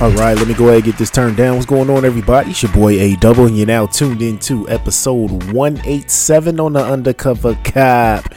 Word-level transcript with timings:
All 0.00 0.12
right, 0.12 0.36
let 0.36 0.46
me 0.46 0.54
go 0.54 0.66
ahead 0.66 0.76
and 0.76 0.84
get 0.84 0.96
this 0.96 1.10
turned 1.10 1.36
down. 1.36 1.56
What's 1.56 1.66
going 1.66 1.90
on, 1.90 2.04
everybody? 2.04 2.50
It's 2.50 2.62
your 2.62 2.70
boy 2.70 3.00
A 3.00 3.16
Double, 3.16 3.46
and 3.46 3.56
you're 3.56 3.66
now 3.66 3.86
tuned 3.86 4.22
into 4.22 4.68
episode 4.68 5.52
187 5.52 6.60
on 6.60 6.74
the 6.74 6.84
Undercover 6.84 7.58
Cop. 7.64 8.32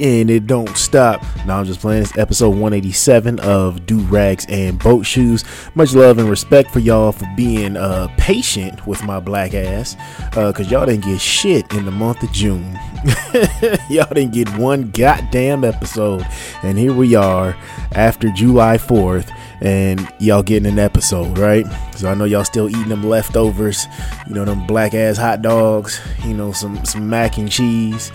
And 0.00 0.30
it 0.30 0.46
don't 0.46 0.76
stop. 0.76 1.22
Now 1.46 1.58
I'm 1.58 1.66
just 1.66 1.80
playing 1.80 2.00
this 2.02 2.16
episode 2.16 2.50
187 2.50 3.38
of 3.40 3.84
Do 3.84 4.00
Rags 4.00 4.46
and 4.48 4.78
Boat 4.78 5.04
Shoes. 5.04 5.44
Much 5.74 5.92
love 5.92 6.18
and 6.18 6.28
respect 6.28 6.70
for 6.70 6.78
y'all 6.78 7.12
for 7.12 7.26
being 7.36 7.76
uh, 7.76 8.08
patient 8.16 8.86
with 8.86 9.04
my 9.04 9.20
black 9.20 9.52
ass. 9.52 9.96
Uh, 10.36 10.52
Cause 10.52 10.70
y'all 10.70 10.86
didn't 10.86 11.04
get 11.04 11.20
shit 11.20 11.70
in 11.74 11.84
the 11.84 11.90
month 11.90 12.22
of 12.22 12.32
June. 12.32 12.78
y'all 13.90 14.12
didn't 14.14 14.32
get 14.32 14.48
one 14.56 14.90
goddamn 14.90 15.64
episode. 15.64 16.26
And 16.62 16.78
here 16.78 16.94
we 16.94 17.14
are 17.14 17.54
after 17.92 18.30
July 18.30 18.78
4th 18.78 19.30
and 19.60 20.08
y'all 20.18 20.42
getting 20.42 20.70
an 20.70 20.78
episode, 20.78 21.36
right? 21.38 21.66
So 21.94 22.08
I 22.08 22.14
know 22.14 22.24
y'all 22.24 22.44
still 22.44 22.68
eating 22.68 22.88
them 22.88 23.04
leftovers, 23.04 23.86
you 24.26 24.34
know, 24.34 24.44
them 24.44 24.66
black 24.66 24.94
ass 24.94 25.16
hot 25.16 25.42
dogs, 25.42 26.00
you 26.24 26.34
know, 26.34 26.52
some 26.52 26.82
some 26.84 27.08
mac 27.08 27.36
and 27.36 27.50
cheese, 27.50 28.10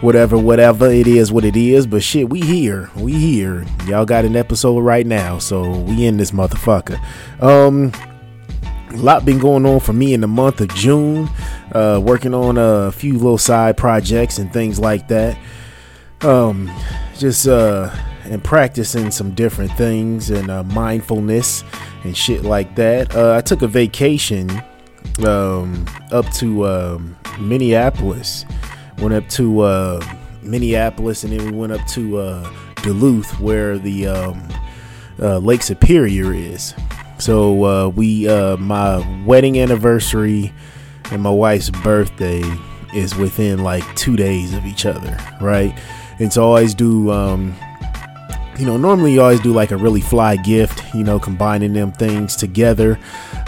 whatever, 0.00 0.38
whatever 0.38 0.88
it 0.90 1.06
is, 1.06 1.32
what 1.32 1.44
it 1.44 1.56
is. 1.56 1.86
But 1.86 2.02
shit, 2.02 2.28
we 2.28 2.40
here, 2.40 2.90
we 2.96 3.12
here. 3.12 3.64
Y'all 3.86 4.04
got 4.04 4.24
an 4.24 4.36
episode 4.36 4.80
right 4.80 5.06
now, 5.06 5.38
so 5.38 5.70
we 5.80 6.06
in 6.06 6.16
this 6.16 6.30
motherfucker. 6.30 7.00
Um. 7.42 7.92
A 8.92 8.96
lot 8.96 9.24
been 9.24 9.38
going 9.38 9.64
on 9.66 9.78
for 9.78 9.92
me 9.92 10.14
in 10.14 10.20
the 10.20 10.26
month 10.26 10.60
of 10.60 10.66
June, 10.74 11.28
uh, 11.70 12.02
working 12.04 12.34
on 12.34 12.58
a 12.58 12.90
few 12.90 13.12
little 13.12 13.38
side 13.38 13.76
projects 13.76 14.38
and 14.38 14.52
things 14.52 14.80
like 14.80 15.06
that. 15.06 15.38
Um, 16.22 16.68
just 17.16 17.46
uh, 17.46 17.94
and 18.24 18.42
practicing 18.42 19.12
some 19.12 19.30
different 19.32 19.70
things 19.72 20.30
and 20.30 20.50
uh, 20.50 20.64
mindfulness 20.64 21.62
and 22.02 22.16
shit 22.16 22.42
like 22.42 22.74
that. 22.74 23.14
Uh, 23.14 23.36
I 23.36 23.42
took 23.42 23.62
a 23.62 23.68
vacation 23.68 24.50
um, 25.24 25.86
up 26.10 26.28
to 26.34 26.66
um, 26.66 27.16
Minneapolis. 27.38 28.44
Went 29.00 29.14
up 29.14 29.28
to 29.30 29.60
uh, 29.60 30.16
Minneapolis 30.42 31.24
and 31.24 31.32
then 31.32 31.44
we 31.44 31.56
went 31.56 31.72
up 31.72 31.86
to 31.88 32.18
uh, 32.18 32.52
Duluth 32.82 33.40
where 33.40 33.78
the 33.78 34.06
um, 34.06 34.48
uh, 35.20 35.38
Lake 35.38 35.62
Superior 35.62 36.32
is. 36.34 36.74
So 37.18 37.64
uh, 37.64 37.88
we, 37.88 38.26
my 38.56 39.24
wedding 39.26 39.58
anniversary 39.60 40.52
and 41.10 41.22
my 41.22 41.30
wife's 41.30 41.70
birthday 41.70 42.42
is 42.94 43.14
within 43.14 43.62
like 43.62 43.84
two 43.96 44.16
days 44.16 44.54
of 44.54 44.64
each 44.64 44.86
other, 44.86 45.16
right? 45.40 45.78
And 46.18 46.32
so 46.32 46.42
I 46.42 46.44
always 46.46 46.74
do 46.74 47.10
um, 47.10 47.54
you 48.60 48.66
know, 48.66 48.76
normally 48.76 49.14
you 49.14 49.22
always 49.22 49.40
do 49.40 49.54
like 49.54 49.70
a 49.70 49.76
really 49.76 50.02
fly 50.02 50.36
gift, 50.36 50.94
you 50.94 51.02
know, 51.02 51.18
combining 51.18 51.72
them 51.72 51.92
things 51.92 52.36
together. 52.36 52.98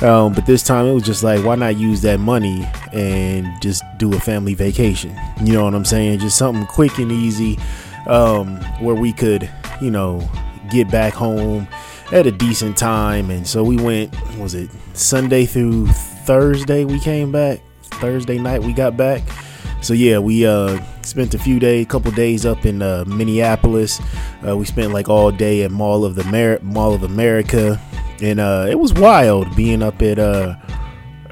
Um, 0.03 0.33
but 0.33 0.47
this 0.47 0.63
time 0.63 0.87
it 0.87 0.93
was 0.93 1.05
just 1.05 1.23
like, 1.23 1.45
why 1.45 1.55
not 1.55 1.77
use 1.77 2.03
that 2.03 2.19
money 2.19 2.69
and 2.93 3.47
just 3.63 3.85
do 3.99 4.13
a 4.15 4.21
family 4.21 4.55
vacation? 4.55 5.17
You 5.43 5.53
know 5.53 5.65
what 5.65 5.75
I'm 5.75 5.85
saying? 5.85 6.19
Just 6.19 6.37
something 6.37 6.67
quick 6.67 6.99
and 6.99 7.13
easy 7.13 7.59
um, 8.09 8.57
where 8.81 8.97
we 8.97 9.13
could, 9.13 9.49
you 9.81 9.91
know, 9.91 10.29
get 10.71 10.91
back 10.91 11.15
home 11.15 11.69
at 12.11 12.27
a 12.27 12.33
decent 12.33 12.77
time. 12.77 13.31
And 13.31 13.47
so 13.47 13.63
we 13.63 13.77
went, 13.77 14.15
was 14.39 14.55
it 14.55 14.71
Sunday 14.95 15.47
through 15.47 15.87
Thursday? 15.87 16.85
We 16.85 16.99
came 16.99 17.31
back. 17.31 17.61
Thursday 17.83 18.39
night 18.39 18.61
we 18.63 18.73
got 18.73 18.97
back 18.97 19.23
so 19.83 19.95
yeah, 19.95 20.19
we 20.19 20.47
uh, 20.47 20.81
spent 21.03 21.35
a 21.35 21.39
few 21.39 21.59
days, 21.59 21.87
couple 21.87 22.13
days 22.13 22.47
up 22.47 22.65
in 22.65 22.83
uh, 22.83 23.05
Minneapolis. 23.05 24.01
Uh, 24.47 24.57
we 24.57 24.65
spent 24.65 24.93
like 24.93 25.09
all 25.09 25.33
day 25.33 25.65
at 25.65 25.73
Mall 25.73 26.05
of 26.05 26.15
the 26.15 26.23
Mer- 26.25 26.61
Mall 26.63 26.95
of 26.95 27.03
America, 27.03 27.81
and 28.23 28.39
uh, 28.39 28.67
it 28.71 28.79
was 28.79 28.95
wild 28.95 29.55
being 29.57 29.83
up 29.83 30.01
at 30.01 30.19
uh, 30.19 30.55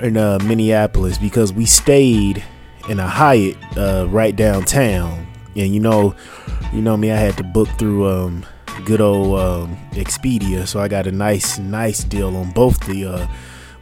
in 0.00 0.16
uh, 0.16 0.38
Minneapolis 0.44 1.18
because 1.18 1.52
we 1.52 1.64
stayed 1.64 2.44
in 2.88 2.98
a 2.98 3.06
Hyatt 3.06 3.56
right 4.08 4.34
downtown, 4.34 5.26
and 5.54 5.72
you 5.72 5.80
know, 5.80 6.14
you 6.72 6.82
know 6.82 6.96
me, 6.96 7.12
I 7.12 7.16
had 7.16 7.36
to 7.36 7.44
book 7.44 7.68
through 7.78 8.08
um, 8.08 8.44
good 8.84 9.00
old 9.00 9.38
um, 9.38 9.76
Expedia, 9.92 10.66
so 10.66 10.80
I 10.80 10.88
got 10.88 11.06
a 11.06 11.12
nice 11.12 11.58
nice 11.58 12.02
deal 12.02 12.36
on 12.36 12.50
both 12.50 12.80
the 12.86 13.28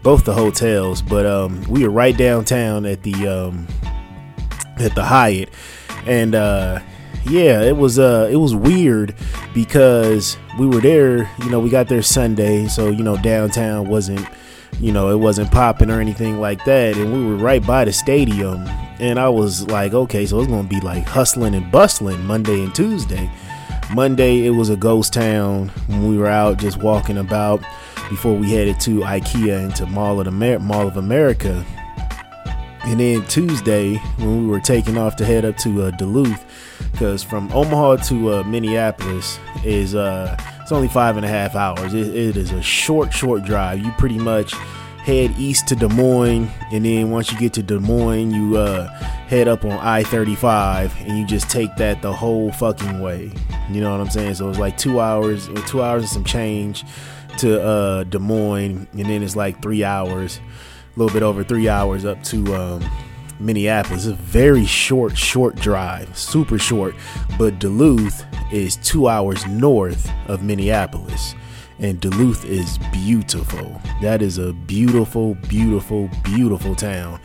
both 0.03 0.25
the 0.25 0.35
hotels. 0.35 1.01
But 1.01 1.25
um, 1.25 1.63
we 1.65 1.85
were 1.85 1.91
right 1.91 2.17
downtown 2.17 2.85
at 2.85 3.03
the 3.05 3.27
um, 3.27 3.67
at 4.79 4.95
the 4.95 5.05
Hyatt, 5.05 5.49
and 6.05 6.35
uh, 6.35 6.81
yeah, 7.29 7.63
it 7.63 7.77
was 7.77 7.99
uh, 7.99 8.29
it 8.31 8.37
was 8.37 8.55
weird 8.55 9.15
because 9.55 10.37
we 10.59 10.67
were 10.67 10.81
there. 10.81 11.31
You 11.41 11.51
know, 11.51 11.61
we 11.61 11.71
got 11.71 11.89
there 11.89 12.03
Sunday, 12.03 12.67
so 12.69 12.89
you 12.89 13.03
know 13.03 13.17
downtown 13.17 13.89
wasn't 13.89 14.27
you 14.81 14.93
know 14.93 15.11
it 15.11 15.17
wasn't 15.17 15.51
popping 15.51 15.91
or 15.91 16.01
anything 16.01 16.41
like 16.41 16.65
that, 16.65 16.97
and 16.97 17.13
we 17.13 17.25
were 17.25 17.37
right 17.37 17.65
by 17.67 17.85
the 17.85 17.93
stadium. 17.93 18.67
And 19.01 19.19
I 19.19 19.29
was 19.29 19.69
like, 19.69 19.95
okay, 19.95 20.27
so 20.27 20.41
it's 20.41 20.49
gonna 20.49 20.67
be 20.67 20.81
like 20.81 21.05
hustling 21.05 21.55
and 21.55 21.71
bustling 21.71 22.25
Monday 22.25 22.63
and 22.65 22.75
Tuesday. 22.75 23.31
Monday 23.93 24.45
it 24.45 24.51
was 24.51 24.71
a 24.71 24.77
ghost 24.77 25.13
town 25.13 25.69
when 25.87 26.09
we 26.09 26.19
were 26.19 26.27
out 26.27 26.59
just 26.59 26.83
walking 26.83 27.19
about 27.19 27.63
before 28.11 28.35
we 28.35 28.51
headed 28.51 28.81
to 28.81 29.01
IKEA 29.01 29.65
and 29.65 29.77
to 29.77 29.87
Mall 29.87 30.21
of, 30.21 30.27
Amer- 30.27 30.59
Mall 30.59 30.89
of 30.89 30.97
America 30.97 31.65
and 32.89 33.01
then 33.01 33.23
Tuesday, 33.27 33.97
when 34.17 34.45
we 34.45 34.47
were 34.47 34.61
taking 34.61 34.97
off 34.97 35.15
to 35.17 35.25
head 35.27 35.45
up 35.45 35.59
to 35.59 35.83
uh, 35.83 35.91
Duluth, 35.91 36.43
because 36.93 37.23
from 37.23 37.51
Omaha 37.53 37.97
to 38.09 38.35
uh, 38.35 38.43
Minneapolis 38.45 39.39
is 39.65 39.95
uh, 39.95 40.37
it's 40.61 40.73
only 40.73 40.89
five 40.89 41.17
and 41.17 41.25
a 41.25 41.29
half 41.29 41.55
hours. 41.55 41.95
It, 41.95 42.15
it 42.15 42.37
is 42.37 42.53
a 42.53 42.63
short, 42.63 43.13
short 43.13 43.45
drive. 43.45 43.81
You 43.81 43.91
pretty 43.93 44.19
much 44.19 44.53
head 45.09 45.33
east 45.39 45.67
to 45.69 45.75
Des 45.75 45.89
Moines, 45.89 46.51
and 46.71 46.85
then 46.85 47.11
once 47.11 47.33
you 47.33 47.39
get 47.39 47.55
to 47.55 47.63
Des 47.63 47.79
Moines, 47.79 48.31
you 48.33 48.59
uh, 48.59 48.89
head 49.29 49.49
up 49.49 49.65
on 49.65 49.73
I-35, 49.73 51.07
and 51.07 51.19
you 51.19 51.27
just 51.27 51.49
take 51.49 51.75
that 51.77 52.03
the 52.03 52.13
whole 52.13 52.53
fucking 52.53 53.01
way. 53.01 53.33
You 53.71 53.81
know 53.81 53.91
what 53.91 54.01
I'm 54.01 54.11
saying? 54.11 54.35
So 54.35 54.51
it's 54.51 54.59
like 54.59 54.77
two 54.77 55.01
hours, 55.01 55.49
two 55.67 55.83
hours 55.83 56.03
and 56.03 56.11
some 56.11 56.25
change 56.25 56.85
to 57.39 57.63
uh, 57.63 58.05
Des 58.05 58.19
Moines, 58.19 58.87
and 58.93 59.07
then 59.07 59.23
it's 59.23 59.37
like 59.37 59.63
three 59.63 59.85
hours 59.85 60.41
a 60.95 60.99
little 60.99 61.15
bit 61.15 61.23
over 61.23 61.43
three 61.43 61.69
hours 61.69 62.05
up 62.05 62.23
to 62.25 62.55
um, 62.55 62.91
Minneapolis. 63.41 64.07
A 64.07 64.15
very 64.15 64.67
short, 64.67 65.17
short 65.17 65.57
drive, 65.57 66.17
super 66.17 66.59
short. 66.59 66.95
But 67.39 67.59
Duluth 67.59 68.25
is 68.53 68.77
two 68.77 69.09
hours 69.09 69.47
north 69.47 70.11
of 70.27 70.43
Minneapolis. 70.43 71.35
And 71.79 72.01
Duluth 72.01 72.45
is 72.45 72.79
beautiful. 72.93 73.81
That 74.03 74.21
is 74.21 74.39
a 74.39 74.53
beautiful, 74.53 75.35
beautiful, 75.49 76.11
beautiful 76.25 76.75
town. 76.75 77.21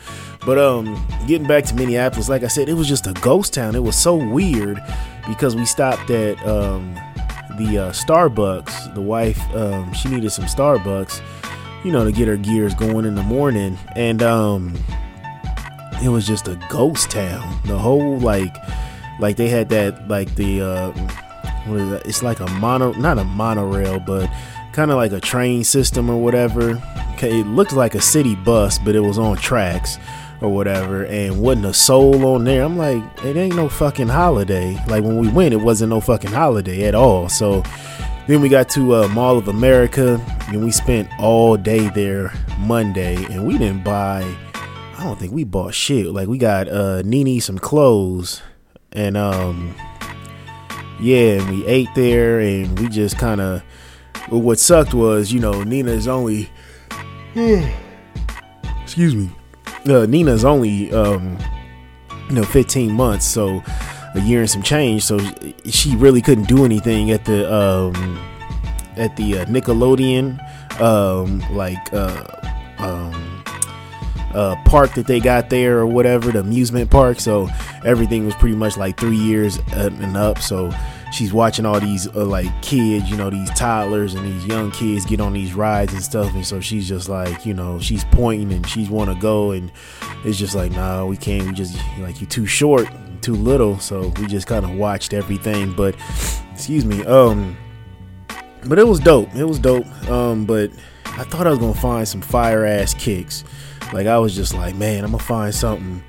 But 0.46 0.58
um, 0.58 1.06
getting 1.26 1.48
back 1.48 1.64
to 1.64 1.74
Minneapolis, 1.74 2.28
like 2.28 2.44
I 2.44 2.48
said, 2.48 2.68
it 2.68 2.74
was 2.74 2.86
just 2.86 3.06
a 3.06 3.14
ghost 3.14 3.54
town. 3.54 3.74
It 3.74 3.82
was 3.82 3.96
so 3.96 4.14
weird 4.14 4.80
because 5.26 5.56
we 5.56 5.64
stopped 5.64 6.10
at 6.10 6.38
um, 6.46 6.94
the 7.58 7.78
uh, 7.78 7.92
Starbucks. 7.92 8.94
The 8.94 9.00
wife, 9.00 9.40
um, 9.54 9.92
she 9.92 10.08
needed 10.08 10.30
some 10.30 10.44
Starbucks 10.44 11.20
you 11.84 11.92
know, 11.92 12.02
to 12.02 12.10
get 12.10 12.26
her 12.26 12.36
gears 12.36 12.74
going 12.74 13.04
in 13.04 13.14
the 13.14 13.22
morning. 13.22 13.78
And 13.94 14.22
um 14.22 14.74
it 16.02 16.08
was 16.08 16.26
just 16.26 16.48
a 16.48 16.56
ghost 16.68 17.10
town. 17.10 17.60
The 17.64 17.78
whole 17.78 18.18
like 18.18 18.54
like 19.20 19.36
they 19.36 19.48
had 19.48 19.68
that 19.70 20.08
like 20.08 20.34
the 20.34 20.62
uh 20.62 20.90
what 21.66 21.80
is 21.80 21.90
that? 21.90 22.06
It's 22.06 22.22
like 22.22 22.40
a 22.40 22.46
mono 22.46 22.92
not 22.92 23.18
a 23.18 23.24
monorail, 23.24 24.00
but 24.00 24.30
kind 24.72 24.90
of 24.90 24.96
like 24.96 25.12
a 25.12 25.20
train 25.20 25.64
system 25.64 26.10
or 26.10 26.20
whatever. 26.20 26.82
Okay, 27.14 27.40
it 27.40 27.46
looked 27.46 27.72
like 27.72 27.94
a 27.94 28.00
city 28.00 28.34
bus, 28.34 28.78
but 28.78 28.94
it 28.96 29.00
was 29.00 29.18
on 29.18 29.36
tracks 29.36 29.98
or 30.40 30.52
whatever, 30.52 31.06
and 31.06 31.40
wasn't 31.40 31.66
a 31.66 31.74
soul 31.74 32.26
on 32.26 32.44
there. 32.44 32.62
I'm 32.62 32.76
like, 32.76 33.02
it 33.24 33.36
ain't 33.36 33.54
no 33.54 33.68
fucking 33.68 34.08
holiday. 34.08 34.74
Like 34.88 35.04
when 35.04 35.18
we 35.18 35.28
went, 35.28 35.54
it 35.54 35.58
wasn't 35.58 35.90
no 35.90 36.00
fucking 36.00 36.32
holiday 36.32 36.84
at 36.84 36.94
all. 36.94 37.28
So 37.28 37.62
then 38.26 38.40
we 38.40 38.48
got 38.48 38.68
to 38.70 38.94
uh, 38.96 39.08
Mall 39.08 39.38
of 39.38 39.48
America, 39.48 40.20
and 40.48 40.64
we 40.64 40.70
spent 40.70 41.08
all 41.18 41.56
day 41.56 41.88
there 41.90 42.32
Monday, 42.58 43.16
and 43.26 43.46
we 43.46 43.58
didn't 43.58 43.84
buy. 43.84 44.22
I 45.04 45.08
don't 45.08 45.18
think 45.18 45.34
we 45.34 45.44
bought 45.44 45.74
shit. 45.74 46.06
Like 46.06 46.28
we 46.28 46.38
got 46.38 46.66
uh, 46.66 47.02
Nene 47.02 47.38
some 47.38 47.58
clothes, 47.58 48.40
and 48.92 49.18
um, 49.18 49.74
yeah, 50.98 51.40
and 51.40 51.50
we 51.50 51.66
ate 51.66 51.90
there, 51.94 52.40
and 52.40 52.78
we 52.78 52.88
just 52.88 53.18
kind 53.18 53.42
of. 53.42 53.62
Well, 54.30 54.40
what 54.40 54.58
sucked 54.58 54.94
was, 54.94 55.30
you 55.30 55.40
know, 55.40 55.62
Nina's 55.62 56.08
only. 56.08 56.48
excuse 58.82 59.14
me. 59.14 59.28
Uh, 59.86 60.06
Nina's 60.06 60.42
only, 60.42 60.90
um, 60.94 61.36
you 62.30 62.36
know, 62.36 62.44
15 62.44 62.90
months, 62.90 63.26
so 63.26 63.62
a 64.14 64.20
year 64.22 64.40
and 64.40 64.48
some 64.48 64.62
change. 64.62 65.04
So 65.04 65.20
she 65.66 65.94
really 65.96 66.22
couldn't 66.22 66.48
do 66.48 66.64
anything 66.64 67.10
at 67.10 67.26
the 67.26 67.54
um, 67.54 68.18
at 68.96 69.14
the 69.16 69.40
uh, 69.40 69.44
Nickelodeon, 69.44 70.40
um, 70.80 71.40
like 71.54 71.92
uh, 71.92 72.24
um, 72.78 73.33
uh, 74.34 74.56
park 74.64 74.94
that 74.94 75.06
they 75.06 75.20
got 75.20 75.50
there 75.50 75.78
or 75.78 75.86
whatever, 75.86 76.32
the 76.32 76.40
amusement 76.40 76.90
park. 76.90 77.20
So 77.20 77.48
everything 77.84 78.26
was 78.26 78.34
pretty 78.34 78.56
much 78.56 78.76
like 78.76 78.98
three 78.98 79.16
years 79.16 79.58
and 79.72 80.16
up. 80.16 80.38
So 80.38 80.72
she's 81.14 81.32
watching 81.32 81.64
all 81.64 81.80
these 81.80 82.08
uh, 82.08 82.24
like 82.24 82.50
kids, 82.60 83.08
you 83.08 83.16
know, 83.16 83.30
these 83.30 83.48
toddlers 83.50 84.14
and 84.14 84.26
these 84.26 84.44
young 84.46 84.70
kids 84.72 85.06
get 85.06 85.20
on 85.20 85.32
these 85.32 85.54
rides 85.54 85.92
and 85.92 86.02
stuff, 86.02 86.34
and 86.34 86.44
so 86.44 86.60
she's 86.60 86.88
just 86.88 87.08
like, 87.08 87.46
you 87.46 87.54
know, 87.54 87.78
she's 87.78 88.04
pointing 88.06 88.52
and 88.52 88.66
she's 88.68 88.90
want 88.90 89.10
to 89.10 89.18
go, 89.20 89.52
and 89.52 89.70
it's 90.24 90.38
just 90.38 90.54
like, 90.54 90.72
nah, 90.72 91.06
we 91.06 91.16
can't. 91.16 91.46
We 91.46 91.52
just 91.52 91.78
like 91.98 92.20
you're 92.20 92.28
too 92.28 92.46
short, 92.46 92.88
too 93.22 93.34
little, 93.34 93.78
so 93.78 94.12
we 94.18 94.26
just 94.26 94.46
kind 94.46 94.64
of 94.64 94.72
watched 94.72 95.14
everything. 95.14 95.72
But 95.72 95.96
excuse 96.52 96.84
me, 96.84 97.04
um, 97.04 97.56
but 98.66 98.78
it 98.78 98.86
was 98.86 99.00
dope. 99.00 99.34
It 99.34 99.44
was 99.44 99.58
dope. 99.58 99.86
Um, 100.08 100.44
but 100.44 100.70
I 101.04 101.24
thought 101.24 101.46
I 101.46 101.50
was 101.50 101.58
gonna 101.58 101.74
find 101.74 102.06
some 102.06 102.20
fire 102.20 102.64
ass 102.66 102.92
kicks. 102.94 103.44
Like 103.92 104.06
I 104.06 104.18
was 104.18 104.34
just 104.34 104.54
like, 104.54 104.74
man, 104.74 105.04
I'm 105.04 105.12
gonna 105.12 105.22
find 105.22 105.54
something. 105.54 106.02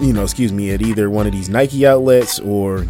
You 0.00 0.12
know, 0.12 0.24
excuse 0.24 0.52
me, 0.52 0.70
at 0.70 0.82
either 0.82 1.10
one 1.10 1.26
of 1.26 1.32
these 1.32 1.48
Nike 1.48 1.86
outlets 1.86 2.40
or 2.40 2.86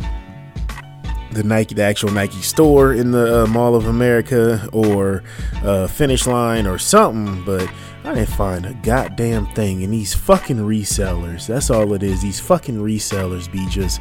the 1.33 1.43
Nike, 1.43 1.75
the 1.75 1.83
actual 1.83 2.11
Nike 2.11 2.41
store 2.43 2.93
in 2.93 3.11
the 3.11 3.45
uh, 3.45 3.47
Mall 3.47 3.75
of 3.75 3.87
America 3.87 4.69
or 4.73 5.23
uh, 5.63 5.87
Finish 5.87 6.27
Line 6.27 6.67
or 6.67 6.79
something, 6.79 7.45
but 7.45 7.69
I 8.05 8.15
didn't 8.15 8.31
find 8.31 8.67
a 8.67 8.75
goddamn 8.75 9.47
thing. 9.55 9.83
And 9.83 9.93
these 9.93 10.15
fucking 10.15 10.59
resellers, 10.59 11.47
that's 11.47 11.71
all 11.71 11.93
it 11.95 12.03
is. 12.03 12.23
These 12.23 12.41
fucking 12.41 12.79
resellers 12.79 13.51
be 13.51 13.67
just 13.69 14.01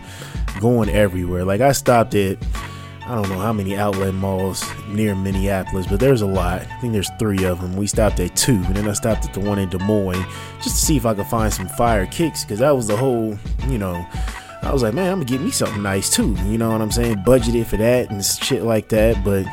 going 0.60 0.90
everywhere. 0.90 1.46
Like 1.46 1.62
I 1.62 1.72
stopped 1.72 2.16
at, 2.16 2.38
I 3.06 3.16
don't 3.16 3.30
know 3.30 3.40
how 3.40 3.52
many 3.52 3.76
outlet 3.76 4.14
malls 4.14 4.64
near 4.88 5.16
Minneapolis, 5.16 5.88
but 5.88 6.00
there's 6.00 6.22
a 6.22 6.28
lot. 6.28 6.62
I 6.62 6.80
think 6.80 6.94
there's 6.94 7.10
three 7.20 7.44
of 7.46 7.60
them. 7.60 7.76
We 7.76 7.88
stopped 7.88 8.20
at 8.20 8.36
two, 8.36 8.62
and 8.66 8.76
then 8.76 8.88
I 8.88 8.94
stopped 8.94 9.26
at 9.26 9.34
the 9.34 9.40
one 9.40 9.60
in 9.60 9.70
Des 9.70 9.80
Moines 9.80 10.26
just 10.58 10.76
to 10.76 10.86
see 10.86 10.98
if 10.98 11.06
I 11.06 11.14
could 11.14 11.28
find 11.28 11.52
some 11.52 11.68
fire 11.68 12.06
kicks, 12.06 12.44
because 12.44 12.60
that 12.60 12.76
was 12.76 12.88
the 12.88 12.96
whole, 12.96 13.38
you 13.68 13.78
know 13.78 14.06
I 14.64 14.72
was 14.72 14.84
like, 14.84 14.94
man, 14.94 15.12
I'm 15.12 15.20
gonna 15.20 15.26
get 15.26 15.42
me 15.42 15.50
something 15.50 15.82
nice 15.82 16.10
too. 16.10 16.36
You 16.46 16.58
know 16.58 16.70
what 16.70 16.82
I'm 16.82 16.92
saying? 16.92 17.24
Budgeted 17.26 17.66
for 17.66 17.78
that 17.78 18.12
and 18.12 18.24
shit 18.24 18.62
like 18.64 18.90
that. 18.90 19.24
But 19.24 19.46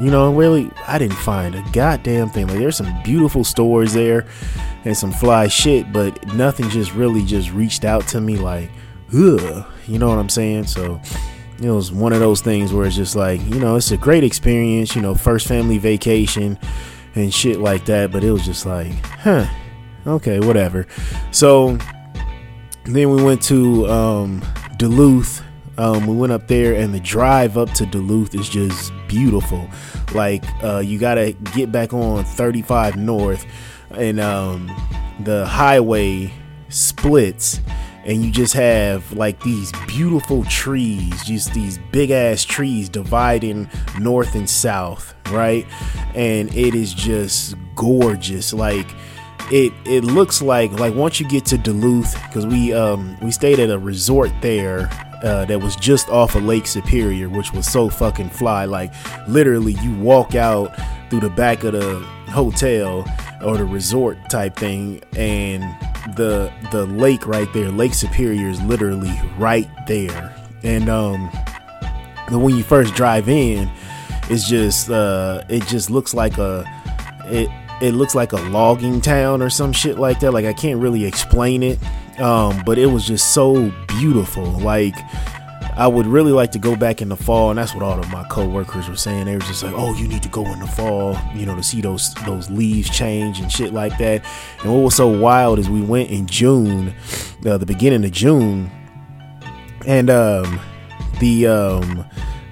you 0.00 0.10
know, 0.10 0.32
really, 0.32 0.70
I 0.86 0.98
didn't 0.98 1.16
find 1.16 1.54
a 1.54 1.64
goddamn 1.72 2.30
thing. 2.30 2.46
Like, 2.46 2.58
there's 2.58 2.76
some 2.76 3.02
beautiful 3.02 3.42
stores 3.44 3.92
there 3.92 4.26
and 4.84 4.96
some 4.96 5.12
fly 5.12 5.48
shit, 5.48 5.92
but 5.92 6.34
nothing 6.34 6.68
just 6.68 6.94
really 6.94 7.24
just 7.24 7.50
reached 7.52 7.84
out 7.84 8.06
to 8.08 8.20
me. 8.20 8.36
Like, 8.36 8.70
ugh, 9.12 9.66
you 9.86 9.98
know 9.98 10.08
what 10.08 10.18
I'm 10.18 10.28
saying? 10.28 10.66
So. 10.66 11.00
It 11.62 11.70
was 11.70 11.92
one 11.92 12.12
of 12.12 12.20
those 12.20 12.40
things 12.40 12.72
where 12.72 12.86
it's 12.86 12.96
just 12.96 13.14
like, 13.14 13.40
you 13.46 13.60
know, 13.60 13.76
it's 13.76 13.90
a 13.90 13.96
great 13.96 14.24
experience, 14.24 14.96
you 14.96 15.02
know, 15.02 15.14
first 15.14 15.46
family 15.46 15.78
vacation 15.78 16.58
and 17.14 17.32
shit 17.32 17.60
like 17.60 17.84
that. 17.86 18.10
But 18.10 18.24
it 18.24 18.32
was 18.32 18.44
just 18.44 18.66
like, 18.66 18.92
huh, 19.06 19.46
okay, 20.06 20.40
whatever. 20.40 20.86
So 21.30 21.78
then 22.84 23.10
we 23.10 23.22
went 23.22 23.42
to 23.44 23.86
um, 23.86 24.42
Duluth. 24.76 25.42
Um, 25.76 26.06
we 26.06 26.14
went 26.14 26.32
up 26.32 26.46
there, 26.46 26.74
and 26.74 26.94
the 26.94 27.00
drive 27.00 27.58
up 27.58 27.70
to 27.72 27.86
Duluth 27.86 28.34
is 28.34 28.48
just 28.48 28.92
beautiful. 29.08 29.68
Like 30.14 30.44
uh, 30.62 30.78
you 30.78 30.98
gotta 30.98 31.32
get 31.54 31.72
back 31.72 31.92
on 31.92 32.24
35 32.24 32.96
North, 32.96 33.44
and 33.90 34.20
um, 34.20 34.70
the 35.20 35.46
highway 35.46 36.32
splits, 36.68 37.60
and 38.04 38.24
you 38.24 38.30
just 38.30 38.54
have 38.54 39.12
like 39.12 39.42
these 39.42 39.72
beautiful 39.86 40.44
trees, 40.44 41.24
just 41.24 41.54
these 41.54 41.78
big 41.90 42.10
ass 42.10 42.44
trees 42.44 42.88
dividing 42.88 43.68
north 43.98 44.34
and 44.34 44.48
south, 44.48 45.14
right? 45.30 45.66
And 46.14 46.54
it 46.54 46.74
is 46.74 46.92
just 46.92 47.54
gorgeous. 47.74 48.52
Like 48.52 48.86
it 49.50 49.72
it 49.84 50.04
looks 50.04 50.40
like 50.40 50.72
like 50.72 50.94
once 50.94 51.20
you 51.20 51.28
get 51.28 51.44
to 51.46 51.58
Duluth 51.58 52.14
because 52.24 52.46
we 52.46 52.72
um 52.72 53.16
we 53.20 53.30
stayed 53.30 53.58
at 53.58 53.70
a 53.70 53.78
resort 53.78 54.30
there 54.40 54.88
uh, 55.22 55.46
that 55.46 55.58
was 55.58 55.74
just 55.76 56.08
off 56.10 56.34
of 56.34 56.44
Lake 56.44 56.66
Superior, 56.66 57.30
which 57.30 57.52
was 57.52 57.66
so 57.66 57.88
fucking 57.88 58.28
fly. 58.28 58.66
Like 58.66 58.92
literally, 59.26 59.72
you 59.82 59.94
walk 59.96 60.34
out 60.34 60.78
through 61.08 61.20
the 61.20 61.30
back 61.30 61.64
of 61.64 61.72
the 61.72 62.00
hotel 62.30 63.04
or 63.44 63.56
the 63.56 63.64
resort 63.64 64.18
type 64.30 64.56
thing, 64.56 65.02
and 65.16 65.62
the 66.16 66.52
the 66.72 66.86
lake 66.86 67.26
right 67.26 67.52
there, 67.52 67.70
Lake 67.70 67.94
Superior, 67.94 68.48
is 68.48 68.60
literally 68.62 69.12
right 69.38 69.68
there. 69.86 70.34
And 70.62 70.88
um, 70.88 71.28
when 72.30 72.56
you 72.56 72.62
first 72.62 72.94
drive 72.94 73.28
in, 73.28 73.70
it's 74.30 74.48
just 74.48 74.90
uh, 74.90 75.42
it 75.48 75.66
just 75.66 75.90
looks 75.90 76.14
like 76.14 76.38
a 76.38 76.64
it 77.26 77.48
it 77.80 77.92
looks 77.92 78.14
like 78.14 78.32
a 78.32 78.36
logging 78.48 79.00
town 79.00 79.42
or 79.42 79.50
some 79.50 79.72
shit 79.72 79.98
like 79.98 80.20
that. 80.20 80.32
Like 80.32 80.46
I 80.46 80.52
can't 80.52 80.80
really 80.80 81.04
explain 81.04 81.62
it, 81.62 81.78
um, 82.20 82.62
but 82.64 82.78
it 82.78 82.86
was 82.86 83.06
just 83.06 83.34
so 83.34 83.72
beautiful. 83.88 84.44
Like 84.44 84.94
I 85.76 85.88
would 85.88 86.06
really 86.06 86.30
like 86.30 86.52
to 86.52 86.58
go 86.58 86.76
back 86.76 87.02
in 87.02 87.08
the 87.08 87.16
fall, 87.16 87.50
and 87.50 87.58
that's 87.58 87.74
what 87.74 87.82
all 87.82 87.98
of 87.98 88.08
my 88.10 88.22
coworkers 88.24 88.88
were 88.88 88.96
saying. 88.96 89.24
They 89.24 89.34
were 89.34 89.40
just 89.40 89.62
like, 89.62 89.74
"Oh, 89.76 89.92
you 89.94 90.06
need 90.06 90.22
to 90.22 90.28
go 90.28 90.44
in 90.44 90.60
the 90.60 90.66
fall, 90.68 91.18
you 91.34 91.46
know, 91.46 91.56
to 91.56 91.62
see 91.62 91.80
those 91.80 92.14
those 92.26 92.48
leaves 92.48 92.88
change 92.90 93.40
and 93.40 93.50
shit 93.50 93.72
like 93.72 93.98
that." 93.98 94.24
And 94.62 94.72
what 94.72 94.80
was 94.80 94.94
so 94.94 95.08
wild 95.08 95.58
is 95.58 95.68
we 95.68 95.82
went 95.82 96.10
in 96.10 96.26
June, 96.26 96.94
uh, 97.44 97.58
the 97.58 97.66
beginning 97.66 98.04
of 98.04 98.12
June, 98.12 98.70
and 99.84 100.10
um, 100.10 100.60
the 101.18 101.48
um, 101.48 102.04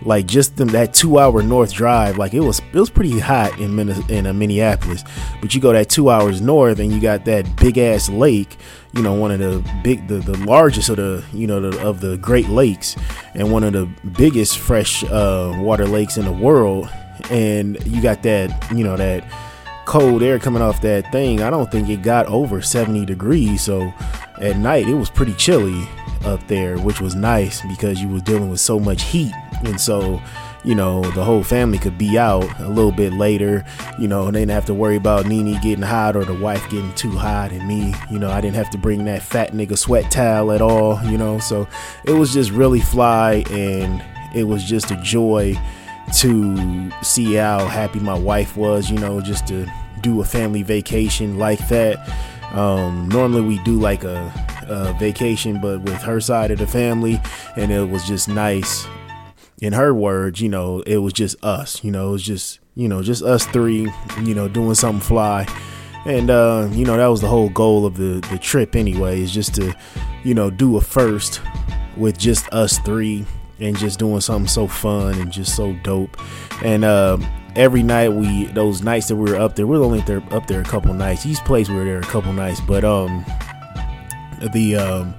like 0.04 0.26
just 0.26 0.56
them, 0.56 0.68
that 0.68 0.94
two 0.94 1.18
hour 1.18 1.42
north 1.42 1.72
drive 1.72 2.18
like 2.18 2.34
it 2.34 2.40
was 2.40 2.60
it 2.60 2.74
was 2.74 2.90
pretty 2.90 3.18
hot 3.18 3.58
in 3.58 3.78
in 4.10 4.26
uh, 4.26 4.32
Minneapolis. 4.32 5.04
But 5.40 5.54
you 5.54 5.60
go 5.60 5.72
that 5.72 5.88
two 5.88 6.10
hours 6.10 6.40
north 6.40 6.78
and 6.78 6.92
you 6.92 7.00
got 7.00 7.24
that 7.26 7.56
big 7.56 7.78
ass 7.78 8.08
lake 8.08 8.56
you 8.92 9.02
know 9.02 9.14
one 9.14 9.30
of 9.30 9.38
the 9.38 9.64
big 9.82 10.06
the, 10.08 10.16
the 10.16 10.36
largest 10.44 10.88
of 10.90 10.96
the 10.96 11.24
you 11.32 11.46
know 11.46 11.70
the, 11.70 11.86
of 11.86 12.00
the 12.00 12.16
Great 12.18 12.48
Lakes 12.48 12.96
and 13.34 13.50
one 13.50 13.64
of 13.64 13.72
the 13.72 13.86
biggest 14.10 14.58
fresh 14.58 15.02
uh, 15.04 15.52
water 15.58 15.86
lakes 15.86 16.16
in 16.16 16.24
the 16.24 16.32
world. 16.32 16.88
And 17.30 17.78
you 17.86 18.02
got 18.02 18.22
that 18.24 18.70
you 18.72 18.84
know 18.84 18.96
that 18.96 19.24
cold 19.86 20.22
air 20.22 20.38
coming 20.38 20.62
off 20.62 20.80
that 20.82 21.10
thing. 21.12 21.42
I 21.42 21.50
don't 21.50 21.70
think 21.70 21.88
it 21.88 22.02
got 22.02 22.26
over 22.26 22.62
70 22.62 23.04
degrees. 23.04 23.62
So 23.62 23.92
at 24.40 24.56
night 24.56 24.88
it 24.88 24.94
was 24.94 25.10
pretty 25.10 25.34
chilly 25.34 25.88
up 26.24 26.46
there, 26.48 26.78
which 26.78 27.00
was 27.00 27.14
nice 27.14 27.62
because 27.66 28.00
you 28.00 28.08
was 28.08 28.22
dealing 28.22 28.50
with 28.50 28.60
so 28.60 28.78
much 28.78 29.02
heat. 29.02 29.32
And 29.64 29.80
so, 29.80 30.20
you 30.64 30.74
know, 30.74 31.02
the 31.12 31.24
whole 31.24 31.42
family 31.42 31.78
could 31.78 31.98
be 31.98 32.18
out 32.18 32.48
a 32.60 32.68
little 32.68 32.92
bit 32.92 33.12
later, 33.12 33.64
you 33.98 34.08
know, 34.08 34.26
and 34.26 34.34
they 34.34 34.40
didn't 34.40 34.52
have 34.52 34.66
to 34.66 34.74
worry 34.74 34.96
about 34.96 35.26
nini 35.26 35.58
getting 35.60 35.82
hot 35.82 36.16
or 36.16 36.24
the 36.24 36.34
wife 36.34 36.68
getting 36.70 36.92
too 36.94 37.10
hot 37.10 37.52
and 37.52 37.66
me, 37.66 37.94
you 38.10 38.18
know, 38.18 38.30
I 38.30 38.40
didn't 38.40 38.56
have 38.56 38.70
to 38.70 38.78
bring 38.78 39.04
that 39.06 39.22
fat 39.22 39.52
nigga 39.52 39.76
sweat 39.76 40.10
towel 40.10 40.52
at 40.52 40.60
all, 40.60 41.02
you 41.04 41.18
know. 41.18 41.38
So 41.38 41.66
it 42.04 42.12
was 42.12 42.32
just 42.32 42.50
really 42.50 42.80
fly 42.80 43.44
and 43.50 44.02
it 44.34 44.44
was 44.44 44.64
just 44.64 44.90
a 44.90 44.96
joy 44.96 45.56
to 46.18 46.90
see 47.02 47.34
how 47.34 47.66
happy 47.66 48.00
my 48.00 48.18
wife 48.18 48.56
was, 48.56 48.90
you 48.90 48.98
know, 48.98 49.20
just 49.20 49.46
to 49.48 49.66
do 50.00 50.20
a 50.20 50.24
family 50.24 50.62
vacation 50.62 51.38
like 51.38 51.66
that. 51.68 51.98
Um, 52.52 53.08
normally 53.08 53.42
we 53.42 53.58
do 53.60 53.78
like 53.78 54.04
a 54.04 54.32
uh, 54.68 54.92
vacation, 54.98 55.60
but 55.60 55.80
with 55.80 56.00
her 56.02 56.20
side 56.20 56.50
of 56.50 56.58
the 56.58 56.66
family, 56.66 57.20
and 57.56 57.72
it 57.72 57.88
was 57.88 58.06
just 58.06 58.28
nice. 58.28 58.86
In 59.60 59.74
her 59.74 59.94
words, 59.94 60.40
you 60.40 60.48
know, 60.48 60.80
it 60.80 60.98
was 60.98 61.12
just 61.12 61.42
us. 61.44 61.84
You 61.84 61.90
know, 61.90 62.08
it 62.08 62.12
was 62.12 62.22
just 62.22 62.58
you 62.74 62.88
know 62.88 63.02
just 63.02 63.22
us 63.22 63.46
three. 63.46 63.92
You 64.22 64.34
know, 64.34 64.48
doing 64.48 64.74
something 64.74 65.00
fly, 65.00 65.46
and 66.04 66.30
uh, 66.30 66.68
you 66.72 66.84
know 66.84 66.96
that 66.96 67.06
was 67.06 67.20
the 67.20 67.28
whole 67.28 67.48
goal 67.50 67.86
of 67.86 67.96
the 67.96 68.26
the 68.30 68.38
trip 68.38 68.74
anyway. 68.74 69.20
Is 69.20 69.32
just 69.32 69.54
to 69.56 69.74
you 70.24 70.34
know 70.34 70.50
do 70.50 70.76
a 70.76 70.80
first 70.80 71.40
with 71.96 72.18
just 72.18 72.48
us 72.52 72.78
three 72.78 73.26
and 73.60 73.76
just 73.78 73.98
doing 73.98 74.20
something 74.20 74.48
so 74.48 74.66
fun 74.66 75.14
and 75.14 75.30
just 75.30 75.54
so 75.54 75.72
dope. 75.84 76.16
And 76.64 76.84
uh, 76.84 77.18
every 77.54 77.82
night 77.82 78.08
we 78.10 78.46
those 78.46 78.82
nights 78.82 79.08
that 79.08 79.16
we 79.16 79.30
were 79.30 79.38
up 79.38 79.56
there, 79.56 79.66
we 79.66 79.78
were 79.78 79.84
only 79.84 80.00
there 80.02 80.22
up 80.32 80.46
there 80.46 80.60
a 80.60 80.64
couple 80.64 80.92
nights. 80.94 81.26
Each 81.26 81.38
place 81.38 81.68
we 81.68 81.76
were 81.76 81.84
there 81.84 82.00
a 82.00 82.02
couple 82.02 82.32
nights, 82.32 82.60
but 82.60 82.84
um 82.84 83.24
the 84.52 84.76
um 84.76 85.14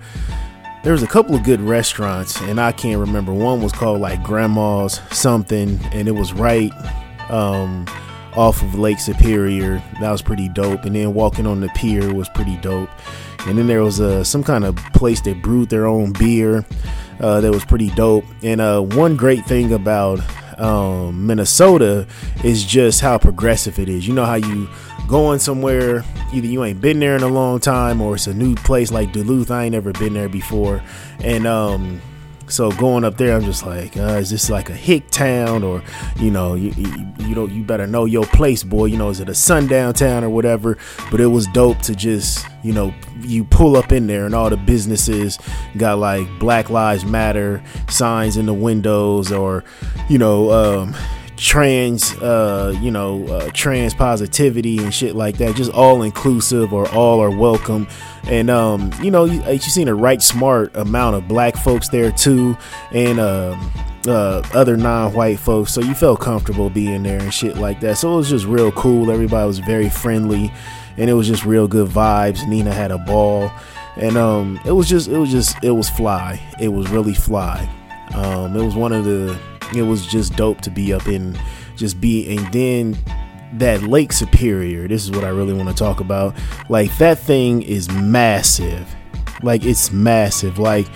there 0.83 0.91
was 0.91 1.01
a 1.01 1.07
couple 1.07 1.33
of 1.33 1.43
good 1.43 1.61
restaurants, 1.61 2.39
and 2.41 2.59
I 2.59 2.73
can't 2.73 2.99
remember. 2.99 3.33
One 3.33 3.61
was 3.61 3.71
called 3.71 4.01
like 4.01 4.21
Grandma's 4.21 4.99
something, 5.11 5.79
and 5.93 6.07
it 6.07 6.11
was 6.11 6.33
right 6.33 6.71
um, 7.29 7.87
off 8.35 8.61
of 8.61 8.75
Lake 8.75 8.99
Superior. 8.99 9.81
That 10.01 10.11
was 10.11 10.21
pretty 10.21 10.49
dope. 10.49 10.83
And 10.83 10.95
then 10.95 11.13
walking 11.13 11.47
on 11.47 11.61
the 11.61 11.69
pier 11.69 12.13
was 12.13 12.27
pretty 12.29 12.57
dope. 12.57 12.89
And 13.47 13.57
then 13.57 13.67
there 13.67 13.81
was 13.81 13.99
uh, 13.99 14.23
some 14.23 14.43
kind 14.43 14.65
of 14.65 14.75
place 14.93 15.21
that 15.21 15.41
brewed 15.41 15.69
their 15.69 15.85
own 15.85 16.13
beer 16.13 16.65
uh, 17.19 17.41
that 17.41 17.51
was 17.51 17.65
pretty 17.65 17.89
dope. 17.91 18.25
And 18.41 18.59
uh, 18.59 18.81
one 18.81 19.15
great 19.15 19.45
thing 19.45 19.73
about 19.73 20.19
um, 20.63 21.27
Minnesota 21.27 22.07
is 22.43 22.63
just 22.63 23.01
how 23.01 23.17
progressive 23.17 23.79
it 23.79 23.89
is. 23.89 24.07
You 24.07 24.13
know 24.13 24.25
how 24.25 24.35
you 24.35 24.69
going 25.07 25.39
somewhere, 25.39 26.03
either 26.33 26.47
you 26.47 26.63
ain't 26.63 26.79
been 26.79 26.99
there 26.99 27.15
in 27.15 27.23
a 27.23 27.27
long 27.27 27.59
time 27.59 28.01
or 28.01 28.15
it's 28.15 28.27
a 28.27 28.33
new 28.33 28.55
place 28.55 28.91
like 28.91 29.11
Duluth. 29.11 29.51
I 29.51 29.65
ain't 29.65 29.75
ever 29.75 29.91
been 29.91 30.13
there 30.13 30.29
before. 30.29 30.81
And 31.19 31.45
um, 31.45 32.01
so 32.53 32.69
going 32.73 33.03
up 33.03 33.17
there, 33.17 33.35
I'm 33.35 33.41
just 33.41 33.65
like, 33.65 33.97
uh, 33.97 34.19
is 34.21 34.29
this 34.29 34.47
like 34.47 34.69
a 34.69 34.75
hick 34.75 35.09
town 35.09 35.63
or, 35.63 35.81
you 36.19 36.29
know, 36.29 36.53
you, 36.53 36.71
you, 36.77 37.13
you 37.17 37.33
know, 37.33 37.47
you 37.47 37.63
better 37.63 37.87
know 37.87 38.05
your 38.05 38.27
place, 38.27 38.61
boy. 38.61 38.85
You 38.85 38.97
know, 38.97 39.09
is 39.09 39.19
it 39.19 39.27
a 39.27 39.33
sundown 39.33 39.95
town 39.95 40.23
or 40.23 40.29
whatever? 40.29 40.77
But 41.09 41.19
it 41.19 41.25
was 41.25 41.47
dope 41.47 41.79
to 41.79 41.95
just, 41.95 42.45
you 42.61 42.71
know, 42.71 42.93
you 43.21 43.43
pull 43.43 43.75
up 43.75 43.91
in 43.91 44.05
there 44.05 44.27
and 44.27 44.35
all 44.35 44.51
the 44.51 44.57
businesses 44.57 45.39
got 45.77 45.97
like 45.97 46.27
Black 46.37 46.69
Lives 46.69 47.03
Matter 47.03 47.63
signs 47.89 48.37
in 48.37 48.45
the 48.45 48.53
windows 48.53 49.31
or, 49.31 49.63
you 50.07 50.19
know, 50.19 50.51
um, 50.51 50.95
trans 51.35 52.13
uh 52.21 52.77
you 52.79 52.91
know 52.91 53.25
uh, 53.27 53.49
trans 53.53 53.93
positivity 53.93 54.77
and 54.77 54.93
shit 54.93 55.15
like 55.15 55.37
that. 55.37 55.55
Just 55.55 55.71
all 55.71 56.03
inclusive 56.03 56.73
or 56.73 56.87
all 56.89 57.19
are 57.21 57.31
welcome. 57.31 57.87
And 58.25 58.49
um 58.49 58.91
you 59.01 59.11
know 59.11 59.25
you, 59.25 59.43
you 59.51 59.59
seen 59.59 59.87
a 59.87 59.95
right 59.95 60.21
smart 60.21 60.75
amount 60.75 61.15
of 61.15 61.27
black 61.27 61.55
folks 61.57 61.89
there 61.89 62.11
too 62.11 62.55
and 62.91 63.19
uh, 63.19 63.57
uh, 64.07 64.43
other 64.53 64.75
non-white 64.77 65.39
folks. 65.39 65.73
So 65.73 65.81
you 65.81 65.93
felt 65.93 66.19
comfortable 66.19 66.69
being 66.69 67.03
there 67.03 67.19
and 67.19 67.33
shit 67.33 67.57
like 67.57 67.79
that. 67.81 67.97
So 67.97 68.13
it 68.13 68.17
was 68.17 68.29
just 68.29 68.45
real 68.45 68.71
cool. 68.73 69.09
Everybody 69.09 69.47
was 69.47 69.59
very 69.59 69.89
friendly 69.89 70.51
and 70.97 71.09
it 71.09 71.13
was 71.13 71.27
just 71.27 71.45
real 71.45 71.67
good 71.67 71.89
vibes. 71.89 72.47
Nina 72.47 72.73
had 72.73 72.91
a 72.91 72.97
ball 72.97 73.51
and 73.95 74.17
um 74.17 74.59
it 74.65 74.71
was 74.71 74.87
just 74.87 75.07
it 75.07 75.17
was 75.17 75.31
just 75.31 75.61
it 75.63 75.71
was 75.71 75.89
fly. 75.89 76.39
It 76.59 76.69
was 76.69 76.89
really 76.89 77.13
fly. 77.15 77.67
Um 78.13 78.55
it 78.55 78.63
was 78.63 78.75
one 78.75 78.93
of 78.93 79.05
the 79.05 79.39
it 79.75 79.83
was 79.83 80.05
just 80.05 80.35
dope 80.35 80.61
to 80.61 80.69
be 80.69 80.93
up 80.93 81.07
in 81.07 81.37
just 81.75 81.99
be 81.99 82.35
and 82.35 82.53
then 82.53 82.97
that 83.53 83.83
Lake 83.83 84.11
Superior, 84.11 84.87
this 84.87 85.03
is 85.03 85.11
what 85.11 85.23
I 85.23 85.29
really 85.29 85.53
want 85.53 85.69
to 85.69 85.75
talk 85.75 85.99
about. 85.99 86.35
Like 86.69 86.95
that 86.97 87.19
thing 87.19 87.61
is 87.61 87.89
massive. 87.91 88.87
Like 89.43 89.63
it's 89.63 89.91
massive. 89.91 90.57
Like 90.57 90.87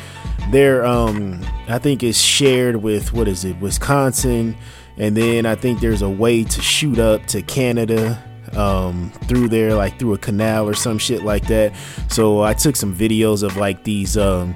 there 0.51 0.85
um 0.85 1.45
I 1.67 1.77
think 1.77 2.03
it's 2.03 2.19
shared 2.19 2.77
with 2.77 3.13
what 3.13 3.27
is 3.27 3.45
it? 3.45 3.59
Wisconsin 3.59 4.55
and 4.97 5.15
then 5.15 5.45
I 5.45 5.55
think 5.55 5.79
there's 5.79 6.01
a 6.01 6.09
way 6.09 6.43
to 6.43 6.61
shoot 6.61 6.99
up 6.99 7.25
to 7.27 7.41
Canada 7.41 8.23
um 8.53 9.11
through 9.27 9.49
there 9.49 9.75
like 9.75 9.99
through 9.99 10.13
a 10.13 10.17
canal 10.17 10.67
or 10.67 10.73
some 10.73 10.97
shit 10.97 11.23
like 11.23 11.47
that. 11.47 11.73
So 12.09 12.41
I 12.41 12.53
took 12.53 12.75
some 12.75 12.95
videos 12.95 13.43
of 13.43 13.57
like 13.57 13.83
these 13.83 14.17
um 14.17 14.55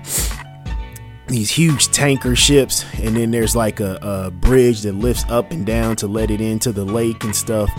these 1.32 1.50
huge 1.50 1.88
tanker 1.88 2.36
ships 2.36 2.86
and 3.00 3.16
then 3.16 3.32
there's 3.32 3.56
like 3.56 3.80
a, 3.80 3.98
a, 4.02 4.32
bridge 4.32 4.82
that 4.82 4.94
lifts 4.94 5.24
up 5.30 5.52
and 5.52 5.66
down 5.66 5.96
to 5.96 6.08
let 6.08 6.30
it 6.30 6.42
into 6.42 6.72
the 6.72 6.86
lake 6.86 7.24
and 7.24 7.36
stuff. 7.36 7.70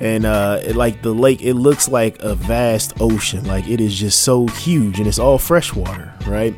And 0.00 0.26
uh 0.26 0.60
it, 0.62 0.76
like 0.76 1.02
the 1.02 1.14
lake 1.14 1.42
it 1.42 1.54
looks 1.54 1.88
like 1.88 2.20
a 2.20 2.34
vast 2.34 2.92
ocean. 3.00 3.44
Like 3.44 3.68
it 3.68 3.80
is 3.80 3.94
just 3.94 4.22
so 4.22 4.46
huge 4.46 4.98
and 4.98 5.06
it's 5.08 5.18
all 5.18 5.38
freshwater 5.38 6.12
right 6.26 6.54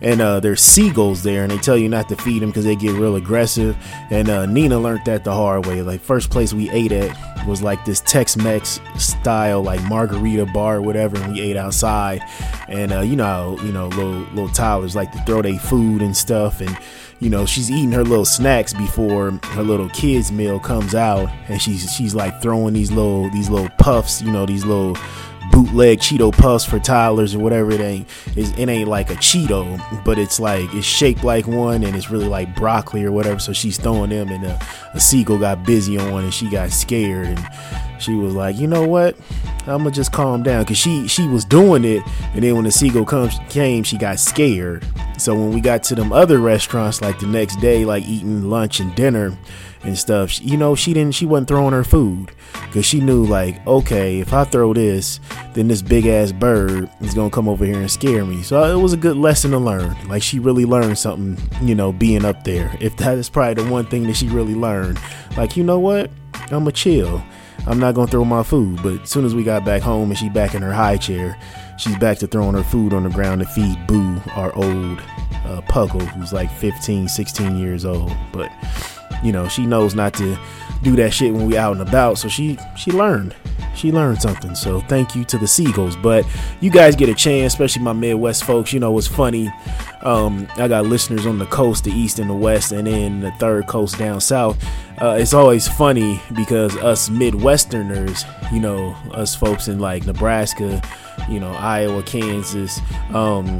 and 0.00 0.20
uh, 0.20 0.40
there's 0.40 0.60
seagulls 0.60 1.22
there, 1.22 1.42
and 1.42 1.50
they 1.50 1.58
tell 1.58 1.76
you 1.76 1.88
not 1.88 2.08
to 2.08 2.16
feed 2.16 2.42
them 2.42 2.50
because 2.50 2.64
they 2.64 2.76
get 2.76 2.92
real 2.92 3.16
aggressive. 3.16 3.76
And 4.10 4.28
uh, 4.28 4.46
Nina 4.46 4.78
learned 4.78 5.04
that 5.04 5.24
the 5.24 5.32
hard 5.32 5.66
way. 5.66 5.82
Like 5.82 6.00
first 6.00 6.30
place 6.30 6.52
we 6.52 6.70
ate 6.70 6.92
at 6.92 7.46
was 7.46 7.62
like 7.62 7.84
this 7.84 8.00
Tex-Mex 8.00 8.80
style, 8.98 9.62
like 9.62 9.82
margarita 9.84 10.46
bar 10.46 10.76
or 10.76 10.82
whatever, 10.82 11.16
and 11.18 11.34
we 11.34 11.40
ate 11.40 11.56
outside. 11.56 12.20
And 12.68 12.92
uh, 12.92 13.00
you 13.00 13.16
know, 13.16 13.24
how, 13.24 13.64
you 13.64 13.72
know, 13.72 13.88
little 13.88 14.20
little 14.32 14.48
toddlers 14.48 14.96
like 14.96 15.12
to 15.12 15.18
throw 15.24 15.42
their 15.42 15.58
food 15.58 16.02
and 16.02 16.16
stuff, 16.16 16.60
and 16.60 16.76
you 17.20 17.30
know, 17.30 17.46
she's 17.46 17.70
eating 17.70 17.92
her 17.92 18.04
little 18.04 18.24
snacks 18.24 18.72
before 18.72 19.30
her 19.30 19.62
little 19.62 19.88
kids 19.90 20.30
meal 20.30 20.58
comes 20.60 20.94
out, 20.94 21.28
and 21.48 21.60
she's 21.60 21.92
she's 21.92 22.14
like 22.14 22.40
throwing 22.42 22.74
these 22.74 22.90
little 22.90 23.30
these 23.30 23.50
little 23.50 23.70
puffs, 23.78 24.22
you 24.22 24.30
know, 24.30 24.46
these 24.46 24.64
little 24.64 24.96
bootleg 25.54 26.00
Cheeto 26.00 26.36
puffs 26.36 26.64
for 26.64 26.80
toddlers 26.80 27.34
or 27.34 27.38
whatever 27.38 27.70
it 27.70 27.80
ain't. 27.80 28.08
It's, 28.34 28.50
it 28.58 28.68
ain't 28.68 28.88
like 28.88 29.10
a 29.10 29.14
Cheeto, 29.14 30.04
but 30.04 30.18
it's 30.18 30.40
like 30.40 30.72
it's 30.74 30.86
shaped 30.86 31.22
like 31.22 31.46
one 31.46 31.84
and 31.84 31.94
it's 31.94 32.10
really 32.10 32.26
like 32.26 32.56
broccoli 32.56 33.04
or 33.04 33.12
whatever. 33.12 33.38
So 33.38 33.52
she's 33.52 33.78
throwing 33.78 34.10
them, 34.10 34.28
and 34.28 34.44
a, 34.44 34.66
a 34.94 35.00
seagull 35.00 35.38
got 35.38 35.64
busy 35.64 35.96
on 35.96 36.10
one 36.10 36.24
and 36.24 36.34
she 36.34 36.50
got 36.50 36.70
scared 36.70 37.28
and 37.28 37.48
she 38.00 38.14
was 38.14 38.34
like, 38.34 38.56
you 38.56 38.66
know 38.66 38.86
what? 38.86 39.16
I'm 39.66 39.78
gonna 39.78 39.92
just 39.92 40.12
calm 40.12 40.42
down 40.42 40.64
because 40.64 40.76
she 40.76 41.08
she 41.08 41.26
was 41.28 41.44
doing 41.44 41.84
it, 41.84 42.02
and 42.34 42.42
then 42.42 42.54
when 42.56 42.64
the 42.64 42.72
seagull 42.72 43.06
comes 43.06 43.38
came, 43.48 43.82
she 43.82 43.96
got 43.96 44.18
scared. 44.18 44.84
So 45.16 45.34
when 45.34 45.52
we 45.52 45.60
got 45.60 45.84
to 45.84 45.94
them 45.94 46.12
other 46.12 46.38
restaurants, 46.38 47.00
like 47.00 47.18
the 47.20 47.26
next 47.26 47.60
day, 47.60 47.84
like 47.84 48.04
eating 48.04 48.50
lunch 48.50 48.80
and 48.80 48.94
dinner 48.94 49.38
and 49.84 49.98
stuff, 49.98 50.40
you 50.40 50.56
know, 50.56 50.74
she 50.74 50.92
didn't 50.92 51.14
she 51.14 51.26
wasn't 51.26 51.48
throwing 51.48 51.72
her 51.72 51.84
food 51.84 52.32
because 52.66 52.86
she 52.86 53.00
knew 53.00 53.24
like, 53.24 53.64
okay, 53.66 54.20
if 54.20 54.32
I 54.32 54.44
throw 54.44 54.72
this, 54.72 55.20
then 55.52 55.68
this 55.68 55.82
big 55.82 56.06
ass 56.06 56.32
bird 56.32 56.90
is 57.00 57.14
gonna 57.14 57.30
come 57.30 57.48
over 57.48 57.64
here 57.64 57.80
and 57.80 57.90
scare 57.90 58.24
me. 58.24 58.42
So 58.42 58.62
it 58.64 58.80
was 58.80 58.92
a 58.92 58.98
good 58.98 59.16
lesson 59.16 59.50
to 59.52 59.58
learn. 59.58 59.96
Like 60.08 60.22
she 60.22 60.38
really 60.38 60.64
learned 60.64 60.98
something, 60.98 61.38
you 61.66 61.74
know, 61.74 61.92
being 61.92 62.24
up 62.24 62.44
there. 62.44 62.76
If 62.80 62.96
that 62.98 63.18
is 63.18 63.28
probably 63.28 63.62
the 63.62 63.70
one 63.70 63.86
thing 63.86 64.04
that 64.04 64.16
she 64.16 64.28
really 64.28 64.54
learned, 64.54 64.98
like 65.36 65.56
you 65.56 65.64
know 65.64 65.78
what, 65.78 66.10
I'ma 66.50 66.70
chill 66.70 67.22
I'm 67.66 67.78
not 67.78 67.94
gonna 67.94 68.10
throw 68.10 68.24
my 68.24 68.42
food. 68.42 68.82
But 68.82 69.02
as 69.02 69.10
soon 69.10 69.24
as 69.24 69.34
we 69.34 69.42
got 69.42 69.64
back 69.64 69.82
home 69.82 70.10
and 70.10 70.18
she 70.18 70.28
back 70.28 70.54
in 70.54 70.62
her 70.62 70.72
high 70.72 70.96
chair, 70.96 71.38
she's 71.78 71.96
back 71.96 72.18
to 72.18 72.26
throwing 72.26 72.54
her 72.54 72.62
food 72.62 72.92
on 72.92 73.04
the 73.04 73.10
ground 73.10 73.40
to 73.40 73.46
feed 73.46 73.86
Boo, 73.86 74.20
our 74.34 74.54
old 74.54 75.00
uh, 75.46 75.62
Puggle, 75.62 76.06
who's 76.08 76.32
like 76.32 76.50
15, 76.50 77.08
16 77.08 77.58
years 77.58 77.84
old. 77.84 78.12
But 78.32 78.50
you 79.22 79.32
know, 79.32 79.48
she 79.48 79.66
knows 79.66 79.94
not 79.94 80.14
to 80.14 80.38
do 80.82 80.94
that 80.96 81.12
shit 81.12 81.32
when 81.32 81.46
we 81.46 81.56
out 81.56 81.72
and 81.72 81.86
about. 81.86 82.18
So 82.18 82.28
she 82.28 82.58
she 82.76 82.92
learned. 82.92 83.34
She 83.74 83.90
learned 83.90 84.22
something. 84.22 84.54
So 84.54 84.80
thank 84.82 85.16
you 85.16 85.24
to 85.24 85.38
the 85.38 85.46
Seagulls. 85.46 85.96
But 85.96 86.24
you 86.60 86.70
guys 86.70 86.94
get 86.94 87.08
a 87.08 87.14
chance, 87.14 87.54
especially 87.54 87.82
my 87.82 87.92
Midwest 87.92 88.44
folks. 88.44 88.72
You 88.72 88.80
know, 88.80 88.96
it's 88.98 89.08
funny. 89.08 89.52
Um, 90.02 90.46
I 90.56 90.68
got 90.68 90.86
listeners 90.86 91.26
on 91.26 91.38
the 91.38 91.46
coast, 91.46 91.84
the 91.84 91.90
east 91.90 92.18
and 92.18 92.28
the 92.28 92.34
west, 92.34 92.72
and 92.72 92.86
then 92.86 93.20
the 93.20 93.32
third 93.32 93.66
coast 93.66 93.98
down 93.98 94.20
south. 94.20 94.62
Uh, 95.00 95.16
it's 95.18 95.34
always 95.34 95.66
funny 95.66 96.20
because 96.34 96.76
us 96.76 97.08
Midwesterners, 97.08 98.24
you 98.52 98.60
know, 98.60 98.94
us 99.12 99.34
folks 99.34 99.66
in 99.66 99.80
like 99.80 100.06
Nebraska, 100.06 100.80
you 101.28 101.40
know, 101.40 101.50
Iowa, 101.52 102.02
Kansas, 102.02 102.78
um, 103.12 103.58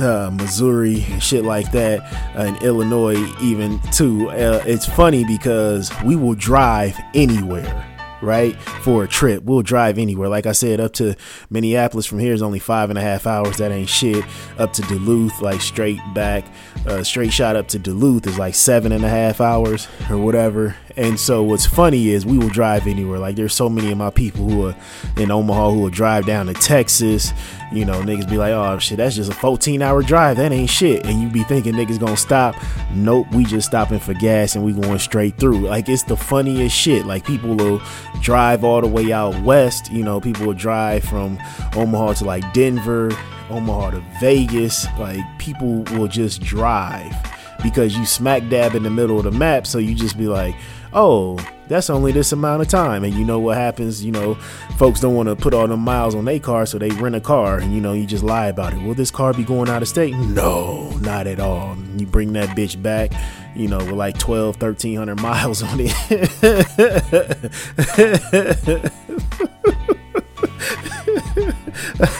uh, 0.00 0.30
Missouri 0.32 1.00
shit 1.20 1.44
like 1.44 1.70
that, 1.72 2.00
uh, 2.36 2.42
and 2.42 2.62
Illinois 2.62 3.16
even 3.40 3.80
too. 3.92 4.28
Uh, 4.30 4.62
it's 4.66 4.86
funny 4.86 5.24
because 5.24 5.90
we 6.04 6.16
will 6.16 6.34
drive 6.34 6.98
anywhere 7.14 7.86
right? 8.20 8.56
For 8.60 9.04
a 9.04 9.08
trip. 9.08 9.42
We'll 9.44 9.62
drive 9.62 9.98
anywhere. 9.98 10.28
Like 10.28 10.46
I 10.46 10.52
said, 10.52 10.80
up 10.80 10.92
to 10.94 11.16
Minneapolis 11.50 12.06
from 12.06 12.18
here 12.18 12.32
is 12.32 12.42
only 12.42 12.58
five 12.58 12.90
and 12.90 12.98
a 12.98 13.02
half 13.02 13.26
hours. 13.26 13.58
That 13.58 13.72
ain't 13.72 13.88
shit. 13.88 14.24
Up 14.58 14.72
to 14.74 14.82
Duluth, 14.82 15.40
like 15.40 15.60
straight 15.60 16.00
back, 16.14 16.44
uh, 16.86 17.02
straight 17.02 17.32
shot 17.32 17.56
up 17.56 17.68
to 17.68 17.78
Duluth 17.78 18.26
is 18.26 18.38
like 18.38 18.54
seven 18.54 18.92
and 18.92 19.04
a 19.04 19.08
half 19.08 19.40
hours 19.40 19.88
or 20.10 20.18
whatever. 20.18 20.76
And 20.96 21.20
so 21.20 21.42
what's 21.42 21.66
funny 21.66 22.08
is 22.08 22.24
we 22.24 22.38
will 22.38 22.48
drive 22.48 22.86
anywhere. 22.86 23.18
Like 23.18 23.36
there's 23.36 23.54
so 23.54 23.68
many 23.68 23.92
of 23.92 23.98
my 23.98 24.10
people 24.10 24.48
who 24.48 24.66
are 24.66 24.76
in 25.18 25.30
Omaha 25.30 25.70
who 25.72 25.80
will 25.82 25.90
drive 25.90 26.26
down 26.26 26.46
to 26.46 26.54
Texas. 26.54 27.32
You 27.72 27.84
know, 27.84 28.00
niggas 28.00 28.28
be 28.28 28.38
like, 28.38 28.52
oh 28.52 28.78
shit, 28.78 28.98
that's 28.98 29.16
just 29.16 29.30
a 29.30 29.34
14 29.34 29.82
hour 29.82 30.02
drive. 30.02 30.36
That 30.36 30.52
ain't 30.52 30.70
shit. 30.70 31.04
And 31.04 31.20
you 31.20 31.28
be 31.28 31.42
thinking 31.44 31.74
niggas 31.74 31.98
gonna 31.98 32.16
stop. 32.16 32.54
Nope, 32.92 33.26
we 33.32 33.44
just 33.44 33.66
stopping 33.66 33.98
for 33.98 34.14
gas 34.14 34.54
and 34.54 34.64
we 34.64 34.72
going 34.72 34.98
straight 34.98 35.36
through. 35.38 35.60
Like 35.66 35.88
it's 35.88 36.04
the 36.04 36.16
funniest 36.16 36.76
shit. 36.76 37.06
Like 37.06 37.24
people 37.26 37.54
will 37.54 37.82
drive 38.20 38.62
all 38.62 38.80
the 38.80 38.86
way 38.86 39.12
out 39.12 39.40
west. 39.42 39.90
You 39.90 40.04
know, 40.04 40.20
people 40.20 40.46
will 40.46 40.54
drive 40.54 41.04
from 41.04 41.38
Omaha 41.74 42.14
to 42.14 42.24
like 42.24 42.52
Denver, 42.52 43.10
Omaha 43.50 43.90
to 43.90 44.04
Vegas. 44.20 44.86
Like 44.98 45.24
people 45.38 45.82
will 45.96 46.08
just 46.08 46.42
drive 46.42 47.14
because 47.62 47.96
you 47.96 48.06
smack 48.06 48.48
dab 48.48 48.74
in 48.74 48.84
the 48.84 48.90
middle 48.90 49.18
of 49.18 49.24
the 49.24 49.32
map. 49.32 49.66
So 49.66 49.78
you 49.78 49.94
just 49.94 50.16
be 50.16 50.28
like, 50.28 50.54
oh, 50.96 51.38
that's 51.68 51.90
only 51.90 52.10
this 52.10 52.32
amount 52.32 52.62
of 52.62 52.68
time. 52.68 53.04
And 53.04 53.14
you 53.14 53.24
know 53.24 53.38
what 53.38 53.56
happens? 53.56 54.04
You 54.04 54.10
know, 54.12 54.34
folks 54.78 54.98
don't 55.00 55.14
want 55.14 55.28
to 55.28 55.36
put 55.36 55.54
all 55.54 55.68
the 55.68 55.76
miles 55.76 56.14
on 56.14 56.24
their 56.24 56.40
car, 56.40 56.64
so 56.66 56.78
they 56.78 56.88
rent 56.90 57.14
a 57.14 57.20
car 57.20 57.58
and 57.58 57.72
you 57.74 57.80
know, 57.80 57.92
you 57.92 58.06
just 58.06 58.24
lie 58.24 58.46
about 58.46 58.72
it. 58.72 58.82
Will 58.82 58.94
this 58.94 59.10
car 59.10 59.32
be 59.32 59.44
going 59.44 59.68
out 59.68 59.82
of 59.82 59.88
state? 59.88 60.16
No, 60.16 60.90
not 61.00 61.26
at 61.26 61.38
all. 61.38 61.76
You 61.96 62.06
bring 62.06 62.32
that 62.32 62.56
bitch 62.56 62.80
back, 62.82 63.12
you 63.54 63.68
know, 63.68 63.78
with 63.78 63.90
like 63.90 64.18
12, 64.18 64.60
1300 64.60 65.20
miles 65.20 65.62
on 65.62 65.78
it. 65.80 65.92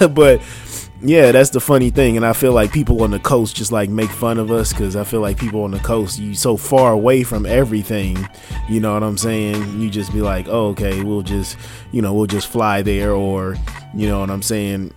but 0.14 0.40
yeah, 1.02 1.32
that's 1.32 1.50
the 1.50 1.60
funny 1.60 1.90
thing, 1.90 2.16
and 2.16 2.24
I 2.24 2.32
feel 2.32 2.52
like 2.52 2.72
people 2.72 3.02
on 3.02 3.10
the 3.10 3.18
coast 3.18 3.54
just 3.54 3.70
like 3.70 3.90
make 3.90 4.10
fun 4.10 4.38
of 4.38 4.50
us 4.50 4.72
because 4.72 4.96
I 4.96 5.04
feel 5.04 5.20
like 5.20 5.38
people 5.38 5.62
on 5.64 5.70
the 5.70 5.78
coast 5.80 6.18
you 6.18 6.34
so 6.34 6.56
far 6.56 6.92
away 6.92 7.22
from 7.22 7.44
everything. 7.44 8.28
You 8.68 8.80
know 8.80 8.94
what 8.94 9.02
I'm 9.02 9.18
saying? 9.18 9.80
You 9.80 9.90
just 9.90 10.12
be 10.12 10.22
like, 10.22 10.48
oh, 10.48 10.68
okay, 10.68 11.02
we'll 11.02 11.22
just 11.22 11.58
you 11.92 12.00
know 12.00 12.14
we'll 12.14 12.26
just 12.26 12.48
fly 12.48 12.82
there, 12.82 13.12
or 13.12 13.56
you 13.94 14.08
know 14.08 14.20
what 14.20 14.30
I'm 14.30 14.42
saying? 14.42 14.92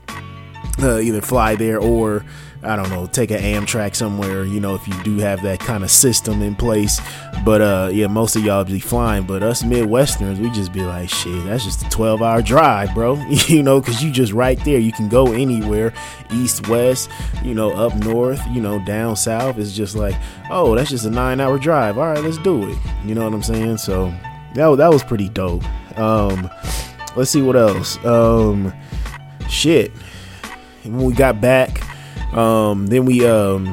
Uh, 0.82 1.00
either 1.00 1.22
fly 1.22 1.56
there 1.56 1.80
or 1.80 2.24
I 2.62 2.76
don't 2.76 2.90
know, 2.90 3.08
take 3.08 3.32
an 3.32 3.40
Amtrak 3.40 3.96
somewhere, 3.96 4.44
you 4.44 4.60
know, 4.60 4.76
if 4.76 4.86
you 4.86 5.04
do 5.04 5.18
have 5.20 5.42
that 5.44 5.60
kind 5.62 5.82
of 5.82 5.90
system 5.90 6.42
in 6.42 6.56
place. 6.56 7.00
But 7.46 7.62
uh 7.62 7.90
yeah, 7.94 8.08
most 8.08 8.36
of 8.36 8.44
y'all 8.44 8.66
be 8.66 8.82
flying, 8.82 9.24
but 9.24 9.42
us 9.44 9.64
Midwesterners, 9.64 10.40
we 10.40 10.50
just 10.50 10.74
be 10.74 10.82
like, 10.82 11.10
shit, 11.10 11.46
that's 11.46 11.64
just 11.64 11.86
a 11.86 11.90
12 11.90 12.22
hour 12.22 12.42
drive, 12.42 12.94
bro. 12.94 13.16
you 13.48 13.64
know, 13.64 13.82
cause 13.82 14.04
you 14.04 14.12
just 14.12 14.34
right 14.34 14.62
there. 14.66 14.78
You 14.78 14.92
can 14.92 15.08
go 15.08 15.32
anywhere, 15.32 15.94
east, 16.32 16.68
west, 16.68 17.10
you 17.44 17.54
know, 17.54 17.72
up 17.72 17.96
north, 17.96 18.42
you 18.52 18.62
know, 18.62 18.84
down 18.86 19.16
south. 19.16 19.58
It's 19.58 19.74
just 19.74 19.96
like, 19.96 20.16
oh, 20.50 20.76
that's 20.76 20.90
just 20.90 21.06
a 21.06 21.10
nine 21.10 21.40
hour 21.40 21.58
drive. 21.58 21.98
All 21.98 22.08
right, 22.08 22.22
let's 22.22 22.38
do 22.40 22.70
it. 22.70 22.78
You 23.06 23.16
know 23.16 23.24
what 23.24 23.34
I'm 23.34 23.44
saying? 23.44 23.78
So 23.78 24.14
that, 24.56 24.76
that 24.76 24.92
was 24.92 25.04
pretty 25.04 25.30
dope. 25.30 25.64
Um 25.98 26.50
let's 27.16 27.32
see 27.32 27.42
what 27.42 27.56
else. 27.56 28.04
Um 28.04 28.74
shit. 29.48 29.94
When 30.84 31.04
we 31.04 31.14
got 31.14 31.40
back, 31.40 31.82
um, 32.34 32.88
then 32.88 33.06
we 33.06 33.26
um, 33.26 33.68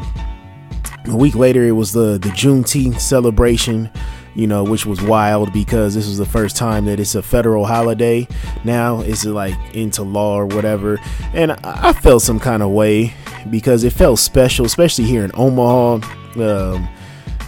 a 1.06 1.16
week 1.16 1.34
later 1.34 1.64
it 1.64 1.72
was 1.72 1.92
the 1.92 2.18
the 2.18 2.30
Juneteenth 2.30 3.00
celebration, 3.00 3.90
you 4.34 4.46
know, 4.46 4.64
which 4.64 4.86
was 4.86 5.00
wild 5.02 5.52
because 5.52 5.94
this 5.94 6.06
was 6.06 6.18
the 6.18 6.26
first 6.26 6.56
time 6.56 6.84
that 6.86 6.98
it's 7.00 7.14
a 7.14 7.22
federal 7.22 7.66
holiday. 7.66 8.26
Now 8.64 9.00
it's 9.00 9.24
like 9.24 9.54
into 9.74 10.02
law 10.02 10.36
or 10.36 10.46
whatever, 10.46 10.98
and 11.32 11.52
I, 11.52 11.58
I 11.64 11.92
felt 11.92 12.22
some 12.22 12.40
kind 12.40 12.62
of 12.62 12.70
way 12.70 13.14
because 13.50 13.84
it 13.84 13.92
felt 13.92 14.18
special, 14.18 14.66
especially 14.66 15.04
here 15.04 15.24
in 15.24 15.30
Omaha. 15.34 16.06
Um, 16.36 16.88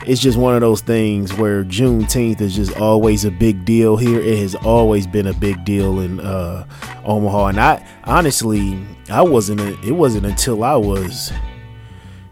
it's 0.09 0.23
just 0.23 0.39
one 0.39 0.55
of 0.55 0.63
those 0.63 0.81
things 0.81 1.35
where 1.35 1.63
Juneteenth 1.63 2.41
is 2.41 2.57
just 2.57 2.75
always 2.79 3.27
a 3.27 3.31
big 3.31 3.67
deal 3.67 3.99
here. 3.99 4.19
It 4.19 4.39
has 4.39 4.55
always 4.55 5.07
been 5.07 5.27
a 5.27 5.35
big 5.35 5.67
deal 5.67 6.01
in 6.01 6.19
uh, 6.19 6.67
Omaha, 7.05 7.49
and 7.49 7.61
I 7.61 7.87
honestly 8.05 8.83
I 9.11 9.21
wasn't. 9.21 9.61
A, 9.61 9.79
it 9.87 9.93
wasn't 9.93 10.25
until 10.25 10.65
I 10.65 10.77
was 10.77 11.31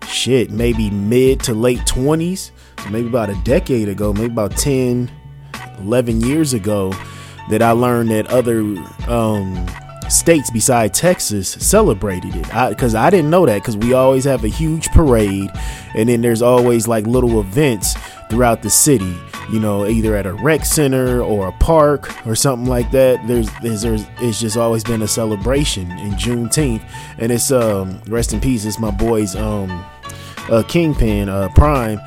shit, 0.09 0.51
maybe 0.51 0.89
mid 0.89 1.41
to 1.41 1.55
late 1.55 1.85
twenties, 1.85 2.51
maybe 2.91 3.09
about 3.09 3.29
a 3.29 3.35
decade 3.45 3.91
ago, 3.91 4.11
maybe 4.15 4.33
about 4.33 4.53
10, 4.53 5.11
11 5.81 6.21
years 6.23 6.55
ago, 6.55 6.95
that 7.51 7.61
I 7.61 7.73
learned 7.73 8.11
that 8.11 8.27
other 8.29 8.61
um, 9.07 9.67
states 10.09 10.51
beside 10.51 10.95
Texas 10.95 11.51
celebrated 11.51 12.35
it. 12.35 12.47
Because 12.69 12.95
I, 12.95 13.07
I, 13.07 13.11
didn't 13.11 13.31
know 13.31 13.47
that 13.47 13.63
because 13.63 13.77
we 13.77 13.93
always 13.93 14.25
have 14.25 14.45
a 14.45 14.49
huge 14.49 14.89
parade, 14.91 15.51
and 15.95 16.09
then 16.09 16.21
there's 16.21 16.43
always 16.43 16.89
like 16.89 17.07
little 17.07 17.41
events 17.41 17.95
throughout 18.29 18.63
the 18.63 18.71
city. 18.71 19.17
You 19.53 19.61
know, 19.61 19.87
either 19.87 20.17
at 20.17 20.27
a 20.27 20.35
rec 20.35 20.65
center 20.65 21.23
or 21.23 21.47
a 21.49 21.53
park 21.53 22.27
or 22.27 22.35
something 22.35 22.69
like 22.69 22.91
that. 22.91 23.25
There's, 23.29 23.49
there's, 23.63 23.83
there's 23.83 24.05
it's 24.21 24.41
just 24.41 24.57
always 24.57 24.83
been 24.83 25.03
a 25.03 25.09
celebration 25.09 25.91
in 25.93 26.13
Juneteenth, 26.13 26.83
and 27.19 27.31
it's 27.31 27.53
um 27.53 28.01
rest 28.09 28.33
in 28.33 28.41
peace. 28.41 28.65
It's 28.65 28.81
my 28.81 28.91
boy's 28.91 29.37
um 29.37 29.85
uh, 30.51 30.63
Kingpin 30.67 31.29
uh, 31.29 31.49
Prime. 31.55 32.01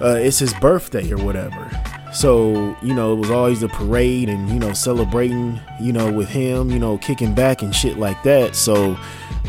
Uh, 0.00 0.14
it's 0.14 0.38
his 0.38 0.54
birthday 0.54 1.12
or 1.12 1.18
whatever 1.18 1.69
so, 2.12 2.76
you 2.82 2.92
know, 2.94 3.12
it 3.12 3.16
was 3.16 3.30
always 3.30 3.62
a 3.62 3.68
parade 3.68 4.28
and, 4.28 4.48
you 4.48 4.58
know, 4.58 4.72
celebrating, 4.72 5.60
you 5.80 5.92
know, 5.92 6.10
with 6.10 6.28
him, 6.28 6.70
you 6.70 6.78
know, 6.78 6.98
kicking 6.98 7.34
back 7.34 7.62
and 7.62 7.74
shit 7.74 7.98
like 7.98 8.22
that. 8.24 8.56
So, 8.56 8.98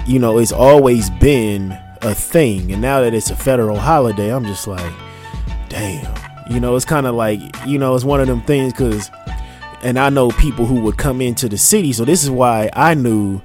you 0.05 0.19
know, 0.19 0.37
it's 0.37 0.51
always 0.51 1.09
been 1.09 1.71
a 2.01 2.13
thing. 2.13 2.71
And 2.71 2.81
now 2.81 3.01
that 3.01 3.13
it's 3.13 3.31
a 3.31 3.35
federal 3.35 3.77
holiday, 3.77 4.33
I'm 4.33 4.45
just 4.45 4.67
like, 4.67 4.93
damn. 5.69 6.13
You 6.49 6.59
know, 6.59 6.75
it's 6.75 6.85
kind 6.85 7.07
of 7.07 7.15
like, 7.15 7.39
you 7.65 7.79
know, 7.79 7.95
it's 7.95 8.03
one 8.03 8.19
of 8.19 8.27
them 8.27 8.41
things 8.41 8.73
because, 8.73 9.09
and 9.83 9.97
I 9.97 10.09
know 10.09 10.29
people 10.29 10.65
who 10.65 10.81
would 10.81 10.97
come 10.97 11.21
into 11.21 11.49
the 11.49 11.57
city. 11.57 11.93
So 11.93 12.05
this 12.05 12.23
is 12.23 12.29
why 12.29 12.69
I 12.73 12.93
knew 12.93 13.41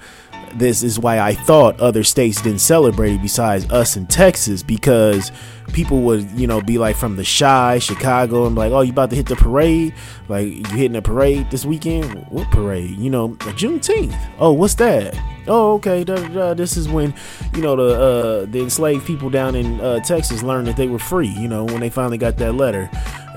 this 0.58 0.82
is 0.82 0.98
why 0.98 1.20
I 1.20 1.34
thought 1.34 1.78
other 1.80 2.02
states 2.02 2.40
didn't 2.42 2.60
celebrate 2.60 3.22
besides 3.22 3.70
us 3.70 3.96
in 3.96 4.06
Texas 4.06 4.62
because 4.62 5.30
people 5.72 6.00
would, 6.02 6.30
you 6.32 6.46
know, 6.46 6.60
be 6.60 6.78
like 6.78 6.96
from 6.96 7.16
the 7.16 7.24
Chi, 7.24 7.78
Chicago, 7.78 8.46
and 8.46 8.54
be 8.54 8.60
like, 8.60 8.72
"Oh, 8.72 8.80
you 8.80 8.92
about 8.92 9.10
to 9.10 9.16
hit 9.16 9.26
the 9.26 9.36
parade? 9.36 9.94
Like 10.28 10.46
you 10.46 10.64
hitting 10.64 10.96
a 10.96 11.02
parade 11.02 11.50
this 11.50 11.64
weekend? 11.64 12.26
What 12.28 12.50
parade? 12.50 12.90
You 12.90 13.10
know, 13.10 13.30
Juneteenth. 13.30 14.16
Oh, 14.38 14.52
what's 14.52 14.74
that? 14.76 15.14
Oh, 15.46 15.74
okay. 15.74 16.04
Da, 16.04 16.16
da, 16.16 16.28
da. 16.28 16.54
This 16.54 16.76
is 16.76 16.88
when, 16.88 17.14
you 17.54 17.62
know, 17.62 17.76
the 17.76 17.94
uh, 17.94 18.46
the 18.46 18.60
enslaved 18.60 19.06
people 19.06 19.30
down 19.30 19.54
in 19.54 19.80
uh, 19.80 20.00
Texas 20.00 20.42
learned 20.42 20.66
that 20.68 20.76
they 20.76 20.88
were 20.88 20.98
free. 20.98 21.28
You 21.28 21.48
know, 21.48 21.64
when 21.64 21.80
they 21.80 21.90
finally 21.90 22.18
got 22.18 22.36
that 22.38 22.54
letter. 22.54 22.90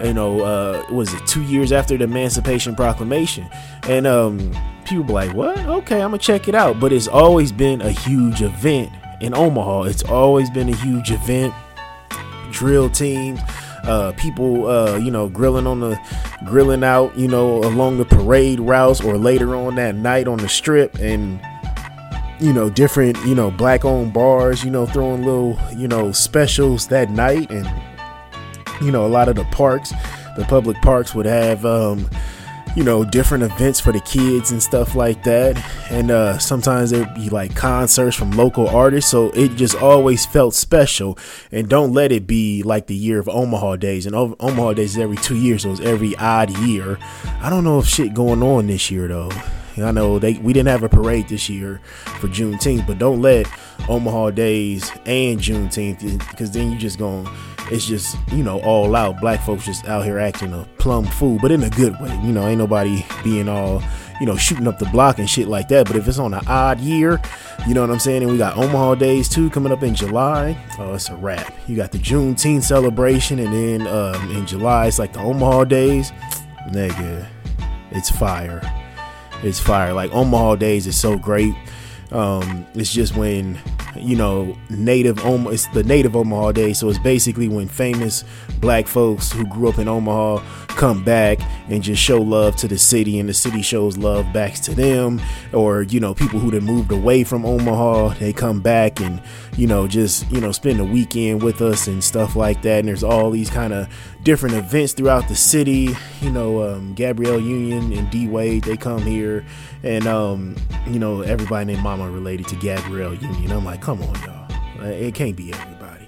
You 0.03 0.13
know, 0.13 0.39
uh, 0.39 0.85
was 0.91 1.13
it 1.13 1.27
two 1.27 1.43
years 1.43 1.73
after 1.73 1.97
the 1.97 2.05
Emancipation 2.05 2.73
Proclamation? 2.73 3.49
And 3.83 4.07
um, 4.07 4.53
people 4.89 5.13
like, 5.13 5.33
"What? 5.33 5.57
Okay, 5.57 6.01
I'm 6.01 6.09
gonna 6.09 6.17
check 6.17 6.47
it 6.47 6.55
out." 6.55 6.79
But 6.79 6.91
it's 6.91 7.07
always 7.07 7.51
been 7.51 7.81
a 7.81 7.91
huge 7.91 8.41
event 8.41 8.91
in 9.21 9.33
Omaha. 9.33 9.83
It's 9.83 10.03
always 10.03 10.49
been 10.49 10.69
a 10.69 10.75
huge 10.75 11.11
event 11.11 11.53
drill 12.51 12.89
teams, 12.89 13.39
uh, 13.83 14.11
people, 14.17 14.67
uh, 14.67 14.97
you 14.97 15.11
know, 15.11 15.29
grilling 15.29 15.67
on 15.67 15.79
the 15.79 15.99
grilling 16.45 16.83
out, 16.83 17.17
you 17.17 17.27
know, 17.27 17.59
along 17.63 17.97
the 17.97 18.05
parade 18.05 18.59
routes 18.59 19.01
or 19.01 19.17
later 19.17 19.55
on 19.55 19.75
that 19.75 19.95
night 19.95 20.27
on 20.27 20.37
the 20.37 20.49
strip 20.49 20.95
and 20.99 21.39
you 22.39 22.53
know 22.53 22.69
different 22.69 23.17
you 23.25 23.35
know 23.35 23.51
black 23.51 23.83
owned 23.83 24.13
bars 24.13 24.63
you 24.63 24.71
know 24.71 24.85
throwing 24.85 25.23
little 25.25 25.59
you 25.75 25.89
know 25.89 26.11
specials 26.13 26.87
that 26.87 27.09
night 27.11 27.51
and 27.51 27.69
you 28.81 28.91
know 28.91 29.05
a 29.05 29.09
lot 29.09 29.27
of 29.27 29.35
the 29.35 29.43
parks 29.45 29.91
the 30.37 30.45
public 30.45 30.77
parks 30.77 31.13
would 31.13 31.25
have 31.25 31.65
um 31.65 32.09
you 32.79 32.85
know, 32.85 33.03
different 33.03 33.43
events 33.43 33.81
for 33.81 33.91
the 33.91 33.99
kids 33.99 34.51
and 34.51 34.63
stuff 34.63 34.95
like 34.95 35.21
that. 35.25 35.61
And 35.91 36.09
uh, 36.11 36.37
sometimes 36.37 36.91
there'd 36.91 37.13
be 37.13 37.27
like 37.27 37.53
concerts 37.53 38.15
from 38.15 38.31
local 38.31 38.69
artists. 38.69 39.11
So 39.11 39.31
it 39.31 39.57
just 39.57 39.75
always 39.75 40.25
felt 40.25 40.55
special. 40.55 41.17
And 41.51 41.67
don't 41.67 41.91
let 41.91 42.13
it 42.13 42.25
be 42.25 42.63
like 42.63 42.87
the 42.87 42.95
year 42.95 43.19
of 43.19 43.27
Omaha 43.27 43.75
Days. 43.75 44.05
And 44.05 44.15
Omaha 44.15 44.75
Days 44.75 44.91
is 44.91 44.97
every 44.97 45.17
two 45.17 45.35
years, 45.35 45.63
so 45.63 45.71
it's 45.71 45.81
every 45.81 46.15
odd 46.15 46.51
year. 46.59 46.97
I 47.41 47.49
don't 47.49 47.65
know 47.65 47.79
if 47.79 47.85
shit 47.85 48.13
going 48.13 48.41
on 48.41 48.67
this 48.67 48.89
year 48.89 49.09
though. 49.09 49.29
I 49.77 49.91
know 49.91 50.19
they 50.19 50.33
we 50.33 50.53
didn't 50.53 50.69
have 50.69 50.83
a 50.83 50.89
parade 50.89 51.29
this 51.29 51.49
year 51.49 51.81
for 52.19 52.27
Juneteenth, 52.27 52.85
but 52.87 52.97
don't 52.97 53.21
let 53.21 53.47
Omaha 53.87 54.31
Days 54.31 54.91
and 55.05 55.39
Juneteenth 55.39 56.29
because 56.29 56.51
then 56.51 56.71
you 56.71 56.77
just 56.77 56.97
going 56.97 57.27
it's 57.71 57.85
just 57.85 58.17
you 58.31 58.43
know 58.43 58.59
all 58.61 58.95
out. 58.95 59.21
Black 59.21 59.41
folks 59.41 59.65
just 59.65 59.85
out 59.87 60.03
here 60.03 60.19
acting 60.19 60.53
a 60.53 60.67
plum 60.77 61.05
fool 61.05 61.37
but 61.41 61.51
in 61.51 61.63
a 61.63 61.69
good 61.69 61.99
way. 61.99 62.13
You 62.23 62.31
know 62.31 62.47
ain't 62.47 62.57
nobody 62.57 63.05
being 63.23 63.47
all 63.47 63.81
you 64.19 64.25
know 64.25 64.35
shooting 64.35 64.67
up 64.67 64.79
the 64.79 64.85
block 64.87 65.19
and 65.19 65.29
shit 65.29 65.47
like 65.47 65.67
that. 65.69 65.87
But 65.87 65.95
if 65.95 66.07
it's 66.07 66.19
on 66.19 66.33
an 66.33 66.45
odd 66.47 66.79
year 66.79 67.21
you 67.67 67.73
know 67.73 67.81
what 67.81 67.89
i'm 67.89 67.99
saying? 67.99 68.23
And 68.23 68.31
we 68.31 68.37
got 68.37 68.57
omaha 68.57 68.95
days 68.95 69.27
too 69.27 69.49
coming 69.49 69.71
up 69.71 69.83
in 69.83 69.93
july. 69.93 70.57
Oh 70.79 70.93
it's 70.93 71.09
a 71.09 71.15
wrap. 71.15 71.53
You 71.67 71.75
got 71.75 71.91
the 71.91 71.97
juneteenth 71.97 72.63
celebration 72.63 73.39
and 73.39 73.53
then 73.53 73.87
um, 73.87 74.31
in 74.35 74.45
july 74.45 74.87
it's 74.87 74.99
like 74.99 75.13
the 75.13 75.19
omaha 75.19 75.65
days. 75.65 76.11
Nigga 76.69 77.27
it's 77.91 78.09
fire 78.09 78.61
it's 79.43 79.59
fire 79.59 79.93
like 79.93 80.11
omaha 80.11 80.55
days 80.55 80.87
is 80.87 80.99
so 80.99 81.17
great 81.17 81.53
um, 82.11 82.65
it's 82.73 82.91
just 82.91 83.15
when 83.15 83.59
you 83.95 84.15
know 84.15 84.57
native 84.69 85.23
Omaha. 85.23 85.53
It's 85.53 85.67
the 85.67 85.83
native 85.83 86.15
Omaha 86.15 86.53
Day, 86.53 86.73
so 86.73 86.89
it's 86.89 86.97
basically 86.97 87.47
when 87.47 87.67
famous 87.67 88.23
black 88.59 88.87
folks 88.87 89.31
who 89.31 89.45
grew 89.45 89.69
up 89.69 89.77
in 89.77 89.87
Omaha 89.87 90.43
come 90.69 91.03
back 91.03 91.39
and 91.69 91.83
just 91.83 92.01
show 92.01 92.19
love 92.19 92.55
to 92.57 92.67
the 92.67 92.79
city, 92.79 93.19
and 93.19 93.29
the 93.29 93.33
city 93.33 93.61
shows 93.61 93.95
love 93.97 94.31
back 94.33 94.55
to 94.55 94.73
them. 94.73 95.21
Or 95.53 95.83
you 95.83 95.99
know 95.99 96.15
people 96.15 96.39
who 96.39 96.49
have 96.51 96.63
moved 96.63 96.91
away 96.91 97.23
from 97.23 97.45
Omaha, 97.45 98.15
they 98.15 98.33
come 98.33 98.59
back 98.59 98.99
and 98.99 99.21
you 99.55 99.67
know 99.67 99.87
just 99.87 100.29
you 100.31 100.41
know 100.41 100.51
spend 100.51 100.79
a 100.79 100.85
weekend 100.85 101.43
with 101.43 101.61
us 101.61 101.85
and 101.85 102.03
stuff 102.03 102.35
like 102.35 102.63
that. 102.63 102.79
And 102.79 102.87
there's 102.87 103.03
all 103.03 103.29
these 103.29 103.51
kind 103.51 103.71
of 103.71 103.87
different 104.23 104.55
events 104.55 104.93
throughout 104.93 105.27
the 105.27 105.35
city. 105.35 105.95
You 106.21 106.31
know, 106.31 106.63
um, 106.63 106.93
Gabrielle 106.93 107.39
Union 107.39 107.93
and 107.93 108.09
D 108.09 108.27
Wade 108.27 108.63
they 108.63 108.77
come 108.77 109.01
here, 109.01 109.45
and 109.83 110.07
um, 110.07 110.55
you 110.87 110.99
know 110.99 111.21
everybody 111.21 111.65
named 111.65 111.83
Mama 111.83 112.09
related 112.09 112.47
to 112.47 112.55
Gabrielle 112.57 113.15
Union. 113.15 113.51
I'm 113.51 113.65
like, 113.65 113.81
come 113.81 114.01
on, 114.01 114.15
y'all, 114.21 114.85
it 114.85 115.15
can't 115.15 115.35
be 115.35 115.53
everybody. 115.53 116.05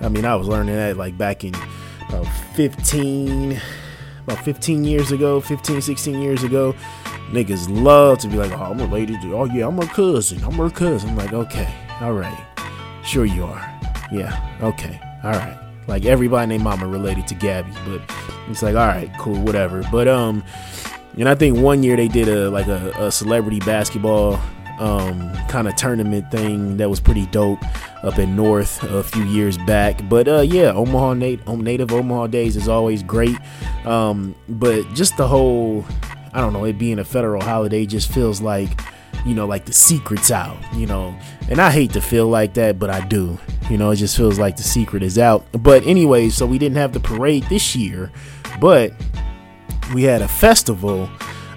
I 0.00 0.08
mean, 0.08 0.24
I 0.24 0.34
was 0.36 0.48
learning 0.48 0.76
that 0.76 0.96
like 0.96 1.16
back 1.16 1.44
in 1.44 1.54
about 2.08 2.26
15, 2.54 3.60
about 4.24 4.44
15 4.44 4.84
years 4.84 5.12
ago, 5.12 5.40
15, 5.40 5.80
16 5.80 6.20
years 6.20 6.42
ago. 6.42 6.74
Niggas 7.30 7.68
love 7.70 8.18
to 8.18 8.28
be 8.28 8.36
like, 8.36 8.52
oh, 8.52 8.64
I'm 8.64 8.78
related 8.78 9.20
to, 9.22 9.34
oh 9.34 9.46
yeah, 9.46 9.66
I'm 9.66 9.78
a 9.78 9.86
cousin, 9.86 10.44
I'm 10.44 10.52
her 10.52 10.68
cousin. 10.68 11.10
I'm 11.10 11.16
like, 11.16 11.32
okay, 11.32 11.74
all 12.00 12.12
right, 12.12 12.46
sure 13.02 13.24
you 13.24 13.44
are, 13.44 13.80
yeah, 14.12 14.58
okay, 14.62 15.00
all 15.24 15.32
right 15.32 15.63
like 15.86 16.04
everybody 16.04 16.48
named 16.48 16.64
Mama 16.64 16.86
related 16.86 17.26
to 17.28 17.34
Gabby, 17.34 17.72
but 17.86 18.02
it's 18.48 18.62
like 18.62 18.74
all 18.74 18.86
right, 18.86 19.10
cool, 19.18 19.40
whatever. 19.42 19.82
But 19.90 20.08
um, 20.08 20.44
and 21.18 21.28
I 21.28 21.34
think 21.34 21.58
one 21.58 21.82
year 21.82 21.96
they 21.96 22.08
did 22.08 22.28
a 22.28 22.50
like 22.50 22.66
a, 22.66 22.92
a 22.98 23.12
celebrity 23.12 23.60
basketball 23.60 24.40
um, 24.78 25.32
kind 25.48 25.68
of 25.68 25.76
tournament 25.76 26.30
thing 26.30 26.76
that 26.78 26.90
was 26.90 27.00
pretty 27.00 27.26
dope 27.26 27.62
up 28.02 28.18
in 28.18 28.34
North 28.36 28.82
a 28.82 29.02
few 29.02 29.24
years 29.24 29.56
back. 29.58 30.00
But 30.08 30.28
uh, 30.28 30.40
yeah, 30.40 30.72
Omaha 30.72 31.14
Nat- 31.14 31.46
Native 31.46 31.92
Omaha 31.92 32.26
Days 32.28 32.56
is 32.56 32.68
always 32.68 33.02
great. 33.02 33.36
Um, 33.84 34.34
but 34.48 34.82
just 34.94 35.16
the 35.16 35.28
whole, 35.28 35.84
I 36.32 36.40
don't 36.40 36.52
know, 36.52 36.64
it 36.64 36.78
being 36.78 36.98
a 36.98 37.04
federal 37.04 37.42
holiday 37.42 37.86
just 37.86 38.12
feels 38.12 38.40
like, 38.40 38.80
you 39.24 39.34
know, 39.34 39.46
like 39.46 39.64
the 39.64 39.72
secret's 39.72 40.30
out, 40.30 40.56
you 40.74 40.86
know. 40.86 41.16
And 41.48 41.60
I 41.60 41.70
hate 41.70 41.92
to 41.92 42.00
feel 42.00 42.28
like 42.28 42.54
that, 42.54 42.78
but 42.78 42.90
I 42.90 43.06
do. 43.06 43.38
You 43.70 43.78
know, 43.78 43.90
it 43.90 43.96
just 43.96 44.16
feels 44.16 44.38
like 44.38 44.56
the 44.56 44.62
secret 44.62 45.02
is 45.02 45.18
out. 45.18 45.46
But 45.52 45.86
anyway, 45.86 46.28
so 46.28 46.46
we 46.46 46.58
didn't 46.58 46.76
have 46.76 46.92
the 46.92 47.00
parade 47.00 47.44
this 47.44 47.74
year, 47.74 48.12
but 48.60 48.92
we 49.94 50.02
had 50.02 50.22
a 50.22 50.28
festival 50.28 51.08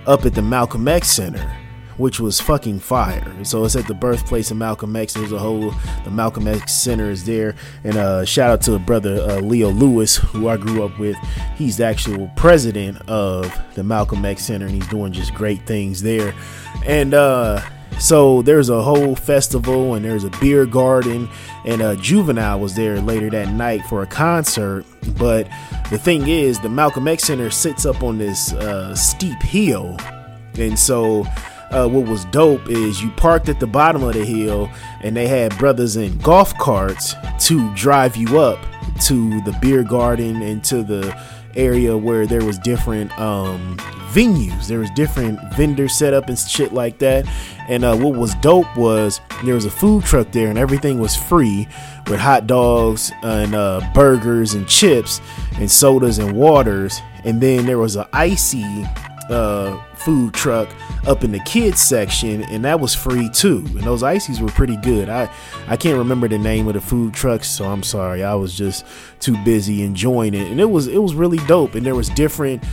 up 0.06 0.26
at 0.26 0.34
the 0.34 0.42
Malcolm 0.42 0.88
X 0.88 1.10
Center 1.10 1.52
which 1.98 2.20
was 2.20 2.40
fucking 2.40 2.80
fire. 2.80 3.44
So 3.44 3.66
it's 3.66 3.76
at 3.76 3.88
the 3.88 3.94
birthplace 3.94 4.52
of 4.52 4.58
Malcolm 4.58 4.96
X. 4.96 5.14
There's 5.14 5.32
a 5.32 5.40
whole 5.40 5.74
the 6.04 6.12
Malcolm 6.12 6.48
X 6.48 6.72
Center 6.74 7.10
is 7.10 7.26
there, 7.26 7.56
and 7.84 7.98
uh, 7.98 8.26
shout 8.26 8.50
out 8.52 8.62
to 8.62 8.76
a 8.76 8.80
brother 8.80 9.16
uh, 9.22 9.40
Leo 9.40 9.70
Lewis, 9.70 10.16
who 10.16 10.48
I 10.48 10.58
grew 10.58 10.84
up 10.84 10.98
with. 11.00 11.18
He's 11.56 11.78
the 11.78 11.86
actual 11.86 12.32
president 12.36 12.98
of 13.10 13.52
the 13.76 13.84
Malcolm 13.84 14.24
X 14.26 14.46
Center, 14.46 14.66
and 14.66 14.76
he's 14.76 14.88
doing 14.88 15.12
just 15.12 15.34
great 15.34 15.66
things 15.66 16.02
there. 16.02 16.34
And 16.86 17.14
uh, 17.14 17.62
so 18.00 18.44
there's 18.44 18.70
a 18.70 18.82
whole 18.82 19.16
festival, 19.16 19.96
and 19.96 20.06
there's 20.06 20.24
a 20.24 20.30
beer 20.40 20.66
garden, 20.68 21.28
and 21.66 21.82
uh, 21.82 21.96
Juvenile 21.96 22.60
was 22.60 22.76
there 22.76 23.02
later 23.02 23.30
that 23.32 23.50
night 23.50 23.82
for 23.86 24.04
a 24.04 24.08
concert. 24.08 24.86
But 25.18 25.50
the 25.90 25.98
thing 25.98 26.28
is, 26.28 26.60
the 26.60 26.70
Malcolm 26.70 27.08
X 27.08 27.24
Center 27.24 27.50
sits 27.50 27.86
up 27.86 28.04
on 28.04 28.20
this 28.20 28.54
uh, 28.54 28.94
steep 28.94 29.42
hill, 29.42 29.98
and 30.60 30.78
so 30.78 31.26
uh, 31.72 31.88
what 31.88 32.08
was 32.08 32.26
dope 32.26 32.70
is 32.70 33.02
you 33.02 33.12
parked 33.12 33.50
at 33.50 33.60
the 33.60 33.68
bottom 33.68 34.04
of 34.04 34.14
the 34.14 34.26
hill 34.26 34.70
and 35.02 35.16
they 35.16 35.28
had 35.28 35.58
brothers 35.58 35.96
in 35.96 36.18
golf 36.20 36.58
carts 36.58 37.16
to 37.40 37.74
drive 37.76 38.16
you 38.16 38.40
up 38.40 38.60
to 39.02 39.42
the 39.42 39.58
beer 39.62 39.84
garden 39.84 40.42
and 40.42 40.64
to 40.64 40.84
the 40.84 41.16
area 41.56 41.98
where 41.98 42.26
there 42.28 42.46
was 42.46 42.58
different 42.60 43.18
um, 43.20 43.78
venues. 44.12 44.68
There 44.68 44.80
was 44.80 44.90
different 44.92 45.40
vendor 45.56 45.90
set 45.90 46.14
up 46.14 46.30
and 46.30 46.38
shit 46.38 46.72
like 46.74 47.00
that. 47.00 47.26
And 47.68 47.84
uh, 47.84 47.98
what 47.98 48.16
was 48.16 48.34
dope 48.36 48.78
was 48.78 49.20
there 49.44 49.56
was 49.56 49.66
a 49.66 49.72
food 49.72 50.06
truck 50.06 50.32
there 50.32 50.48
and 50.48 50.58
everything 50.58 51.00
was 51.00 51.16
free 51.16 51.68
with 52.08 52.20
hot 52.20 52.48
dogs 52.48 53.12
and 53.24 53.54
uh, 53.54 53.82
burgers 53.94 54.54
and 54.54 54.68
chips 54.68 55.20
and 55.56 55.70
sodas 55.70 56.20
and 56.20 56.34
waters. 56.34 57.02
And 57.26 57.42
then 57.42 57.66
there 57.66 57.80
was 57.80 57.96
an 57.96 58.06
icy 58.14 58.86
uh, 59.30 59.78
food 59.98 60.34
truck 60.34 60.70
up 61.06 61.24
in 61.24 61.32
the 61.32 61.40
kids 61.40 61.82
section, 61.82 62.44
and 62.44 62.64
that 62.66 62.80
was 62.80 62.94
free 62.94 63.30
too. 63.30 63.64
And 63.70 63.82
those 63.82 64.04
ices 64.04 64.42
were 64.42 64.50
pretty 64.50 64.78
good. 64.78 65.10
I 65.10 65.30
I 65.68 65.78
can't 65.78 65.98
remember 65.98 66.28
the 66.28 66.38
name 66.38 66.68
of 66.68 66.74
the 66.74 66.82
food 66.82 67.14
trucks, 67.14 67.50
so 67.50 67.66
I'm 67.66 67.84
sorry. 67.84 68.24
I 68.24 68.36
was 68.36 68.56
just 68.56 68.86
too 69.20 69.36
busy 69.44 69.84
enjoying 69.84 70.34
it, 70.34 70.52
and 70.52 70.60
it 70.60 70.70
was 70.70 70.88
it 70.88 71.02
was 71.02 71.16
really 71.16 71.40
dope. 71.48 71.76
And 71.76 71.86
there 71.86 71.96
was 71.96 72.10
different. 72.10 72.64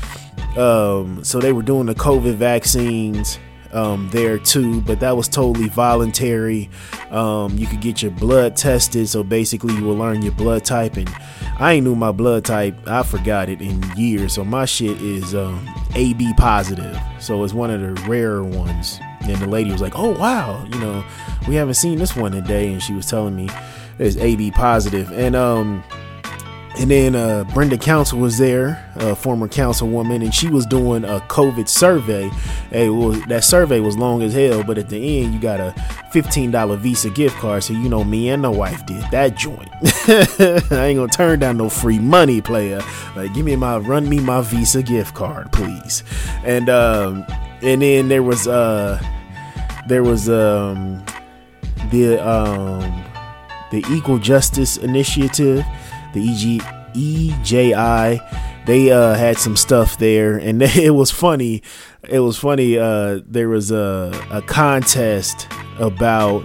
Um, 0.57 1.25
so 1.25 1.41
they 1.41 1.53
were 1.53 1.63
doing 1.63 1.87
the 1.87 1.95
COVID 1.97 2.35
vaccines 2.35 3.39
um, 3.75 4.09
there 4.13 4.39
too, 4.39 4.81
but 4.83 5.01
that 5.01 5.17
was 5.17 5.29
totally 5.29 5.69
voluntary. 5.69 6.71
Um, 7.11 7.59
you 7.59 7.67
could 7.67 7.81
get 7.81 8.03
your 8.03 8.13
blood 8.13 8.57
tested, 8.57 9.09
so 9.09 9.23
basically 9.23 9.75
you 9.75 9.85
will 9.85 9.97
learn 9.97 10.23
your 10.23 10.33
blood 10.33 10.65
type. 10.65 10.97
And 10.97 11.13
I 11.59 11.75
ain't 11.75 11.85
knew 11.85 11.97
my 11.97 12.13
blood 12.13 12.45
type; 12.45 12.77
I 12.87 13.03
forgot 13.03 13.49
it 13.49 13.61
in 13.61 13.83
years. 13.97 14.35
So 14.35 14.45
my 14.45 14.65
shit 14.65 15.01
is 15.03 15.35
um, 15.35 15.69
AB 15.95 16.33
positive, 16.37 16.99
so 17.25 17.43
it's 17.43 17.55
one 17.55 17.71
of 17.71 17.81
the 17.81 17.93
rarer 18.09 18.45
ones. 18.45 19.01
And 19.23 19.37
the 19.37 19.47
lady 19.47 19.73
was 19.73 19.81
like, 19.81 19.95
"Oh 19.97 20.11
wow, 20.11 20.65
you 20.71 20.79
know, 20.79 21.05
we 21.49 21.55
haven't 21.55 21.75
seen 21.75 21.99
this 21.99 22.15
one 22.15 22.33
today," 22.33 22.73
and 22.73 22.83
she 22.83 22.93
was 22.93 23.07
telling 23.07 23.35
me 23.35 23.49
it's 23.99 24.17
AB 24.17 24.51
positive, 24.51 25.11
and 25.13 25.35
um 25.35 25.83
and 26.77 26.91
then 26.91 27.15
uh, 27.15 27.45
Brenda 27.55 27.79
Council 27.79 28.19
was 28.19 28.37
there, 28.37 28.85
a 28.97 29.15
former 29.15 29.47
councilwoman, 29.47 30.25
and 30.25 30.35
she 30.35 30.49
was 30.49 30.67
doing 30.67 31.05
a 31.05 31.21
COVID 31.21 31.69
survey. 31.69 32.29
Hey, 32.71 32.89
well, 32.89 33.11
that 33.29 33.45
survey 33.45 33.79
was 33.79 33.97
long 33.97 34.23
as 34.23 34.35
hell, 34.35 34.65
but 34.65 34.77
at 34.77 34.89
the 34.89 35.23
end, 35.23 35.33
you 35.33 35.41
got 35.41 35.61
a 35.61 35.73
$15 36.13 36.79
Visa 36.79 37.11
gift 37.11 37.37
card. 37.37 37.63
So, 37.63 37.75
you 37.75 37.89
know, 37.89 38.03
me 38.03 38.29
and 38.29 38.43
my 38.43 38.49
wife 38.49 38.85
did 38.87 39.05
that 39.13 39.37
joint. 39.37 39.69
I 40.09 40.87
ain't 40.87 40.99
gonna 40.99 41.07
turn 41.07 41.39
down 41.39 41.59
no 41.59 41.69
free 41.69 42.01
money, 42.01 42.41
player. 42.41 42.83
Like, 43.15 43.33
give 43.35 43.45
me 43.45 43.55
my, 43.55 43.77
run 43.77 44.09
me 44.09 44.19
my 44.19 44.41
Visa 44.41 44.83
gift 44.83 45.15
card, 45.15 45.53
please. 45.53 46.03
And, 46.45 46.69
um, 46.69 47.25
and 47.63 47.83
then 47.83 48.09
there 48.09 48.25
was, 48.25 48.49
uh, 48.49 49.01
there 49.87 50.03
was, 50.03 50.29
um, 50.29 51.05
the, 51.91 52.19
um, 52.19 53.05
the 53.71 53.85
Equal 53.91 54.19
Justice 54.19 54.77
Initiative 54.77 55.65
the 56.15 56.29
EG 56.29 56.63
EJI. 56.95 58.21
They 58.67 58.91
uh, 58.91 59.15
had 59.15 59.37
some 59.37 59.57
stuff 59.57 59.99
there, 59.99 60.37
and 60.37 60.63
it 60.63 60.95
was 60.95 61.11
funny. 61.11 61.63
It 62.09 62.21
was 62.21 62.39
funny. 62.39 62.79
Uh, 62.79 63.21
there 63.27 63.49
was 63.49 63.71
a, 63.71 64.13
a 64.31 64.43
contest 64.43 65.49
about 65.79 66.45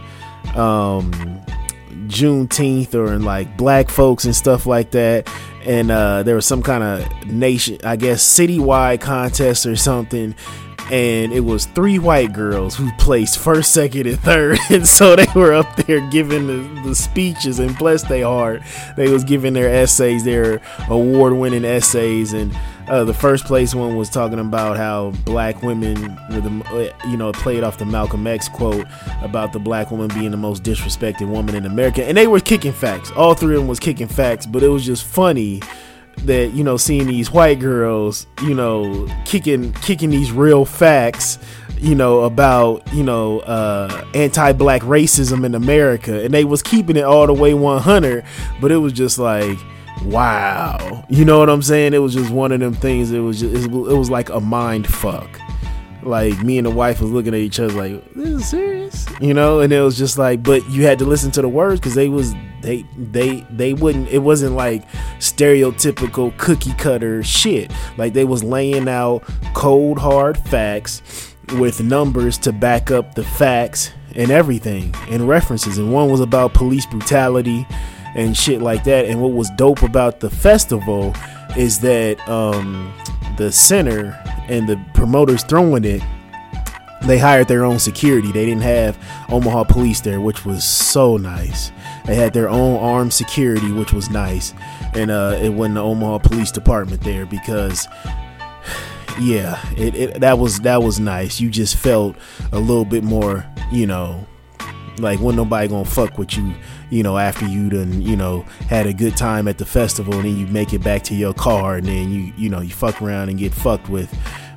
um, 0.55 1.11
Juneteenth 2.07 2.95
or 2.95 3.13
in 3.13 3.23
like 3.23 3.57
black 3.57 3.89
folks 3.89 4.25
and 4.25 4.35
stuff 4.35 4.65
like 4.65 4.91
that. 4.91 5.29
And 5.63 5.91
uh, 5.91 6.23
there 6.23 6.35
was 6.35 6.45
some 6.45 6.63
kind 6.63 6.83
of 6.83 7.27
nation, 7.27 7.79
I 7.83 7.97
guess, 7.97 8.23
citywide 8.23 9.01
contest 9.01 9.65
or 9.65 9.75
something 9.75 10.33
and 10.91 11.31
it 11.31 11.41
was 11.41 11.65
three 11.65 11.99
white 11.99 12.33
girls 12.33 12.75
who 12.75 12.91
placed 12.93 13.37
first, 13.37 13.73
second, 13.73 14.07
and 14.07 14.19
third. 14.19 14.57
And 14.69 14.87
so 14.87 15.15
they 15.15 15.25
were 15.35 15.53
up 15.53 15.75
there 15.77 16.07
giving 16.09 16.47
the, 16.47 16.81
the 16.83 16.95
speeches, 16.95 17.59
and 17.59 17.75
bless 17.77 18.03
they 18.03 18.21
heart, 18.21 18.61
they 18.95 19.11
was 19.11 19.23
giving 19.23 19.53
their 19.53 19.69
essays, 19.69 20.23
their 20.23 20.61
award-winning 20.89 21.65
essays, 21.65 22.33
and 22.33 22.55
uh, 22.87 23.03
the 23.03 23.13
first 23.13 23.45
place 23.45 23.75
one 23.75 23.95
was 23.95 24.09
talking 24.09 24.39
about 24.39 24.77
how 24.77 25.11
black 25.23 25.61
women 25.61 25.95
were 26.29 26.41
the, 26.41 26.93
you 27.07 27.17
know, 27.17 27.31
played 27.31 27.63
off 27.63 27.77
the 27.77 27.85
Malcolm 27.85 28.25
X 28.27 28.47
quote 28.49 28.85
about 29.21 29.53
the 29.53 29.59
black 29.59 29.91
woman 29.91 30.07
being 30.09 30.31
the 30.31 30.37
most 30.37 30.63
disrespected 30.63 31.27
woman 31.27 31.55
in 31.55 31.65
America, 31.65 32.03
and 32.03 32.17
they 32.17 32.27
were 32.27 32.39
kicking 32.39 32.73
facts. 32.73 33.11
All 33.11 33.33
three 33.33 33.55
of 33.55 33.61
them 33.61 33.67
was 33.67 33.79
kicking 33.79 34.07
facts, 34.07 34.45
but 34.45 34.63
it 34.63 34.69
was 34.69 34.85
just 34.85 35.03
funny 35.03 35.61
that 36.25 36.53
you 36.53 36.63
know 36.63 36.77
seeing 36.77 37.07
these 37.07 37.31
white 37.31 37.59
girls 37.59 38.27
you 38.43 38.53
know 38.53 39.07
kicking 39.25 39.73
kicking 39.73 40.09
these 40.09 40.31
real 40.31 40.65
facts 40.65 41.39
you 41.79 41.95
know 41.95 42.21
about 42.21 42.81
you 42.93 43.03
know 43.03 43.39
uh 43.41 44.05
anti-black 44.13 44.81
racism 44.81 45.45
in 45.45 45.55
america. 45.55 46.23
And 46.23 46.33
they 46.33 46.43
was 46.43 46.61
keeping 46.61 46.97
it 46.97 47.03
all 47.03 47.25
the 47.25 47.33
way 47.33 47.53
100 47.53 48.25
but 48.59 48.71
it 48.71 48.77
was 48.77 48.93
just 48.93 49.17
like 49.17 49.57
wow. 50.05 51.05
You 51.09 51.25
know 51.25 51.39
what 51.39 51.49
i'm 51.49 51.61
saying? 51.61 51.93
It 51.93 51.99
was 51.99 52.13
just 52.13 52.31
one 52.31 52.51
of 52.51 52.59
them 52.59 52.73
things. 52.73 53.11
It 53.11 53.19
was 53.19 53.39
just 53.39 53.67
it 53.67 53.71
was 53.71 54.09
like 54.09 54.29
a 54.29 54.39
mind 54.39 54.87
fuck. 54.87 55.39
Like 56.03 56.41
me 56.43 56.57
and 56.57 56.65
the 56.65 56.71
wife 56.71 57.01
was 57.01 57.11
looking 57.11 57.33
at 57.33 57.39
each 57.39 57.59
other 57.59 57.73
like 57.73 58.13
this 58.13 58.27
is 58.27 58.49
serious? 58.49 59.05
You 59.21 59.33
know? 59.33 59.59
And 59.59 59.71
it 59.71 59.81
was 59.81 59.97
just 59.97 60.17
like 60.17 60.43
but 60.43 60.67
you 60.69 60.85
had 60.85 60.99
to 60.99 61.05
listen 61.05 61.31
to 61.31 61.41
the 61.41 61.49
words 61.49 61.79
because 61.79 61.95
they 61.95 62.09
was 62.09 62.33
they 62.61 62.85
they 62.97 63.41
they 63.49 63.73
wouldn't 63.73 64.07
it 64.09 64.19
wasn't 64.19 64.53
like 64.55 64.87
stereotypical 65.19 66.35
cookie 66.37 66.73
cutter 66.73 67.23
shit 67.23 67.71
like 67.97 68.13
they 68.13 68.25
was 68.25 68.43
laying 68.43 68.87
out 68.87 69.23
cold 69.53 69.99
hard 69.99 70.37
facts 70.37 71.33
with 71.53 71.81
numbers 71.81 72.37
to 72.37 72.51
back 72.51 72.91
up 72.91 73.15
the 73.15 73.23
facts 73.23 73.91
and 74.15 74.31
everything 74.31 74.93
and 75.09 75.27
references 75.27 75.77
and 75.77 75.91
one 75.91 76.09
was 76.09 76.19
about 76.19 76.53
police 76.53 76.85
brutality 76.85 77.65
and 78.15 78.35
shit 78.35 78.61
like 78.61 78.83
that 78.83 79.05
and 79.05 79.21
what 79.21 79.31
was 79.31 79.49
dope 79.57 79.81
about 79.83 80.19
the 80.19 80.29
festival 80.29 81.13
is 81.55 81.79
that 81.79 82.19
um 82.29 82.93
the 83.39 83.51
center 83.51 84.21
and 84.49 84.67
the 84.67 84.77
promoters 84.93 85.43
throwing 85.43 85.85
it, 85.85 86.03
they 87.03 87.17
hired 87.17 87.47
their 87.47 87.63
own 87.63 87.79
security. 87.79 88.31
They 88.31 88.45
didn't 88.45 88.63
have 88.63 88.97
Omaha 89.29 89.63
police 89.63 90.01
there, 90.01 90.19
which 90.19 90.45
was 90.45 90.63
so 90.65 91.15
nice. 91.15 91.71
They 92.05 92.15
had 92.15 92.33
their 92.33 92.49
own 92.49 92.79
armed 92.79 93.13
security, 93.13 93.71
which 93.71 93.93
was 93.93 94.09
nice, 94.09 94.53
and 94.93 95.11
uh, 95.11 95.37
it 95.41 95.49
wasn't 95.49 95.75
the 95.75 95.83
Omaha 95.83 96.19
Police 96.19 96.51
Department 96.51 97.01
there 97.01 97.25
because, 97.25 97.87
yeah, 99.19 99.59
it, 99.77 99.95
it 99.95 100.19
that 100.21 100.39
was 100.39 100.59
that 100.61 100.81
was 100.81 100.99
nice. 100.99 101.39
You 101.39 101.49
just 101.49 101.75
felt 101.75 102.15
a 102.51 102.59
little 102.59 102.85
bit 102.85 103.03
more, 103.03 103.45
you 103.71 103.85
know, 103.85 104.25
like 104.99 105.19
when 105.19 105.35
nobody 105.35 105.67
gonna 105.67 105.85
fuck 105.85 106.17
with 106.17 106.35
you 106.37 106.53
you 106.89 107.03
know 107.03 107.17
after 107.17 107.45
you 107.47 107.69
done 107.69 108.01
you 108.01 108.15
know 108.15 108.41
had 108.67 108.85
a 108.85 108.93
good 108.93 109.15
time 109.15 109.47
at 109.47 109.57
the 109.57 109.65
festival 109.65 110.13
and 110.15 110.25
then 110.25 110.37
you 110.37 110.47
make 110.47 110.73
it 110.73 110.83
back 110.83 111.03
to 111.03 111.15
your 111.15 111.33
car 111.33 111.75
and 111.77 111.87
then 111.87 112.11
you 112.11 112.33
you 112.37 112.49
know 112.49 112.61
you 112.61 112.69
fuck 112.69 113.01
around 113.01 113.29
and 113.29 113.37
get 113.37 113.53
fucked 113.53 113.89
with 113.89 114.13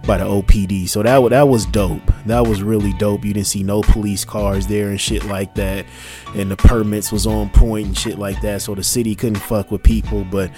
by 0.06 0.18
the 0.18 0.24
OPD. 0.24 0.88
So 0.88 1.02
that 1.02 1.30
that 1.30 1.48
was 1.48 1.66
dope. 1.66 2.12
That 2.26 2.46
was 2.46 2.62
really 2.62 2.92
dope. 2.94 3.24
You 3.24 3.34
didn't 3.34 3.46
see 3.46 3.62
no 3.62 3.82
police 3.82 4.24
cars 4.24 4.66
there 4.66 4.88
and 4.88 5.00
shit 5.00 5.24
like 5.24 5.54
that, 5.54 5.86
and 6.34 6.50
the 6.50 6.56
permits 6.56 7.12
was 7.12 7.26
on 7.26 7.50
point 7.50 7.86
and 7.86 7.98
shit 7.98 8.18
like 8.18 8.40
that. 8.42 8.62
So 8.62 8.74
the 8.74 8.84
city 8.84 9.14
couldn't 9.14 9.40
fuck 9.40 9.70
with 9.70 9.82
people, 9.82 10.24
but. 10.24 10.50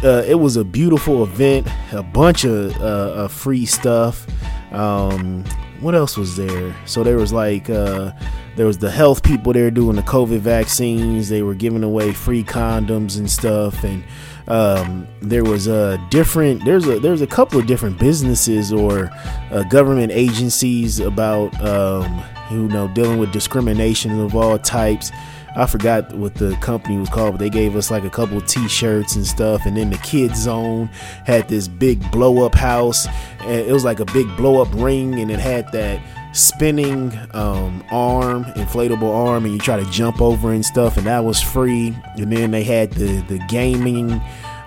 Uh, 0.00 0.22
it 0.28 0.36
was 0.36 0.56
a 0.56 0.62
beautiful 0.62 1.24
event, 1.24 1.66
a 1.90 2.04
bunch 2.04 2.44
of 2.44 2.70
uh, 2.80 3.26
free 3.26 3.66
stuff. 3.66 4.28
Um, 4.70 5.44
what 5.80 5.94
else 5.94 6.16
was 6.16 6.36
there? 6.36 6.74
So 6.86 7.02
there 7.02 7.16
was 7.16 7.32
like 7.32 7.70
uh, 7.70 8.12
there 8.56 8.66
was 8.66 8.78
the 8.78 8.90
health 8.90 9.22
people 9.22 9.52
there 9.52 9.70
doing 9.70 9.96
the 9.96 10.02
COVID 10.02 10.38
vaccines. 10.38 11.28
They 11.28 11.42
were 11.42 11.54
giving 11.54 11.82
away 11.82 12.12
free 12.12 12.44
condoms 12.44 13.18
and 13.18 13.30
stuff, 13.30 13.84
and 13.84 14.04
um, 14.48 15.06
there 15.20 15.44
was 15.44 15.66
a 15.66 15.98
different. 16.10 16.64
There's 16.64 16.86
a 16.88 16.98
there's 16.98 17.20
a 17.20 17.26
couple 17.26 17.60
of 17.60 17.66
different 17.66 17.98
businesses 17.98 18.72
or 18.72 19.10
uh, 19.50 19.62
government 19.64 20.10
agencies 20.10 21.00
about 21.00 21.54
um, 21.62 22.22
you 22.50 22.66
know 22.68 22.88
dealing 22.88 23.18
with 23.18 23.30
discrimination 23.30 24.18
of 24.20 24.34
all 24.34 24.58
types. 24.58 25.12
I 25.54 25.66
forgot 25.66 26.14
what 26.14 26.34
the 26.34 26.54
company 26.56 26.98
was 26.98 27.08
called, 27.08 27.32
but 27.32 27.38
they 27.38 27.50
gave 27.50 27.74
us 27.74 27.90
like 27.90 28.04
a 28.04 28.10
couple 28.10 28.40
T-shirts 28.40 29.16
and 29.16 29.26
stuff. 29.26 29.66
And 29.66 29.76
then 29.76 29.90
the 29.90 29.98
kids 29.98 30.42
zone 30.42 30.86
had 31.26 31.48
this 31.48 31.66
big 31.68 32.10
blow 32.10 32.46
up 32.46 32.54
house, 32.54 33.06
and 33.40 33.66
it 33.66 33.72
was 33.72 33.84
like 33.84 34.00
a 34.00 34.04
big 34.06 34.34
blow 34.36 34.62
up 34.62 34.68
ring, 34.72 35.18
and 35.18 35.30
it 35.30 35.40
had 35.40 35.70
that 35.72 36.00
spinning 36.38 37.12
um, 37.32 37.84
arm, 37.90 38.44
inflatable 38.54 39.12
arm, 39.14 39.44
and 39.44 39.52
you 39.52 39.60
try 39.60 39.76
to 39.82 39.90
jump 39.90 40.20
over 40.20 40.52
and 40.52 40.64
stuff, 40.64 40.96
and 40.96 41.06
that 41.06 41.24
was 41.24 41.42
free. 41.42 41.96
And 42.16 42.32
then 42.32 42.50
they 42.50 42.64
had 42.64 42.92
the 42.92 43.20
the 43.22 43.38
gaming 43.48 44.12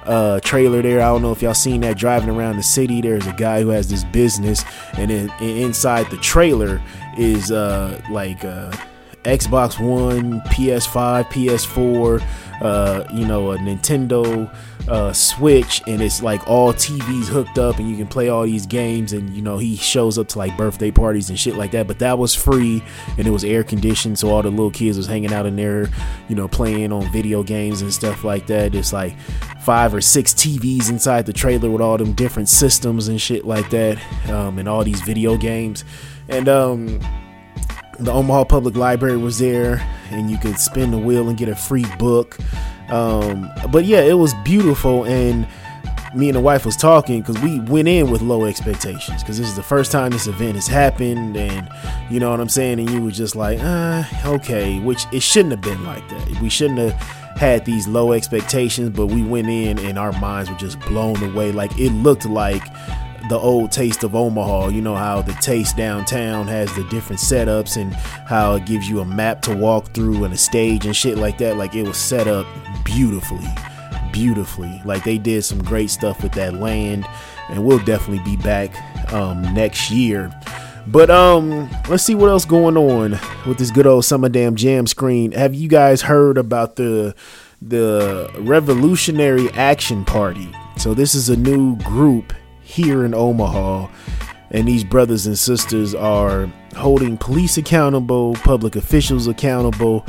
uh, 0.05 0.39
trailer 0.41 0.81
there. 0.81 1.01
I 1.01 1.05
don't 1.05 1.21
know 1.21 1.31
if 1.31 1.41
y'all 1.41 1.53
seen 1.53 1.81
that 1.81 1.97
driving 1.97 2.29
around 2.29 2.57
the 2.57 2.63
city. 2.63 3.01
There's 3.01 3.27
a 3.27 3.33
guy 3.33 3.61
who 3.61 3.69
has 3.69 3.89
this 3.89 4.03
business, 4.05 4.63
and 4.93 5.09
then 5.09 5.31
inside 5.39 6.09
the 6.09 6.17
trailer 6.17 6.81
is 7.17 7.51
uh, 7.51 7.99
like. 8.09 8.43
Uh, 8.43 8.71
Xbox 9.23 9.79
One, 9.79 10.41
PS5, 10.47 11.25
PS4, 11.25 12.25
uh, 12.59 13.03
you 13.13 13.23
know, 13.27 13.51
a 13.51 13.57
Nintendo 13.59 14.51
uh, 14.87 15.13
Switch, 15.13 15.81
and 15.87 16.01
it's 16.01 16.21
like 16.21 16.47
all 16.47 16.73
TVs 16.73 17.27
hooked 17.27 17.57
up, 17.57 17.77
and 17.77 17.89
you 17.89 17.95
can 17.95 18.07
play 18.07 18.29
all 18.29 18.43
these 18.43 18.65
games. 18.65 19.13
And 19.13 19.29
you 19.35 19.41
know, 19.41 19.57
he 19.57 19.75
shows 19.75 20.17
up 20.17 20.27
to 20.29 20.37
like 20.37 20.55
birthday 20.57 20.91
parties 20.91 21.29
and 21.29 21.39
shit 21.39 21.55
like 21.55 21.71
that. 21.71 21.87
But 21.87 21.99
that 21.99 22.17
was 22.17 22.35
free, 22.35 22.83
and 23.17 23.27
it 23.27 23.31
was 23.31 23.43
air 23.43 23.63
conditioned, 23.63 24.19
so 24.19 24.29
all 24.29 24.41
the 24.41 24.49
little 24.49 24.71
kids 24.71 24.97
was 24.97 25.07
hanging 25.07 25.33
out 25.33 25.45
in 25.45 25.55
there, 25.55 25.89
you 26.27 26.35
know, 26.35 26.47
playing 26.47 26.91
on 26.91 27.11
video 27.11 27.43
games 27.43 27.81
and 27.81 27.93
stuff 27.93 28.23
like 28.23 28.47
that. 28.47 28.75
It's 28.75 28.93
like 28.93 29.17
five 29.61 29.93
or 29.93 30.01
six 30.01 30.33
TVs 30.33 30.89
inside 30.89 31.25
the 31.25 31.33
trailer 31.33 31.69
with 31.69 31.81
all 31.81 31.97
them 31.97 32.13
different 32.13 32.49
systems 32.49 33.07
and 33.07 33.19
shit 33.19 33.45
like 33.45 33.69
that, 33.69 33.97
um, 34.29 34.59
and 34.59 34.67
all 34.67 34.83
these 34.83 35.01
video 35.01 35.37
games, 35.37 35.83
and 36.29 36.49
um 36.49 36.99
the 37.99 38.11
Omaha 38.11 38.45
Public 38.45 38.75
Library 38.75 39.17
was 39.17 39.37
there, 39.37 39.87
and 40.09 40.31
you 40.31 40.37
could 40.37 40.57
spin 40.57 40.91
the 40.91 40.97
wheel 40.97 41.29
and 41.29 41.37
get 41.37 41.49
a 41.49 41.55
free 41.55 41.85
book. 41.99 42.37
Um, 42.91 43.51
but 43.71 43.85
yeah, 43.85 44.01
it 44.01 44.13
was 44.13 44.33
beautiful, 44.43 45.05
and 45.05 45.47
me 46.13 46.27
and 46.27 46.35
the 46.35 46.41
wife 46.41 46.65
was 46.65 46.75
talking 46.75 47.21
because 47.21 47.41
we 47.41 47.59
went 47.61 47.87
in 47.87 48.11
with 48.11 48.21
low 48.21 48.45
expectations 48.45 49.23
because 49.23 49.37
this 49.37 49.47
is 49.47 49.55
the 49.55 49.63
first 49.63 49.91
time 49.91 50.11
this 50.11 50.27
event 50.27 50.55
has 50.55 50.67
happened, 50.67 51.37
and 51.37 51.69
you 52.09 52.19
know 52.19 52.29
what 52.31 52.39
I'm 52.39 52.49
saying. 52.49 52.79
And 52.79 52.89
you 52.89 53.01
were 53.01 53.11
just 53.11 53.35
like, 53.35 53.59
uh, 53.61 54.03
okay, 54.25 54.79
which 54.79 55.05
it 55.11 55.23
shouldn't 55.23 55.51
have 55.51 55.61
been 55.61 55.83
like 55.85 56.07
that. 56.09 56.41
We 56.41 56.49
shouldn't 56.49 56.79
have 56.79 56.93
had 57.37 57.65
these 57.65 57.87
low 57.87 58.11
expectations, 58.11 58.89
but 58.89 59.07
we 59.07 59.23
went 59.23 59.49
in 59.49 59.79
and 59.79 59.97
our 59.97 60.11
minds 60.19 60.49
were 60.49 60.57
just 60.57 60.79
blown 60.81 61.21
away. 61.23 61.51
Like 61.51 61.71
it 61.79 61.89
looked 61.89 62.25
like 62.25 62.63
the 63.29 63.37
old 63.37 63.71
taste 63.71 64.03
of 64.03 64.15
Omaha. 64.15 64.69
You 64.69 64.81
know 64.81 64.95
how 64.95 65.21
the 65.21 65.33
taste 65.33 65.77
downtown 65.77 66.47
has 66.47 66.73
the 66.75 66.83
different 66.85 67.21
setups 67.21 67.77
and 67.77 67.93
how 67.93 68.55
it 68.55 68.65
gives 68.65 68.89
you 68.89 68.99
a 68.99 69.05
map 69.05 69.41
to 69.43 69.55
walk 69.55 69.93
through 69.93 70.23
and 70.23 70.33
a 70.33 70.37
stage 70.37 70.85
and 70.85 70.95
shit 70.95 71.17
like 71.17 71.37
that. 71.39 71.57
Like 71.57 71.75
it 71.75 71.83
was 71.83 71.97
set 71.97 72.27
up 72.27 72.45
beautifully, 72.83 73.47
beautifully. 74.11 74.81
Like 74.85 75.03
they 75.03 75.17
did 75.17 75.43
some 75.43 75.63
great 75.63 75.89
stuff 75.89 76.23
with 76.23 76.33
that 76.33 76.55
land, 76.55 77.05
and 77.49 77.65
we'll 77.65 77.79
definitely 77.79 78.23
be 78.23 78.41
back 78.41 78.73
um, 79.13 79.41
next 79.53 79.91
year. 79.91 80.31
But 80.87 81.09
um, 81.11 81.69
let's 81.89 82.03
see 82.03 82.15
what 82.15 82.29
else 82.29 82.45
going 82.45 82.75
on 82.75 83.19
with 83.45 83.57
this 83.57 83.71
good 83.71 83.85
old 83.85 84.05
summer 84.05 84.29
damn 84.29 84.55
jam 84.55 84.87
screen. 84.87 85.31
Have 85.31 85.53
you 85.53 85.67
guys 85.67 86.01
heard 86.01 86.37
about 86.37 86.75
the 86.75 87.15
the 87.61 88.31
Revolutionary 88.39 89.49
Action 89.51 90.03
Party? 90.05 90.51
So 90.77 90.93
this 90.95 91.13
is 91.13 91.29
a 91.29 91.37
new 91.37 91.75
group 91.77 92.33
here 92.71 93.05
in 93.05 93.13
Omaha. 93.13 93.87
And 94.51 94.67
these 94.67 94.83
brothers 94.83 95.27
and 95.27 95.37
sisters 95.37 95.93
are 95.95 96.51
holding 96.75 97.17
police 97.17 97.57
accountable, 97.57 98.35
public 98.35 98.75
officials 98.75 99.27
accountable, 99.27 100.05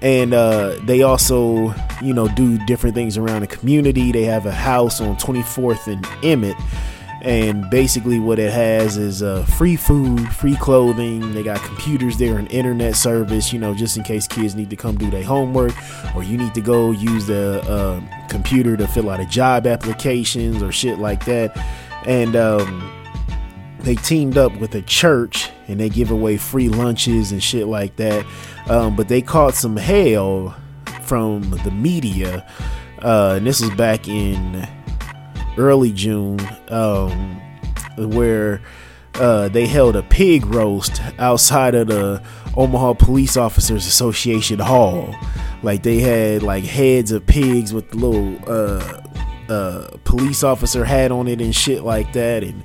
and 0.00 0.34
uh, 0.34 0.76
they 0.82 1.02
also, 1.02 1.74
you 2.02 2.12
know, 2.12 2.28
do 2.28 2.58
different 2.66 2.94
things 2.94 3.16
around 3.16 3.42
the 3.42 3.46
community. 3.46 4.10
They 4.10 4.24
have 4.24 4.46
a 4.46 4.52
house 4.52 5.00
on 5.00 5.16
24th 5.16 5.86
and 5.86 6.06
Emmett, 6.24 6.56
and 7.22 7.70
basically 7.70 8.18
what 8.18 8.40
it 8.40 8.52
has 8.52 8.96
is 8.96 9.22
uh, 9.22 9.44
free 9.44 9.76
food, 9.76 10.26
free 10.34 10.56
clothing. 10.56 11.34
They 11.34 11.44
got 11.44 11.62
computers 11.62 12.18
there 12.18 12.36
and 12.36 12.50
internet 12.50 12.96
service, 12.96 13.52
you 13.52 13.60
know, 13.60 13.74
just 13.74 13.96
in 13.96 14.02
case 14.02 14.26
kids 14.26 14.56
need 14.56 14.70
to 14.70 14.76
come 14.76 14.96
do 14.96 15.08
their 15.08 15.22
homework 15.22 15.72
or 16.16 16.24
you 16.24 16.36
need 16.36 16.54
to 16.54 16.60
go 16.60 16.90
use 16.90 17.28
the 17.28 17.62
uh, 17.62 18.28
computer 18.28 18.76
to 18.76 18.88
fill 18.88 19.08
out 19.08 19.20
a 19.20 19.26
job 19.26 19.68
applications 19.68 20.62
or 20.64 20.72
shit 20.72 20.98
like 20.98 21.24
that 21.26 21.56
and 22.06 22.36
um, 22.36 22.90
they 23.80 23.94
teamed 23.96 24.36
up 24.36 24.56
with 24.58 24.74
a 24.74 24.82
church 24.82 25.50
and 25.68 25.78
they 25.80 25.88
give 25.88 26.10
away 26.10 26.36
free 26.36 26.68
lunches 26.68 27.32
and 27.32 27.42
shit 27.42 27.66
like 27.66 27.96
that. 27.96 28.24
Um, 28.68 28.96
but 28.96 29.08
they 29.08 29.22
caught 29.22 29.54
some 29.54 29.76
hell 29.76 30.56
from 31.02 31.50
the 31.50 31.70
media, 31.70 32.48
uh, 33.00 33.34
and 33.36 33.46
this 33.46 33.60
was 33.60 33.70
back 33.70 34.08
in 34.08 34.66
early 35.58 35.92
June, 35.92 36.40
um, 36.68 37.40
where 37.96 38.62
uh, 39.14 39.48
they 39.48 39.66
held 39.66 39.96
a 39.96 40.02
pig 40.02 40.46
roast 40.46 41.02
outside 41.18 41.74
of 41.74 41.88
the 41.88 42.22
Omaha 42.56 42.94
Police 42.94 43.36
Officers 43.36 43.86
Association 43.86 44.58
Hall. 44.58 45.14
Like 45.62 45.82
they 45.82 46.00
had 46.00 46.42
like 46.42 46.64
heads 46.64 47.12
of 47.12 47.26
pigs 47.26 47.72
with 47.72 47.94
little 47.94 48.38
uh, 48.46 49.00
police 50.04 50.42
officer 50.42 50.84
hat 50.84 51.12
on 51.12 51.28
it 51.28 51.40
and 51.40 51.54
shit 51.54 51.82
like 51.82 52.12
that. 52.12 52.42
And 52.42 52.62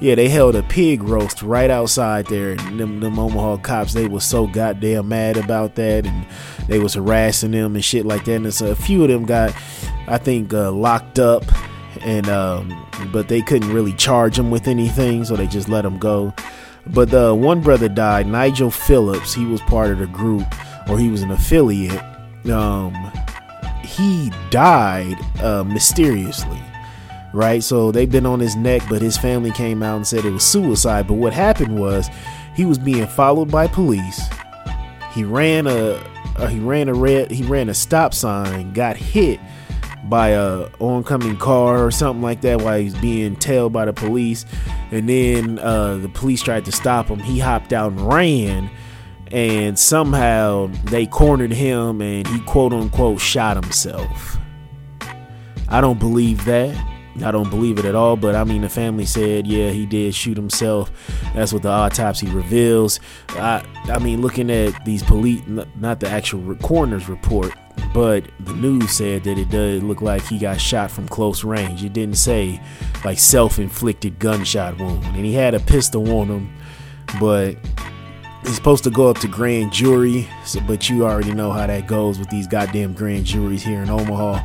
yeah, 0.00 0.14
they 0.14 0.28
held 0.28 0.56
a 0.56 0.62
pig 0.62 1.02
roast 1.02 1.42
right 1.42 1.70
outside 1.70 2.26
there. 2.26 2.52
And 2.52 2.80
them, 2.80 3.00
them 3.00 3.18
Omaha 3.18 3.58
cops, 3.58 3.92
they 3.92 4.06
was 4.06 4.24
so 4.24 4.46
goddamn 4.46 5.08
mad 5.08 5.36
about 5.36 5.74
that, 5.76 6.06
and 6.06 6.26
they 6.68 6.78
was 6.78 6.94
harassing 6.94 7.50
them 7.50 7.74
and 7.74 7.84
shit 7.84 8.06
like 8.06 8.24
that. 8.24 8.36
And 8.36 8.54
so 8.54 8.70
a 8.70 8.74
few 8.74 9.02
of 9.02 9.08
them 9.08 9.24
got, 9.24 9.54
I 10.06 10.18
think, 10.18 10.52
uh, 10.54 10.72
locked 10.72 11.18
up, 11.18 11.44
and 12.02 12.28
um, 12.28 12.86
but 13.12 13.28
they 13.28 13.42
couldn't 13.42 13.72
really 13.72 13.92
charge 13.92 14.36
them 14.36 14.50
with 14.50 14.68
anything, 14.68 15.24
so 15.24 15.36
they 15.36 15.46
just 15.46 15.68
let 15.68 15.82
them 15.82 15.98
go. 15.98 16.32
But 16.86 17.10
the 17.10 17.34
one 17.34 17.60
brother 17.60 17.88
died, 17.88 18.26
Nigel 18.26 18.70
Phillips. 18.70 19.34
He 19.34 19.44
was 19.44 19.60
part 19.62 19.90
of 19.90 19.98
the 19.98 20.06
group, 20.06 20.46
or 20.88 20.98
he 20.98 21.10
was 21.10 21.22
an 21.22 21.30
affiliate. 21.30 22.02
Um, 22.50 22.94
he 23.90 24.32
died 24.50 25.16
uh, 25.40 25.64
mysteriously 25.64 26.60
right? 27.32 27.62
So 27.62 27.92
they've 27.92 28.10
been 28.10 28.26
on 28.26 28.40
his 28.40 28.56
neck 28.56 28.82
but 28.88 29.02
his 29.02 29.16
family 29.16 29.52
came 29.52 29.82
out 29.82 29.96
and 29.96 30.06
said 30.06 30.24
it 30.24 30.30
was 30.30 30.44
suicide. 30.44 31.06
But 31.06 31.14
what 31.14 31.32
happened 31.32 31.78
was 31.78 32.08
he 32.54 32.64
was 32.64 32.78
being 32.78 33.06
followed 33.06 33.50
by 33.50 33.66
police. 33.66 34.20
He 35.12 35.24
ran 35.24 35.66
a 35.66 36.02
uh, 36.36 36.46
he 36.46 36.58
ran 36.58 36.88
a 36.88 36.94
red 36.94 37.30
he 37.30 37.42
ran 37.44 37.68
a 37.68 37.74
stop 37.74 38.14
sign 38.14 38.72
got 38.72 38.96
hit 38.96 39.40
by 40.04 40.28
a 40.30 40.68
oncoming 40.80 41.36
car 41.36 41.84
or 41.84 41.90
something 41.90 42.22
like 42.22 42.40
that 42.40 42.60
while 42.62 42.78
he's 42.78 42.96
being 42.96 43.36
tailed 43.36 43.72
by 43.72 43.84
the 43.84 43.92
police. 43.92 44.44
And 44.90 45.08
then 45.08 45.58
uh, 45.58 45.96
the 45.96 46.08
police 46.08 46.42
tried 46.42 46.64
to 46.64 46.72
stop 46.72 47.06
him. 47.06 47.20
He 47.20 47.38
hopped 47.38 47.72
out 47.72 47.92
and 47.92 48.00
ran 48.12 48.70
and 49.30 49.78
somehow 49.78 50.66
they 50.84 51.06
cornered 51.06 51.52
him 51.52 52.00
and 52.00 52.26
he 52.26 52.40
quote 52.40 52.72
unquote 52.72 53.20
shot 53.20 53.62
himself. 53.62 54.38
I 55.68 55.80
don't 55.80 55.98
believe 55.98 56.44
that. 56.46 56.76
I 57.22 57.30
don't 57.30 57.50
believe 57.50 57.78
it 57.78 57.84
at 57.84 57.94
all, 57.94 58.16
but 58.16 58.34
I 58.34 58.44
mean, 58.44 58.62
the 58.62 58.68
family 58.68 59.04
said, 59.04 59.46
yeah, 59.46 59.70
he 59.70 59.84
did 59.84 60.14
shoot 60.14 60.36
himself. 60.36 60.90
That's 61.34 61.52
what 61.52 61.62
the 61.62 61.68
autopsy 61.68 62.28
reveals. 62.28 62.98
I, 63.30 63.64
I 63.84 63.98
mean, 63.98 64.22
looking 64.22 64.50
at 64.50 64.84
these 64.84 65.02
police, 65.02 65.42
not 65.46 66.00
the 66.00 66.08
actual 66.08 66.54
coroner's 66.56 67.08
report, 67.08 67.52
but 67.92 68.24
the 68.40 68.54
news 68.54 68.90
said 68.92 69.24
that 69.24 69.38
it 69.38 69.50
does 69.50 69.82
look 69.82 70.00
like 70.00 70.22
he 70.22 70.38
got 70.38 70.60
shot 70.60 70.90
from 70.90 71.08
close 71.08 71.44
range. 71.44 71.84
It 71.84 71.92
didn't 71.92 72.16
say 72.16 72.60
like 73.04 73.18
self 73.18 73.58
inflicted 73.58 74.18
gunshot 74.18 74.78
wound. 74.78 75.04
And 75.04 75.24
he 75.24 75.34
had 75.34 75.54
a 75.54 75.60
pistol 75.60 76.10
on 76.20 76.28
him, 76.28 76.56
but 77.18 77.56
it's 78.42 78.54
supposed 78.54 78.84
to 78.84 78.90
go 78.90 79.08
up 79.08 79.18
to 79.18 79.28
grand 79.28 79.72
jury, 79.72 80.28
so, 80.44 80.60
but 80.60 80.88
you 80.88 81.04
already 81.04 81.32
know 81.32 81.50
how 81.50 81.66
that 81.66 81.86
goes 81.86 82.18
with 82.18 82.30
these 82.30 82.46
goddamn 82.46 82.94
grand 82.94 83.26
juries 83.26 83.62
here 83.62 83.82
in 83.82 83.90
Omaha. 83.90 84.40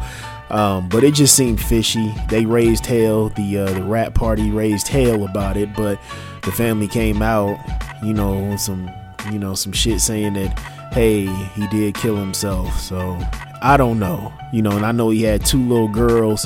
Um, 0.49 0.89
but 0.89 1.03
it 1.03 1.13
just 1.13 1.35
seemed 1.35 1.59
fishy. 1.59 2.13
They 2.29 2.45
raised 2.45 2.85
hell. 2.85 3.29
The 3.29 3.59
uh, 3.59 3.73
the 3.73 3.83
rap 3.83 4.13
party 4.13 4.51
raised 4.51 4.87
hell 4.87 5.25
about 5.25 5.57
it, 5.57 5.73
but 5.75 5.99
the 6.43 6.51
family 6.51 6.87
came 6.87 7.21
out, 7.21 7.57
you 8.03 8.13
know, 8.13 8.55
some 8.57 8.89
you 9.31 9.39
know 9.39 9.55
some 9.55 9.71
shit 9.71 10.01
saying 10.01 10.33
that 10.33 10.57
hey 10.93 11.25
he 11.25 11.67
did 11.67 11.95
kill 11.95 12.15
himself. 12.15 12.77
So 12.79 13.19
I 13.61 13.75
don't 13.77 13.97
know, 13.97 14.31
you 14.53 14.61
know, 14.61 14.71
and 14.71 14.85
I 14.85 14.91
know 14.91 15.09
he 15.09 15.23
had 15.23 15.43
two 15.43 15.61
little 15.67 15.87
girls, 15.87 16.45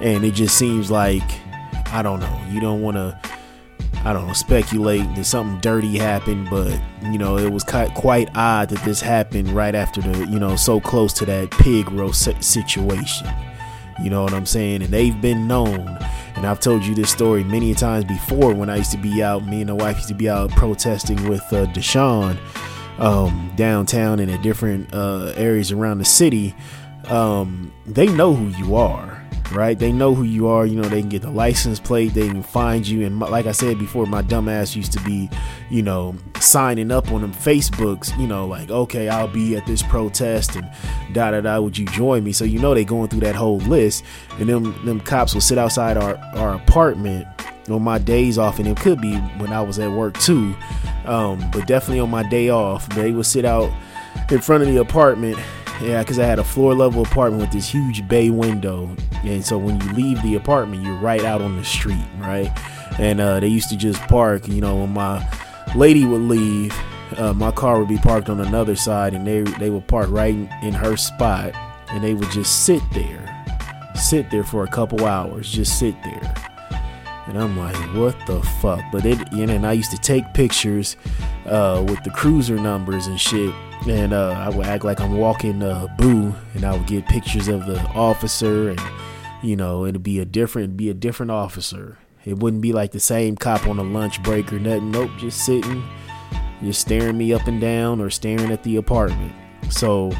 and 0.00 0.24
it 0.24 0.34
just 0.34 0.58
seems 0.58 0.90
like 0.90 1.22
I 1.92 2.02
don't 2.02 2.18
know. 2.18 2.40
You 2.50 2.60
don't 2.60 2.82
want 2.82 2.96
to 2.96 3.18
I 4.04 4.12
don't 4.12 4.28
know, 4.28 4.32
speculate 4.34 5.02
that 5.16 5.24
something 5.24 5.60
dirty 5.60 5.98
happened, 5.98 6.48
but 6.48 6.80
you 7.02 7.18
know, 7.18 7.38
it 7.38 7.50
was 7.50 7.64
quite 7.64 8.28
odd 8.36 8.68
that 8.68 8.84
this 8.84 9.00
happened 9.00 9.48
right 9.48 9.74
after 9.74 10.00
the, 10.00 10.26
you 10.26 10.38
know, 10.38 10.54
so 10.54 10.78
close 10.78 11.12
to 11.14 11.26
that 11.26 11.50
pig 11.50 11.90
roast 11.90 12.28
situation. 12.42 13.26
You 14.00 14.10
know 14.10 14.22
what 14.22 14.32
I'm 14.32 14.46
saying? 14.46 14.82
And 14.82 14.92
they've 14.92 15.20
been 15.20 15.48
known. 15.48 15.98
And 16.36 16.46
I've 16.46 16.60
told 16.60 16.84
you 16.84 16.94
this 16.94 17.10
story 17.10 17.42
many 17.42 17.74
times 17.74 18.04
before 18.04 18.54
when 18.54 18.68
I 18.68 18.76
used 18.76 18.92
to 18.92 18.98
be 18.98 19.22
out, 19.22 19.46
me 19.46 19.60
and 19.62 19.70
the 19.70 19.74
wife 19.74 19.96
used 19.96 20.08
to 20.08 20.14
be 20.14 20.28
out 20.28 20.50
protesting 20.50 21.28
with 21.28 21.42
uh, 21.52 21.66
Deshaun 21.66 22.38
um, 22.98 23.52
downtown 23.56 24.20
and 24.20 24.30
at 24.30 24.42
different 24.42 24.92
uh, 24.94 25.32
areas 25.36 25.72
around 25.72 25.98
the 25.98 26.04
city. 26.04 26.54
Um, 27.08 27.72
they 27.86 28.06
know 28.06 28.34
who 28.34 28.48
you 28.62 28.76
are 28.76 29.15
right? 29.52 29.78
They 29.78 29.92
know 29.92 30.14
who 30.14 30.24
you 30.24 30.48
are. 30.48 30.66
You 30.66 30.76
know, 30.76 30.88
they 30.88 31.00
can 31.00 31.08
get 31.08 31.22
the 31.22 31.30
license 31.30 31.80
plate, 31.80 32.14
they 32.14 32.28
can 32.28 32.42
find 32.42 32.86
you. 32.86 33.06
And 33.06 33.16
my, 33.16 33.28
like 33.28 33.46
I 33.46 33.52
said 33.52 33.78
before, 33.78 34.06
my 34.06 34.22
dumbass 34.22 34.76
used 34.76 34.92
to 34.92 35.00
be, 35.02 35.30
you 35.70 35.82
know, 35.82 36.16
signing 36.40 36.90
up 36.90 37.10
on 37.12 37.22
them 37.22 37.32
Facebooks, 37.32 38.16
you 38.18 38.26
know, 38.26 38.46
like, 38.46 38.70
okay, 38.70 39.08
I'll 39.08 39.28
be 39.28 39.56
at 39.56 39.66
this 39.66 39.82
protest 39.82 40.56
and 40.56 40.70
da 41.12 41.30
da 41.30 41.40
da, 41.40 41.60
would 41.60 41.76
you 41.78 41.86
join 41.86 42.24
me? 42.24 42.32
So, 42.32 42.44
you 42.44 42.58
know, 42.58 42.74
they 42.74 42.84
going 42.84 43.08
through 43.08 43.20
that 43.20 43.34
whole 43.34 43.58
list. 43.58 44.04
And 44.38 44.48
them, 44.48 44.84
them 44.84 45.00
cops 45.00 45.34
will 45.34 45.40
sit 45.40 45.58
outside 45.58 45.96
our, 45.96 46.16
our 46.34 46.54
apartment 46.54 47.26
on 47.70 47.82
my 47.82 47.98
days 47.98 48.38
off, 48.38 48.58
and 48.58 48.68
it 48.68 48.76
could 48.78 49.00
be 49.00 49.16
when 49.38 49.52
I 49.52 49.60
was 49.60 49.78
at 49.78 49.90
work 49.90 50.16
too, 50.18 50.54
um, 51.04 51.42
but 51.50 51.66
definitely 51.66 52.00
on 52.00 52.10
my 52.10 52.22
day 52.28 52.48
off, 52.48 52.88
they 52.90 53.10
would 53.10 53.26
sit 53.26 53.44
out 53.44 53.72
in 54.30 54.40
front 54.40 54.62
of 54.62 54.68
the 54.68 54.80
apartment 54.80 55.38
yeah, 55.80 56.02
because 56.02 56.18
I 56.18 56.24
had 56.24 56.38
a 56.38 56.44
floor 56.44 56.74
level 56.74 57.02
apartment 57.02 57.42
with 57.42 57.52
this 57.52 57.68
huge 57.68 58.08
bay 58.08 58.30
window, 58.30 58.96
and 59.24 59.44
so 59.44 59.58
when 59.58 59.80
you 59.80 59.92
leave 59.92 60.22
the 60.22 60.34
apartment, 60.34 60.82
you're 60.82 60.96
right 60.96 61.22
out 61.22 61.42
on 61.42 61.56
the 61.56 61.64
street, 61.64 62.06
right? 62.18 62.50
And 62.98 63.20
uh, 63.20 63.40
they 63.40 63.48
used 63.48 63.68
to 63.70 63.76
just 63.76 64.00
park. 64.02 64.48
You 64.48 64.60
know, 64.62 64.76
when 64.76 64.94
my 64.94 65.26
lady 65.74 66.06
would 66.06 66.22
leave, 66.22 66.74
uh, 67.18 67.34
my 67.34 67.50
car 67.50 67.78
would 67.78 67.88
be 67.88 67.98
parked 67.98 68.30
on 68.30 68.40
another 68.40 68.74
side, 68.74 69.12
and 69.12 69.26
they 69.26 69.42
they 69.42 69.68
would 69.68 69.86
park 69.86 70.08
right 70.10 70.34
in 70.62 70.72
her 70.72 70.96
spot, 70.96 71.54
and 71.90 72.02
they 72.02 72.14
would 72.14 72.30
just 72.30 72.64
sit 72.64 72.82
there, 72.92 73.44
sit 73.94 74.30
there 74.30 74.44
for 74.44 74.64
a 74.64 74.68
couple 74.68 75.04
hours, 75.04 75.50
just 75.50 75.78
sit 75.78 75.94
there. 76.02 76.34
And 77.26 77.38
I'm 77.38 77.58
like, 77.58 77.76
what 77.94 78.16
the 78.26 78.40
fuck? 78.62 78.80
But 78.92 79.04
it, 79.04 79.32
you 79.32 79.46
know, 79.46 79.54
and 79.54 79.66
I 79.66 79.72
used 79.72 79.90
to 79.90 79.98
take 79.98 80.32
pictures 80.32 80.96
uh, 81.44 81.84
with 81.86 82.02
the 82.04 82.10
cruiser 82.10 82.54
numbers 82.54 83.08
and 83.08 83.20
shit 83.20 83.52
and 83.88 84.12
uh, 84.12 84.30
I 84.30 84.48
would 84.48 84.66
act 84.66 84.84
like 84.84 85.00
I'm 85.00 85.16
walking 85.16 85.62
uh, 85.62 85.86
Boo, 85.98 86.34
and 86.54 86.64
I 86.64 86.72
would 86.76 86.86
get 86.86 87.06
pictures 87.06 87.48
of 87.48 87.66
the 87.66 87.80
officer, 87.90 88.70
and 88.70 88.80
you 89.42 89.56
know, 89.56 89.84
it'd 89.86 90.02
be 90.02 90.18
a 90.18 90.24
different, 90.24 90.76
be 90.76 90.90
a 90.90 90.94
different 90.94 91.30
officer. 91.30 91.98
It 92.24 92.38
wouldn't 92.38 92.62
be 92.62 92.72
like 92.72 92.90
the 92.90 93.00
same 93.00 93.36
cop 93.36 93.66
on 93.68 93.78
a 93.78 93.82
lunch 93.82 94.22
break 94.22 94.52
or 94.52 94.58
nothing. 94.58 94.90
Nope, 94.90 95.10
just 95.18 95.44
sitting, 95.44 95.84
just 96.62 96.80
staring 96.80 97.16
me 97.16 97.32
up 97.32 97.46
and 97.46 97.60
down, 97.60 98.00
or 98.00 98.10
staring 98.10 98.50
at 98.50 98.64
the 98.64 98.76
apartment. 98.76 99.32
So, 99.70 100.12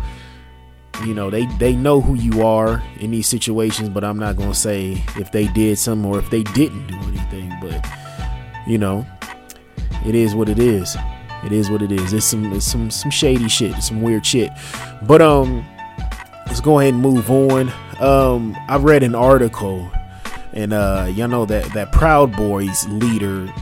you 1.04 1.14
know, 1.14 1.30
they 1.30 1.46
they 1.58 1.74
know 1.74 2.00
who 2.00 2.14
you 2.14 2.46
are 2.46 2.82
in 3.00 3.10
these 3.10 3.26
situations, 3.26 3.88
but 3.88 4.04
I'm 4.04 4.18
not 4.18 4.36
gonna 4.36 4.54
say 4.54 5.02
if 5.16 5.32
they 5.32 5.48
did 5.48 5.78
something 5.78 6.10
or 6.10 6.18
if 6.18 6.30
they 6.30 6.44
didn't 6.44 6.86
do 6.86 6.96
anything. 7.08 7.52
But 7.60 7.84
you 8.66 8.78
know, 8.78 9.04
it 10.06 10.14
is 10.14 10.34
what 10.34 10.48
it 10.48 10.60
is. 10.60 10.96
It 11.46 11.52
is 11.52 11.70
what 11.70 11.80
it 11.80 11.92
is. 11.92 12.12
It's 12.12 12.26
some 12.26 12.52
it's 12.52 12.66
some 12.66 12.90
some 12.90 13.10
shady 13.12 13.48
shit, 13.48 13.80
some 13.80 14.02
weird 14.02 14.26
shit. 14.26 14.50
But 15.02 15.22
um, 15.22 15.64
let's 16.46 16.60
go 16.60 16.80
ahead 16.80 16.94
and 16.94 17.02
move 17.02 17.30
on. 17.30 17.72
Um, 18.00 18.56
I 18.68 18.76
read 18.78 19.04
an 19.04 19.14
article, 19.14 19.88
and 20.52 20.72
uh, 20.72 21.10
y'all 21.14 21.28
know 21.28 21.46
that 21.46 21.72
that 21.72 21.92
Proud 21.92 22.36
Boys 22.36 22.86
leader 22.88 23.52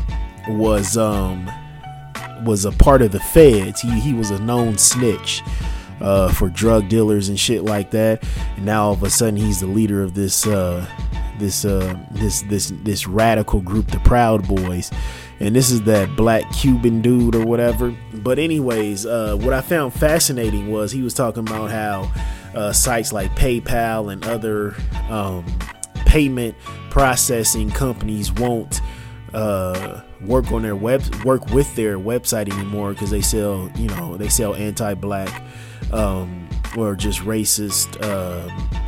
was 0.49 0.97
um 0.97 1.51
was 2.47 2.65
a 2.65 2.73
part 2.73 3.03
of 3.03 3.13
the 3.13 3.21
feds. 3.21 3.83
He 3.83 4.01
he 4.01 4.15
was 4.15 4.31
a 4.31 4.39
known 4.41 4.79
snitch. 4.79 5.43
Uh, 6.01 6.31
for 6.33 6.51
drug 6.51 6.89
dealers 6.89 7.29
and 7.29 7.39
shit 7.39 7.63
like 7.63 7.93
that, 7.93 8.23
and 8.57 8.67
now 8.67 8.87
all 8.87 8.93
of 8.93 9.03
a 9.05 9.09
sudden 9.09 9.37
he's 9.37 9.61
the 9.61 9.67
leader 9.67 10.03
of 10.03 10.13
this 10.13 10.45
uh, 10.45 10.85
this 11.39 11.65
uh, 11.65 11.97
this 12.11 12.43
this 12.43 12.73
this 12.83 13.07
radical 13.07 13.61
group, 13.61 13.87
the 13.91 14.01
Proud 14.01 14.47
Boys, 14.47 14.91
and 15.41 15.55
this 15.55 15.71
is 15.71 15.83
that 15.83 16.15
black 16.17 16.51
Cuban 16.53 17.03
dude 17.03 17.35
or 17.35 17.45
whatever. 17.45 17.97
But 18.13 18.39
anyways, 18.39 19.07
uh, 19.07 19.37
what 19.41 19.53
I 19.53 19.61
found 19.61 19.93
fascinating 19.93 20.71
was 20.71 20.93
he 20.93 21.03
was 21.03 21.15
talking 21.15 21.47
about 21.47 21.71
how 21.71 22.13
uh, 22.55 22.73
sites 22.73 23.13
like 23.13 23.35
PayPal 23.35 24.13
and 24.13 24.25
other 24.25 24.75
um, 25.09 25.45
payment 26.07 26.57
processing 26.91 27.71
companies 27.71 28.33
won't 28.33 28.81
uh, 29.33 30.01
work 30.21 30.53
on 30.53 30.63
their 30.63 30.77
web 30.77 31.03
work 31.25 31.47
with 31.49 31.75
their 31.75 31.99
website 31.99 32.53
anymore 32.53 32.93
because 32.93 33.11
they 33.11 33.21
sell 33.21 33.69
you 33.75 33.89
know 33.89 34.17
they 34.17 34.29
sell 34.29 34.55
anti-black 34.55 35.43
um, 35.93 36.49
or 36.77 36.95
just 36.95 37.21
racist. 37.21 38.01
Um, 38.03 38.84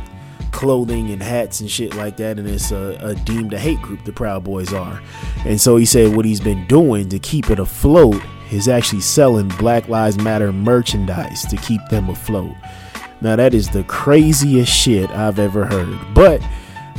clothing 0.51 1.11
and 1.11 1.21
hats 1.21 1.59
and 1.59 1.69
shit 1.69 1.95
like 1.95 2.17
that, 2.17 2.39
and 2.39 2.47
it's 2.47 2.71
a, 2.71 2.97
a, 3.01 3.15
deemed 3.15 3.53
a 3.53 3.59
hate 3.59 3.81
group. 3.81 4.03
The 4.03 4.11
Proud 4.11 4.43
Boys 4.43 4.73
are, 4.73 5.01
and 5.45 5.59
so 5.59 5.77
he 5.77 5.85
said 5.85 6.15
what 6.15 6.25
he's 6.25 6.39
been 6.39 6.65
doing 6.67 7.09
to 7.09 7.19
keep 7.19 7.49
it 7.49 7.59
afloat 7.59 8.21
is 8.51 8.67
actually 8.67 9.01
selling 9.01 9.49
Black 9.59 9.87
Lives 9.87 10.17
Matter 10.17 10.51
merchandise 10.51 11.45
to 11.45 11.57
keep 11.57 11.81
them 11.89 12.09
afloat. 12.09 12.55
Now 13.21 13.35
that 13.35 13.53
is 13.53 13.69
the 13.69 13.83
craziest 13.83 14.71
shit 14.71 15.09
I've 15.09 15.39
ever 15.39 15.65
heard, 15.65 15.99
but 16.13 16.41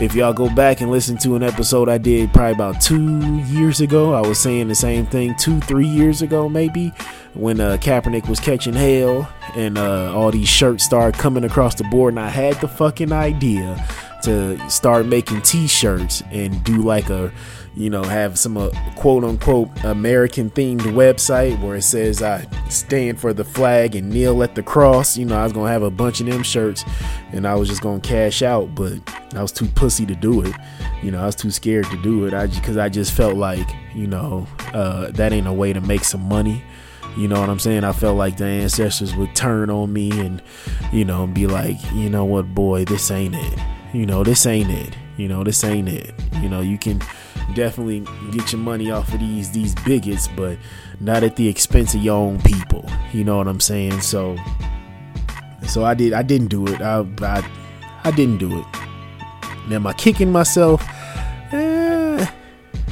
if 0.00 0.14
y'all 0.14 0.32
go 0.32 0.48
back 0.48 0.80
and 0.80 0.92
listen 0.92 1.18
to 1.18 1.34
an 1.34 1.42
episode 1.42 1.88
I 1.88 1.98
did 1.98 2.32
probably 2.32 2.52
about 2.52 2.80
two 2.80 3.38
years 3.46 3.80
ago, 3.80 4.14
I 4.14 4.20
was 4.20 4.38
saying 4.38 4.68
the 4.68 4.74
same 4.76 5.06
thing 5.06 5.34
two, 5.34 5.58
three 5.61 5.88
years 5.88 6.22
ago, 6.22 6.48
maybe, 6.48 6.92
when 7.34 7.60
uh, 7.60 7.76
Kaepernick 7.80 8.28
was 8.28 8.40
catching 8.40 8.74
hell 8.74 9.30
and 9.54 9.78
uh, 9.78 10.14
all 10.14 10.30
these 10.30 10.48
shirts 10.48 10.84
started 10.84 11.18
coming 11.18 11.44
across 11.44 11.74
the 11.74 11.84
board, 11.84 12.12
and 12.12 12.20
I 12.20 12.28
had 12.28 12.60
the 12.60 12.68
fucking 12.68 13.12
idea 13.12 13.84
to 14.22 14.58
start 14.68 15.06
making 15.06 15.42
t-shirts 15.42 16.22
and 16.32 16.62
do 16.64 16.82
like 16.82 17.08
a 17.08 17.32
you 17.76 17.88
know 17.88 18.02
have 18.02 18.36
some 18.36 18.56
uh, 18.56 18.68
quote 18.96 19.22
unquote 19.22 19.70
american 19.84 20.50
themed 20.50 20.80
website 20.80 21.60
where 21.62 21.76
it 21.76 21.82
says 21.82 22.20
i 22.20 22.44
stand 22.68 23.20
for 23.20 23.32
the 23.32 23.44
flag 23.44 23.94
and 23.94 24.10
kneel 24.10 24.42
at 24.42 24.56
the 24.56 24.62
cross. 24.62 25.16
You 25.16 25.24
know 25.24 25.38
i 25.38 25.44
was 25.44 25.52
gonna 25.52 25.70
have 25.70 25.84
a 25.84 25.90
bunch 25.90 26.20
of 26.20 26.26
them 26.26 26.42
shirts 26.42 26.84
and 27.30 27.46
i 27.46 27.54
was 27.54 27.68
just 27.68 27.80
gonna 27.80 28.00
cash 28.00 28.42
out 28.42 28.74
but 28.74 28.94
i 29.36 29.42
was 29.42 29.52
too 29.52 29.66
pussy 29.66 30.04
to 30.06 30.16
do 30.16 30.42
it. 30.42 30.54
You 31.02 31.12
know 31.12 31.20
i 31.20 31.26
was 31.26 31.36
too 31.36 31.52
scared 31.52 31.86
to 31.86 32.02
do 32.02 32.26
it. 32.26 32.34
I 32.34 32.48
because 32.48 32.76
i 32.76 32.88
just 32.88 33.12
felt 33.12 33.36
like 33.36 33.68
you 33.94 34.08
know 34.08 34.48
uh, 34.74 35.12
that 35.12 35.32
ain't 35.32 35.46
a 35.46 35.52
way 35.52 35.72
to 35.72 35.80
make 35.80 36.02
some 36.02 36.22
money 36.22 36.64
you 37.16 37.28
know 37.28 37.40
what 37.40 37.48
I'm 37.48 37.58
saying? 37.58 37.84
I 37.84 37.92
felt 37.92 38.16
like 38.16 38.36
the 38.36 38.44
ancestors 38.44 39.14
would 39.16 39.34
turn 39.34 39.70
on 39.70 39.92
me 39.92 40.10
and, 40.20 40.42
you 40.92 41.04
know, 41.04 41.26
be 41.26 41.46
like, 41.46 41.76
you 41.92 42.10
know 42.10 42.24
what, 42.24 42.54
boy, 42.54 42.84
this 42.84 43.10
ain't 43.10 43.34
it 43.34 43.58
you 43.92 44.06
know, 44.06 44.22
this 44.22 44.46
ain't 44.46 44.70
it. 44.70 44.94
You 45.16 45.28
know, 45.28 45.42
this 45.42 45.64
ain't 45.64 45.88
it. 45.88 46.14
You 46.40 46.48
know, 46.48 46.60
you 46.60 46.78
can 46.78 47.00
definitely 47.54 48.00
get 48.30 48.52
your 48.52 48.60
money 48.60 48.90
off 48.90 49.12
of 49.12 49.20
these 49.20 49.50
these 49.50 49.74
bigots, 49.76 50.28
but 50.28 50.58
not 51.00 51.22
at 51.22 51.36
the 51.36 51.48
expense 51.48 51.94
of 51.94 52.02
your 52.02 52.16
own 52.16 52.40
people. 52.42 52.88
You 53.12 53.24
know 53.24 53.38
what 53.38 53.48
I'm 53.48 53.60
saying? 53.60 54.00
So, 54.00 54.36
so 55.66 55.84
I 55.84 55.94
did. 55.94 56.12
I 56.12 56.22
didn't 56.22 56.48
do 56.48 56.66
it. 56.68 56.80
I 56.80 57.00
I, 57.22 57.50
I 58.04 58.10
didn't 58.10 58.38
do 58.38 58.60
it. 58.60 58.66
Am 59.72 59.86
I 59.86 59.92
kicking 59.92 60.30
myself? 60.30 60.82
Eh, 61.52 62.26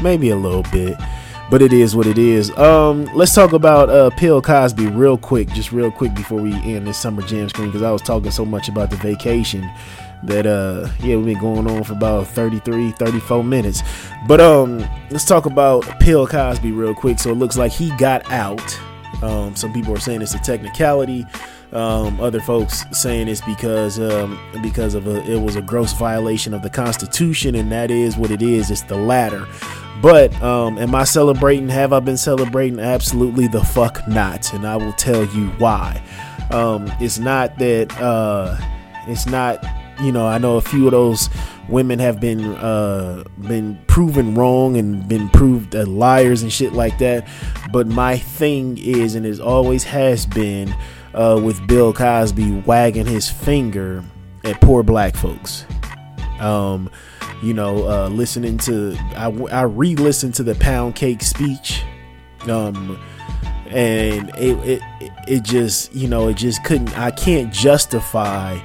maybe 0.03 0.31
a 0.31 0.37
little 0.37 0.65
bit 0.65 0.97
but 1.51 1.63
it 1.63 1.73
is 1.73 1.95
what 1.95 2.07
it 2.07 2.19
is. 2.19 2.57
Um, 2.59 3.05
let's 3.15 3.35
talk 3.35 3.53
about 3.53 3.89
uh, 3.89 4.11
Bill 4.19 4.43
Cosby 4.43 4.87
real 4.89 5.17
quick, 5.17 5.49
just 5.51 5.73
real 5.73 5.91
quick 5.91 6.15
before 6.15 6.41
we 6.41 6.53
end 6.53 6.87
this 6.87 6.99
summer 6.99 7.23
jam 7.23 7.49
screen 7.49 7.69
because 7.69 7.83
I 7.83 7.91
was 7.91 8.03
talking 8.03 8.31
so 8.31 8.45
much 8.45 8.69
about 8.69 8.91
the 8.91 8.97
vacation 8.97 9.71
that 10.23 10.47
uh 10.47 10.89
yeah 11.01 11.15
we've 11.17 11.27
been 11.27 11.39
going 11.39 11.71
on 11.71 11.85
for 11.85 11.93
about 11.93 12.27
33 12.27 12.93
34 12.93 13.45
minutes. 13.45 13.83
But 14.27 14.41
um 14.41 14.79
let's 15.11 15.25
talk 15.25 15.47
about 15.47 15.85
Bill 16.01 16.27
Cosby 16.27 16.73
real 16.73 16.95
quick. 16.95 17.19
So 17.19 17.31
it 17.31 17.35
looks 17.35 17.57
like 17.57 17.71
he 17.71 17.95
got 17.97 18.29
out. 18.33 18.81
Um 19.23 19.55
some 19.55 19.73
people 19.73 19.95
are 19.95 20.01
saying 20.01 20.23
it's 20.23 20.35
a 20.35 20.39
technicality 20.39 21.27
um, 21.77 22.21
other 22.21 22.41
folks 22.41 22.85
saying 22.93 23.29
it's 23.29 23.41
because 23.43 23.99
um, 23.99 24.39
because 24.63 24.95
of 24.95 25.07
a, 25.07 25.23
it 25.31 25.41
was 25.41 25.57
a 25.57 25.63
gross 25.63 25.93
violation 25.93 26.55
of 26.55 26.63
the 26.63 26.71
Constitution, 26.71 27.55
and 27.55 27.71
that 27.71 27.91
is 27.91 28.17
what 28.17 28.31
it 28.31 28.43
is. 28.43 28.71
It's 28.71 28.83
the 28.83 28.97
latter. 28.97 29.47
But 30.03 30.35
um, 30.43 30.79
am 30.79 30.95
I 30.95 31.05
celebrating? 31.05 31.69
Have 31.69 31.93
I 31.93 32.01
been 32.01 32.17
celebrating? 32.17 32.81
Absolutely 32.81 33.49
the 33.49 33.63
fuck 33.63 34.07
not, 34.09 34.53
and 34.55 34.67
I 34.67 34.77
will 34.77 34.93
tell 34.95 35.25
you 35.27 35.49
why. 35.59 36.03
Um, 36.51 36.91
it's 37.01 37.19
not 37.19 37.59
that. 37.59 37.97
Uh, 38.01 38.57
it's 39.09 39.27
not 39.27 39.65
you 40.01 40.13
know, 40.13 40.27
I 40.27 40.39
know 40.39 40.57
a 40.57 40.61
few 40.61 40.87
of 40.87 40.93
those 40.93 41.29
women 41.69 41.99
have 41.99 42.21
been 42.21 42.45
uh, 42.45 43.25
been 43.39 43.79
proven 43.87 44.35
wrong 44.35 44.77
and 44.77 45.07
been 45.09 45.29
proved 45.31 45.75
uh, 45.75 45.87
liars 45.87 46.43
and 46.43 46.53
shit 46.53 46.73
like 46.73 46.99
that. 46.99 47.27
But 47.73 47.87
my 47.87 48.19
thing 48.19 48.79
is, 48.79 49.15
and 49.15 49.25
it 49.27 49.41
always 49.41 49.85
has 49.85 50.27
been, 50.27 50.75
uh, 51.17 51.41
with 51.43 51.67
Bill 51.67 51.93
Cosby 51.93 52.63
wagging 52.67 53.07
his 53.07 53.29
finger 53.29 54.05
at 54.45 54.61
poor 54.61 54.83
black 54.83 55.17
folks. 55.17 55.65
Um, 56.39 56.91
you 57.43 57.55
know, 57.55 57.89
uh, 57.89 58.09
listening 58.09 58.59
to 58.59 58.97
I, 59.17 59.31
I 59.51 59.63
re-listened 59.63 60.35
to 60.35 60.43
the 60.43 60.55
pound 60.55 60.95
cake 60.95 61.23
speech, 61.23 61.83
um, 62.49 63.03
and 63.69 64.31
it, 64.37 64.81
it 65.01 65.13
it 65.27 65.43
just 65.43 65.95
you 65.95 66.09
know 66.09 66.29
it 66.29 66.37
just 66.37 66.63
couldn't 66.65 66.97
I 66.99 67.11
can't 67.11 67.53
justify 67.53 68.59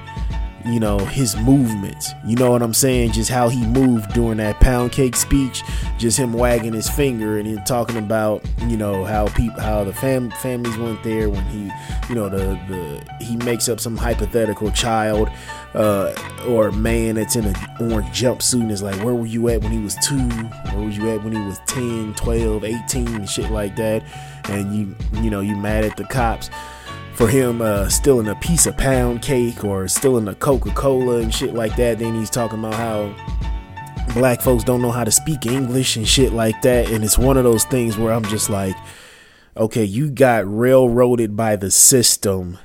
you 0.64 0.80
know 0.80 0.98
his 0.98 1.36
movements. 1.36 2.12
You 2.24 2.36
know 2.36 2.50
what 2.50 2.62
i'm 2.62 2.74
saying? 2.74 3.12
Just 3.12 3.30
how 3.30 3.48
he 3.48 3.64
moved 3.66 4.12
during 4.12 4.38
that 4.38 4.60
pound 4.60 4.92
cake 4.92 5.16
speech. 5.16 5.62
Just 5.98 6.18
him 6.18 6.32
wagging 6.32 6.72
his 6.72 6.88
finger 6.88 7.38
and 7.38 7.46
him 7.46 7.62
talking 7.64 7.96
about 7.96 8.44
you 8.66 8.76
know 8.76 9.04
how 9.04 9.28
people 9.28 9.60
how 9.60 9.84
the 9.84 9.92
fam- 9.92 10.30
families 10.30 10.76
went 10.76 11.02
there 11.02 11.28
when 11.30 11.44
he 11.46 11.70
you 12.08 12.14
know 12.14 12.28
the 12.28 12.58
the 12.68 13.24
he 13.24 13.36
makes 13.36 13.68
up 13.68 13.80
some 13.80 13.96
hypothetical 13.96 14.70
child 14.72 15.28
uh, 15.74 16.12
or 16.46 16.70
man 16.70 17.14
that's 17.14 17.36
in 17.36 17.46
an 17.46 17.54
orange 17.80 18.08
jumpsuit 18.08 18.60
and 18.60 18.70
is 18.70 18.82
like 18.82 19.02
where 19.02 19.14
were 19.14 19.26
you 19.26 19.48
at 19.48 19.62
when 19.62 19.72
he 19.72 19.78
was 19.78 19.96
two? 19.96 20.18
Where 20.18 20.84
were 20.84 20.90
you 20.90 21.10
at 21.10 21.22
when 21.22 21.32
he 21.32 21.40
was 21.40 21.58
10 21.66 22.14
12 22.14 22.64
18 22.64 23.08
and 23.08 23.28
shit 23.28 23.50
like 23.50 23.76
that? 23.76 24.02
And 24.48 24.74
you 24.74 24.94
you 25.22 25.30
know 25.30 25.40
you 25.40 25.56
mad 25.56 25.84
at 25.84 25.96
the 25.96 26.04
cops 26.04 26.50
for 27.14 27.28
him 27.28 27.60
uh, 27.60 27.88
stealing 27.88 28.28
a 28.28 28.34
piece 28.36 28.66
of 28.66 28.76
pound 28.76 29.22
cake 29.22 29.64
or 29.64 29.86
stealing 29.88 30.28
a 30.28 30.34
coca-cola 30.34 31.18
and 31.18 31.32
shit 31.32 31.54
like 31.54 31.76
that. 31.76 31.98
Then 31.98 32.14
he's 32.14 32.30
talking 32.30 32.58
about 32.58 32.74
how 32.74 33.14
black 34.14 34.40
folks 34.40 34.64
don't 34.64 34.82
know 34.82 34.90
how 34.90 35.04
to 35.04 35.10
speak 35.10 35.46
english 35.46 35.96
and 35.96 36.06
shit 36.06 36.32
like 36.32 36.60
that. 36.62 36.90
And 36.90 37.04
it's 37.04 37.16
one 37.16 37.36
of 37.36 37.44
those 37.44 37.64
things 37.64 37.96
where 37.96 38.12
i'm 38.12 38.24
just 38.24 38.50
like 38.50 38.76
okay 39.56 39.84
you 39.84 40.10
got 40.10 40.44
railroaded 40.46 41.36
by 41.36 41.56
the 41.56 41.70
system 41.70 42.58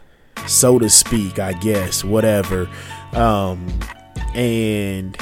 so 0.48 0.80
to 0.80 0.90
speak 0.90 1.40
i 1.40 1.54
guess 1.54 2.04
whatever. 2.04 2.70
Um, 3.14 3.68
and 4.34 5.18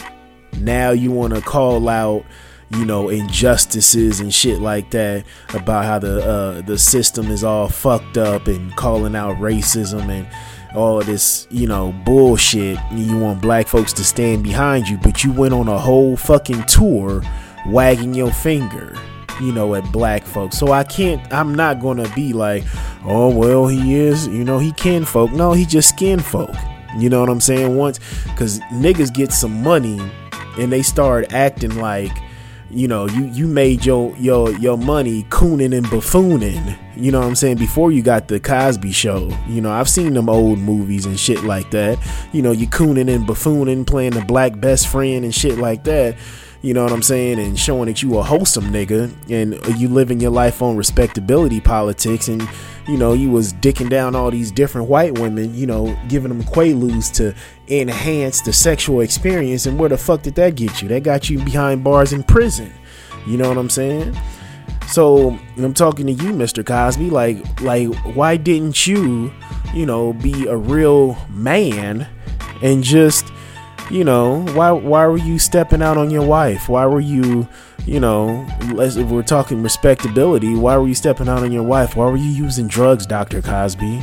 now 0.60 0.92
you 0.92 1.12
want 1.12 1.36
to 1.36 1.42
call 1.42 1.88
out 1.90 2.26
you 2.72 2.86
know 2.86 3.10
injustices 3.10 4.20
and 4.20 4.34
shit 4.34 4.60
like 4.60 4.90
that 4.92 5.24
about 5.54 5.86
how 5.86 6.00
the 6.00 6.26
uh, 6.26 6.62
the 6.62 6.78
system 6.78 7.28
is 7.28 7.44
all 7.44 7.70
fucked 7.70 8.18
up 8.18 8.48
and 8.48 8.76
calling 8.76 9.16
out 9.16 9.38
racism 9.38 10.10
and 10.10 10.28
all 10.76 11.02
this 11.02 11.48
you 11.52 11.68
know 11.68 11.94
bullshit. 12.06 12.78
You 12.92 13.18
want 13.18 13.42
black 13.42 13.68
folks 13.68 13.94
to 13.94 14.04
stand 14.04 14.44
behind 14.44 14.88
you 14.88 14.98
but 14.98 15.24
you 15.24 15.32
went 15.32 15.54
on 15.54 15.68
a 15.68 15.78
whole 15.78 16.18
fucking 16.18 16.64
tour 16.64 17.22
wagging 17.68 18.14
your 18.14 18.32
finger 18.32 18.96
you 19.42 19.52
know 19.52 19.76
at 19.76 19.90
black 19.92 20.24
folks. 20.24 20.58
So 20.58 20.72
i 20.72 20.84
can't 20.84 21.22
i'm 21.34 21.54
not 21.54 21.80
gonna 21.80 22.12
be 22.16 22.34
like 22.34 22.64
oh 23.04 23.36
well 23.36 23.68
he 23.68 23.96
is 23.96 24.28
you 24.28 24.44
know 24.44 24.58
he 24.60 24.72
kin 24.72 25.06
folk. 25.06 25.32
No 25.32 25.54
he 25.54 25.66
just 25.66 25.90
skin 25.90 26.20
folk. 26.20 26.54
You 26.98 27.10
know 27.10 27.20
what 27.20 27.30
i'm 27.30 27.42
saying? 27.42 27.76
Once 27.76 28.00
because 28.24 28.60
niggas 28.72 29.14
get 29.14 29.32
some 29.32 29.62
money 29.62 30.00
and 30.58 30.72
they 30.72 30.82
start 30.82 31.34
acting 31.34 31.76
like 31.76 32.12
you 32.76 32.90
know 32.90 33.08
you 33.08 33.26
you 33.28 33.48
made 33.48 33.86
your 33.86 34.16
your 34.18 34.52
your 34.60 34.78
money 34.78 35.24
cooning 35.30 35.76
and 35.76 35.86
buffooning 35.86 36.78
you 36.98 37.10
know 37.10 37.20
what 37.22 37.28
i'm 37.28 37.36
saying 37.36 37.58
before 37.58 37.92
you 37.92 38.02
got 38.02 38.28
the 38.28 38.40
cosby 38.40 38.92
show. 38.92 39.32
You 39.48 39.62
know 39.62 39.72
i've 39.72 39.90
seen 39.90 40.14
them 40.14 40.30
old 40.30 40.60
movies 40.60 41.06
and 41.06 41.20
shit 41.20 41.44
like 41.44 41.72
that. 41.72 41.98
You 42.34 42.42
know 42.42 42.52
you 42.52 42.68
cooning 42.68 43.14
and 43.14 43.26
buffooning 43.26 43.88
playing 43.88 44.12
the 44.12 44.26
black 44.26 44.60
best 44.60 44.88
friend 44.90 45.24
and 45.24 45.34
shit 45.34 45.58
like 45.58 45.86
that 45.86 46.18
you 46.66 46.74
know 46.74 46.82
what 46.82 46.94
I'm 46.94 47.04
saying, 47.04 47.38
and 47.38 47.60
showing 47.60 47.86
that 47.86 48.02
you 48.02 48.18
a 48.18 48.24
wholesome 48.24 48.72
nigga 48.72 49.14
and 49.30 49.80
you 49.80 49.88
living 49.88 50.20
your 50.20 50.32
life 50.32 50.64
on 50.64 50.76
respectability 50.76 51.62
politics 51.62 52.28
and 52.28 52.42
you 52.88 52.98
know, 52.98 53.14
you 53.14 53.32
was 53.32 53.54
dicking 53.54 53.90
down 53.90 54.16
all 54.16 54.30
these 54.32 54.52
different 54.52 54.88
white 54.88 55.18
women, 55.18 55.54
you 55.56 55.66
know, 55.66 55.98
giving 56.08 56.30
them 56.30 56.44
quaaludes 56.44 57.14
to 57.16 57.36
enhance 57.68 58.42
the 58.42 58.54
sexual 58.54 59.02
experience. 59.02 59.66
And 59.66 59.80
where 59.80 59.90
the 59.90 59.98
fuck 59.98 60.22
did 60.22 60.36
that 60.36 60.56
get 60.56 60.82
you? 60.82 60.88
That 60.90 61.04
got 61.04 61.30
you 61.30 61.44
behind 61.44 61.84
bars 61.84 62.14
in 62.14 62.24
prison. 62.24 62.72
You 63.26 63.38
know 63.38 63.50
what 63.50 63.58
I'm 63.58 63.70
saying? 63.70 64.16
So 64.88 65.38
I'm 65.58 65.74
talking 65.74 66.06
to 66.06 66.14
you, 66.14 66.32
Mr. 66.32 66.66
Cosby. 66.66 67.10
Like, 67.10 67.62
like, 67.62 67.88
why 68.16 68.38
didn't 68.38 68.86
you, 68.86 69.34
you 69.74 69.86
know, 69.86 70.14
be 70.14 70.46
a 70.46 70.56
real 70.56 71.18
man 71.30 72.08
and 72.62 72.84
just 72.84 73.32
you 73.92 74.04
know, 74.04 74.44
why 74.54 74.72
why 74.72 75.06
were 75.06 75.18
you 75.18 75.38
stepping 75.38 75.82
out 75.82 75.98
on 75.98 76.10
your 76.10 76.26
wife? 76.26 76.68
Why 76.68 76.86
were 76.86 77.00
you, 77.00 77.48
you 77.86 78.00
know, 78.00 78.46
if 78.62 79.10
we're 79.10 79.22
talking 79.22 79.62
respectability, 79.62 80.56
why 80.56 80.78
were 80.78 80.88
you 80.88 80.96
stepping 80.96 81.30
out 81.30 81.44
on 81.44 81.52
your 81.52 81.64
wife? 81.64 81.96
Why 81.96 82.06
were 82.06 82.18
you 82.18 82.30
using 82.30 82.68
drugs, 82.68 83.06
Dr. 83.06 83.42
Cosby? 83.42 84.02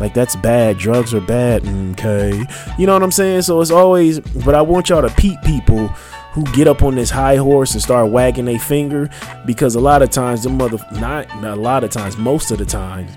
Like 0.00 0.14
that's 0.14 0.36
bad. 0.36 0.78
Drugs 0.78 1.12
are 1.12 1.20
bad. 1.20 1.62
Mm, 1.62 1.92
okay. 1.92 2.44
You 2.78 2.86
know 2.86 2.92
what 2.92 3.02
I'm 3.02 3.12
saying? 3.12 3.42
So 3.42 3.60
it's 3.60 3.70
always 3.70 4.20
but 4.20 4.54
I 4.54 4.62
want 4.62 4.88
y'all 4.88 5.02
to 5.02 5.14
peep 5.14 5.40
people 5.42 5.88
who 6.32 6.44
get 6.52 6.68
up 6.68 6.82
on 6.82 6.94
this 6.94 7.10
high 7.10 7.36
horse 7.36 7.72
and 7.72 7.82
start 7.82 8.10
wagging 8.10 8.44
their 8.44 8.58
finger 8.58 9.10
because 9.44 9.74
a 9.74 9.80
lot 9.80 10.02
of 10.02 10.10
times 10.10 10.44
the 10.44 10.50
mother 10.50 10.78
not, 10.92 11.26
not 11.40 11.58
a 11.58 11.60
lot 11.60 11.84
of 11.84 11.90
times, 11.90 12.16
most 12.16 12.50
of 12.50 12.58
the 12.58 12.66
time 12.66 13.08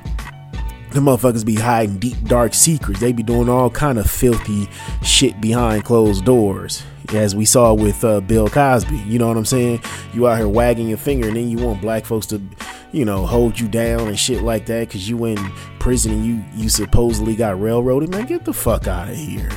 the 0.91 0.99
motherfuckers 0.99 1.45
be 1.45 1.55
hiding 1.55 1.97
deep 1.99 2.21
dark 2.25 2.53
secrets. 2.53 2.99
They 2.99 3.13
be 3.13 3.23
doing 3.23 3.49
all 3.49 3.69
kind 3.69 3.97
of 3.97 4.09
filthy 4.09 4.69
shit 5.01 5.39
behind 5.39 5.85
closed 5.85 6.25
doors. 6.25 6.83
As 7.13 7.35
we 7.35 7.45
saw 7.45 7.73
with 7.73 8.03
uh, 8.03 8.21
Bill 8.21 8.47
Cosby, 8.47 8.97
you 8.99 9.19
know 9.19 9.27
what 9.27 9.37
I'm 9.37 9.45
saying? 9.45 9.81
You 10.13 10.27
out 10.27 10.37
here 10.37 10.47
wagging 10.47 10.87
your 10.87 10.97
finger, 10.97 11.27
and 11.27 11.35
then 11.35 11.49
you 11.49 11.57
want 11.57 11.81
black 11.81 12.05
folks 12.05 12.25
to, 12.27 12.41
you 12.91 13.03
know, 13.03 13.25
hold 13.25 13.59
you 13.59 13.67
down 13.67 14.07
and 14.07 14.17
shit 14.17 14.43
like 14.43 14.65
that 14.67 14.87
because 14.87 15.09
you 15.09 15.17
went 15.17 15.39
in 15.39 15.51
prison 15.79 16.13
and 16.13 16.25
you 16.25 16.43
you 16.53 16.69
supposedly 16.69 17.35
got 17.35 17.59
railroaded. 17.59 18.09
Man, 18.09 18.25
get 18.25 18.45
the 18.45 18.53
fuck 18.53 18.87
out 18.87 19.09
of 19.09 19.15
here. 19.15 19.49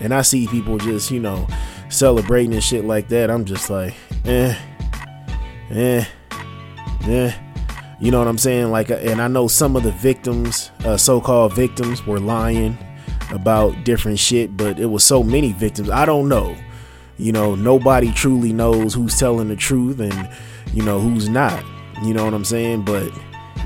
And 0.00 0.12
I 0.12 0.22
see 0.22 0.46
people 0.46 0.78
just, 0.78 1.10
you 1.10 1.20
know, 1.20 1.46
celebrating 1.88 2.54
and 2.54 2.62
shit 2.62 2.84
like 2.84 3.08
that. 3.08 3.30
I'm 3.30 3.44
just 3.44 3.70
like, 3.70 3.94
eh, 4.24 4.56
eh, 5.70 6.04
eh. 7.04 7.32
You 8.02 8.10
know 8.10 8.18
what 8.18 8.26
I'm 8.26 8.36
saying? 8.36 8.72
Like, 8.72 8.90
uh, 8.90 8.94
and 8.94 9.22
I 9.22 9.28
know 9.28 9.46
some 9.46 9.76
of 9.76 9.84
the 9.84 9.92
victims, 9.92 10.72
uh, 10.84 10.96
so-called 10.96 11.54
victims, 11.54 12.04
were 12.04 12.18
lying 12.18 12.76
about 13.30 13.84
different 13.84 14.18
shit, 14.18 14.56
but 14.56 14.80
it 14.80 14.86
was 14.86 15.04
so 15.04 15.22
many 15.22 15.52
victims. 15.52 15.88
I 15.88 16.04
don't 16.04 16.28
know. 16.28 16.56
You 17.16 17.30
know, 17.30 17.54
nobody 17.54 18.10
truly 18.10 18.52
knows 18.52 18.92
who's 18.92 19.16
telling 19.16 19.46
the 19.48 19.54
truth 19.54 20.00
and 20.00 20.28
you 20.74 20.82
know 20.82 20.98
who's 20.98 21.28
not. 21.28 21.64
You 22.02 22.12
know 22.12 22.24
what 22.24 22.34
I'm 22.34 22.44
saying? 22.44 22.84
But 22.84 23.12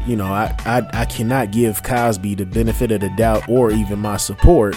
you 0.06 0.16
know, 0.16 0.26
I, 0.26 0.54
I 0.66 0.86
I 0.92 1.04
cannot 1.06 1.50
give 1.50 1.82
Cosby 1.82 2.34
the 2.34 2.44
benefit 2.44 2.92
of 2.92 3.00
the 3.00 3.08
doubt 3.16 3.48
or 3.48 3.70
even 3.70 4.00
my 4.00 4.18
support. 4.18 4.76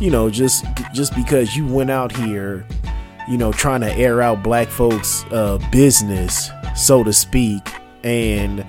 You 0.00 0.12
know, 0.12 0.30
just 0.30 0.64
just 0.94 1.12
because 1.16 1.56
you 1.56 1.66
went 1.66 1.90
out 1.90 2.14
here, 2.14 2.64
you 3.28 3.36
know, 3.36 3.50
trying 3.50 3.80
to 3.80 3.92
air 3.94 4.22
out 4.22 4.44
black 4.44 4.68
folks' 4.68 5.24
uh, 5.32 5.58
business, 5.72 6.52
so 6.76 7.02
to 7.02 7.12
speak, 7.12 7.68
and 8.04 8.64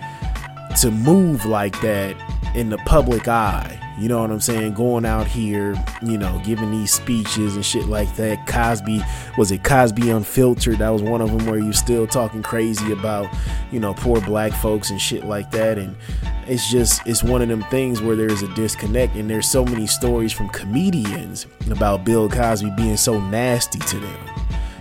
to 0.78 0.92
move 0.92 1.46
like 1.46 1.80
that 1.82 2.16
in 2.56 2.70
the 2.70 2.78
public 2.80 3.28
eye. 3.28 3.80
You 4.00 4.10
know 4.10 4.22
what 4.22 4.32
I'm 4.32 4.40
saying? 4.40 4.74
Going 4.74 5.06
out 5.06 5.28
here, 5.28 5.76
you 6.02 6.18
know, 6.18 6.42
giving 6.44 6.72
these 6.72 6.92
speeches 6.92 7.56
and 7.56 7.64
shit 7.64 7.86
like 7.86 8.16
that. 8.16 8.48
Cosby, 8.48 9.02
was 9.38 9.52
it 9.52 9.64
Cosby 9.64 10.10
Unfiltered? 10.10 10.80
That 10.80 10.90
was 10.90 11.04
one 11.04 11.22
of 11.22 11.30
them 11.30 11.46
where 11.46 11.60
you're 11.60 11.74
still 11.74 12.08
talking 12.08 12.42
crazy 12.42 12.92
about, 12.92 13.28
you 13.72 13.80
know, 13.80 13.94
poor 13.94 14.20
black 14.22 14.52
folks 14.52 14.90
and 14.90 15.00
shit 15.00 15.26
like 15.26 15.52
that. 15.52 15.78
And 15.78 15.96
it's 16.48 16.72
just, 16.72 17.06
it's 17.06 17.24
one 17.24 17.44
of 17.44 17.50
them 17.50 17.64
things 17.66 18.02
where 18.02 18.16
there's 18.16 18.42
a 18.42 18.54
disconnect. 18.56 19.16
And 19.16 19.30
there's 19.30 19.48
so 19.48 19.64
many 19.64 19.86
stories 19.86 20.34
from 20.34 20.50
comedians 20.50 21.46
about 21.70 22.04
Bill 22.04 22.28
Cosby 22.28 22.72
being 22.72 22.98
so 22.98 23.20
nasty 23.20 23.80
to 23.80 24.00
them 24.00 24.33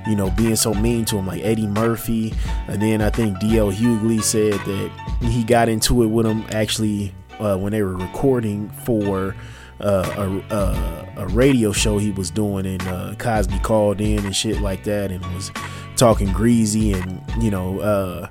you 0.06 0.16
know, 0.16 0.30
being 0.30 0.56
so 0.56 0.74
mean 0.74 1.04
to 1.06 1.18
him, 1.18 1.26
like 1.26 1.42
Eddie 1.42 1.66
Murphy. 1.66 2.34
And 2.68 2.80
then 2.80 3.00
I 3.02 3.10
think 3.10 3.38
DL 3.38 3.72
Hughley 3.72 4.22
said 4.22 4.54
that 4.54 4.90
he 5.22 5.44
got 5.44 5.68
into 5.68 6.02
it 6.02 6.06
with 6.06 6.26
him 6.26 6.44
actually 6.50 7.14
uh, 7.38 7.56
when 7.56 7.72
they 7.72 7.82
were 7.82 7.96
recording 7.96 8.70
for 8.70 9.34
uh, 9.80 10.42
a, 10.50 10.54
a, 10.54 11.24
a, 11.24 11.26
radio 11.28 11.72
show 11.72 11.98
he 11.98 12.12
was 12.12 12.30
doing, 12.30 12.66
and 12.66 12.82
uh, 12.86 13.14
Cosby 13.18 13.58
called 13.60 14.00
in 14.00 14.24
and 14.24 14.34
shit 14.34 14.60
like 14.60 14.84
that, 14.84 15.10
and 15.10 15.24
was 15.34 15.50
talking 15.96 16.32
greasy, 16.32 16.92
and 16.92 17.20
you 17.40 17.50
know, 17.50 17.80
uh, 17.80 18.28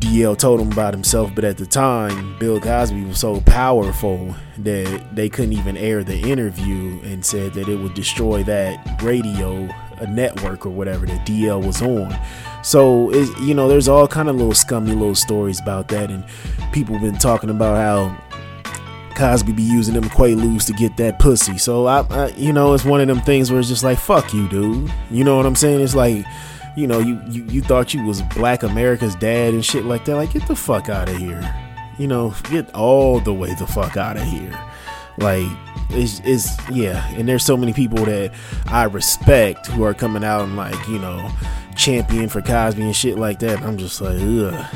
DL 0.00 0.36
told 0.36 0.60
him 0.60 0.70
about 0.72 0.92
himself, 0.92 1.34
but 1.34 1.44
at 1.44 1.56
the 1.56 1.64
time, 1.64 2.38
Bill 2.38 2.60
Cosby 2.60 3.04
was 3.04 3.18
so 3.18 3.40
powerful 3.42 4.34
that 4.58 5.14
they 5.14 5.30
couldn't 5.30 5.54
even 5.54 5.76
air 5.78 6.04
the 6.04 6.18
interview, 6.18 7.00
and 7.02 7.24
said 7.24 7.54
that 7.54 7.66
it 7.68 7.76
would 7.76 7.94
destroy 7.94 8.42
that 8.42 9.02
radio 9.02 9.66
a 10.00 10.06
network 10.06 10.66
or 10.66 10.70
whatever 10.70 11.06
that 11.06 11.26
DL 11.26 11.64
was 11.64 11.82
on. 11.82 12.16
So 12.62 13.10
it, 13.10 13.28
you 13.40 13.54
know, 13.54 13.68
there's 13.68 13.88
all 13.88 14.08
kind 14.08 14.28
of 14.28 14.36
little 14.36 14.54
scummy 14.54 14.92
little 14.92 15.14
stories 15.14 15.60
about 15.60 15.88
that, 15.88 16.10
and 16.10 16.24
people 16.72 16.98
been 16.98 17.18
talking 17.18 17.50
about 17.50 17.76
how 17.76 18.24
Cosby 19.14 19.52
be 19.52 19.62
using 19.62 19.94
them 19.94 20.04
quaaludes 20.04 20.66
to 20.66 20.72
get 20.72 20.96
that 20.96 21.18
pussy. 21.18 21.58
So 21.58 21.86
I, 21.86 22.00
I, 22.10 22.28
you 22.36 22.52
know, 22.52 22.74
it's 22.74 22.84
one 22.84 23.00
of 23.00 23.06
them 23.06 23.20
things 23.20 23.50
where 23.50 23.60
it's 23.60 23.68
just 23.68 23.84
like, 23.84 23.98
fuck 23.98 24.32
you, 24.34 24.48
dude. 24.48 24.92
You 25.10 25.24
know 25.24 25.36
what 25.36 25.46
I'm 25.46 25.54
saying? 25.54 25.80
It's 25.80 25.94
like, 25.94 26.24
you 26.76 26.86
know, 26.86 26.98
you 26.98 27.20
you, 27.28 27.44
you 27.44 27.62
thought 27.62 27.94
you 27.94 28.04
was 28.04 28.22
Black 28.22 28.62
America's 28.62 29.14
dad 29.14 29.54
and 29.54 29.64
shit 29.64 29.84
like 29.84 30.04
that. 30.06 30.16
Like, 30.16 30.32
get 30.32 30.46
the 30.48 30.56
fuck 30.56 30.88
out 30.88 31.08
of 31.08 31.16
here. 31.16 31.54
You 31.98 32.08
know, 32.08 32.34
get 32.50 32.74
all 32.74 33.20
the 33.20 33.32
way 33.32 33.54
the 33.54 33.66
fuck 33.66 33.96
out 33.96 34.16
of 34.16 34.24
here. 34.24 34.58
Like, 35.18 35.46
it's, 35.90 36.20
it's 36.24 36.70
yeah, 36.70 37.06
and 37.14 37.28
there's 37.28 37.44
so 37.44 37.56
many 37.56 37.72
people 37.72 38.04
that 38.04 38.32
I 38.66 38.84
respect 38.84 39.66
who 39.68 39.84
are 39.84 39.94
coming 39.94 40.24
out 40.24 40.42
and 40.42 40.56
like 40.56 40.88
you 40.88 40.98
know 40.98 41.30
champion 41.76 42.28
for 42.28 42.40
Cosby 42.42 42.82
and 42.82 42.96
shit 42.96 43.18
like 43.18 43.38
that. 43.40 43.60
I'm 43.62 43.76
just 43.76 44.00
like 44.00 44.18
ugh, 44.20 44.66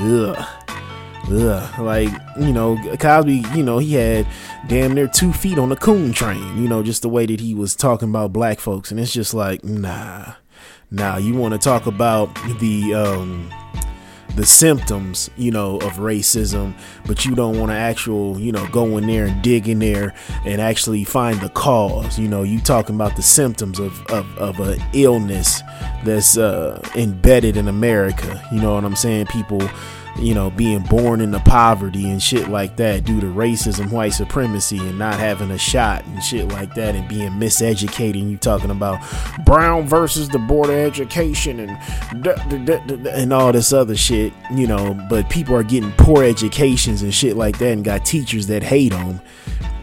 ugh. 0.00 0.46
Ugh. 1.30 1.78
Like, 1.80 2.08
you 2.40 2.52
know, 2.52 2.78
Cosby, 2.98 3.44
you 3.54 3.62
know, 3.62 3.78
he 3.78 3.94
had 3.94 4.26
damn 4.66 4.94
near 4.94 5.08
two 5.08 5.32
feet 5.32 5.58
on 5.58 5.68
the 5.68 5.76
coon 5.76 6.12
train, 6.12 6.56
you 6.56 6.68
know, 6.68 6.82
just 6.82 7.02
the 7.02 7.08
way 7.08 7.26
that 7.26 7.40
he 7.40 7.54
was 7.54 7.76
talking 7.76 8.08
about 8.08 8.32
black 8.32 8.58
folks. 8.58 8.90
And 8.90 8.98
it's 8.98 9.12
just 9.12 9.34
like, 9.34 9.62
nah, 9.62 10.34
nah, 10.90 11.18
you 11.18 11.34
want 11.34 11.52
to 11.52 11.58
talk 11.58 11.86
about 11.86 12.34
the, 12.60 12.94
um, 12.94 13.52
the 14.36 14.46
symptoms, 14.46 15.30
you 15.36 15.50
know, 15.50 15.76
of 15.76 15.94
racism, 15.94 16.74
but 17.06 17.24
you 17.24 17.34
don't 17.34 17.58
want 17.58 17.70
to 17.70 17.76
actual, 17.76 18.38
you 18.38 18.52
know, 18.52 18.66
go 18.68 18.96
in 18.96 19.06
there 19.06 19.26
and 19.26 19.42
dig 19.42 19.68
in 19.68 19.78
there 19.78 20.14
and 20.44 20.60
actually 20.60 21.04
find 21.04 21.40
the 21.40 21.48
cause. 21.50 22.18
You 22.18 22.28
know, 22.28 22.42
you 22.42 22.60
talking 22.60 22.94
about 22.94 23.16
the 23.16 23.22
symptoms 23.22 23.78
of 23.78 24.00
of, 24.06 24.38
of 24.38 24.60
an 24.60 24.80
illness 24.92 25.62
that's 26.04 26.36
uh, 26.36 26.80
embedded 26.94 27.56
in 27.56 27.68
America. 27.68 28.42
You 28.52 28.60
know 28.60 28.74
what 28.74 28.84
I'm 28.84 28.96
saying? 28.96 29.26
People 29.26 29.68
you 30.18 30.34
know, 30.34 30.50
being 30.50 30.82
born 30.82 31.20
into 31.20 31.38
poverty 31.40 32.08
and 32.10 32.22
shit 32.22 32.48
like 32.48 32.76
that 32.76 33.04
due 33.04 33.20
to 33.20 33.26
racism, 33.26 33.90
white 33.90 34.12
supremacy, 34.12 34.78
and 34.78 34.98
not 34.98 35.14
having 35.14 35.50
a 35.50 35.58
shot 35.58 36.04
and 36.06 36.22
shit 36.22 36.48
like 36.48 36.74
that, 36.74 36.94
and 36.94 37.08
being 37.08 37.30
miseducated. 37.32 38.20
And 38.20 38.30
you 38.30 38.36
talking 38.36 38.70
about 38.70 39.00
Brown 39.44 39.86
versus 39.86 40.28
the 40.28 40.38
Board 40.38 40.70
of 40.70 40.76
Education 40.76 41.60
and 41.60 42.26
and 43.08 43.32
all 43.32 43.52
this 43.52 43.72
other 43.72 43.96
shit, 43.96 44.32
you 44.52 44.66
know. 44.66 44.94
But 45.08 45.30
people 45.30 45.54
are 45.54 45.62
getting 45.62 45.92
poor 45.92 46.24
educations 46.24 47.02
and 47.02 47.14
shit 47.14 47.36
like 47.36 47.58
that, 47.58 47.72
and 47.72 47.84
got 47.84 48.04
teachers 48.04 48.46
that 48.48 48.62
hate 48.62 48.92
them 48.92 49.20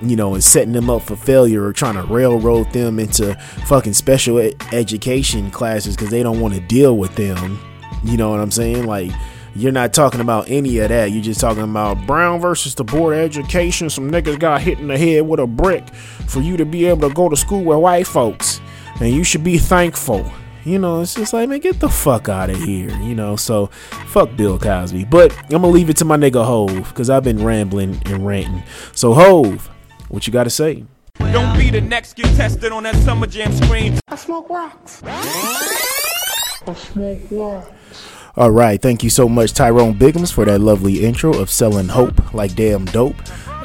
you 0.01 0.15
know, 0.15 0.33
and 0.33 0.43
setting 0.43 0.73
them 0.73 0.89
up 0.89 1.01
for 1.01 1.15
failure 1.15 1.63
or 1.63 1.73
trying 1.73 1.95
to 1.95 2.03
railroad 2.03 2.71
them 2.73 2.99
into 2.99 3.33
fucking 3.65 3.93
special 3.93 4.37
ed- 4.39 4.55
education 4.73 5.49
classes 5.51 5.95
because 5.95 6.11
they 6.11 6.21
don't 6.21 6.39
want 6.39 6.53
to 6.53 6.59
deal 6.59 6.97
with 6.97 7.15
them. 7.15 7.59
You 8.03 8.17
know 8.17 8.29
what 8.29 8.39
I'm 8.39 8.51
saying? 8.51 8.85
Like, 8.85 9.11
you're 9.55 9.71
not 9.71 9.93
talking 9.93 10.19
about 10.19 10.49
any 10.49 10.79
of 10.79 10.89
that. 10.89 11.11
You're 11.11 11.23
just 11.23 11.39
talking 11.39 11.63
about 11.63 12.05
Brown 12.05 12.41
versus 12.41 12.75
the 12.75 12.83
Board 12.83 13.15
of 13.15 13.21
Education. 13.21 13.89
Some 13.89 14.11
niggas 14.11 14.37
got 14.37 14.61
hit 14.61 14.79
in 14.79 14.87
the 14.87 14.97
head 14.97 15.25
with 15.27 15.39
a 15.39 15.47
brick 15.47 15.87
for 16.27 16.41
you 16.41 16.57
to 16.57 16.65
be 16.65 16.85
able 16.85 17.07
to 17.07 17.13
go 17.15 17.29
to 17.29 17.37
school 17.37 17.63
with 17.63 17.77
white 17.77 18.05
folks. 18.05 18.59
And 18.99 19.13
you 19.13 19.23
should 19.23 19.43
be 19.43 19.57
thankful. 19.57 20.29
You 20.65 20.79
know, 20.79 21.01
it's 21.01 21.13
just 21.13 21.31
like, 21.31 21.47
man, 21.47 21.59
get 21.59 21.79
the 21.79 21.87
fuck 21.87 22.27
out 22.27 22.49
of 22.49 22.57
here. 22.57 22.89
You 23.01 23.15
know, 23.15 23.35
so 23.35 23.67
fuck 24.07 24.35
Bill 24.35 24.57
Cosby. 24.57 25.05
But 25.05 25.31
I'm 25.43 25.61
gonna 25.61 25.67
leave 25.67 25.89
it 25.89 25.97
to 25.97 26.05
my 26.05 26.17
nigga 26.17 26.43
Hove, 26.43 26.89
because 26.89 27.09
I've 27.09 27.23
been 27.23 27.43
rambling 27.43 28.01
and 28.05 28.25
ranting. 28.25 28.63
So 28.93 29.13
Hove, 29.13 29.69
what 30.09 30.25
you 30.25 30.33
gotta 30.33 30.49
say? 30.49 30.83
Don't 31.19 31.57
be 31.57 31.69
the 31.69 31.81
next 31.81 32.15
get 32.15 32.35
tested 32.35 32.71
on 32.71 32.83
that 32.83 32.95
summer 32.95 33.27
jam 33.27 33.53
screen. 33.53 33.99
I 34.07 34.15
smoke 34.15 34.49
rocks. 34.49 35.01
I 35.05 36.73
smoke 36.73 37.21
rocks. 37.29 38.14
All 38.37 38.51
right, 38.51 38.81
thank 38.81 39.01
you 39.01 39.09
so 39.09 39.29
much, 39.29 39.53
Tyrone 39.53 39.93
Biggums, 39.93 40.33
for 40.33 40.43
that 40.43 40.59
lovely 40.59 41.05
intro 41.05 41.39
of 41.39 41.49
selling 41.49 41.87
hope 41.87 42.33
like 42.33 42.53
damn 42.53 42.83
dope. 42.83 43.15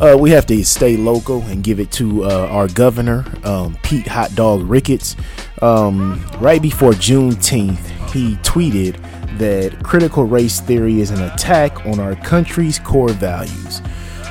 Uh, 0.00 0.16
we 0.16 0.30
have 0.30 0.46
to 0.46 0.64
stay 0.64 0.96
local 0.96 1.42
and 1.42 1.64
give 1.64 1.80
it 1.80 1.90
to 1.90 2.24
uh, 2.24 2.46
our 2.46 2.68
governor, 2.68 3.24
um, 3.42 3.76
Pete 3.82 4.06
Hot 4.06 4.32
Dog 4.36 4.62
Ricketts. 4.62 5.16
Um, 5.60 6.24
right 6.38 6.62
before 6.62 6.92
Juneteenth, 6.92 7.84
he 8.10 8.36
tweeted 8.36 8.96
that 9.38 9.82
critical 9.82 10.22
race 10.22 10.60
theory 10.60 11.00
is 11.00 11.10
an 11.10 11.20
attack 11.20 11.84
on 11.84 11.98
our 11.98 12.14
country's 12.14 12.78
core 12.78 13.08
values. 13.08 13.82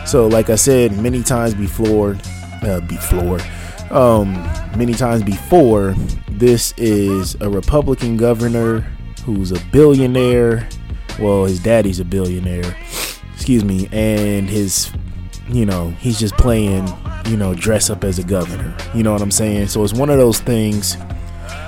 So, 0.05 0.25
like 0.27 0.49
I 0.49 0.55
said 0.55 0.97
many 0.97 1.21
times 1.21 1.53
before, 1.53 2.15
uh, 2.61 2.79
before, 2.79 3.41
um, 3.91 4.35
many 4.77 4.93
times 4.93 5.21
before, 5.21 5.95
this 6.29 6.73
is 6.77 7.35
a 7.41 7.49
Republican 7.49 8.15
governor 8.15 8.85
who's 9.35 9.51
a 9.51 9.59
billionaire. 9.71 10.67
Well, 11.19 11.45
his 11.45 11.61
daddy's 11.61 11.99
a 11.99 12.05
billionaire. 12.05 12.75
Excuse 13.33 13.63
me, 13.63 13.87
and 13.91 14.49
his, 14.49 14.91
you 15.47 15.65
know, 15.65 15.89
he's 15.99 16.19
just 16.19 16.35
playing, 16.35 16.87
you 17.25 17.37
know, 17.37 17.53
dress 17.55 17.89
up 17.89 18.03
as 18.03 18.19
a 18.19 18.23
governor. 18.23 18.75
You 18.93 19.03
know 19.03 19.13
what 19.13 19.21
I'm 19.21 19.31
saying? 19.31 19.67
So 19.67 19.83
it's 19.83 19.93
one 19.93 20.09
of 20.09 20.17
those 20.17 20.39
things 20.39 20.95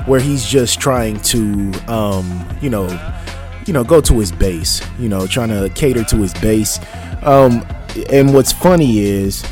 where 0.05 0.19
he's 0.19 0.45
just 0.45 0.79
trying 0.79 1.19
to, 1.21 1.71
um, 1.87 2.45
you 2.61 2.69
know, 2.69 2.87
you 3.65 3.73
know, 3.73 3.83
go 3.83 4.01
to 4.01 4.19
his 4.19 4.31
base. 4.31 4.81
You 4.99 5.09
know, 5.09 5.27
trying 5.27 5.49
to 5.49 5.69
cater 5.73 6.03
to 6.03 6.17
his 6.17 6.33
base. 6.35 6.79
Um, 7.23 7.65
and 8.11 8.33
what's 8.33 8.51
funny 8.51 8.99
is 8.99 9.43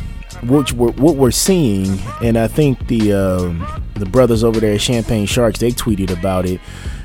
what 0.41 0.71
we're, 0.73 0.91
what 0.91 1.15
we're 1.15 1.31
seeing, 1.31 1.99
and 2.23 2.37
I 2.37 2.47
think 2.47 2.87
the 2.87 3.13
um, 3.13 3.83
the 3.95 4.05
brothers 4.05 4.43
over 4.43 4.59
there 4.59 4.73
at 4.73 4.81
Champagne 4.81 5.25
Sharks 5.25 5.59
they 5.59 5.71
tweeted 5.71 6.11
about 6.11 6.45
it, 6.45 6.59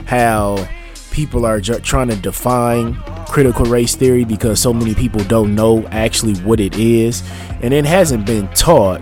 how 0.07 0.69
people 1.15 1.47
are 1.47 1.61
ju- 1.61 1.79
trying 1.79 2.09
to 2.09 2.17
define 2.17 2.97
critical 3.29 3.65
race 3.67 3.95
theory 3.95 4.25
because 4.25 4.61
so 4.61 4.73
many 4.73 4.95
people 4.97 5.23
don't 5.25 5.55
know 5.55 5.87
actually 5.93 6.35
what 6.41 6.59
it 6.59 6.77
is 6.77 7.23
and 7.62 7.73
it 7.73 7.85
hasn't 7.85 8.27
been 8.27 8.49
taught 8.49 9.01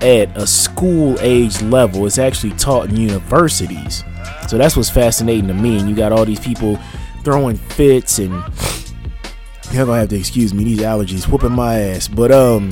at 0.00 0.34
a 0.36 0.46
school 0.46 1.16
age 1.20 1.60
level. 1.62 2.06
It's 2.06 2.18
actually 2.18 2.52
taught 2.52 2.88
in 2.88 2.96
universities. 2.96 4.04
So 4.48 4.58
that's 4.58 4.76
what's 4.76 4.90
fascinating 4.90 5.48
to 5.48 5.54
me 5.54 5.78
and 5.80 5.88
you 5.88 5.96
got 5.96 6.12
all 6.12 6.24
these 6.24 6.38
people 6.38 6.78
throwing 7.24 7.56
fits 7.56 8.20
and 8.20 8.32
you're 9.72 9.86
gonna 9.86 9.98
have 9.98 10.10
to 10.10 10.16
excuse 10.16 10.54
me 10.54 10.62
these 10.62 10.80
allergies 10.80 11.26
whooping 11.26 11.50
my 11.52 11.80
ass. 11.80 12.06
But 12.06 12.30
um 12.30 12.70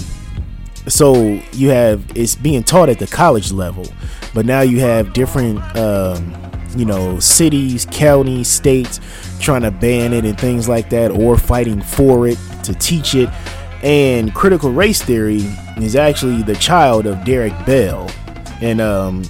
so 0.87 1.41
you 1.53 1.71
have 1.71 2.05
it's 2.15 2.37
being 2.37 2.63
taught 2.63 2.89
at 2.89 3.01
the 3.01 3.07
college 3.07 3.53
level 3.53 3.87
but 4.35 4.45
now 4.45 4.61
you 4.63 4.81
have 4.81 5.13
different 5.13 5.61
um 5.77 6.42
you 6.77 6.85
know, 6.85 7.19
cities, 7.21 7.87
counties, 7.91 8.49
states 8.49 9.01
trying 9.41 9.63
to 9.63 9.71
ban 9.71 10.13
it 10.13 10.25
and 10.25 10.39
things 10.39 10.69
like 10.69 10.91
that, 10.91 11.11
or 11.11 11.37
fighting 11.37 11.81
for 11.83 12.27
it 12.27 12.39
to 12.65 12.75
teach 12.75 13.15
it. 13.15 13.29
And 13.83 14.35
critical 14.35 14.71
race 14.71 15.03
theory 15.03 15.43
is 15.77 15.97
actually 15.97 16.43
the 16.43 16.55
child 16.55 17.07
of 17.07 17.25
Derek 17.25 17.53
Bell. 17.67 18.11
And 18.61 18.81
um, 18.81 19.25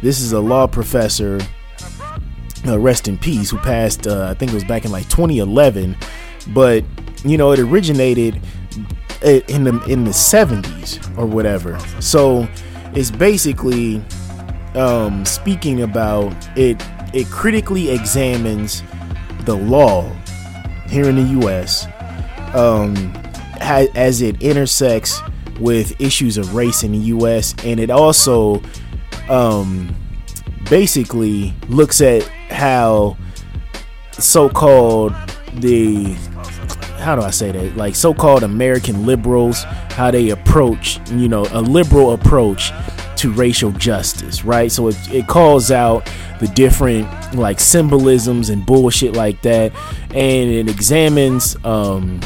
this 0.00 0.20
is 0.20 0.32
a 0.32 0.40
law 0.40 0.66
professor, 0.66 1.40
uh, 2.66 2.78
rest 2.78 3.08
in 3.08 3.18
peace, 3.18 3.50
who 3.50 3.58
passed, 3.58 4.06
uh, 4.06 4.28
I 4.30 4.34
think 4.34 4.52
it 4.52 4.54
was 4.54 4.64
back 4.64 4.84
in 4.84 4.92
like 4.92 5.08
2011. 5.08 5.96
But, 6.48 6.84
you 7.24 7.36
know, 7.36 7.50
it 7.50 7.58
originated 7.58 8.40
in 9.22 9.64
the 9.64 9.82
in 9.88 10.04
the 10.04 10.10
70s 10.10 11.18
or 11.18 11.26
whatever. 11.26 11.78
So 12.00 12.48
it's 12.94 13.10
basically 13.10 14.02
um, 14.76 15.24
speaking 15.24 15.82
about 15.82 16.34
it, 16.56 16.82
it 17.12 17.26
critically 17.28 17.90
examines 17.90 18.82
the 19.44 19.54
law 19.54 20.02
here 20.88 21.08
in 21.08 21.16
the 21.16 21.40
U.S. 21.40 21.86
Um, 22.54 22.94
ha- 23.60 23.88
as 23.94 24.22
it 24.22 24.42
intersects 24.42 25.20
with 25.60 25.98
issues 26.00 26.36
of 26.36 26.54
race 26.54 26.82
in 26.82 26.92
the 26.92 26.98
U.S. 26.98 27.54
and 27.64 27.80
it 27.80 27.90
also 27.90 28.62
um, 29.28 29.94
basically 30.68 31.54
looks 31.68 32.00
at 32.00 32.22
how 32.50 33.16
so-called 34.12 35.14
the 35.54 36.14
how 36.98 37.14
do 37.14 37.22
I 37.22 37.30
say 37.30 37.52
that? 37.52 37.76
Like 37.76 37.94
so-called 37.94 38.42
American 38.42 39.06
liberals, 39.06 39.62
how 39.90 40.10
they 40.10 40.30
approach, 40.30 40.98
you 41.10 41.28
know, 41.28 41.46
a 41.52 41.60
liberal 41.60 42.12
approach 42.14 42.72
to 43.18 43.32
racial 43.32 43.72
justice, 43.72 44.44
right? 44.44 44.70
So 44.70 44.88
it, 44.88 44.96
it 45.12 45.26
calls 45.26 45.70
out 45.70 46.10
the 46.40 46.48
different 46.48 47.34
like 47.34 47.60
symbolisms 47.60 48.50
and 48.50 48.64
bullshit 48.64 49.14
like 49.14 49.42
that, 49.42 49.72
and 50.10 50.50
it 50.50 50.68
examines 50.68 51.56
um, 51.64 52.20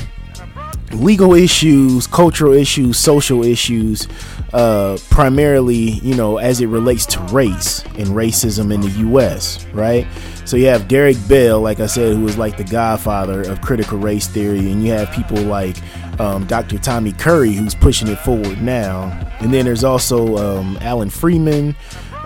legal 0.93 1.35
issues, 1.35 2.07
cultural 2.07 2.53
issues, 2.53 2.99
social 2.99 3.45
issues, 3.45 4.09
uh, 4.53 4.99
primarily, 5.11 5.77
you 6.01 6.15
know, 6.15 6.39
as 6.39 6.61
it 6.61 6.67
relates 6.67 7.07
to 7.07 7.21
race 7.33 7.85
and 7.85 8.09
racism 8.09 8.73
in 8.73 8.81
the 8.81 8.91
U.S., 9.01 9.65
right? 9.67 10.07
So 10.45 10.57
you 10.57 10.67
have 10.67 10.89
Derek 10.89 11.17
Bell, 11.29 11.61
like 11.61 11.79
I 11.79 11.87
said, 11.87 12.17
who 12.17 12.27
is 12.27 12.37
like 12.37 12.57
the 12.57 12.65
godfather 12.65 13.43
of 13.43 13.61
critical 13.61 13.99
race 13.99 14.27
theory, 14.27 14.71
and 14.71 14.85
you 14.85 14.93
have 14.93 15.11
people 15.13 15.39
like 15.43 15.77
um, 16.19 16.47
Dr. 16.47 16.79
Tommy 16.79 17.13
Curry, 17.13 17.53
who's 17.53 17.75
pushing 17.75 18.09
it 18.09 18.19
forward 18.19 18.61
now. 18.61 19.05
And 19.41 19.55
then 19.55 19.65
there's 19.65 19.85
also 19.85 20.37
um, 20.37 20.77
Alan 20.81 21.11
Freeman. 21.11 21.77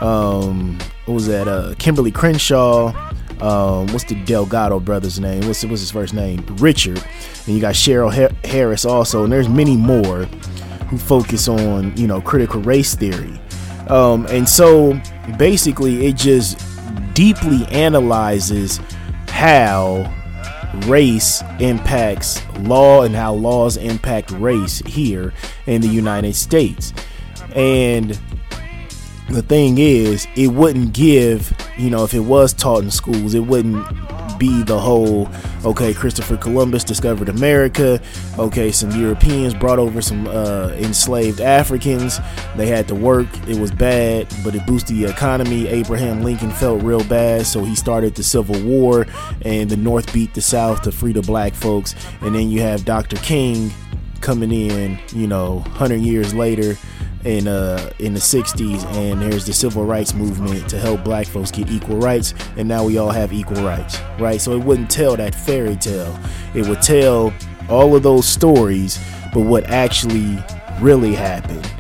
Um, 0.01 0.79
what 1.05 1.14
was 1.14 1.27
that? 1.27 1.47
Uh, 1.47 1.75
Kimberlé 1.75 2.14
Crenshaw. 2.14 2.95
Um, 3.41 3.89
what's 3.89 4.05
the 4.05 4.14
Delgado 4.25 4.81
brother's 4.81 5.20
name? 5.20 5.47
What's, 5.47 5.62
what's 5.64 5.81
his 5.81 5.91
first 5.91 6.14
name? 6.14 6.45
Richard. 6.57 7.05
And 7.47 7.55
you 7.55 7.61
got 7.61 7.75
Cheryl 7.75 8.11
Harris 8.47 8.85
also. 8.85 9.25
And 9.25 9.33
there's 9.33 9.49
many 9.49 9.77
more 9.77 10.27
who 10.89 10.99
focus 10.99 11.49
on, 11.49 11.97
you 11.97 12.07
know, 12.07 12.20
critical 12.20 12.61
race 12.61 12.95
theory. 12.95 13.41
Um, 13.89 14.26
and 14.26 14.49
so 14.49 15.01
basically, 15.39 16.07
it 16.07 16.16
just 16.16 16.59
deeply 17.14 17.66
analyzes 17.66 18.80
how 19.28 20.12
race 20.87 21.43
impacts 21.61 22.41
law 22.61 23.03
and 23.03 23.14
how 23.14 23.35
laws 23.35 23.76
impact 23.76 24.30
race 24.32 24.78
here 24.80 25.32
in 25.66 25.80
the 25.80 25.89
United 25.89 26.35
States. 26.35 26.93
And 27.55 28.18
the 29.30 29.43
thing 29.43 29.78
is, 29.78 30.26
it 30.37 30.49
wouldn't 30.49 30.93
give, 30.93 31.53
you 31.78 31.91
know, 31.91 32.05
if 32.05 32.14
it 32.14 32.20
was 32.20 32.53
taught 32.53 32.82
in 32.82 32.91
schools, 32.91 33.35
it 33.35 33.41
wouldn't 33.41 33.87
be 34.39 34.62
the 34.62 34.78
whole 34.78 35.28
okay 35.64 35.95
christopher 35.95 36.37
columbus 36.37 36.85
discovered 36.85 37.28
america 37.28 38.01
okay 38.39 38.70
some 38.70 38.91
europeans 38.93 39.55
brought 39.55 39.78
over 39.78 40.01
some 40.01 40.26
uh, 40.28 40.68
enslaved 40.76 41.41
africans 41.41 42.18
they 42.57 42.66
had 42.66 42.87
to 42.89 42.95
work 42.95 43.26
it 43.49 43.59
was 43.59 43.70
bad 43.70 44.26
but 44.45 44.55
it 44.55 44.64
boosted 44.66 44.97
the 44.97 45.05
economy. 45.05 45.66
Abraham 45.68 46.22
lincoln 46.22 46.51
felt 46.51 46.82
real 46.82 47.05
bad 47.05 47.47
so 47.47 47.64
he 47.64 47.74
started 47.74 48.14
the 48.14 48.22
civil 48.22 48.61
war 48.64 49.07
and 49.43 49.70
the 49.70 49.76
north 49.76 50.12
beat 50.12 50.35
the 50.35 50.43
south 50.43 50.82
to 50.82 50.93
free 50.93 51.12
the 51.12 51.22
black 51.22 51.55
folks 51.55 51.95
and 52.20 52.35
then 52.35 52.51
you 52.51 52.61
have 52.61 52.85
dr 52.85 53.16
king 53.16 53.70
coming 54.20 54.51
in 54.51 54.99
you 55.12 55.26
know 55.26 55.57
100 55.57 55.97
years 55.97 56.32
later 56.32 56.76
in 57.25 57.49
uh 57.49 57.91
in 57.99 58.12
the 58.12 58.20
60s 58.20 58.85
and 58.95 59.22
there's 59.22 59.47
the 59.47 59.53
civil 59.53 59.85
rights 59.85 60.14
movement 60.14 60.68
to 60.68 60.79
help 60.79 61.03
black 61.05 61.27
folks 61.27 61.51
get 61.51 61.70
equal 61.70 61.99
rights 61.99 62.35
and 62.57 62.68
now 62.68 62.85
we 62.85 62.99
all 62.99 63.11
have 63.11 63.33
equal 63.33 63.62
rights 63.64 63.99
right? 64.18 64.41
So 64.41 64.53
it 64.53 64.62
wouldn't 64.62 64.91
tell 64.91 65.16
that 65.16 65.35
fairy 65.35 65.77
tale. 65.77 66.18
It 66.55 66.66
would 66.68 66.83
tell 66.83 67.33
all 67.68 67.97
of 67.97 68.03
those 68.03 68.27
stories 68.27 68.99
but 69.33 69.41
what 69.41 69.64
actually 69.64 70.39
really 70.81 71.14
happened 71.14 71.70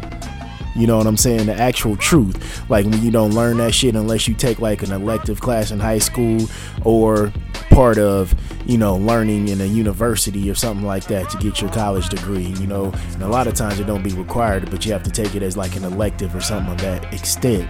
you 0.74 0.86
know 0.86 0.96
what 0.96 1.06
I'm 1.06 1.16
saying? 1.16 1.46
The 1.46 1.54
actual 1.54 1.96
truth. 1.96 2.68
Like 2.68 2.86
when 2.86 3.02
you 3.02 3.10
don't 3.10 3.32
learn 3.32 3.58
that 3.58 3.74
shit 3.74 3.94
unless 3.94 4.26
you 4.26 4.34
take 4.34 4.58
like 4.58 4.82
an 4.82 4.92
elective 4.92 5.40
class 5.40 5.70
in 5.70 5.80
high 5.80 5.98
school 5.98 6.46
or 6.84 7.32
part 7.70 7.98
of, 7.98 8.34
you 8.66 8.78
know, 8.78 8.96
learning 8.96 9.48
in 9.48 9.60
a 9.60 9.64
university 9.64 10.50
or 10.50 10.54
something 10.54 10.86
like 10.86 11.04
that 11.04 11.30
to 11.30 11.38
get 11.38 11.60
your 11.60 11.70
college 11.70 12.08
degree, 12.08 12.46
you 12.46 12.66
know. 12.66 12.92
And 13.12 13.22
a 13.22 13.28
lot 13.28 13.46
of 13.46 13.54
times 13.54 13.78
it 13.80 13.86
don't 13.86 14.02
be 14.02 14.12
required, 14.12 14.70
but 14.70 14.84
you 14.84 14.92
have 14.92 15.02
to 15.04 15.10
take 15.10 15.34
it 15.34 15.42
as 15.42 15.56
like 15.56 15.76
an 15.76 15.84
elective 15.84 16.34
or 16.34 16.40
something 16.40 16.72
of 16.72 16.80
that 16.80 17.12
extent. 17.12 17.68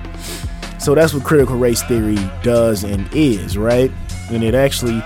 So 0.81 0.95
that's 0.95 1.15
what 1.15 1.25
critical 1.25 1.57
race 1.57 1.83
theory 1.83 2.19
does 2.43 2.85
and 2.85 3.09
is, 3.15 3.57
right? 3.57 3.91
And 4.31 4.43
it 4.43 4.55
actually 4.55 5.03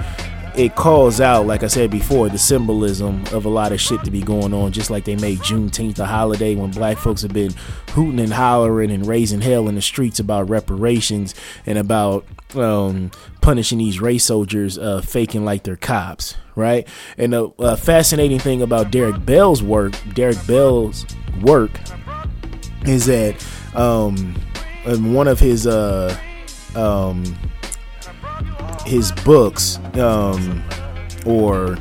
it 0.59 0.75
calls 0.75 1.21
out, 1.21 1.47
like 1.47 1.63
I 1.63 1.69
said 1.69 1.89
before, 1.89 2.29
the 2.29 2.37
symbolism 2.37 3.25
of 3.33 3.45
a 3.45 3.49
lot 3.49 3.71
of 3.71 3.81
shit 3.81 4.03
to 4.03 4.11
be 4.11 4.23
going 4.23 4.53
on. 4.53 4.73
Just 4.73 4.91
like 4.91 5.05
they 5.05 5.15
made 5.15 5.39
Juneteenth 5.39 6.01
a 6.01 6.05
holiday 6.07 6.57
when 6.57 6.73
black 6.73 6.99
folks 6.99 7.23
have 7.23 7.33
been 7.33 7.55
hooting 7.93 8.19
and 8.19 8.33
hollering 8.33 8.91
and 8.91 9.07
raising 9.07 9.41
hell 9.41 9.69
in 9.69 9.77
the 9.77 9.83
streets 9.83 10.19
about 10.19 10.49
reparations 10.49 11.33
and 11.65 11.79
about 11.79 12.27
um, 12.57 13.13
punishing 13.41 13.79
these 13.79 14.01
race 14.01 14.25
soldiers 14.25 14.77
uh, 14.77 15.01
faking 15.01 15.45
like 15.45 15.63
they're 15.63 15.77
cops, 15.77 16.37
right? 16.57 16.89
And 17.17 17.33
the 17.33 17.51
uh, 17.61 17.77
fascinating 17.77 18.41
thing 18.41 18.61
about 18.61 18.91
Derek 18.91 19.25
Bell's 19.25 19.63
work, 19.63 19.95
Derek 20.13 20.45
Bell's 20.49 21.07
work, 21.41 21.71
is 22.85 23.07
that 23.07 23.47
um, 23.77 24.35
one 25.15 25.29
of 25.29 25.39
his 25.39 25.69
uh, 25.69 26.19
um, 26.75 27.23
his 28.87 29.13
books 29.25 29.79
um, 29.95 30.63
or 31.27 31.77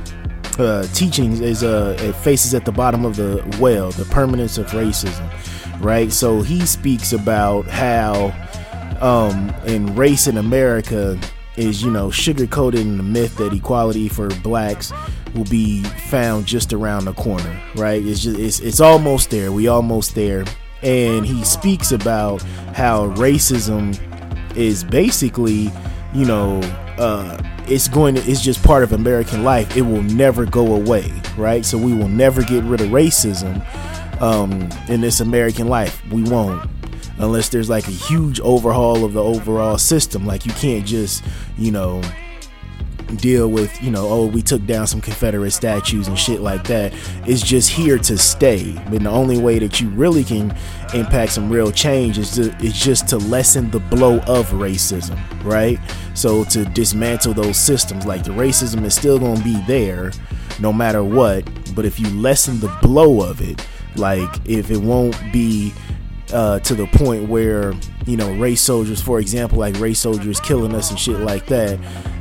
uh, 0.60 0.84
teachings 0.94 1.40
is 1.40 1.64
uh, 1.64 1.96
it 2.00 2.14
faces 2.16 2.54
at 2.54 2.66
the 2.66 2.72
bottom 2.72 3.06
of 3.06 3.16
the 3.16 3.44
well, 3.60 3.92
the 3.92 4.06
permanence 4.06 4.58
of 4.58 4.68
racism, 4.68 5.30
right? 5.80 6.12
So 6.12 6.42
he 6.42 6.66
speaks 6.66 7.14
about 7.14 7.66
how 7.66 8.34
um, 9.02 9.54
in 9.66 9.96
race 9.96 10.28
in 10.28 10.38
America 10.38 11.20
is 11.56 11.82
you 11.82 11.92
know 11.92 12.08
sugarcoated 12.10 12.82
in 12.82 12.98
the 12.98 13.04
myth 13.04 13.38
that 13.38 13.54
equality 13.54 14.08
for 14.08 14.30
blacks 14.42 14.92
will 15.36 15.46
be 15.46 15.84
found 15.84 16.46
just 16.46 16.74
around 16.74 17.06
the 17.06 17.14
corner, 17.14 17.62
right? 17.76 18.04
It's 18.04 18.22
just 18.22 18.40
it's 18.40 18.60
it's 18.60 18.80
almost 18.80 19.30
there. 19.30 19.52
We 19.52 19.68
almost 19.68 20.16
there, 20.16 20.46
and 20.82 21.26
he 21.26 21.44
speaks 21.44 21.92
about 21.92 22.42
how 22.74 23.10
racism 23.16 23.98
is 24.56 24.84
basically 24.84 25.72
you 26.14 26.26
know 26.26 26.62
uh, 26.98 27.42
it's 27.68 27.88
going 27.88 28.16
to 28.16 28.22
it's 28.22 28.42
just 28.42 28.64
part 28.64 28.84
of 28.84 28.94
American 28.94 29.44
life. 29.44 29.76
It 29.76 29.82
will 29.82 30.04
never 30.04 30.46
go 30.46 30.76
away, 30.76 31.12
right? 31.38 31.66
So 31.66 31.78
we 31.78 31.94
will 31.94 32.08
never 32.08 32.42
get 32.42 32.64
rid 32.64 32.82
of 32.82 32.88
racism 32.88 33.62
um, 34.22 34.70
in 34.88 35.02
this 35.02 35.20
American 35.20 35.68
life. 35.68 36.02
We 36.12 36.24
won't 36.24 36.70
unless 37.20 37.50
there's 37.50 37.70
like 37.70 37.88
a 37.88 37.92
huge 37.92 38.40
overhaul 38.42 39.04
of 39.04 39.14
the 39.14 39.24
overall 39.24 39.78
system. 39.78 40.26
Like 40.26 40.46
you 40.46 40.52
can't 40.54 40.86
just 40.86 41.24
you 41.58 41.72
know 41.72 42.02
deal 43.16 43.48
with 43.50 43.82
you 43.82 43.90
know 43.90 44.08
oh 44.08 44.26
we 44.26 44.42
took 44.42 44.66
down 44.66 44.86
some 44.86 45.00
confederate 45.02 45.52
statues 45.52 46.08
and 46.08 46.18
shit 46.18 46.42
like 46.42 46.66
that. 46.66 46.94
It's 47.26 47.42
just 47.42 47.70
here 47.70 47.98
to 48.00 48.18
stay. 48.18 48.76
And 48.88 49.06
the 49.06 49.10
only 49.10 49.38
way 49.38 49.60
that 49.60 49.80
you 49.80 49.90
really 49.90 50.24
can 50.24 50.56
impact 50.94 51.34
some 51.34 51.50
real 51.50 51.72
change 51.72 52.18
is, 52.18 52.32
to, 52.32 52.56
is 52.64 52.74
just 52.74 53.08
to 53.10 53.18
lessen 53.18 53.70
the 53.72 53.80
blow 53.80 54.20
of 54.20 54.50
racism 54.52 55.18
right? 55.44 55.80
So 56.14 56.44
to 56.46 56.66
dismantle 56.66 57.34
those 57.34 57.58
systems 57.58 58.06
like 58.06 58.24
the 58.24 58.32
racism 58.32 58.84
is 58.84 58.96
still 58.96 59.20
going 59.20 59.38
to 59.38 59.44
be 59.44 59.60
there 59.68 60.12
no 60.60 60.74
matter 60.74 61.04
what 61.04 61.48
but 61.76 61.86
if 61.86 62.00
you 62.00 62.10
lessen 62.10 62.60
the 62.60 62.76
blow 62.82 63.22
of 63.22 63.42
it 63.42 63.66
like 63.96 64.30
if 64.46 64.72
it 64.72 64.78
won't 64.78 65.16
be 65.32 65.74
uh, 66.34 66.60
to 66.60 66.76
the 66.76 66.88
point 66.88 67.30
where 67.30 67.74
you 68.06 68.18
know 68.18 68.34
race 68.36 68.62
soldiers 68.62 69.02
for 69.02 69.20
example 69.20 69.58
like 69.58 69.80
race 69.80 70.00
soldiers 70.00 70.40
killing 70.40 70.76
us 70.76 70.90
and 70.90 71.00
shit 71.00 71.20
like 71.20 71.46
that 71.48 71.80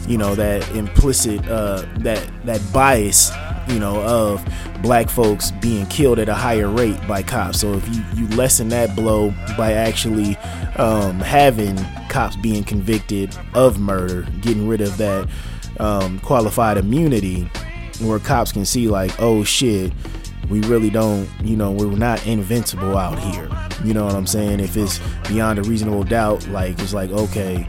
you 0.09 0.17
know 0.17 0.35
that 0.35 0.69
implicit 0.75 1.47
uh, 1.49 1.85
that 1.99 2.25
that 2.45 2.61
bias 2.73 3.31
you 3.69 3.79
know 3.79 4.01
of 4.03 4.45
black 4.83 5.09
folks 5.09 5.51
being 5.51 5.87
killed 5.87 6.19
at 6.19 6.29
a 6.29 6.35
higher 6.35 6.69
rate 6.69 6.99
by 7.09 7.23
cops. 7.23 7.61
So 7.61 7.75
if 7.75 7.89
you 7.89 8.05
you 8.15 8.29
lessen 8.37 8.69
that 8.69 8.95
blow 8.95 9.35
by 9.57 9.73
actually 9.73 10.37
um, 10.77 11.19
having 11.21 11.77
cops 12.09 12.37
being 12.37 12.65
convicted 12.65 13.37
of 13.55 13.79
murder 13.79 14.23
getting 14.41 14.69
rid 14.69 14.81
of 14.81 14.97
that 14.99 15.29
um, 15.81 16.19
qualified 16.21 16.79
immunity 16.79 17.51
where 18.01 18.19
cops 18.19 18.53
can 18.53 18.65
see 18.65 18.89
like 18.89 19.11
oh 19.19 19.43
shit 19.43 19.93
we 20.49 20.61
really 20.63 20.91
don't, 20.91 21.29
you 21.43 21.57
know, 21.57 21.71
we're 21.73 21.91
not 21.97 22.27
invincible 22.27 22.97
out 22.97 23.19
here. 23.19 23.49
You 23.85 23.95
know 23.95 24.05
what 24.05 24.15
I'm 24.15 24.27
saying? 24.27 24.61
If 24.61 24.77
it's 24.77 25.01
beyond 25.29 25.59
a 25.59 25.63
reasonable 25.63 26.05
doubt, 26.05 26.47
like 26.49 26.79
it's 26.79 26.95
like, 26.95 27.11
okay, 27.11 27.69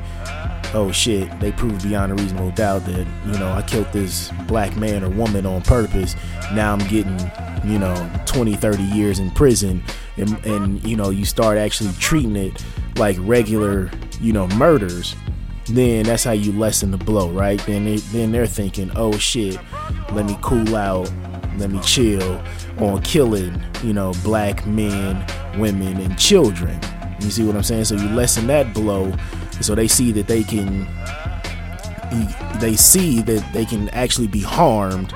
oh 0.74 0.92
shit, 0.92 1.40
they 1.40 1.52
proved 1.52 1.84
beyond 1.84 2.12
a 2.12 2.16
reasonable 2.16 2.52
doubt 2.52 2.86
that, 2.86 3.08
you 3.26 3.40
know, 3.40 3.52
I 3.52 3.62
killed 3.64 3.92
this 3.92 4.32
black 4.48 4.76
man 4.78 5.04
or 5.04 5.10
woman 5.10 5.46
on 5.46 5.62
purpose. 5.64 6.16
Now 6.54 6.74
I'm 6.74 6.88
getting, 6.88 7.20
you 7.66 7.80
know, 7.80 8.10
20, 8.26 8.56
30 8.56 8.84
years 8.84 9.20
in 9.20 9.32
prison. 9.32 9.84
And, 10.18 10.34
and 10.46 10.84
you 10.88 10.96
know, 10.96 11.10
you 11.10 11.26
start 11.26 11.58
actually 11.58 11.92
treating 12.00 12.36
it 12.36 12.64
like 12.98 13.18
regular, 13.20 13.92
you 14.20 14.34
know, 14.34 14.48
murders 14.50 15.16
then 15.70 16.06
that's 16.06 16.24
how 16.24 16.32
you 16.32 16.52
lessen 16.54 16.92
the 16.92 16.98
blow, 16.98 17.30
right? 17.30 17.60
Then 17.66 17.86
they, 17.86 17.98
then 17.98 18.32
they're 18.32 18.48
thinking, 18.48 18.92
oh 18.96 19.18
shit, 19.18 19.60
let 20.14 20.26
me 20.26 20.38
cool 20.42 20.76
out, 20.76 21.12
let 21.58 21.70
me 21.70 21.80
chill 21.82 22.42
on 22.80 23.02
killing, 23.02 23.62
you 23.84 23.94
know, 23.94 24.14
black 24.24 24.66
men, 24.66 25.26
women, 25.60 26.00
and 26.00 26.18
children. 26.18 26.80
You 27.20 27.32
see 27.32 27.44
what 27.44 27.56
I'm 27.56 27.64
saying? 27.64 27.86
So 27.86 27.96
you 27.96 28.08
lessen 28.10 28.48
that 28.48 28.74
blow, 28.74 29.14
so 29.62 29.74
they 29.76 29.88
see 29.88 30.12
that 30.12 30.28
they 30.28 30.44
can, 30.44 30.88
they 32.60 32.76
see 32.76 33.22
that 33.22 33.44
they 33.54 33.66
can 33.66 33.90
actually 33.90 34.28
be 34.28 34.42
harmed, 34.42 35.14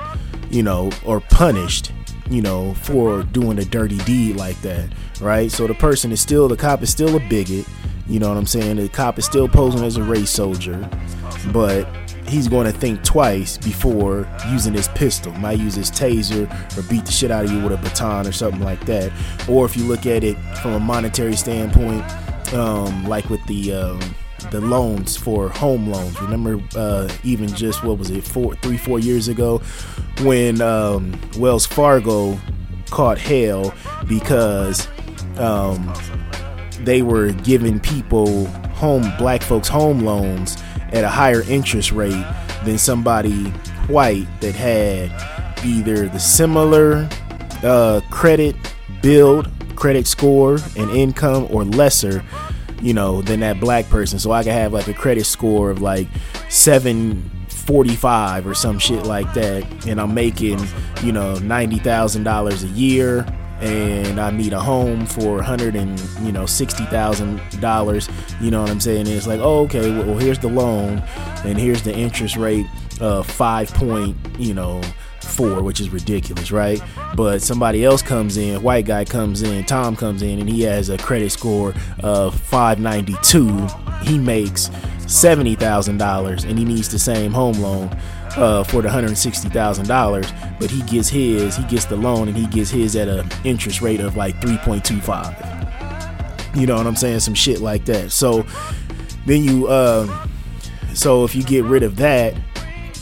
you 0.50 0.62
know, 0.62 0.90
or 1.04 1.20
punished, 1.20 1.92
you 2.28 2.42
know, 2.42 2.74
for 2.74 3.22
doing 3.22 3.58
a 3.58 3.64
dirty 3.64 3.98
deed 3.98 4.36
like 4.36 4.60
that, 4.62 4.88
right? 5.20 5.50
So 5.50 5.66
the 5.66 5.74
person 5.74 6.10
is 6.12 6.20
still, 6.20 6.48
the 6.48 6.56
cop 6.56 6.82
is 6.82 6.90
still 6.90 7.14
a 7.16 7.20
bigot. 7.28 7.66
You 8.08 8.18
know 8.18 8.28
what 8.28 8.36
I'm 8.36 8.46
saying? 8.46 8.76
The 8.76 8.88
cop 8.88 9.16
is 9.18 9.24
still 9.24 9.48
posing 9.48 9.84
as 9.84 9.96
a 9.96 10.02
race 10.02 10.28
soldier, 10.28 10.90
but 11.52 11.86
he's 12.32 12.48
going 12.48 12.64
to 12.64 12.72
think 12.72 13.04
twice 13.04 13.58
before 13.58 14.26
using 14.50 14.72
his 14.72 14.88
pistol. 14.88 15.32
Might 15.34 15.58
use 15.58 15.74
his 15.74 15.90
taser 15.90 16.48
or 16.76 16.82
beat 16.88 17.04
the 17.04 17.12
shit 17.12 17.30
out 17.30 17.44
of 17.44 17.52
you 17.52 17.62
with 17.62 17.72
a 17.72 17.76
baton 17.76 18.26
or 18.26 18.32
something 18.32 18.62
like 18.62 18.84
that. 18.86 19.12
Or 19.48 19.66
if 19.66 19.76
you 19.76 19.84
look 19.84 20.06
at 20.06 20.24
it 20.24 20.36
from 20.62 20.72
a 20.72 20.80
monetary 20.80 21.36
standpoint, 21.36 22.02
um, 22.54 23.04
like 23.06 23.28
with 23.28 23.44
the 23.46 23.74
um, 23.74 24.00
the 24.50 24.60
loans 24.60 25.16
for 25.16 25.48
home 25.50 25.88
loans. 25.88 26.20
Remember, 26.20 26.60
uh, 26.74 27.08
even 27.22 27.48
just 27.54 27.84
what 27.84 27.98
was 27.98 28.10
it, 28.10 28.24
four, 28.24 28.56
three, 28.56 28.76
four 28.76 28.98
years 28.98 29.28
ago, 29.28 29.58
when 30.22 30.60
um, 30.60 31.18
Wells 31.38 31.66
Fargo 31.66 32.38
caught 32.90 33.18
hell 33.18 33.72
because 34.06 34.88
um, 35.38 35.92
they 36.80 37.02
were 37.02 37.32
giving 37.32 37.78
people 37.78 38.46
home 38.74 39.12
black 39.16 39.42
folks 39.42 39.68
home 39.68 40.00
loans 40.00 40.61
at 40.92 41.04
a 41.04 41.08
higher 41.08 41.42
interest 41.42 41.92
rate 41.92 42.24
than 42.64 42.78
somebody 42.78 43.44
white 43.88 44.26
that 44.40 44.54
had 44.54 45.10
either 45.64 46.08
the 46.08 46.18
similar 46.18 47.08
uh, 47.62 48.00
credit 48.10 48.56
build, 49.00 49.50
credit 49.76 50.06
score, 50.06 50.58
and 50.76 50.90
income, 50.90 51.46
or 51.50 51.64
lesser, 51.64 52.22
you 52.80 52.94
know, 52.94 53.22
than 53.22 53.40
that 53.40 53.60
black 53.60 53.88
person. 53.88 54.18
So 54.18 54.32
I 54.32 54.42
could 54.42 54.52
have 54.52 54.72
like 54.72 54.88
a 54.88 54.94
credit 54.94 55.24
score 55.24 55.70
of 55.70 55.80
like 55.80 56.08
745 56.48 58.46
or 58.46 58.54
some 58.54 58.78
shit 58.78 59.04
like 59.04 59.32
that, 59.34 59.86
and 59.86 60.00
I'm 60.00 60.14
making, 60.14 60.58
you 61.02 61.12
know, 61.12 61.34
$90,000 61.36 62.62
a 62.62 62.68
year 62.68 63.26
and 63.62 64.20
I 64.20 64.30
need 64.30 64.52
a 64.52 64.60
home 64.60 65.06
for 65.06 65.40
hundred 65.40 65.76
and 65.76 65.98
you 66.20 66.32
know 66.32 66.46
sixty 66.46 66.84
thousand 66.86 67.40
dollars. 67.60 68.08
You 68.40 68.50
know 68.50 68.62
what 68.62 68.70
I'm 68.70 68.80
saying? 68.80 69.06
And 69.06 69.08
it's 69.08 69.26
like, 69.26 69.40
oh, 69.40 69.60
okay, 69.64 69.90
well, 69.90 70.18
here's 70.18 70.38
the 70.38 70.48
loan, 70.48 70.98
and 71.44 71.58
here's 71.58 71.82
the 71.82 71.94
interest 71.94 72.36
rate 72.36 72.66
of 73.00 73.26
five 73.26 73.72
point, 73.74 74.16
you 74.38 74.52
know, 74.52 74.82
four, 75.20 75.62
which 75.62 75.80
is 75.80 75.90
ridiculous, 75.90 76.50
right? 76.50 76.82
But 77.14 77.40
somebody 77.40 77.84
else 77.84 78.02
comes 78.02 78.36
in, 78.36 78.62
white 78.62 78.84
guy 78.84 79.04
comes 79.04 79.42
in, 79.42 79.64
Tom 79.64 79.94
comes 79.96 80.22
in, 80.22 80.40
and 80.40 80.48
he 80.48 80.62
has 80.62 80.88
a 80.88 80.98
credit 80.98 81.30
score 81.30 81.74
of 82.00 82.38
592. 82.38 83.66
He 84.02 84.18
makes 84.18 84.70
seventy 85.06 85.54
thousand 85.54 85.98
dollars, 85.98 86.44
and 86.44 86.58
he 86.58 86.64
needs 86.64 86.88
the 86.88 86.98
same 86.98 87.32
home 87.32 87.60
loan 87.60 87.96
uh, 88.36 88.64
for 88.64 88.82
the 88.82 88.90
hundred 88.90 89.16
sixty 89.16 89.48
thousand 89.48 89.88
dollars, 89.88 90.26
but 90.58 90.70
he 90.70 90.82
gets 90.82 91.08
his, 91.08 91.56
he 91.56 91.64
gets 91.64 91.84
the 91.84 91.96
loan, 91.96 92.28
and 92.28 92.36
he 92.36 92.46
gets 92.46 92.70
his 92.70 92.96
at 92.96 93.08
an 93.08 93.28
interest 93.44 93.80
rate 93.82 94.00
of 94.00 94.16
like 94.16 94.40
three 94.40 94.58
point 94.58 94.84
two 94.84 95.00
five. 95.00 95.36
You 96.54 96.66
know 96.66 96.76
what 96.76 96.86
I'm 96.86 96.96
saying? 96.96 97.20
Some 97.20 97.34
shit 97.34 97.60
like 97.60 97.84
that. 97.86 98.12
So 98.12 98.44
then 99.26 99.42
you, 99.42 99.66
uh, 99.68 100.26
so 100.94 101.24
if 101.24 101.34
you 101.34 101.42
get 101.42 101.64
rid 101.64 101.82
of 101.82 101.96
that, 101.96 102.34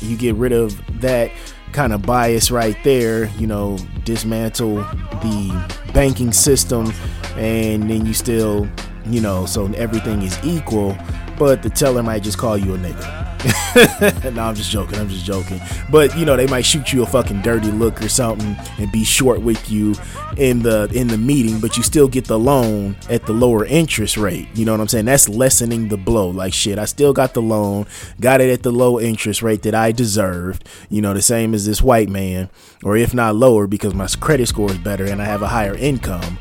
you 0.01 0.17
get 0.17 0.37
rid 0.37 0.53
of 0.53 0.81
that 1.01 1.31
kind 1.73 1.93
of 1.93 2.03
bias 2.03 2.51
right 2.51 2.77
there. 2.85 3.27
You 3.39 3.47
know, 3.47 3.79
dismantle 4.05 4.77
the 4.77 5.75
banking 5.93 6.33
system, 6.33 6.93
and 7.37 7.91
then 7.91 8.07
you 8.07 8.15
still, 8.15 8.69
you 9.07 9.21
know, 9.21 9.47
so 9.47 9.67
everything 9.73 10.23
is 10.23 10.39
equal 10.45 10.97
but 11.41 11.63
the 11.63 11.71
teller 11.71 12.03
might 12.03 12.23
just 12.23 12.37
call 12.37 12.59
you 12.59 12.75
a 12.75 12.77
nigga. 12.77 13.20
no, 14.35 14.43
I'm 14.43 14.55
just 14.55 14.71
joking. 14.71 14.99
I'm 14.99 15.09
just 15.09 15.25
joking. 15.25 15.61
But 15.91 16.17
you 16.17 16.25
know, 16.25 16.37
they 16.37 16.47
might 16.47 16.67
shoot 16.67 16.93
you 16.93 17.03
a 17.03 17.07
fucking 17.07 17.41
dirty 17.41 17.71
look 17.71 18.03
or 18.03 18.09
something 18.09 18.57
and 18.79 18.93
be 18.93 19.05
short 19.05 19.41
with 19.41 19.71
you 19.71 19.95
in 20.37 20.61
the 20.61 20.91
in 20.95 21.09
the 21.09 21.17
meeting, 21.17 21.59
but 21.59 21.77
you 21.77 21.83
still 21.83 22.09
get 22.09 22.27
the 22.27 22.39
loan 22.39 22.97
at 23.09 23.27
the 23.27 23.33
lower 23.33 23.65
interest 23.65 24.17
rate. 24.17 24.49
You 24.55 24.65
know 24.65 24.73
what 24.73 24.81
I'm 24.81 24.89
saying? 24.89 25.07
That's 25.07 25.29
lessening 25.29 25.89
the 25.89 25.97
blow. 25.97 26.29
Like 26.29 26.53
shit, 26.53 26.79
I 26.79 26.85
still 26.85 27.13
got 27.13 27.33
the 27.33 27.43
loan, 27.43 27.87
got 28.21 28.41
it 28.41 28.51
at 28.51 28.63
the 28.63 28.73
low 28.73 29.01
interest 29.01 29.43
rate 29.43 29.63
that 29.63 29.75
I 29.75 29.93
deserved. 29.93 30.69
You 30.91 31.01
know, 31.01 31.15
the 31.15 31.23
same 31.23 31.55
as 31.55 31.65
this 31.65 31.81
white 31.81 32.09
man, 32.11 32.51
or 32.85 32.97
if 32.97 33.15
not 33.15 33.37
lower, 33.37 33.67
because 33.67 33.95
my 33.95 34.07
credit 34.07 34.49
score 34.49 34.71
is 34.71 34.79
better 34.79 35.07
and 35.07 35.23
I 35.23 35.25
have 35.25 35.43
a 35.43 35.49
higher 35.49 35.75
income. 35.75 36.39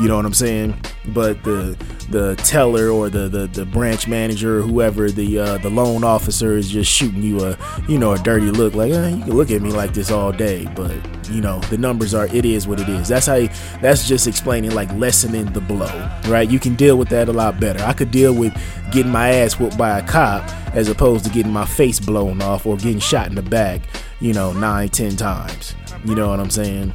You 0.00 0.06
know 0.06 0.16
what 0.16 0.24
I'm 0.26 0.34
saying? 0.34 0.80
But 1.06 1.42
the 1.42 1.76
the 2.10 2.36
teller 2.36 2.88
or 2.88 3.10
the, 3.10 3.28
the, 3.28 3.46
the 3.48 3.66
branch 3.66 4.08
manager 4.08 4.60
or 4.60 4.62
whoever 4.62 5.10
the 5.10 5.38
uh, 5.38 5.58
the 5.58 5.68
loan 5.68 6.04
officer 6.04 6.56
is 6.56 6.70
just 6.70 6.90
shooting 6.90 7.22
you 7.22 7.44
a 7.44 7.58
you 7.88 7.98
know 7.98 8.12
a 8.12 8.18
dirty 8.18 8.50
look 8.50 8.74
like 8.74 8.92
eh, 8.92 9.08
you 9.08 9.24
can 9.24 9.36
look 9.36 9.50
at 9.50 9.60
me 9.60 9.70
like 9.70 9.92
this 9.92 10.10
all 10.10 10.32
day 10.32 10.66
but 10.74 10.96
you 11.28 11.40
know 11.42 11.58
the 11.68 11.76
numbers 11.76 12.14
are 12.14 12.26
it 12.34 12.44
is 12.44 12.66
what 12.66 12.80
it 12.80 12.88
is. 12.88 13.08
That's 13.08 13.26
how 13.26 13.34
you, 13.34 13.48
that's 13.82 14.06
just 14.08 14.26
explaining 14.26 14.70
like 14.70 14.92
lessening 14.94 15.46
the 15.46 15.60
blow 15.60 16.10
right? 16.28 16.48
You 16.48 16.58
can 16.58 16.76
deal 16.76 16.96
with 16.96 17.08
that 17.08 17.28
a 17.28 17.32
lot 17.32 17.60
better. 17.60 17.82
I 17.84 17.92
could 17.92 18.10
deal 18.10 18.34
with 18.34 18.54
getting 18.90 19.12
my 19.12 19.30
ass 19.30 19.58
whooped 19.58 19.76
by 19.76 19.98
a 19.98 20.06
cop 20.06 20.48
as 20.74 20.88
opposed 20.88 21.24
to 21.24 21.30
getting 21.30 21.52
my 21.52 21.66
face 21.66 22.00
blown 22.00 22.40
off 22.40 22.64
or 22.66 22.76
getting 22.76 23.00
shot 23.00 23.26
in 23.26 23.34
the 23.34 23.42
back 23.42 23.82
you 24.20 24.32
know 24.32 24.52
nine 24.52 24.88
ten 24.88 25.16
times. 25.16 25.74
You 26.04 26.14
know 26.14 26.28
what 26.28 26.40
I'm 26.40 26.50
saying 26.50 26.94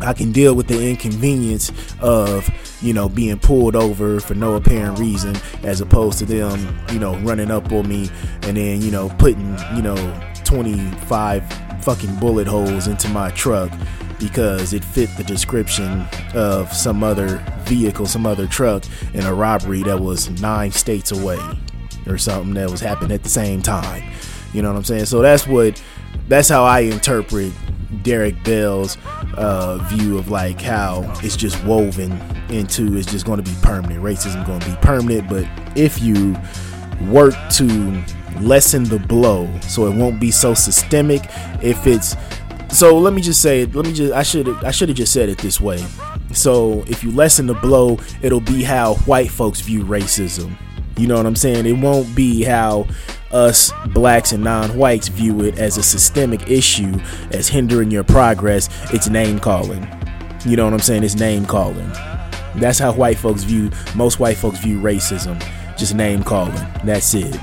I 0.00 0.12
can 0.12 0.32
deal 0.32 0.54
with 0.54 0.66
the 0.66 0.90
inconvenience 0.90 1.70
of, 2.00 2.48
you 2.82 2.92
know, 2.92 3.08
being 3.08 3.38
pulled 3.38 3.76
over 3.76 4.20
for 4.20 4.34
no 4.34 4.54
apparent 4.54 4.98
reason 4.98 5.36
as 5.62 5.80
opposed 5.80 6.18
to 6.18 6.24
them, 6.24 6.78
you 6.92 6.98
know, 6.98 7.16
running 7.20 7.50
up 7.50 7.70
on 7.72 7.88
me 7.88 8.10
and 8.42 8.56
then, 8.56 8.82
you 8.82 8.90
know, 8.90 9.08
putting, 9.18 9.56
you 9.74 9.82
know, 9.82 10.20
25 10.44 11.82
fucking 11.82 12.16
bullet 12.16 12.46
holes 12.46 12.86
into 12.86 13.08
my 13.08 13.30
truck 13.30 13.70
because 14.18 14.72
it 14.72 14.84
fit 14.84 15.10
the 15.16 15.24
description 15.24 16.06
of 16.34 16.72
some 16.72 17.02
other 17.02 17.44
vehicle, 17.64 18.06
some 18.06 18.26
other 18.26 18.46
truck 18.46 18.84
in 19.12 19.24
a 19.24 19.34
robbery 19.34 19.82
that 19.82 20.00
was 20.00 20.30
nine 20.40 20.70
states 20.70 21.12
away 21.12 21.38
or 22.06 22.18
something 22.18 22.54
that 22.54 22.70
was 22.70 22.80
happening 22.80 23.12
at 23.12 23.22
the 23.22 23.28
same 23.28 23.62
time. 23.62 24.02
You 24.52 24.62
know 24.62 24.70
what 24.70 24.78
I'm 24.78 24.84
saying? 24.84 25.06
So 25.06 25.20
that's 25.20 25.46
what 25.46 25.82
that's 26.28 26.48
how 26.48 26.64
I 26.64 26.80
interpret 26.80 27.52
Derek 28.02 28.42
Bell's 28.44 28.96
uh, 29.34 29.78
view 29.90 30.18
of 30.18 30.30
like 30.30 30.60
how 30.60 31.02
it's 31.22 31.36
just 31.36 31.62
woven 31.64 32.12
into 32.50 32.96
it's 32.96 33.10
just 33.10 33.26
going 33.26 33.42
to 33.42 33.48
be 33.48 33.56
permanent. 33.62 34.02
Racism 34.02 34.46
going 34.46 34.60
to 34.60 34.70
be 34.70 34.76
permanent, 34.76 35.28
but 35.28 35.46
if 35.76 36.02
you 36.02 36.36
work 37.08 37.34
to 37.52 38.02
lessen 38.40 38.84
the 38.84 38.98
blow 38.98 39.48
so 39.60 39.86
it 39.86 39.96
won't 39.96 40.20
be 40.20 40.30
so 40.30 40.54
systemic, 40.54 41.22
if 41.62 41.86
it's 41.86 42.16
so 42.70 42.98
let 42.98 43.14
me 43.14 43.22
just 43.22 43.40
say 43.40 43.66
let 43.66 43.86
me 43.86 43.92
just 43.92 44.12
I 44.12 44.22
should 44.22 44.48
I 44.64 44.70
should 44.70 44.88
have 44.88 44.98
just 44.98 45.12
said 45.12 45.28
it 45.28 45.38
this 45.38 45.60
way. 45.60 45.84
So 46.32 46.82
if 46.88 47.04
you 47.04 47.12
lessen 47.12 47.46
the 47.46 47.54
blow, 47.54 47.98
it'll 48.22 48.40
be 48.40 48.62
how 48.62 48.94
white 49.06 49.30
folks 49.30 49.60
view 49.60 49.84
racism. 49.84 50.56
You 50.96 51.08
know 51.08 51.16
what 51.16 51.26
I'm 51.26 51.36
saying? 51.36 51.66
It 51.66 51.72
won't 51.72 52.14
be 52.14 52.42
how 52.44 52.86
us 53.32 53.72
blacks 53.88 54.32
and 54.32 54.44
non-whites 54.44 55.08
view 55.08 55.42
it 55.42 55.58
as 55.58 55.76
a 55.76 55.82
systemic 55.82 56.48
issue 56.48 57.00
as 57.32 57.48
hindering 57.48 57.90
your 57.90 58.04
progress. 58.04 58.68
It's 58.92 59.08
name 59.08 59.40
calling. 59.40 59.86
You 60.46 60.56
know 60.56 60.64
what 60.64 60.74
i'm 60.74 60.80
saying? 60.80 61.02
It's 61.02 61.16
name 61.16 61.46
calling. 61.46 61.90
That's 62.56 62.78
how 62.78 62.92
white 62.92 63.18
folks 63.18 63.42
view 63.42 63.70
most 63.96 64.20
white 64.20 64.36
folks 64.36 64.58
view 64.58 64.78
racism. 64.80 65.42
Just 65.76 65.94
name 65.94 66.22
calling. 66.22 66.54
That's 66.84 67.12
it. 67.14 67.36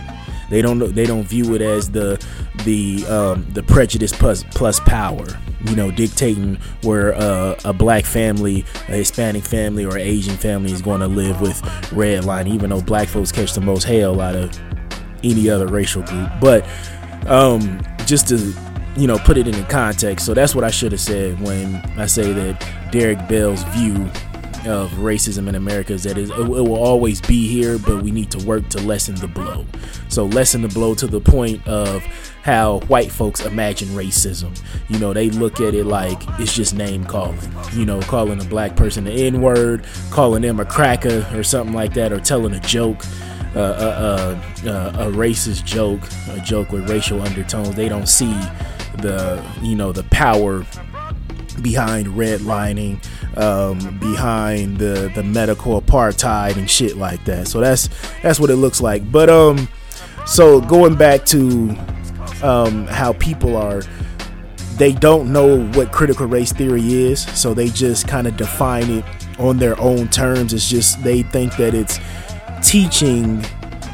They 0.49 0.61
don't 0.61 0.79
they 0.93 1.05
don't 1.05 1.23
view 1.23 1.55
it 1.55 1.61
as 1.61 1.91
the 1.91 2.23
the 2.63 3.05
um, 3.07 3.45
the 3.51 3.63
prejudice 3.63 4.13
plus 4.13 4.43
plus 4.51 4.79
power 4.81 5.25
you 5.65 5.75
know 5.75 5.91
dictating 5.91 6.55
where 6.83 7.13
uh, 7.15 7.55
a 7.65 7.73
black 7.73 8.05
family 8.05 8.65
a 8.87 8.93
hispanic 8.93 9.43
family 9.43 9.85
or 9.85 9.97
asian 9.97 10.35
family 10.35 10.71
is 10.71 10.81
going 10.81 10.99
to 10.99 11.07
live 11.07 11.39
with 11.41 11.61
red 11.91 12.25
line 12.25 12.47
even 12.47 12.69
though 12.69 12.81
black 12.81 13.07
folks 13.07 13.31
catch 13.31 13.53
the 13.53 13.61
most 13.61 13.83
hell 13.83 14.19
out 14.19 14.35
of 14.35 14.51
any 15.23 15.49
other 15.49 15.67
racial 15.67 16.03
group. 16.03 16.29
But 16.39 16.67
um, 17.27 17.81
just 18.05 18.27
to 18.29 18.53
you 18.97 19.07
know 19.07 19.17
put 19.19 19.37
it 19.37 19.47
in 19.47 19.65
context, 19.65 20.25
so 20.25 20.33
that's 20.33 20.55
what 20.55 20.63
I 20.63 20.69
should 20.71 20.91
have 20.91 21.01
said 21.01 21.39
when 21.39 21.75
I 21.97 22.05
say 22.05 22.33
that 22.33 22.91
Derek 22.91 23.27
Bell's 23.27 23.63
view 23.75 24.09
of 24.67 24.91
racism 24.91 25.47
in 25.47 25.55
America 25.55 25.93
is 25.93 26.03
that 26.03 26.17
it, 26.17 26.29
will 26.29 26.75
always 26.75 27.21
be 27.21 27.47
here, 27.47 27.77
but 27.77 28.03
we 28.03 28.11
need 28.11 28.31
to 28.31 28.45
work 28.45 28.67
to 28.69 28.81
lessen 28.81 29.15
the 29.15 29.27
blow. 29.27 29.65
So 30.09 30.25
lessen 30.25 30.61
the 30.61 30.67
blow 30.67 30.95
to 30.95 31.07
the 31.07 31.19
point 31.19 31.65
of 31.67 32.03
how 32.43 32.79
white 32.81 33.11
folks 33.11 33.45
imagine 33.45 33.89
racism. 33.89 34.59
You 34.89 34.99
know, 34.99 35.13
they 35.13 35.29
look 35.29 35.61
at 35.61 35.73
it 35.73 35.85
like 35.85 36.21
it's 36.39 36.53
just 36.53 36.75
name 36.75 37.05
calling. 37.05 37.39
You 37.73 37.85
know, 37.85 38.01
calling 38.01 38.41
a 38.41 38.45
black 38.45 38.75
person 38.75 39.03
the 39.05 39.11
N 39.11 39.41
word, 39.41 39.85
calling 40.09 40.41
them 40.41 40.59
a 40.59 40.65
cracker 40.65 41.27
or 41.33 41.43
something 41.43 41.75
like 41.75 41.93
that, 41.93 42.11
or 42.11 42.19
telling 42.19 42.53
a 42.53 42.59
joke 42.59 43.03
a, 43.55 43.59
a, 43.59 44.31
a, 44.65 45.11
racist 45.11 45.65
joke, 45.65 46.01
a 46.29 46.39
joke 46.41 46.71
with 46.71 46.89
racial 46.89 47.21
undertones. 47.21 47.75
They 47.75 47.89
don't 47.89 48.07
see 48.07 48.33
the 48.97 49.43
you 49.61 49.75
know 49.75 49.91
the 49.91 50.03
power 50.05 50.65
behind 51.61 52.07
redlining, 52.07 53.03
um, 53.37 53.97
behind 53.99 54.77
the 54.77 55.11
the 55.15 55.23
medical 55.23 55.81
apartheid 55.81 56.57
and 56.57 56.69
shit 56.69 56.97
like 56.97 57.23
that. 57.25 57.47
So 57.47 57.59
that's 57.59 57.89
that's 58.21 58.39
what 58.39 58.49
it 58.49 58.57
looks 58.57 58.81
like. 58.81 59.09
But 59.11 59.29
um, 59.29 59.67
so 60.25 60.61
going 60.61 60.95
back 60.95 61.25
to 61.27 61.75
um, 62.43 62.87
how 62.87 63.13
people 63.13 63.55
are. 63.55 63.83
They 64.77 64.93
don't 64.93 65.31
know 65.31 65.63
what 65.71 65.91
critical 65.91 66.25
race 66.25 66.51
theory 66.51 66.81
is, 66.81 67.21
so 67.39 67.53
they 67.53 67.67
just 67.67 68.07
kind 68.07 68.25
of 68.25 68.35
define 68.35 68.89
it 68.89 69.05
on 69.37 69.57
their 69.57 69.79
own 69.79 70.07
terms. 70.07 70.53
It's 70.53 70.67
just 70.67 71.03
they 71.03 71.21
think 71.21 71.55
that 71.57 71.75
it's 71.75 71.99
teaching 72.67 73.43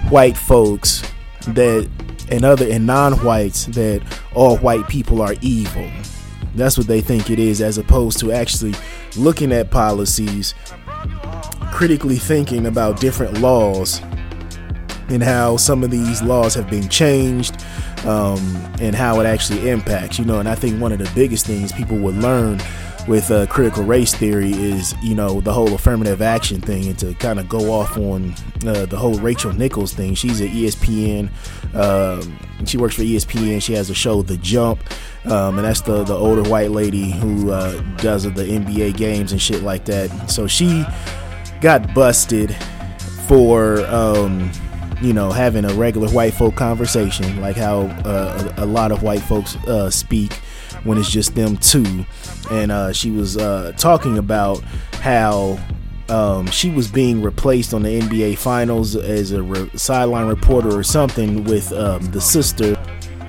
white 0.10 0.38
folks 0.38 1.04
that 1.48 1.90
and 2.30 2.46
other 2.46 2.70
and 2.70 2.86
non-whites 2.86 3.66
that 3.68 4.02
all 4.34 4.58
white 4.58 4.88
people 4.88 5.22
are 5.22 5.36
evil. 5.42 5.90
That's 6.56 6.78
what 6.78 6.88
they 6.88 7.02
think 7.02 7.30
it 7.30 7.40
is, 7.40 7.62
as 7.62 7.78
opposed 7.78 8.20
to 8.20 8.32
actually 8.32 8.74
looking 9.16 9.52
at 9.52 9.72
policies, 9.72 10.54
critically 11.72 12.18
thinking 12.18 12.66
about 12.66 13.00
different 13.00 13.40
laws 13.40 14.02
and 15.10 15.24
how 15.24 15.58
some 15.58 15.84
of 15.84 15.92
these 15.92 16.22
laws 16.22 16.54
have 16.54 16.70
been 16.70 16.90
changed 16.90 17.62
um, 18.06 18.40
and 18.80 18.96
how 18.96 19.20
it 19.20 19.26
actually 19.26 19.70
impacts. 19.70 20.20
You 20.20 20.26
know, 20.26 20.40
and 20.40 20.50
I 20.50 20.56
think 20.56 20.82
one 20.82 20.92
of 20.92 21.00
the 21.00 21.10
biggest 21.16 21.46
things 21.46 21.72
people 21.72 21.98
would 22.00 22.16
learn 22.16 22.60
with 23.08 23.32
uh, 23.32 23.46
critical 23.48 23.84
race 23.84 24.14
theory 24.14 24.52
is 24.52 24.94
you 25.02 25.16
know 25.16 25.40
the 25.42 25.54
whole 25.54 25.74
affirmative 25.74 26.22
action 26.22 26.60
thing 26.60 26.88
and 26.88 27.00
to 27.00 27.14
kind 27.16 27.40
of 27.40 27.48
go 27.48 27.72
off 27.72 27.98
on 27.98 28.34
uh, 28.66 28.86
the 28.86 28.98
whole 28.98 29.14
Rachel 29.20 29.54
Nichols 29.54 29.94
thing 29.94 30.14
she's 30.14 30.42
at 30.42 30.50
ESPN 30.50 31.30
um, 32.60 32.66
she 32.66 32.78
works 32.78 32.96
for 32.96 33.04
ESPN 33.04 33.62
she 33.62 33.74
has 33.74 33.90
a 33.90 33.94
show 33.94 34.22
The 34.22 34.38
Jump 34.38 34.82
um, 35.26 35.58
and 35.58 35.66
that's 35.66 35.82
the 35.82 36.04
the 36.04 36.16
older 36.16 36.48
white 36.50 36.72
lady 36.72 37.12
who 37.12 37.52
uh, 37.52 37.80
does 37.98 38.24
the 38.24 38.30
NBA 38.32 38.98
games 38.98 39.32
and 39.32 39.42
shit 39.42 39.64
like 39.64 39.86
that 39.86 40.30
so 40.30 40.48
she 40.48 40.86
got 41.62 41.94
busted 41.94 42.56
for 43.28 43.86
um, 43.88 44.52
you 45.02 45.14
know 45.14 45.32
having 45.32 45.66
a 45.66 45.74
regular 45.74 46.10
white 46.10 46.34
folk 46.34 46.56
conversation 46.56 47.42
like 47.42 47.56
how 47.56 47.82
uh, 48.06 48.54
a, 48.58 48.64
a, 48.64 48.66
lot 48.66 48.92
of 48.92 49.04
white 49.04 49.22
folks 49.22 49.56
uh, 49.68 49.90
speak 49.90 50.34
when 50.84 50.98
it's 50.98 51.10
just 51.10 51.36
them 51.36 51.58
two. 51.58 52.06
And 52.50 52.72
uh, 52.72 52.94
she 52.94 53.12
was 53.12 53.38
uh, 53.38 53.74
talking 53.78 54.18
about 54.18 54.64
how 54.94 55.60
um, 56.10 56.48
she 56.48 56.70
was 56.70 56.90
being 56.90 57.22
replaced 57.22 57.74
on 57.74 57.84
the 57.84 58.00
NBA 58.00 58.38
Finals 58.38 58.96
as 58.96 59.32
a 59.32 59.42
re- 59.42 59.70
sideline 59.76 60.28
reporter 60.28 60.78
or 60.78 60.84
something 60.84 61.44
with 61.44 61.72
um, 61.74 62.04
the 62.12 62.22
sister 62.22 62.76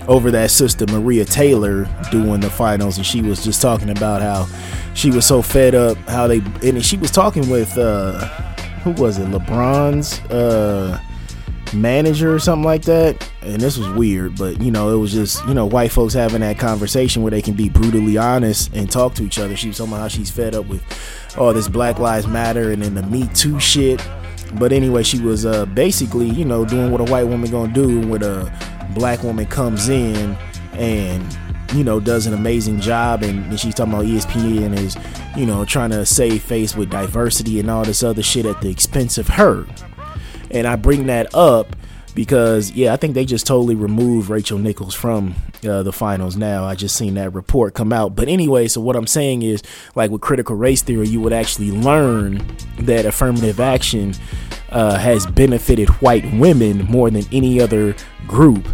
over 0.09 0.31
that 0.31 0.51
sister 0.51 0.87
Maria 0.87 1.24
Taylor 1.24 1.87
doing 2.11 2.41
the 2.41 2.51
finals, 2.51 2.97
and 2.97 3.07
she 3.07 3.22
was 3.22 3.45
just 3.45 3.61
talking 3.61 3.91
about 3.91 4.22
how 4.22 4.49
she 4.95 5.11
was 5.11 5.26
so 5.26 5.43
fed 5.43 5.74
up 5.74 5.97
how 6.09 6.26
they 6.26 6.39
and 6.62 6.85
she 6.85 6.97
was 6.97 7.11
talking 7.11 7.49
with 7.51 7.76
uh, 7.76 8.26
who 8.83 8.91
was 8.93 9.18
it 9.18 9.29
LeBron's 9.29 10.18
uh, 10.31 10.99
manager 11.74 12.35
or 12.35 12.39
something 12.39 12.64
like 12.64 12.83
that, 12.83 13.31
and 13.43 13.61
this 13.61 13.76
was 13.76 13.89
weird, 13.91 14.37
but 14.37 14.61
you 14.62 14.70
know 14.70 14.95
it 14.95 14.99
was 14.99 15.12
just 15.12 15.47
you 15.47 15.53
know 15.53 15.66
white 15.66 15.93
folks 15.93 16.14
having 16.14 16.41
that 16.41 16.59
conversation 16.59 17.22
where 17.22 17.31
they 17.31 17.43
can 17.43 17.55
be 17.55 17.68
brutally 17.68 18.16
honest 18.16 18.72
and 18.74 18.91
talk 18.91 19.14
to 19.14 19.24
each 19.24 19.39
other. 19.39 19.57
She 19.57 19.68
was 19.68 19.76
talking 19.76 19.93
about 19.93 20.01
how 20.01 20.09
she's 20.09 20.31
fed 20.31 20.55
up 20.55 20.66
with 20.66 20.83
all 21.39 21.53
this 21.53 21.68
Black 21.68 21.99
Lives 21.99 22.26
Matter 22.26 22.70
and 22.72 22.82
then 22.82 22.95
the 22.95 23.03
Me 23.03 23.28
Too 23.34 23.59
shit. 23.61 24.07
But 24.55 24.72
anyway, 24.72 25.03
she 25.03 25.20
was 25.20 25.45
uh, 25.47 25.66
basically, 25.66 26.28
you 26.28 26.45
know, 26.45 26.64
doing 26.64 26.91
what 26.91 27.01
a 27.01 27.05
white 27.05 27.26
woman 27.26 27.51
gonna 27.51 27.72
do 27.72 28.07
when 28.07 28.22
a 28.22 28.53
black 28.95 29.22
woman 29.22 29.47
comes 29.47 29.89
in 29.89 30.36
and 30.72 31.39
you 31.74 31.84
know 31.84 32.01
does 32.01 32.26
an 32.26 32.32
amazing 32.32 32.80
job 32.80 33.22
and 33.22 33.59
she's 33.61 33.74
talking 33.74 33.93
about 33.93 34.07
espn 34.07 34.64
and 34.64 34.78
is 34.78 34.97
you 35.36 35.45
know 35.45 35.64
trying 35.64 35.91
to 35.91 36.07
save 36.07 36.43
face 36.43 36.74
with 36.74 36.89
diversity 36.89 37.61
and 37.61 37.70
all 37.70 37.84
this 37.84 38.03
other 38.03 38.22
shit 38.22 38.47
at 38.47 38.59
the 38.62 38.70
expense 38.70 39.18
of 39.18 39.28
her 39.28 39.66
and 40.51 40.66
i 40.66 40.74
bring 40.76 41.07
that 41.07 41.32
up 41.34 41.76
because 42.18 42.72
yeah 42.72 42.92
i 42.92 42.96
think 42.96 43.14
they 43.14 43.24
just 43.24 43.46
totally 43.46 43.76
removed 43.76 44.28
rachel 44.28 44.58
nichols 44.58 44.92
from 44.92 45.36
uh, 45.68 45.84
the 45.84 45.92
finals 45.92 46.36
now 46.36 46.64
i 46.64 46.74
just 46.74 46.96
seen 46.96 47.14
that 47.14 47.32
report 47.32 47.74
come 47.74 47.92
out 47.92 48.16
but 48.16 48.26
anyway 48.26 48.66
so 48.66 48.80
what 48.80 48.96
i'm 48.96 49.06
saying 49.06 49.42
is 49.42 49.62
like 49.94 50.10
with 50.10 50.20
critical 50.20 50.56
race 50.56 50.82
theory 50.82 51.06
you 51.06 51.20
would 51.20 51.32
actually 51.32 51.70
learn 51.70 52.44
that 52.80 53.06
affirmative 53.06 53.60
action 53.60 54.12
uh, 54.70 54.98
has 54.98 55.26
benefited 55.26 55.88
white 56.02 56.24
women 56.32 56.84
more 56.86 57.08
than 57.08 57.22
any 57.30 57.60
other 57.60 57.94
group 58.26 58.66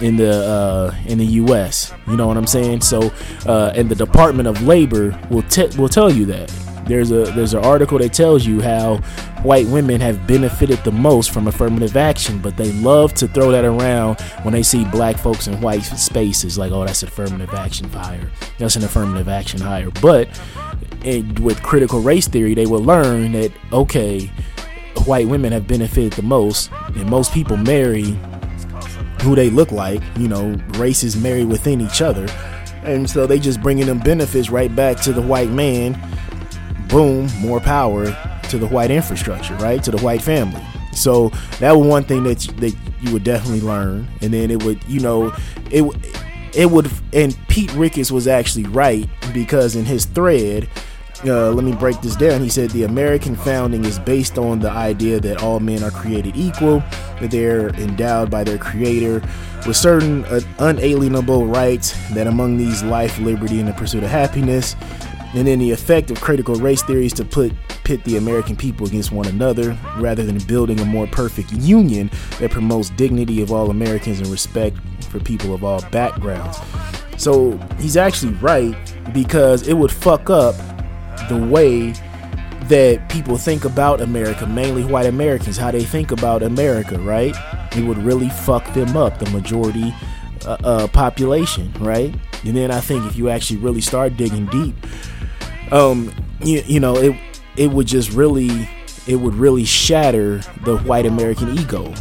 in 0.00 0.16
the 0.16 0.44
uh, 0.44 0.94
in 1.06 1.18
the 1.18 1.26
U.S. 1.26 1.92
You 2.06 2.16
know 2.16 2.28
what 2.28 2.36
I'm 2.36 2.46
saying? 2.46 2.82
So, 2.82 3.10
uh, 3.46 3.72
and 3.74 3.88
the 3.88 3.96
Department 3.96 4.46
of 4.46 4.62
Labor 4.62 5.18
will 5.30 5.44
will 5.76 5.88
tell 5.88 6.12
you 6.12 6.26
that 6.26 6.52
there's 6.88 7.10
a 7.10 7.24
there's 7.32 7.54
an 7.54 7.64
article 7.64 7.98
that 7.98 8.12
tells 8.12 8.44
you 8.44 8.60
how 8.60 8.96
white 9.42 9.66
women 9.68 10.00
have 10.00 10.26
benefited 10.26 10.82
the 10.84 10.92
most 10.92 11.30
from 11.30 11.46
affirmative 11.46 11.96
action, 11.96 12.40
but 12.40 12.56
they 12.56 12.72
love 12.72 13.14
to 13.14 13.28
throw 13.28 13.52
that 13.52 13.64
around 13.64 14.20
when 14.42 14.52
they 14.52 14.62
see 14.62 14.84
black 14.86 15.16
folks 15.16 15.46
in 15.46 15.60
white 15.60 15.82
spaces, 15.82 16.58
like 16.58 16.72
oh 16.72 16.84
that's 16.84 17.02
affirmative 17.02 17.52
action 17.54 17.88
hire, 17.90 18.30
that's 18.58 18.76
an 18.76 18.84
affirmative 18.84 19.28
action 19.28 19.60
hire. 19.60 19.90
But 20.02 20.28
it, 21.04 21.38
with 21.38 21.62
critical 21.62 22.00
race 22.00 22.26
theory, 22.26 22.54
they 22.54 22.66
will 22.66 22.82
learn 22.82 23.32
that 23.32 23.52
okay 23.72 24.30
white 25.06 25.28
women 25.28 25.52
have 25.52 25.66
benefited 25.66 26.12
the 26.12 26.22
most, 26.22 26.70
and 26.72 27.08
most 27.08 27.32
people 27.32 27.56
marry 27.56 28.18
who 29.22 29.34
they 29.34 29.50
look 29.50 29.72
like. 29.72 30.02
You 30.16 30.28
know, 30.28 30.52
races 30.70 31.16
marry 31.16 31.44
within 31.44 31.80
each 31.80 32.02
other, 32.02 32.26
and 32.82 33.08
so 33.08 33.26
they 33.26 33.38
just 33.38 33.62
bringing 33.62 33.86
them 33.86 33.98
benefits 33.98 34.50
right 34.50 34.74
back 34.74 35.00
to 35.02 35.12
the 35.12 35.22
white 35.22 35.50
man. 35.50 36.00
Boom, 36.88 37.28
more 37.40 37.60
power 37.60 38.06
to 38.48 38.58
the 38.58 38.66
white 38.66 38.90
infrastructure, 38.90 39.54
right 39.56 39.82
to 39.82 39.90
the 39.90 39.98
white 39.98 40.22
family. 40.22 40.64
So 40.92 41.28
that 41.60 41.76
was 41.76 41.86
one 41.86 42.04
thing 42.04 42.24
that 42.24 42.38
that 42.58 42.74
you 43.00 43.12
would 43.12 43.24
definitely 43.24 43.60
learn, 43.60 44.08
and 44.20 44.32
then 44.32 44.50
it 44.50 44.62
would, 44.62 44.82
you 44.84 45.00
know, 45.00 45.32
it 45.70 45.84
it 46.54 46.70
would. 46.70 46.90
And 47.12 47.36
Pete 47.48 47.72
Ricketts 47.74 48.10
was 48.10 48.26
actually 48.26 48.64
right 48.64 49.08
because 49.32 49.76
in 49.76 49.84
his 49.84 50.06
thread 50.06 50.68
uh, 51.24 51.50
let 51.50 51.64
me 51.64 51.72
break 51.72 52.00
this 52.00 52.16
down. 52.16 52.40
He 52.40 52.48
said 52.48 52.70
the 52.70 52.84
American 52.84 53.34
founding 53.34 53.84
is 53.84 53.98
based 53.98 54.38
on 54.38 54.60
the 54.60 54.70
idea 54.70 55.18
that 55.20 55.42
all 55.42 55.58
men 55.60 55.82
are 55.82 55.90
created 55.90 56.36
equal, 56.36 56.80
that 57.20 57.30
they're 57.30 57.70
endowed 57.70 58.30
by 58.30 58.44
their 58.44 58.58
creator 58.58 59.20
with 59.66 59.76
certain 59.76 60.24
uh, 60.26 60.40
unalienable 60.60 61.46
rights, 61.46 61.92
that 62.14 62.26
among 62.26 62.56
these 62.56 62.82
life, 62.84 63.18
liberty, 63.18 63.58
and 63.58 63.68
the 63.68 63.72
pursuit 63.72 64.04
of 64.04 64.10
happiness. 64.10 64.76
And 65.34 65.46
then 65.46 65.58
the 65.58 65.70
effect 65.70 66.10
of 66.10 66.20
critical 66.20 66.54
race 66.54 66.82
theory 66.82 67.06
is 67.06 67.12
to 67.14 67.24
put 67.24 67.52
pit 67.84 68.02
the 68.04 68.16
American 68.16 68.56
people 68.56 68.86
against 68.86 69.12
one 69.12 69.26
another 69.26 69.76
rather 69.98 70.24
than 70.24 70.38
building 70.46 70.80
a 70.80 70.84
more 70.84 71.06
perfect 71.06 71.52
union 71.52 72.10
that 72.38 72.50
promotes 72.50 72.90
dignity 72.90 73.42
of 73.42 73.52
all 73.52 73.70
Americans 73.70 74.20
and 74.20 74.28
respect 74.28 74.76
for 75.04 75.20
people 75.20 75.54
of 75.54 75.64
all 75.64 75.82
backgrounds. 75.90 76.58
So 77.18 77.58
he's 77.78 77.96
actually 77.96 78.32
right 78.34 78.74
because 79.12 79.66
it 79.66 79.74
would 79.74 79.90
fuck 79.90 80.30
up 80.30 80.54
the 81.28 81.48
way 81.50 81.92
that 82.68 83.08
people 83.08 83.36
think 83.36 83.64
about 83.64 84.00
America, 84.00 84.46
mainly 84.46 84.84
white 84.84 85.06
Americans, 85.06 85.56
how 85.56 85.70
they 85.70 85.84
think 85.84 86.10
about 86.10 86.42
America, 86.42 86.98
right? 86.98 87.34
It 87.76 87.84
would 87.84 87.98
really 87.98 88.28
fuck 88.28 88.72
them 88.74 88.96
up, 88.96 89.18
the 89.18 89.28
majority 89.30 89.94
uh, 90.44 90.56
uh, 90.62 90.88
population, 90.88 91.72
right? 91.80 92.14
And 92.44 92.56
then 92.56 92.70
I 92.70 92.80
think 92.80 93.04
if 93.06 93.16
you 93.16 93.30
actually 93.30 93.58
really 93.58 93.80
start 93.80 94.16
digging 94.16 94.46
deep, 94.46 94.74
um, 95.72 96.14
you, 96.42 96.62
you 96.66 96.80
know, 96.80 96.96
it 96.96 97.16
it 97.56 97.70
would 97.70 97.86
just 97.86 98.12
really, 98.12 98.68
it 99.06 99.16
would 99.16 99.34
really 99.34 99.64
shatter 99.64 100.38
the 100.64 100.78
white 100.78 101.06
American 101.06 101.58
ego, 101.58 101.92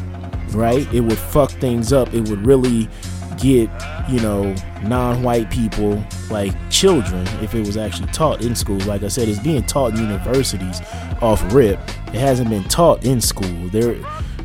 right? 0.51 0.91
It 0.93 1.01
would 1.01 1.17
fuck 1.17 1.51
things 1.51 1.91
up. 1.91 2.13
It 2.13 2.29
would 2.29 2.45
really 2.45 2.89
get 3.37 3.69
you 4.09 4.19
know 4.19 4.53
non-white 4.83 5.49
people 5.51 6.03
like 6.29 6.53
children 6.69 7.25
if 7.41 7.53
it 7.53 7.65
was 7.65 7.77
actually 7.77 8.07
taught 8.11 8.41
in 8.41 8.55
schools 8.55 8.85
like 8.87 9.03
i 9.03 9.07
said 9.07 9.27
it's 9.27 9.39
being 9.39 9.63
taught 9.63 9.93
in 9.93 9.99
universities 9.99 10.81
off 11.21 11.41
rip 11.53 11.79
it 12.07 12.15
hasn't 12.15 12.49
been 12.49 12.63
taught 12.65 13.03
in 13.05 13.21
school 13.21 13.69
there 13.69 13.95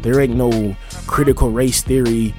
there 0.03 0.21
ain't 0.21 0.35
no 0.35 0.77
critical 1.07 1.51
race 1.51 1.83
theory 1.83 2.35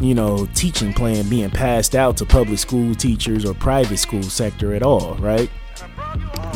you 0.00 0.14
know 0.14 0.48
teaching 0.54 0.92
plan 0.92 1.28
being 1.28 1.50
passed 1.50 1.94
out 1.94 2.16
to 2.16 2.24
public 2.24 2.58
school 2.58 2.94
teachers 2.94 3.44
or 3.44 3.52
private 3.54 3.98
school 3.98 4.22
sector 4.22 4.74
at 4.74 4.82
all 4.82 5.14
right 5.16 5.50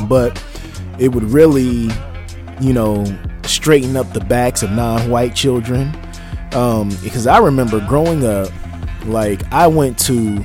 but 0.09 0.43
it 0.99 1.09
would 1.09 1.25
really 1.25 1.91
you 2.61 2.73
know 2.73 3.05
straighten 3.45 3.97
up 3.97 4.13
the 4.13 4.21
backs 4.21 4.63
of 4.63 4.71
non-white 4.71 5.35
children 5.35 5.93
um, 6.53 6.91
because 7.03 7.27
i 7.27 7.39
remember 7.39 7.81
growing 7.89 8.25
up 8.25 8.49
like 9.07 9.43
I 9.53 9.67
went 9.67 9.99
to 10.01 10.45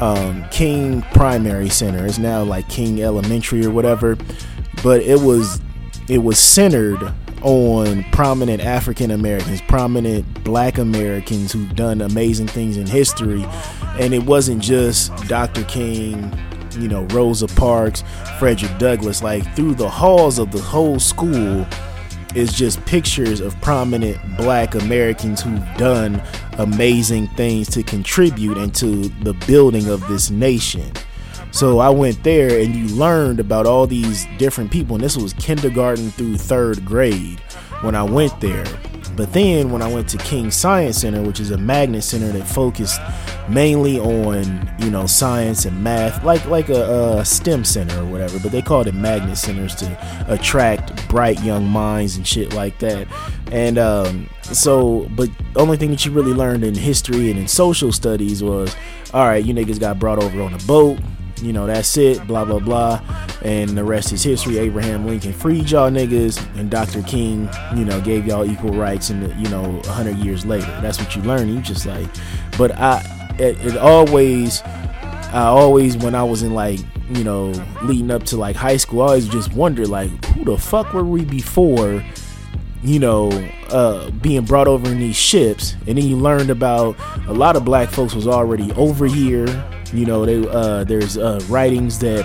um, 0.00 0.44
King 0.50 1.02
Primary 1.12 1.68
Center. 1.68 2.06
It's 2.06 2.18
now 2.18 2.42
like 2.42 2.68
King 2.68 3.02
Elementary 3.02 3.64
or 3.64 3.70
whatever, 3.70 4.16
but 4.82 5.00
it 5.02 5.20
was 5.20 5.60
it 6.08 6.18
was 6.18 6.38
centered 6.38 7.12
on 7.42 8.04
prominent 8.04 8.62
African 8.62 9.10
Americans, 9.10 9.60
prominent 9.62 10.44
Black 10.44 10.78
Americans 10.78 11.52
who've 11.52 11.74
done 11.74 12.00
amazing 12.00 12.46
things 12.46 12.76
in 12.76 12.86
history, 12.86 13.44
and 13.98 14.14
it 14.14 14.24
wasn't 14.24 14.62
just 14.62 15.14
Dr. 15.28 15.64
King. 15.64 16.32
You 16.76 16.88
know, 16.88 17.04
Rosa 17.04 17.46
Parks, 17.46 18.02
Frederick 18.38 18.76
Douglass, 18.78 19.22
like 19.22 19.54
through 19.54 19.74
the 19.74 19.88
halls 19.88 20.38
of 20.38 20.50
the 20.50 20.60
whole 20.60 20.98
school, 20.98 21.66
is 22.34 22.52
just 22.52 22.84
pictures 22.84 23.40
of 23.40 23.58
prominent 23.60 24.18
black 24.36 24.74
Americans 24.74 25.40
who've 25.40 25.76
done 25.76 26.20
amazing 26.58 27.28
things 27.28 27.68
to 27.68 27.82
contribute 27.82 28.58
into 28.58 29.08
the 29.22 29.34
building 29.46 29.88
of 29.88 30.06
this 30.08 30.30
nation. 30.30 30.90
So 31.52 31.78
I 31.78 31.88
went 31.90 32.24
there 32.24 32.60
and 32.60 32.74
you 32.74 32.86
learned 32.96 33.38
about 33.38 33.66
all 33.66 33.86
these 33.86 34.26
different 34.38 34.72
people, 34.72 34.96
and 34.96 35.04
this 35.04 35.16
was 35.16 35.32
kindergarten 35.34 36.10
through 36.10 36.36
third 36.36 36.84
grade 36.84 37.38
when 37.82 37.94
I 37.94 38.02
went 38.02 38.40
there. 38.40 38.66
But 39.16 39.32
then 39.32 39.70
when 39.70 39.82
I 39.82 39.92
went 39.92 40.08
to 40.10 40.18
King 40.18 40.50
Science 40.50 40.98
Center, 40.98 41.22
which 41.22 41.40
is 41.40 41.50
a 41.50 41.58
magnet 41.58 42.04
center 42.04 42.30
that 42.32 42.46
focused 42.46 43.00
mainly 43.48 43.98
on 43.98 44.70
you 44.78 44.90
know 44.90 45.06
science 45.06 45.64
and 45.64 45.82
math, 45.82 46.24
like 46.24 46.44
like 46.46 46.68
a, 46.68 47.18
a 47.18 47.24
STEM 47.24 47.64
center 47.64 48.00
or 48.00 48.06
whatever, 48.06 48.38
but 48.40 48.52
they 48.52 48.62
called 48.62 48.86
it 48.86 48.94
magnet 48.94 49.36
centers 49.36 49.74
to 49.76 50.24
attract 50.28 51.08
bright 51.08 51.42
young 51.42 51.66
minds 51.66 52.16
and 52.16 52.26
shit 52.26 52.52
like 52.54 52.78
that. 52.78 53.06
And 53.52 53.78
um, 53.78 54.28
so, 54.42 55.08
but 55.10 55.30
the 55.52 55.60
only 55.60 55.76
thing 55.76 55.90
that 55.90 56.04
you 56.04 56.12
really 56.12 56.32
learned 56.32 56.64
in 56.64 56.74
history 56.74 57.30
and 57.30 57.38
in 57.38 57.48
social 57.48 57.92
studies 57.92 58.42
was, 58.42 58.74
all 59.12 59.26
right, 59.26 59.44
you 59.44 59.54
niggas 59.54 59.78
got 59.78 59.98
brought 59.98 60.22
over 60.22 60.42
on 60.42 60.54
a 60.54 60.58
boat 60.58 60.98
you 61.44 61.52
know, 61.52 61.66
that's 61.66 61.96
it, 61.96 62.26
blah, 62.26 62.44
blah, 62.44 62.58
blah. 62.58 63.00
And 63.42 63.70
the 63.70 63.84
rest 63.84 64.12
is 64.12 64.22
history. 64.22 64.58
Abraham 64.58 65.06
Lincoln 65.06 65.32
freed 65.32 65.70
y'all 65.70 65.90
niggas, 65.90 66.42
and 66.58 66.70
Dr. 66.70 67.02
King, 67.02 67.48
you 67.76 67.84
know, 67.84 68.00
gave 68.00 68.26
y'all 68.26 68.48
equal 68.48 68.72
rights, 68.72 69.10
and, 69.10 69.22
you 69.40 69.48
know, 69.50 69.62
100 69.62 70.16
years 70.16 70.46
later. 70.46 70.66
That's 70.80 70.98
what 70.98 71.14
you 71.14 71.22
learn. 71.22 71.48
You 71.48 71.60
just 71.60 71.86
like, 71.86 72.08
but 72.56 72.72
I, 72.72 73.02
it, 73.38 73.58
it 73.64 73.76
always, 73.76 74.62
I 74.62 75.44
always, 75.44 75.96
when 75.96 76.14
I 76.14 76.24
was 76.24 76.42
in 76.42 76.54
like, 76.54 76.80
you 77.10 77.24
know, 77.24 77.52
leading 77.82 78.10
up 78.10 78.22
to 78.24 78.36
like 78.36 78.56
high 78.56 78.78
school, 78.78 79.02
I 79.02 79.06
always 79.06 79.28
just 79.28 79.52
wondered, 79.52 79.88
like, 79.88 80.24
who 80.26 80.44
the 80.44 80.58
fuck 80.58 80.92
were 80.94 81.04
we 81.04 81.24
before? 81.24 82.02
you 82.84 82.98
know, 82.98 83.30
uh, 83.70 84.10
being 84.10 84.44
brought 84.44 84.68
over 84.68 84.86
in 84.90 84.98
these 84.98 85.16
ships, 85.16 85.74
and 85.86 85.96
then 85.96 86.04
you 86.04 86.16
learned 86.16 86.50
about 86.50 86.96
a 87.26 87.32
lot 87.32 87.56
of 87.56 87.64
black 87.64 87.88
folks 87.88 88.14
was 88.14 88.28
already 88.28 88.70
over 88.72 89.06
here, 89.06 89.46
You 89.94 90.06
know, 90.06 90.26
they 90.26 90.46
uh, 90.48 90.84
there's 90.84 91.16
uh, 91.16 91.40
writings 91.48 91.98
that 92.00 92.24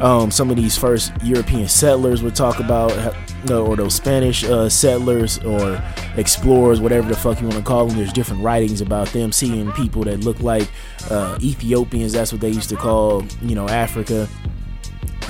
um, 0.00 0.30
some 0.30 0.50
of 0.50 0.56
these 0.56 0.76
first 0.76 1.12
European 1.22 1.68
settlers 1.68 2.22
would 2.22 2.34
talk 2.34 2.58
about, 2.60 2.92
or 3.50 3.76
those 3.76 3.94
Spanish 3.94 4.42
uh, 4.44 4.68
settlers 4.68 5.38
or 5.40 5.82
explorers, 6.16 6.80
whatever 6.80 7.08
the 7.08 7.16
fuck 7.16 7.40
you 7.40 7.46
want 7.46 7.58
to 7.58 7.64
call 7.64 7.86
them. 7.86 7.96
There's 7.96 8.12
different 8.12 8.42
writings 8.42 8.80
about 8.80 9.08
them 9.08 9.32
seeing 9.32 9.70
people 9.72 10.02
that 10.04 10.20
look 10.20 10.40
like 10.40 10.68
uh, 11.10 11.38
Ethiopians. 11.42 12.12
That's 12.12 12.32
what 12.32 12.40
they 12.40 12.50
used 12.50 12.70
to 12.70 12.76
call, 12.76 13.24
you 13.42 13.54
know, 13.54 13.68
Africa 13.68 14.28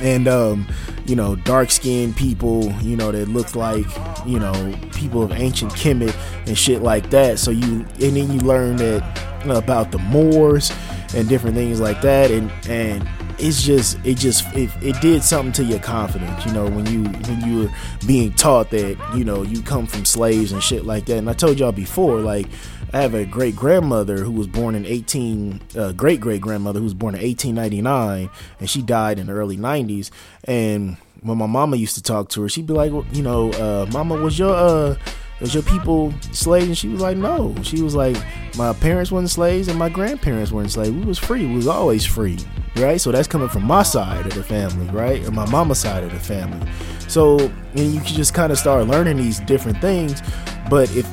and 0.00 0.28
um, 0.28 0.66
you 1.06 1.14
know 1.14 1.36
dark 1.36 1.70
skinned 1.70 2.16
people 2.16 2.72
you 2.80 2.96
know 2.96 3.12
that 3.12 3.28
look 3.28 3.54
like 3.54 3.86
you 4.26 4.38
know 4.38 4.74
people 4.94 5.22
of 5.22 5.32
ancient 5.32 5.72
Kemet 5.72 6.16
and 6.46 6.56
shit 6.56 6.82
like 6.82 7.10
that 7.10 7.38
so 7.38 7.50
you 7.50 7.80
and 8.00 8.16
then 8.16 8.32
you 8.32 8.40
learn 8.40 8.76
that 8.76 9.02
about 9.48 9.90
the 9.90 9.98
Moors 9.98 10.70
and 11.14 11.28
different 11.28 11.56
things 11.56 11.80
like 11.80 12.00
that 12.00 12.30
and 12.30 12.50
and 12.68 13.08
it's 13.38 13.62
just 13.62 13.98
it 14.04 14.16
just 14.16 14.44
it, 14.54 14.70
it 14.82 15.00
did 15.00 15.22
something 15.22 15.52
to 15.52 15.64
your 15.64 15.78
confidence 15.80 16.44
you 16.44 16.52
know 16.52 16.68
when 16.68 16.86
you 16.86 17.04
when 17.04 17.40
you 17.40 17.62
were 17.64 17.70
being 18.06 18.32
taught 18.34 18.70
that 18.70 18.96
you 19.14 19.24
know 19.24 19.42
you 19.42 19.62
come 19.62 19.86
from 19.86 20.04
slaves 20.04 20.52
and 20.52 20.62
shit 20.62 20.84
like 20.84 21.06
that 21.06 21.18
and 21.18 21.28
i 21.28 21.32
told 21.32 21.58
y'all 21.58 21.72
before 21.72 22.20
like 22.20 22.46
I 22.92 23.02
have 23.02 23.14
a 23.14 23.24
great 23.24 23.54
grandmother 23.54 24.16
who 24.16 24.32
was 24.32 24.48
born 24.48 24.74
in 24.74 24.84
18, 24.84 25.60
uh, 25.76 25.92
great 25.92 26.20
great 26.20 26.40
grandmother 26.40 26.80
who 26.80 26.84
was 26.84 26.94
born 26.94 27.14
in 27.14 27.22
1899, 27.22 28.28
and 28.58 28.68
she 28.68 28.82
died 28.82 29.20
in 29.20 29.28
the 29.28 29.32
early 29.32 29.56
90s. 29.56 30.10
And 30.42 30.96
when 31.22 31.38
my 31.38 31.46
mama 31.46 31.76
used 31.76 31.94
to 31.94 32.02
talk 32.02 32.30
to 32.30 32.42
her, 32.42 32.48
she'd 32.48 32.66
be 32.66 32.72
like, 32.72 32.92
well, 32.92 33.06
you 33.12 33.22
know, 33.22 33.52
uh, 33.52 33.86
Mama, 33.92 34.16
was 34.16 34.38
your 34.38 34.54
uh, 34.54 34.96
was 35.40 35.54
your 35.54 35.62
people 35.62 36.12
slaves? 36.32 36.66
And 36.66 36.78
she 36.78 36.88
was 36.88 37.00
like, 37.00 37.16
no. 37.16 37.54
She 37.62 37.82
was 37.82 37.94
like, 37.94 38.16
my 38.56 38.72
parents 38.74 39.10
weren't 39.10 39.30
slaves 39.30 39.68
and 39.68 39.78
my 39.78 39.88
grandparents 39.88 40.52
weren't 40.52 40.70
slaves. 40.70 40.90
We 40.90 41.04
was 41.04 41.18
free. 41.18 41.46
We 41.46 41.54
was 41.54 41.66
always 41.66 42.04
free, 42.04 42.38
right? 42.76 43.00
So 43.00 43.10
that's 43.10 43.28
coming 43.28 43.48
from 43.48 43.64
my 43.64 43.82
side 43.82 44.26
of 44.26 44.34
the 44.34 44.42
family, 44.42 44.86
right, 44.90 45.24
and 45.24 45.34
my 45.34 45.48
mama's 45.50 45.78
side 45.78 46.04
of 46.04 46.12
the 46.12 46.20
family. 46.20 46.70
So 47.08 47.38
and 47.74 47.94
you 47.94 48.00
can 48.00 48.14
just 48.14 48.34
kind 48.34 48.52
of 48.52 48.58
start 48.58 48.86
learning 48.86 49.16
these 49.16 49.40
different 49.40 49.80
things. 49.80 50.22
But 50.68 50.94
if 50.94 51.08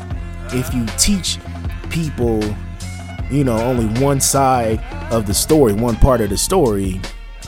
if 0.54 0.74
you 0.74 0.86
teach 0.98 1.40
people, 1.90 2.44
you 3.32 3.44
know, 3.44 3.58
only 3.58 3.88
one 4.02 4.20
side 4.20 4.84
of 5.12 5.26
the 5.26 5.34
story, 5.34 5.74
one 5.74 5.96
part 5.96 6.22
of 6.22 6.30
the 6.30 6.38
story, 6.38 7.02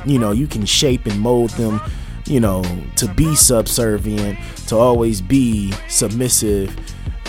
you 0.05 0.19
know, 0.19 0.31
you 0.31 0.47
can 0.47 0.65
shape 0.65 1.05
and 1.05 1.19
mold 1.19 1.51
them, 1.51 1.81
you 2.29 2.39
know, 2.39 2.63
to 2.95 3.07
be 3.13 3.35
subservient, 3.35 4.37
to 4.67 4.75
always 4.75 5.21
be 5.21 5.73
submissive 5.87 6.75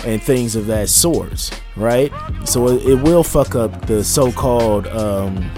and 0.05 0.21
things 0.21 0.55
of 0.55 0.67
that 0.67 0.89
sort, 0.89 1.51
right? 1.75 2.11
So 2.45 2.67
it, 2.67 2.85
it 2.85 3.01
will 3.01 3.23
fuck 3.23 3.55
up 3.55 3.87
the 3.87 4.03
so-called 4.03 4.87
um, 4.87 5.49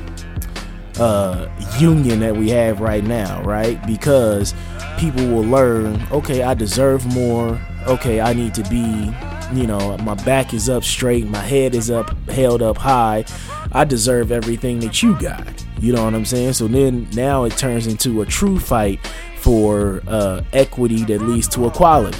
uh, 0.97 1.47
union 1.79 2.19
that 2.19 2.35
we 2.35 2.49
have 2.49 2.81
right 2.81 3.03
now, 3.03 3.41
right? 3.43 3.85
Because 3.85 4.53
people 4.97 5.25
will 5.27 5.43
learn, 5.43 6.01
okay, 6.11 6.43
I 6.43 6.53
deserve 6.53 7.05
more. 7.05 7.59
Okay, 7.85 8.21
I 8.21 8.33
need 8.33 8.53
to 8.53 8.63
be 8.69 9.13
you 9.53 9.67
know, 9.67 9.97
my 9.99 10.15
back 10.23 10.53
is 10.53 10.67
up 10.67 10.83
straight, 10.83 11.27
my 11.27 11.39
head 11.39 11.75
is 11.75 11.91
up, 11.91 12.09
held 12.29 12.61
up 12.61 12.77
high. 12.77 13.25
I 13.71 13.83
deserve 13.83 14.31
everything 14.31 14.79
that 14.79 15.03
you 15.03 15.19
got. 15.19 15.63
You 15.79 15.93
know 15.93 16.05
what 16.05 16.13
I'm 16.13 16.25
saying? 16.25 16.53
So 16.53 16.67
then 16.67 17.07
now 17.13 17.43
it 17.43 17.57
turns 17.57 17.87
into 17.87 18.21
a 18.21 18.25
true 18.25 18.59
fight 18.59 18.99
for 19.43 20.01
uh, 20.07 20.41
equity 20.53 21.03
that 21.03 21.21
leads 21.21 21.47
to 21.49 21.67
equality, 21.67 22.17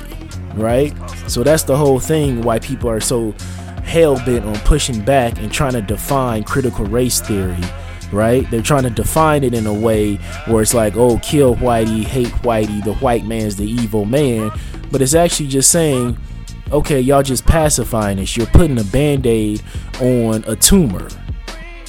right? 0.56 0.94
So 1.28 1.42
that's 1.42 1.64
the 1.64 1.78
whole 1.78 2.00
thing 2.00 2.42
why 2.42 2.60
people 2.60 2.90
are 2.90 3.00
so 3.00 3.32
hell 3.84 4.16
bent 4.26 4.46
on 4.46 4.56
pushing 4.60 5.02
back 5.04 5.40
and 5.40 5.52
trying 5.52 5.74
to 5.74 5.82
define 5.82 6.44
critical 6.44 6.86
race 6.86 7.20
theory 7.20 7.64
right? 8.12 8.48
They're 8.52 8.62
trying 8.62 8.84
to 8.84 8.92
define 8.92 9.44
it 9.44 9.56
in 9.56 9.66
a 9.66 9.74
way 9.74 10.18
where 10.46 10.62
it's 10.62 10.76
like, 10.76 10.96
oh, 10.96 11.18
kill 11.24 11.56
whitey, 11.56 12.04
hate 12.04 12.28
whitey, 12.44 12.84
the 12.84 12.94
white 12.96 13.26
man's 13.26 13.56
the 13.56 13.66
evil 13.66 14.06
man. 14.06 14.52
But 14.92 15.02
it's 15.02 15.16
actually 15.16 15.48
just 15.48 15.72
saying 15.72 16.16
okay, 16.74 17.00
y'all 17.00 17.24
just 17.24 17.46
pacifying 17.46 18.18
this. 18.18 18.36
You're 18.36 18.48
putting 18.48 18.80
a 18.80 18.84
band 18.86 19.28
aid 19.28 19.62
on 20.02 20.44
a 20.48 20.56
tumor. 20.56 21.08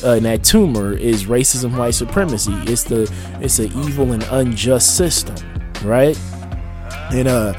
Uh, 0.05 0.17
and 0.17 0.27
that 0.27 0.45
tumor 0.45 0.93
is 0.93 1.25
racism, 1.25 1.79
white 1.79 1.95
supremacy. 1.95 2.53
It's 2.67 2.85
the 2.85 3.11
it's 3.41 3.59
an 3.59 3.73
evil 3.85 4.13
and 4.13 4.23
unjust 4.31 4.97
system, 4.97 5.37
right? 5.83 6.19
And 7.11 7.27
uh, 7.27 7.59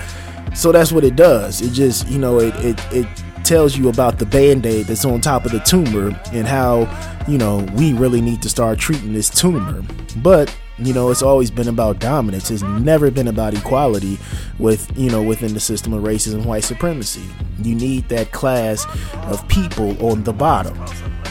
so 0.53 0.71
that's 0.71 0.91
what 0.91 1.03
it 1.03 1.15
does. 1.15 1.61
It 1.61 1.71
just 1.71 2.07
you 2.07 2.19
know 2.19 2.39
it 2.39 2.53
it, 2.63 2.79
it 2.91 3.07
tells 3.43 3.77
you 3.77 3.89
about 3.89 4.17
the 4.19 4.25
band-aid 4.25 4.87
that's 4.87 5.05
on 5.05 5.21
top 5.21 5.45
of 5.45 5.51
the 5.51 5.59
tumor 5.59 6.19
and 6.33 6.47
how 6.47 6.87
you 7.27 7.37
know 7.37 7.65
we 7.73 7.93
really 7.93 8.21
need 8.21 8.41
to 8.43 8.49
start 8.49 8.77
treating 8.77 9.13
this 9.13 9.29
tumor. 9.29 9.83
But 10.17 10.55
you 10.77 10.93
know 10.93 11.09
it's 11.09 11.21
always 11.21 11.51
been 11.51 11.67
about 11.67 11.99
dominance. 11.99 12.51
It's 12.51 12.63
never 12.63 13.11
been 13.11 13.27
about 13.27 13.53
equality 13.53 14.19
with 14.59 14.91
you 14.97 15.09
know 15.09 15.21
within 15.23 15.53
the 15.53 15.59
system 15.59 15.93
of 15.93 16.03
racism 16.03 16.45
white 16.45 16.63
supremacy. 16.63 17.23
You 17.61 17.75
need 17.75 18.09
that 18.09 18.31
class 18.31 18.85
of 19.29 19.47
people 19.47 19.95
on 20.05 20.23
the 20.23 20.33
bottom. 20.33 20.77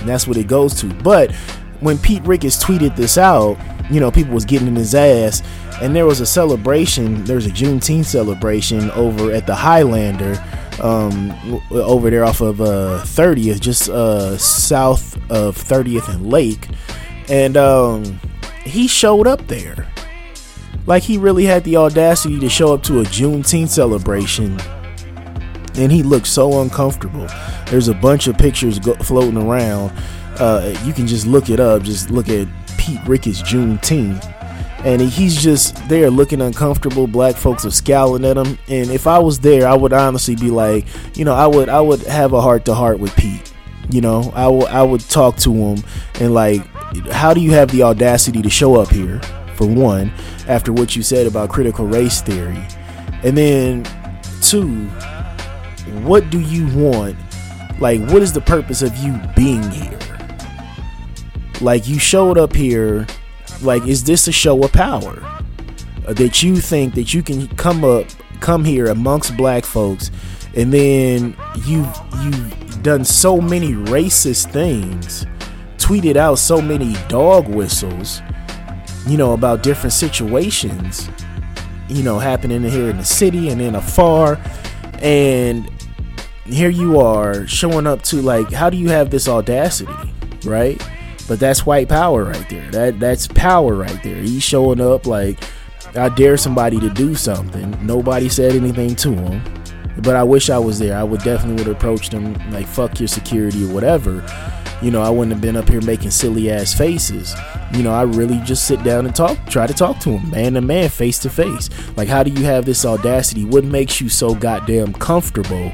And 0.00 0.08
that's 0.08 0.26
what 0.26 0.36
it 0.36 0.48
goes 0.48 0.74
to. 0.80 0.86
But 0.86 1.32
when 1.80 1.98
pete 1.98 2.22
ricketts 2.24 2.62
tweeted 2.62 2.96
this 2.96 3.18
out 3.18 3.58
you 3.90 4.00
know 4.00 4.10
people 4.10 4.32
was 4.32 4.44
getting 4.44 4.68
in 4.68 4.76
his 4.76 4.94
ass. 4.94 5.42
And 5.82 5.94
there 5.94 6.06
was 6.06 6.20
a 6.20 6.26
celebration 6.26 7.24
there 7.24 7.36
was 7.36 7.46
a 7.46 7.50
juneteenth 7.50 8.06
celebration 8.06 8.90
over 8.92 9.32
at 9.32 9.46
the 9.46 9.54
highlander 9.54 10.42
um, 10.80 11.32
over 11.70 12.10
there 12.10 12.24
off 12.24 12.40
of 12.40 12.60
uh, 12.60 13.00
30th 13.04 13.60
just 13.60 13.88
uh, 13.88 14.36
south 14.38 15.16
of 15.30 15.56
30th 15.56 16.08
and 16.08 16.30
lake. 16.30 16.68
And 17.28 17.56
um 17.56 18.20
he 18.64 18.86
showed 18.88 19.26
up 19.26 19.46
there. 19.46 19.88
Like 20.86 21.02
he 21.02 21.16
really 21.16 21.44
had 21.44 21.64
the 21.64 21.76
audacity 21.76 22.38
to 22.40 22.48
show 22.48 22.74
up 22.74 22.82
to 22.84 23.00
a 23.00 23.04
Juneteenth 23.04 23.68
celebration, 23.70 24.58
and 25.76 25.90
he 25.90 26.02
looked 26.02 26.26
so 26.26 26.60
uncomfortable. 26.60 27.26
There's 27.66 27.88
a 27.88 27.94
bunch 27.94 28.26
of 28.26 28.36
pictures 28.36 28.78
go- 28.78 28.94
floating 28.94 29.38
around. 29.38 29.92
Uh, 30.38 30.74
you 30.84 30.92
can 30.92 31.06
just 31.06 31.26
look 31.26 31.48
it 31.48 31.60
up. 31.60 31.82
Just 31.82 32.10
look 32.10 32.28
at 32.28 32.46
Pete 32.76 33.00
Ricketts 33.06 33.40
Juneteenth, 33.40 34.24
and 34.84 35.00
he's 35.00 35.42
just 35.42 35.76
there 35.88 36.10
looking 36.10 36.42
uncomfortable. 36.42 37.06
Black 37.06 37.34
folks 37.36 37.64
are 37.64 37.70
scowling 37.70 38.24
at 38.26 38.36
him, 38.36 38.58
and 38.68 38.90
if 38.90 39.06
I 39.06 39.18
was 39.18 39.38
there, 39.38 39.66
I 39.66 39.74
would 39.74 39.92
honestly 39.94 40.36
be 40.36 40.50
like, 40.50 40.86
you 41.16 41.24
know, 41.24 41.34
I 41.34 41.46
would 41.46 41.70
I 41.70 41.80
would 41.80 42.02
have 42.02 42.34
a 42.34 42.42
heart 42.42 42.66
to 42.66 42.74
heart 42.74 42.98
with 42.98 43.14
Pete. 43.16 43.52
You 43.90 44.00
know, 44.00 44.32
I, 44.34 44.44
w- 44.44 44.64
I 44.66 44.82
would 44.82 45.02
talk 45.02 45.36
to 45.38 45.52
him 45.52 45.84
and 46.18 46.32
like 46.34 46.62
how 47.10 47.34
do 47.34 47.40
you 47.40 47.52
have 47.52 47.70
the 47.70 47.82
audacity 47.82 48.42
to 48.42 48.50
show 48.50 48.80
up 48.80 48.90
here, 48.90 49.20
for 49.54 49.66
one, 49.66 50.12
after 50.48 50.72
what 50.72 50.96
you 50.96 51.02
said 51.02 51.26
about 51.26 51.50
critical 51.50 51.86
race 51.86 52.20
theory? 52.20 52.62
And 53.22 53.36
then, 53.36 53.84
two, 54.42 54.86
what 56.02 56.28
do 56.30 56.40
you 56.40 56.66
want? 56.76 57.16
Like, 57.80 58.00
what 58.10 58.22
is 58.22 58.32
the 58.32 58.40
purpose 58.40 58.82
of 58.82 58.96
you 58.98 59.18
being 59.34 59.68
here? 59.70 59.98
Like, 61.60 61.88
you 61.88 61.98
showed 61.98 62.38
up 62.38 62.54
here, 62.54 63.06
like, 63.62 63.86
is 63.86 64.04
this 64.04 64.28
a 64.28 64.32
show 64.32 64.62
of 64.62 64.72
power? 64.72 65.22
Uh, 66.06 66.12
that 66.12 66.42
you 66.42 66.56
think 66.56 66.94
that 66.94 67.14
you 67.14 67.22
can 67.22 67.48
come 67.56 67.82
up, 67.84 68.06
come 68.40 68.64
here 68.64 68.86
amongst 68.86 69.36
black 69.36 69.64
folks, 69.64 70.10
and 70.54 70.72
then 70.72 71.36
you 71.64 71.86
you've 72.20 72.82
done 72.82 73.04
so 73.04 73.40
many 73.40 73.72
racist 73.72 74.52
things 74.52 75.24
tweeted 75.84 76.16
out 76.16 76.38
so 76.38 76.62
many 76.62 76.94
dog 77.08 77.46
whistles, 77.46 78.22
you 79.06 79.18
know, 79.18 79.34
about 79.34 79.62
different 79.62 79.92
situations, 79.92 81.10
you 81.88 82.02
know, 82.02 82.18
happening 82.18 82.62
here 82.62 82.88
in 82.88 82.96
the 82.96 83.04
city 83.04 83.50
and 83.50 83.60
in 83.60 83.74
afar. 83.74 84.40
And 85.02 85.70
here 86.46 86.70
you 86.70 86.98
are 87.00 87.46
showing 87.46 87.86
up 87.86 88.00
to 88.04 88.22
like, 88.22 88.50
how 88.50 88.70
do 88.70 88.78
you 88.78 88.88
have 88.88 89.10
this 89.10 89.28
audacity, 89.28 89.92
right? 90.46 90.82
But 91.28 91.38
that's 91.38 91.66
white 91.66 91.90
power 91.90 92.24
right 92.24 92.48
there. 92.48 92.70
That 92.70 92.98
that's 92.98 93.28
power 93.28 93.74
right 93.74 94.02
there. 94.02 94.22
He's 94.22 94.42
showing 94.42 94.80
up 94.80 95.06
like, 95.06 95.38
I 95.94 96.08
dare 96.08 96.38
somebody 96.38 96.80
to 96.80 96.88
do 96.88 97.14
something. 97.14 97.76
Nobody 97.86 98.30
said 98.30 98.52
anything 98.56 98.96
to 98.96 99.12
him. 99.12 99.42
But 99.98 100.16
I 100.16 100.22
wish 100.22 100.48
I 100.48 100.58
was 100.58 100.78
there. 100.78 100.96
I 100.96 101.02
would 101.02 101.20
definitely 101.20 101.56
would 101.56 101.66
have 101.66 101.76
approached 101.76 102.10
him 102.10 102.32
like, 102.50 102.66
fuck 102.66 102.98
your 102.98 103.08
security 103.08 103.64
or 103.64 103.74
whatever 103.74 104.24
you 104.84 104.90
know, 104.90 105.00
I 105.00 105.08
wouldn't 105.08 105.32
have 105.32 105.40
been 105.40 105.56
up 105.56 105.66
here 105.66 105.80
making 105.80 106.10
silly 106.10 106.50
ass 106.50 106.74
faces. 106.74 107.34
You 107.72 107.82
know, 107.82 107.92
I 107.94 108.02
really 108.02 108.38
just 108.40 108.66
sit 108.66 108.84
down 108.84 109.06
and 109.06 109.16
talk, 109.16 109.38
try 109.46 109.66
to 109.66 109.72
talk 109.72 109.98
to 110.00 110.18
him, 110.18 110.30
man 110.30 110.52
to 110.52 110.60
man, 110.60 110.90
face 110.90 111.18
to 111.20 111.30
face. 111.30 111.70
Like, 111.96 112.06
how 112.06 112.22
do 112.22 112.30
you 112.30 112.44
have 112.44 112.66
this 112.66 112.84
audacity? 112.84 113.46
What 113.46 113.64
makes 113.64 113.98
you 114.02 114.10
so 114.10 114.34
goddamn 114.34 114.92
comfortable, 114.92 115.72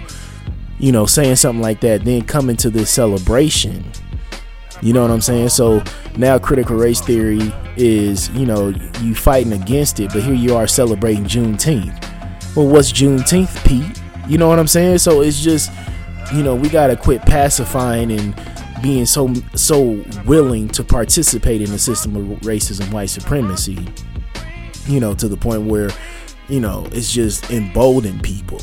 you 0.79 0.93
know, 0.93 1.07
saying 1.07 1.37
something 1.37 1.61
like 1.61 1.81
that, 1.81 2.05
then 2.05 2.23
coming 2.23 2.57
to 2.59 2.71
this 2.71 2.89
celebration? 2.89 3.85
You 4.81 4.93
know 4.93 5.03
what 5.03 5.11
I'm 5.11 5.21
saying? 5.21 5.49
So 5.49 5.83
now 6.17 6.39
critical 6.39 6.77
race 6.77 7.01
theory 7.01 7.53
is, 7.77 8.29
you 8.31 8.47
know, 8.47 8.69
you 9.03 9.17
fighting 9.17 9.53
against 9.53 9.99
it, 9.99 10.13
but 10.13 10.23
here 10.23 10.35
you 10.35 10.55
are 10.55 10.69
celebrating 10.69 11.25
Juneteenth. 11.25 12.55
Well, 12.55 12.69
what's 12.69 12.93
Juneteenth, 12.93 13.67
Pete? 13.67 14.01
You 14.29 14.39
know 14.39 14.49
what 14.49 14.61
I'm 14.61 14.69
saying? 14.69 14.99
So 14.99 15.21
it's 15.21 15.43
just, 15.43 15.73
you 16.33 16.45
know, 16.45 16.55
we 16.55 16.69
gotta 16.69 16.97
quit 16.97 17.23
pacifying 17.23 18.13
and 18.13 18.41
being 18.83 19.07
so 19.07 19.33
so 19.55 20.05
willing 20.27 20.69
to 20.69 20.85
participate 20.85 21.61
in 21.63 21.71
the 21.71 21.79
system 21.79 22.17
of 22.17 22.41
racism, 22.41 22.93
white 22.93 23.11
supremacy, 23.11 23.79
you 24.87 25.01
know, 25.01 25.15
to 25.15 25.29
the 25.29 25.37
point 25.37 25.63
where, 25.63 25.91
you 26.49 26.61
know, 26.61 26.87
it's 26.93 27.13
just 27.13 27.51
emboldened 27.51 28.23
people. 28.23 28.61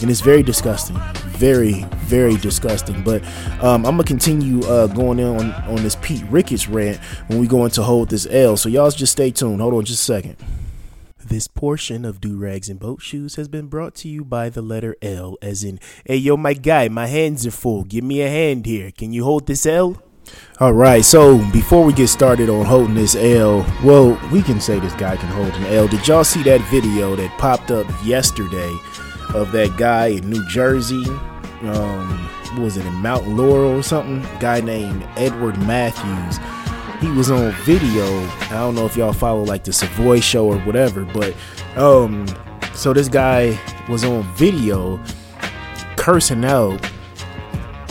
And 0.00 0.10
it's 0.10 0.20
very 0.20 0.42
disgusting, 0.42 0.96
very, 1.28 1.84
very 2.00 2.36
disgusting. 2.36 3.02
But 3.02 3.24
um, 3.62 3.86
I'm 3.86 3.96
gonna 3.96 4.04
continue 4.04 4.60
uh, 4.64 4.88
going 4.88 5.18
in 5.18 5.26
on, 5.26 5.52
on 5.52 5.76
this 5.76 5.96
Pete 5.96 6.24
Ricketts 6.30 6.68
rant 6.68 6.98
when 7.28 7.38
we 7.38 7.46
go 7.46 7.64
into 7.64 7.82
hold 7.82 8.10
this 8.10 8.26
L. 8.28 8.56
So 8.56 8.68
y'all 8.68 8.90
just 8.90 9.12
stay 9.12 9.30
tuned. 9.30 9.60
Hold 9.60 9.74
on, 9.74 9.84
just 9.84 10.02
a 10.02 10.04
second. 10.04 10.36
This 11.26 11.48
portion 11.48 12.04
of 12.04 12.20
Do 12.20 12.36
Rags 12.36 12.68
and 12.68 12.78
Boat 12.78 13.00
Shoes 13.00 13.36
has 13.36 13.48
been 13.48 13.66
brought 13.66 13.94
to 13.96 14.08
you 14.08 14.24
by 14.24 14.50
the 14.50 14.60
letter 14.60 14.94
L, 15.00 15.38
as 15.40 15.64
in, 15.64 15.80
hey, 16.04 16.16
yo, 16.16 16.36
my 16.36 16.52
guy, 16.52 16.88
my 16.88 17.06
hands 17.06 17.46
are 17.46 17.50
full. 17.50 17.84
Give 17.84 18.04
me 18.04 18.20
a 18.20 18.28
hand 18.28 18.66
here. 18.66 18.90
Can 18.90 19.10
you 19.10 19.24
hold 19.24 19.46
this 19.46 19.64
L? 19.64 20.02
All 20.60 20.74
right, 20.74 21.02
so 21.02 21.38
before 21.50 21.82
we 21.82 21.94
get 21.94 22.08
started 22.08 22.50
on 22.50 22.66
holding 22.66 22.94
this 22.94 23.16
L, 23.16 23.66
well, 23.82 24.20
we 24.30 24.42
can 24.42 24.60
say 24.60 24.78
this 24.78 24.92
guy 24.94 25.16
can 25.16 25.30
hold 25.30 25.54
an 25.54 25.64
L. 25.72 25.88
Did 25.88 26.06
y'all 26.06 26.24
see 26.24 26.42
that 26.42 26.60
video 26.70 27.16
that 27.16 27.30
popped 27.38 27.70
up 27.70 27.86
yesterday 28.04 28.76
of 29.34 29.50
that 29.52 29.74
guy 29.78 30.08
in 30.08 30.28
New 30.28 30.46
Jersey? 30.48 31.06
Um, 31.62 32.30
was 32.58 32.76
it 32.76 32.84
in 32.84 32.94
Mount 32.94 33.26
Laurel 33.28 33.78
or 33.78 33.82
something? 33.82 34.20
Guy 34.40 34.60
named 34.60 35.08
Edward 35.16 35.56
Matthews 35.60 36.38
he 37.04 37.10
was 37.10 37.30
on 37.30 37.52
video. 37.64 38.04
I 38.48 38.60
don't 38.60 38.74
know 38.74 38.86
if 38.86 38.96
y'all 38.96 39.12
follow 39.12 39.42
like 39.42 39.64
the 39.64 39.72
Savoy 39.74 40.20
show 40.20 40.46
or 40.46 40.58
whatever, 40.60 41.04
but 41.04 41.34
um 41.76 42.26
so 42.72 42.92
this 42.92 43.08
guy 43.08 43.58
was 43.88 44.04
on 44.04 44.22
video 44.34 44.98
cursing 45.96 46.44
out 46.44 46.80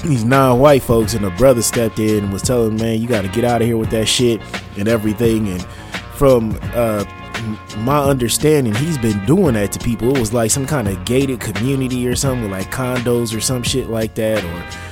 these 0.04 0.26
non-white 0.26 0.82
folks 0.82 1.14
and 1.14 1.24
the 1.24 1.30
brother 1.32 1.62
stepped 1.62 2.00
in 2.00 2.26
and 2.26 2.34
was 2.34 2.42
telling 2.42 2.76
man 2.76 3.02
you 3.02 3.08
got 3.08 3.22
to 3.22 3.30
get 3.30 3.46
out 3.46 3.62
of 3.62 3.68
here 3.68 3.78
with 3.78 3.90
that 3.90 4.06
shit 4.06 4.42
and 4.78 4.90
everything 4.90 5.48
and 5.48 5.64
from 6.16 6.60
uh 6.74 7.06
my 7.78 8.00
understanding 8.00 8.74
he's 8.76 8.98
been 8.98 9.26
doing 9.26 9.54
that 9.54 9.72
to 9.72 9.80
people 9.80 10.14
it 10.14 10.20
was 10.20 10.34
like 10.34 10.52
some 10.52 10.68
kind 10.68 10.90
of 10.90 11.06
gated 11.06 11.40
community 11.40 12.06
or 12.06 12.16
something 12.16 12.52
like 12.52 12.70
condos 12.70 13.36
or 13.36 13.40
some 13.40 13.64
shit 13.64 13.90
like 13.90 14.14
that 14.16 14.44
or 14.44 14.83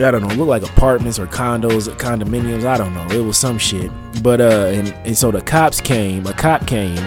I 0.00 0.10
don't 0.10 0.22
know, 0.22 0.34
look 0.34 0.48
like 0.48 0.62
apartments 0.62 1.18
or 1.18 1.26
condos, 1.26 1.88
condominiums. 1.96 2.64
I 2.64 2.76
don't 2.76 2.94
know. 2.94 3.06
It 3.08 3.24
was 3.24 3.38
some 3.38 3.58
shit. 3.58 3.90
But 4.22 4.40
uh, 4.40 4.70
and, 4.72 4.88
and 5.06 5.16
so 5.16 5.30
the 5.30 5.40
cops 5.40 5.80
came. 5.80 6.26
A 6.26 6.32
cop 6.32 6.66
came, 6.66 6.98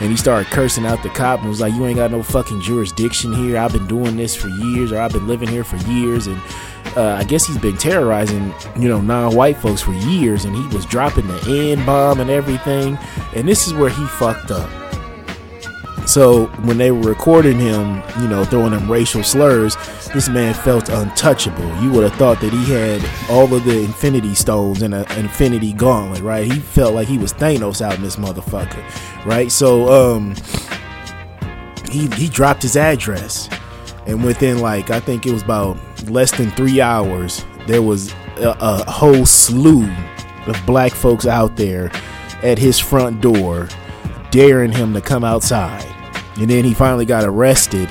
and 0.00 0.10
he 0.10 0.16
started 0.16 0.50
cursing 0.50 0.86
out 0.86 1.02
the 1.02 1.08
cop 1.10 1.40
and 1.40 1.48
was 1.48 1.60
like, 1.60 1.74
"You 1.74 1.86
ain't 1.86 1.96
got 1.96 2.10
no 2.10 2.22
fucking 2.22 2.60
jurisdiction 2.60 3.32
here. 3.32 3.58
I've 3.58 3.72
been 3.72 3.86
doing 3.86 4.16
this 4.16 4.34
for 4.34 4.48
years, 4.48 4.92
or 4.92 4.98
I've 4.98 5.12
been 5.12 5.26
living 5.26 5.48
here 5.48 5.64
for 5.64 5.76
years." 5.88 6.26
And 6.26 6.40
uh, 6.96 7.14
I 7.18 7.24
guess 7.24 7.46
he's 7.46 7.58
been 7.58 7.76
terrorizing, 7.76 8.54
you 8.78 8.88
know, 8.88 9.00
non-white 9.00 9.56
folks 9.56 9.80
for 9.80 9.92
years, 9.92 10.44
and 10.44 10.54
he 10.54 10.66
was 10.74 10.86
dropping 10.86 11.26
the 11.26 11.72
N 11.72 11.84
bomb 11.84 12.20
and 12.20 12.30
everything. 12.30 12.98
And 13.34 13.48
this 13.48 13.66
is 13.66 13.74
where 13.74 13.90
he 13.90 14.04
fucked 14.06 14.50
up. 14.50 14.70
So 16.08 16.46
when 16.64 16.78
they 16.78 16.90
were 16.90 17.02
recording 17.02 17.58
him, 17.58 18.02
you 18.20 18.28
know, 18.28 18.42
throwing 18.44 18.70
them 18.70 18.90
racial 18.90 19.22
slurs, 19.22 19.76
this 20.08 20.28
man 20.28 20.54
felt 20.54 20.88
untouchable. 20.88 21.66
You 21.82 21.90
would 21.92 22.04
have 22.04 22.14
thought 22.14 22.40
that 22.40 22.52
he 22.52 22.72
had 22.72 23.04
all 23.30 23.52
of 23.52 23.64
the 23.64 23.80
Infinity 23.80 24.34
Stones 24.34 24.82
and 24.82 24.94
an 24.94 25.06
Infinity 25.18 25.72
Gauntlet, 25.72 26.22
right? 26.22 26.50
He 26.50 26.58
felt 26.58 26.94
like 26.94 27.08
he 27.08 27.18
was 27.18 27.32
Thanos 27.32 27.80
out 27.80 27.94
in 27.94 28.02
this 28.02 28.16
motherfucker, 28.16 28.82
right? 29.24 29.50
So 29.50 30.12
um, 30.12 30.34
he 31.90 32.08
he 32.08 32.28
dropped 32.28 32.62
his 32.62 32.76
address, 32.76 33.48
and 34.06 34.24
within 34.24 34.60
like 34.60 34.90
I 34.90 35.00
think 35.00 35.26
it 35.26 35.32
was 35.32 35.42
about 35.42 35.78
less 36.08 36.30
than 36.36 36.50
three 36.52 36.80
hours, 36.80 37.44
there 37.66 37.82
was 37.82 38.12
a, 38.36 38.56
a 38.60 38.90
whole 38.90 39.26
slew 39.26 39.88
of 40.46 40.60
black 40.66 40.92
folks 40.92 41.26
out 41.26 41.56
there 41.56 41.90
at 42.42 42.58
his 42.58 42.78
front 42.78 43.20
door, 43.20 43.68
daring 44.30 44.72
him 44.72 44.94
to 44.94 45.00
come 45.00 45.24
outside 45.24 45.84
and 46.38 46.48
then 46.48 46.64
he 46.64 46.72
finally 46.72 47.04
got 47.04 47.24
arrested 47.24 47.88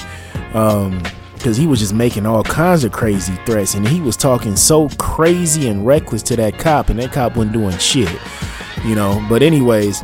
um 0.54 1.02
because 1.38 1.58
he 1.58 1.68
was 1.68 1.80
just 1.80 1.94
making 1.94 2.26
all 2.26 2.44
kinds 2.44 2.84
of 2.84 2.92
crazy 2.92 3.34
threats 3.46 3.76
and 3.76 3.88
he 3.88 4.02
was 4.02 4.18
talking 4.18 4.56
so 4.56 4.90
crazy 4.98 5.68
and 5.68 5.86
reckless 5.86 6.24
to 6.24 6.36
that 6.36 6.58
cop 6.58 6.90
and 6.90 7.00
that 7.00 7.12
cop 7.12 7.36
wasn't 7.36 7.54
doing 7.54 7.78
shit 7.78 8.10
you 8.86 8.96
know? 8.96 9.26
But 9.30 9.42
anyways 9.42 10.04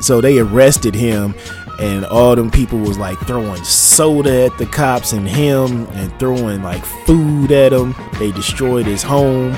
so 0.00 0.20
they 0.20 0.38
arrested 0.38 0.94
him 0.94 1.34
and 1.78 2.04
all 2.06 2.34
them 2.36 2.50
people 2.50 2.78
was 2.78 2.98
like 2.98 3.18
throwing 3.20 3.62
soda 3.64 4.46
at 4.46 4.58
the 4.58 4.66
cops 4.66 5.12
and 5.12 5.26
him 5.26 5.86
and 5.92 6.16
throwing 6.18 6.62
like 6.62 6.84
food 6.84 7.52
at 7.52 7.72
him. 7.72 7.94
They 8.18 8.32
destroyed 8.32 8.86
his 8.86 9.02
home 9.02 9.56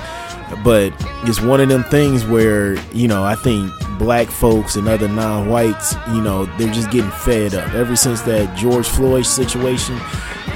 but 0.65 0.93
it's 1.25 1.41
one 1.41 1.61
of 1.61 1.69
them 1.69 1.85
things 1.85 2.25
where 2.25 2.75
you 2.93 3.09
know 3.09 3.23
i 3.25 3.35
think 3.35 3.71
black 3.99 4.29
folks 4.29 4.77
and 4.77 4.89
other 4.89 5.09
non-whites 5.09 5.95
you 6.09 6.21
know 6.21 6.47
they're 6.57 6.73
just 6.73 6.91
getting 6.91 7.11
fed 7.11 7.55
up. 7.55 7.73
Ever 7.75 7.95
since 7.97 8.21
that 8.23 8.57
george 8.57 8.89
floyd 8.89 9.27
situation 9.27 9.99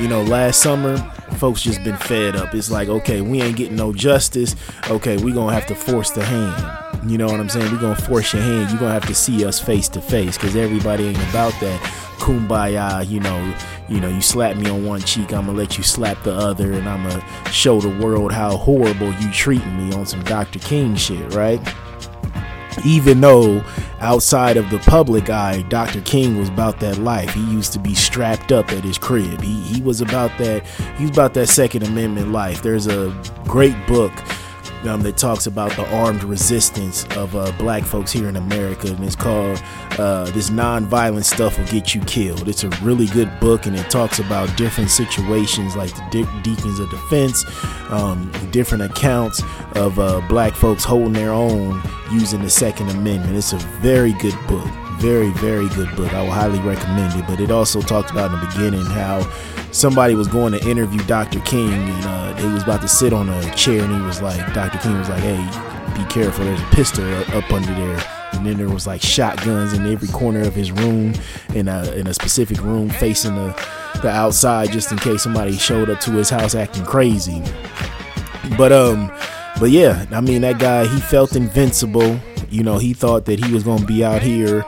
you 0.00 0.08
know 0.08 0.22
last 0.22 0.60
summer 0.60 0.96
folks 1.38 1.60
just 1.62 1.82
been 1.84 1.96
fed 1.96 2.34
up. 2.34 2.54
It's 2.54 2.70
like 2.70 2.88
okay 2.88 3.20
we 3.20 3.40
ain't 3.42 3.56
getting 3.56 3.76
no 3.76 3.92
justice. 3.92 4.56
Okay 4.88 5.16
we 5.18 5.32
gonna 5.32 5.52
have 5.52 5.66
to 5.66 5.74
force 5.74 6.10
the 6.10 6.24
hand. 6.24 7.10
You 7.10 7.18
know 7.18 7.26
what 7.26 7.40
i'm 7.40 7.48
saying? 7.48 7.70
We 7.70 7.78
gonna 7.78 7.94
force 7.94 8.32
your 8.32 8.42
hand. 8.42 8.70
You 8.70 8.78
gonna 8.78 8.92
have 8.92 9.06
to 9.06 9.14
see 9.14 9.44
us 9.44 9.60
face 9.60 9.88
to 9.90 10.00
face 10.00 10.36
because 10.36 10.56
everybody 10.56 11.06
ain't 11.06 11.28
about 11.30 11.52
that 11.60 12.05
kumbaya 12.18 13.08
you 13.08 13.20
know 13.20 13.54
you 13.88 14.00
know 14.00 14.08
you 14.08 14.20
slap 14.20 14.56
me 14.56 14.68
on 14.68 14.84
one 14.84 15.00
cheek 15.00 15.32
i'm 15.32 15.46
gonna 15.46 15.56
let 15.56 15.76
you 15.76 15.84
slap 15.84 16.22
the 16.22 16.32
other 16.32 16.72
and 16.72 16.88
i'm 16.88 17.06
gonna 17.08 17.24
show 17.50 17.80
the 17.80 18.04
world 18.04 18.32
how 18.32 18.56
horrible 18.56 19.12
you 19.14 19.30
treating 19.32 19.76
me 19.76 19.94
on 19.94 20.04
some 20.06 20.22
dr 20.24 20.58
king 20.60 20.94
shit 20.94 21.34
right 21.34 21.60
even 22.84 23.20
though 23.20 23.62
outside 24.00 24.56
of 24.56 24.68
the 24.70 24.78
public 24.80 25.30
eye, 25.30 25.62
Dr. 25.68 26.00
King 26.02 26.36
was 26.38 26.48
about 26.48 26.80
that 26.80 26.98
life. 26.98 27.32
He 27.32 27.40
used 27.50 27.72
to 27.72 27.78
be 27.78 27.94
strapped 27.94 28.52
up 28.52 28.70
at 28.72 28.84
his 28.84 28.98
crib. 28.98 29.40
He 29.40 29.62
he 29.62 29.80
was 29.80 30.00
about 30.00 30.36
that. 30.38 30.66
He 30.98 31.04
was 31.04 31.10
about 31.10 31.34
that 31.34 31.48
Second 31.48 31.84
Amendment 31.84 32.32
life. 32.32 32.62
There's 32.62 32.86
a 32.86 33.14
great 33.44 33.76
book 33.86 34.12
um, 34.84 35.02
that 35.02 35.16
talks 35.16 35.46
about 35.46 35.74
the 35.76 35.88
armed 35.94 36.22
resistance 36.24 37.04
of 37.16 37.34
uh, 37.34 37.52
black 37.58 37.82
folks 37.82 38.12
here 38.12 38.28
in 38.28 38.36
America, 38.36 38.88
and 38.88 39.04
it's 39.04 39.16
called 39.16 39.62
uh, 39.98 40.24
"This 40.32 40.50
Nonviolent 40.50 41.24
Stuff 41.24 41.58
Will 41.58 41.66
Get 41.66 41.94
You 41.94 42.00
Killed." 42.02 42.48
It's 42.48 42.64
a 42.64 42.68
really 42.82 43.06
good 43.06 43.30
book, 43.40 43.66
and 43.66 43.76
it 43.76 43.90
talks 43.90 44.18
about 44.18 44.54
different 44.56 44.90
situations 44.90 45.76
like 45.76 45.94
the 45.94 46.06
de- 46.10 46.42
Deacons 46.42 46.78
of 46.78 46.90
Defense, 46.90 47.44
um, 47.90 48.30
different 48.50 48.84
accounts 48.84 49.42
of 49.74 49.98
uh, 49.98 50.20
black 50.28 50.54
folks 50.54 50.84
holding 50.84 51.12
their 51.12 51.32
own 51.32 51.82
using 52.12 52.42
the 52.42 52.50
Second 52.50 52.90
Amendment. 52.90 53.36
It's 53.36 53.52
a 53.52 53.58
very 53.80 54.12
good 54.14 54.36
book 54.46 54.68
very 54.98 55.30
very 55.32 55.68
good 55.70 55.94
book. 55.96 56.12
I 56.12 56.22
would 56.22 56.32
highly 56.32 56.60
recommend 56.60 57.18
it. 57.18 57.26
But 57.26 57.40
it 57.40 57.50
also 57.50 57.80
talked 57.80 58.10
about 58.10 58.32
in 58.32 58.40
the 58.40 58.46
beginning 58.46 58.84
how 58.86 59.20
somebody 59.72 60.14
was 60.14 60.28
going 60.28 60.52
to 60.52 60.68
interview 60.68 61.02
dr 61.06 61.38
king 61.40 61.70
and 61.70 62.04
uh, 62.06 62.34
he 62.36 62.46
was 62.46 62.62
about 62.62 62.80
to 62.80 62.88
sit 62.88 63.12
on 63.12 63.28
a 63.28 63.54
chair 63.54 63.84
and 63.84 63.94
he 63.94 64.00
was 64.00 64.22
like 64.22 64.40
dr 64.54 64.78
king 64.78 64.96
was 64.98 65.08
like 65.10 65.22
hey 65.22 65.74
be 65.96 66.04
careful. 66.04 66.44
There's 66.44 66.60
a 66.60 66.66
pistol 66.66 67.04
up 67.34 67.50
under 67.50 67.74
there. 67.74 68.02
And 68.32 68.44
then 68.44 68.58
there 68.58 68.68
was 68.68 68.86
like 68.86 69.00
shotguns 69.00 69.72
in 69.72 69.86
every 69.86 70.08
corner 70.08 70.42
of 70.42 70.54
his 70.54 70.70
room 70.70 71.14
in 71.54 71.68
a, 71.68 71.90
in 71.92 72.06
a 72.06 72.14
specific 72.14 72.60
room 72.60 72.90
facing 72.90 73.34
the, 73.34 73.68
the 74.02 74.10
outside 74.10 74.72
just 74.72 74.92
in 74.92 74.98
case 74.98 75.22
somebody 75.22 75.56
showed 75.56 75.88
up 75.88 76.00
to 76.00 76.10
his 76.12 76.28
house 76.28 76.54
acting 76.54 76.84
crazy. 76.84 77.42
But 78.58 78.72
um 78.72 79.10
but 79.58 79.70
yeah 79.70 80.06
i 80.12 80.20
mean 80.20 80.42
that 80.42 80.58
guy 80.58 80.86
he 80.86 81.00
felt 81.00 81.34
invincible 81.34 82.18
you 82.50 82.62
know, 82.62 82.78
he 82.78 82.92
thought 82.92 83.24
that 83.26 83.44
he 83.44 83.52
was 83.52 83.64
gonna 83.64 83.84
be 83.84 84.04
out 84.04 84.22
here, 84.22 84.64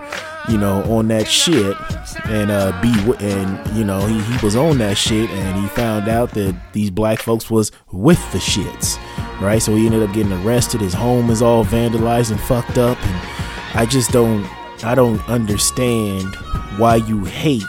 you 0.48 0.58
know, 0.58 0.82
on 0.84 1.08
that 1.08 1.26
shit 1.26 1.76
and 2.24 2.50
uh, 2.50 2.78
be 2.82 2.92
and 3.24 3.76
you 3.76 3.84
know 3.84 4.00
he, 4.06 4.20
he 4.20 4.44
was 4.44 4.56
on 4.56 4.78
that 4.78 4.96
shit 4.96 5.30
and 5.30 5.60
he 5.62 5.68
found 5.68 6.08
out 6.08 6.32
that 6.34 6.54
these 6.72 6.90
black 6.90 7.20
folks 7.20 7.50
was 7.50 7.70
with 7.92 8.20
the 8.32 8.38
shits, 8.38 8.98
right? 9.40 9.62
So 9.62 9.74
he 9.74 9.86
ended 9.86 10.02
up 10.02 10.14
getting 10.14 10.32
arrested. 10.44 10.80
His 10.80 10.94
home 10.94 11.30
is 11.30 11.42
all 11.42 11.64
vandalized 11.64 12.30
and 12.30 12.40
fucked 12.40 12.78
up, 12.78 12.98
and 13.02 13.28
I 13.74 13.86
just 13.86 14.10
don't 14.10 14.44
I 14.84 14.94
don't 14.94 15.26
understand 15.28 16.34
why 16.76 16.96
you 16.96 17.24
hate 17.24 17.62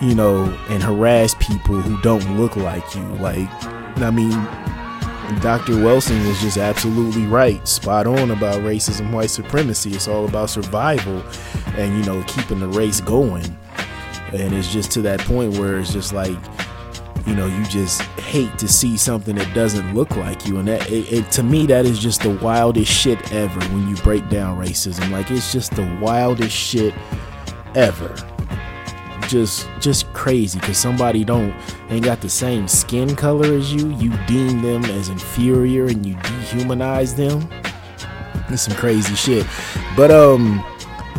you 0.00 0.14
know 0.14 0.44
and 0.68 0.82
harass 0.82 1.34
people 1.34 1.80
who 1.80 2.00
don't 2.02 2.36
look 2.36 2.56
like 2.56 2.94
you. 2.94 3.04
Like 3.16 3.48
I 3.98 4.10
mean 4.10 4.32
Dr. 5.36 5.76
Wilson 5.82 6.26
was 6.26 6.40
just 6.40 6.56
absolutely 6.56 7.26
right, 7.26 7.66
spot 7.68 8.06
on 8.06 8.30
about 8.30 8.62
racism, 8.62 9.12
white 9.12 9.30
supremacy. 9.30 9.90
It's 9.90 10.08
all 10.08 10.24
about 10.24 10.48
survival 10.48 11.22
and, 11.76 11.96
you 11.98 12.04
know, 12.04 12.24
keeping 12.26 12.60
the 12.60 12.68
race 12.68 13.00
going. 13.00 13.44
And 14.32 14.54
it's 14.54 14.72
just 14.72 14.90
to 14.92 15.02
that 15.02 15.20
point 15.20 15.58
where 15.58 15.78
it's 15.78 15.92
just 15.92 16.12
like, 16.14 16.36
you 17.26 17.34
know, 17.34 17.46
you 17.46 17.62
just 17.66 18.00
hate 18.20 18.56
to 18.58 18.66
see 18.66 18.96
something 18.96 19.36
that 19.36 19.54
doesn't 19.54 19.94
look 19.94 20.16
like 20.16 20.46
you. 20.46 20.58
And 20.58 20.68
that, 20.68 20.90
it, 20.90 21.12
it, 21.12 21.30
to 21.32 21.42
me, 21.42 21.66
that 21.66 21.84
is 21.84 21.98
just 21.98 22.22
the 22.22 22.34
wildest 22.36 22.90
shit 22.90 23.32
ever 23.32 23.60
when 23.74 23.86
you 23.86 23.96
break 23.96 24.28
down 24.30 24.58
racism. 24.58 25.10
Like, 25.10 25.30
it's 25.30 25.52
just 25.52 25.76
the 25.76 25.98
wildest 26.00 26.56
shit 26.56 26.94
ever. 27.74 28.14
Just 29.28 29.68
just 29.80 30.12
crazy 30.12 30.58
because 30.58 30.78
somebody 30.78 31.24
don't 31.24 31.54
ain't 31.90 32.04
got 32.04 32.20
the 32.20 32.28
same 32.28 32.66
skin 32.66 33.14
color 33.14 33.54
as 33.54 33.72
you. 33.72 33.90
You 33.96 34.16
deem 34.26 34.62
them 34.62 34.84
as 34.86 35.08
inferior 35.08 35.86
and 35.86 36.04
you 36.04 36.14
dehumanize 36.16 37.14
them. 37.14 37.48
It's 38.48 38.62
some 38.62 38.74
crazy 38.76 39.14
shit. 39.14 39.46
But 39.96 40.10
um, 40.10 40.64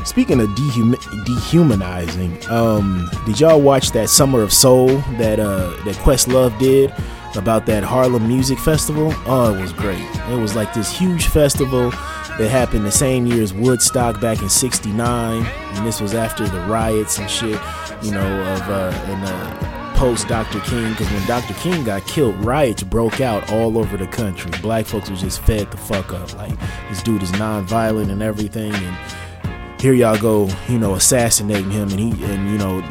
speaking 0.04 0.42
of 0.42 0.50
dehum- 0.50 1.26
dehumanizing, 1.26 2.50
um, 2.50 3.10
did 3.26 3.40
y'all 3.40 3.62
watch 3.62 3.92
that 3.92 4.10
Summer 4.10 4.42
of 4.42 4.52
Soul 4.52 4.88
that 5.18 5.40
uh 5.40 5.70
that 5.86 5.96
Questlove 5.98 6.58
did? 6.60 6.94
about 7.36 7.66
that 7.68 7.84
Harlem 7.84 8.28
Music 8.28 8.58
Festival. 8.58 9.14
Oh, 9.26 9.54
it 9.54 9.62
was 9.62 9.74
great. 9.74 10.02
It 10.02 10.40
was 10.40 10.56
like 10.56 10.74
this 10.74 10.92
huge 10.92 11.28
festival 11.28 11.92
that 11.92 12.50
happened 12.50 12.86
the 12.86 12.92
same 12.92 13.26
year 13.26 13.44
as 13.44 13.54
Woodstock 13.54 14.20
back 14.22 14.42
in 14.42 14.50
69. 14.50 15.46
And 15.46 15.88
this 15.88 16.02
was 16.02 16.14
after 16.14 16.48
the 16.48 16.60
riots 16.62 17.20
and 17.20 17.30
shit, 17.30 17.60
you 18.02 18.12
know, 18.12 18.42
of, 18.54 18.62
uh, 18.70 18.94
and, 19.08 19.24
uh, 19.26 19.96
post 19.96 20.30
Dr. 20.30 20.62
King. 20.62 20.90
Because 20.92 21.12
when 21.12 21.26
Dr. 21.28 21.54
King 21.56 21.84
got 21.84 22.06
killed, 22.08 22.44
riots 22.44 22.84
broke 22.84 23.20
out 23.20 23.52
all 23.52 23.78
over 23.78 23.98
the 23.98 24.08
country. 24.08 24.52
Black 24.62 24.86
folks 24.86 25.10
was 25.10 25.22
just 25.22 25.42
fed 25.42 25.70
the 25.72 25.78
fuck 25.78 26.14
up. 26.14 26.34
Like, 26.36 26.58
this 26.90 27.04
dude 27.04 27.22
is 27.22 27.32
non-violent 27.34 28.10
and 28.10 28.24
everything. 28.24 28.74
And 28.74 29.82
here 29.82 29.94
y'all 29.94 30.18
go, 30.18 30.50
you 30.70 30.80
know, 30.80 30.96
assassinating 30.96 31.72
him. 31.72 31.90
And 31.90 32.00
he, 32.00 32.24
and, 32.26 32.50
you 32.50 32.58
know, 32.58 32.82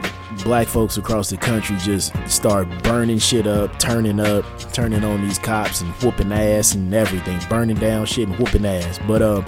black 0.45 0.67
folks 0.67 0.97
across 0.99 1.31
the 1.31 1.37
country 1.37 1.77
just 1.79 2.13
start 2.29 2.69
burning 2.83 3.19
shit 3.19 3.47
up, 3.47 3.79
turning 3.79 4.21
up, 4.21 4.45
turning 4.73 5.05
on 5.05 5.27
these 5.27 5.39
cops 5.39 5.81
and 5.81 5.91
whooping 6.03 6.33
ass 6.33 6.75
and 6.75 6.93
everything, 6.95 7.41
burning 7.49 7.77
down 7.77 8.07
shit 8.07 8.29
and 8.29 8.39
whooping 8.39 8.65
ass. 8.65 9.01
But 9.07 9.23
um, 9.23 9.47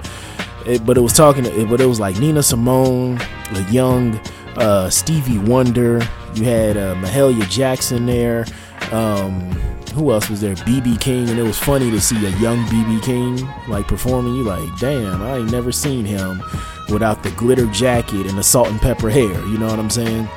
it, 0.65 0.85
but 0.85 0.97
it 0.97 1.01
was 1.01 1.13
talking, 1.13 1.43
but 1.67 1.81
it 1.81 1.85
was 1.85 1.99
like 1.99 2.19
Nina 2.19 2.43
Simone, 2.43 3.15
the 3.53 3.65
young 3.71 4.19
uh, 4.57 4.89
Stevie 4.89 5.39
Wonder. 5.39 6.01
You 6.35 6.43
had 6.43 6.77
uh, 6.77 6.95
Mahalia 6.95 7.49
Jackson 7.49 8.05
there. 8.05 8.45
Um, 8.91 9.51
who 9.93 10.11
else 10.11 10.29
was 10.29 10.41
there? 10.41 10.55
BB 10.55 11.01
King, 11.01 11.29
and 11.29 11.37
it 11.37 11.43
was 11.43 11.59
funny 11.59 11.91
to 11.91 11.99
see 11.99 12.17
a 12.25 12.29
young 12.39 12.63
BB 12.65 13.03
King 13.03 13.47
like 13.67 13.87
performing. 13.87 14.35
You 14.35 14.43
like, 14.43 14.69
damn, 14.79 15.21
I 15.21 15.37
ain't 15.37 15.51
never 15.51 15.71
seen 15.71 16.05
him 16.05 16.41
without 16.89 17.23
the 17.23 17.31
glitter 17.31 17.65
jacket 17.67 18.25
and 18.25 18.37
the 18.37 18.43
salt 18.43 18.69
and 18.69 18.79
pepper 18.81 19.09
hair. 19.09 19.31
You 19.47 19.57
know 19.57 19.67
what 19.67 19.79
I'm 19.79 19.89
saying? 19.89 20.27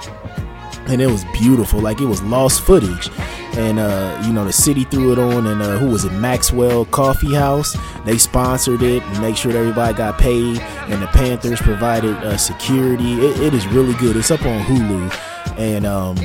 And 0.86 1.00
it 1.00 1.06
was 1.06 1.24
beautiful 1.32 1.80
like 1.80 2.00
it 2.00 2.06
was 2.06 2.22
lost 2.22 2.60
footage. 2.62 3.10
And 3.56 3.78
uh, 3.78 4.22
you 4.26 4.32
know 4.32 4.44
the 4.44 4.52
city 4.52 4.84
threw 4.84 5.12
it 5.12 5.18
on 5.18 5.46
and 5.46 5.62
uh, 5.62 5.78
who 5.78 5.88
was 5.90 6.04
it 6.04 6.12
maxwell 6.12 6.84
coffee 6.86 7.34
house? 7.34 7.76
They 8.04 8.18
sponsored 8.18 8.82
it 8.82 9.02
and 9.02 9.20
make 9.20 9.36
sure 9.36 9.52
that 9.52 9.58
everybody 9.58 9.94
got 9.94 10.18
paid 10.18 10.58
and 10.58 11.00
the 11.00 11.06
panthers 11.08 11.60
provided 11.60 12.16
uh, 12.16 12.36
security. 12.36 13.14
It, 13.14 13.40
it 13.40 13.54
is 13.54 13.66
really 13.68 13.94
good. 13.94 14.16
It's 14.16 14.30
up 14.30 14.44
on 14.44 14.60
hulu. 14.62 15.56
And 15.56 15.86
um, 15.86 16.16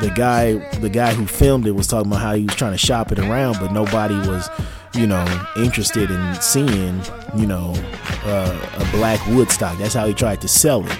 the 0.00 0.12
guy 0.14 0.54
the 0.78 0.88
guy 0.88 1.12
who 1.12 1.26
filmed 1.26 1.66
it 1.66 1.72
was 1.72 1.86
talking 1.86 2.10
about 2.10 2.22
how 2.22 2.34
he 2.34 2.44
was 2.44 2.54
trying 2.54 2.72
to 2.72 2.78
shop 2.78 3.12
it 3.12 3.18
around 3.18 3.58
but 3.60 3.72
nobody 3.72 4.14
was 4.14 4.48
you 4.94 5.06
know 5.06 5.24
interested 5.56 6.10
in 6.10 6.34
seeing 6.36 7.00
you 7.36 7.46
know 7.46 7.74
uh, 8.24 8.78
a 8.78 8.96
black 8.96 9.24
woodstock. 9.26 9.76
That's 9.78 9.94
how 9.94 10.06
he 10.06 10.14
tried 10.14 10.40
to 10.40 10.48
sell 10.48 10.86
it 10.86 10.98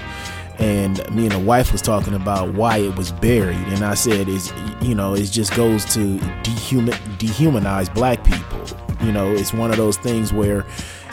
and 0.61 0.99
me 1.15 1.23
and 1.23 1.33
the 1.33 1.39
wife 1.39 1.73
was 1.73 1.81
talking 1.81 2.13
about 2.15 2.53
why 2.53 2.77
it 2.77 2.95
was 2.97 3.11
buried. 3.11 3.57
And 3.57 3.83
i 3.83 3.95
said 3.95 4.29
is 4.29 4.53
you 4.83 4.95
know 4.95 5.15
it 5.15 5.25
just 5.25 5.55
goes 5.57 5.85
to 5.95 6.19
dehuman 6.43 6.95
dehumanize 7.19 7.93
black 7.93 8.23
people. 8.23 8.61
You 9.05 9.13
know 9.13 9.33
it's 9.33 9.55
one 9.55 9.71
of 9.71 9.79
those 9.79 9.97
things 9.97 10.33
where 10.33 10.67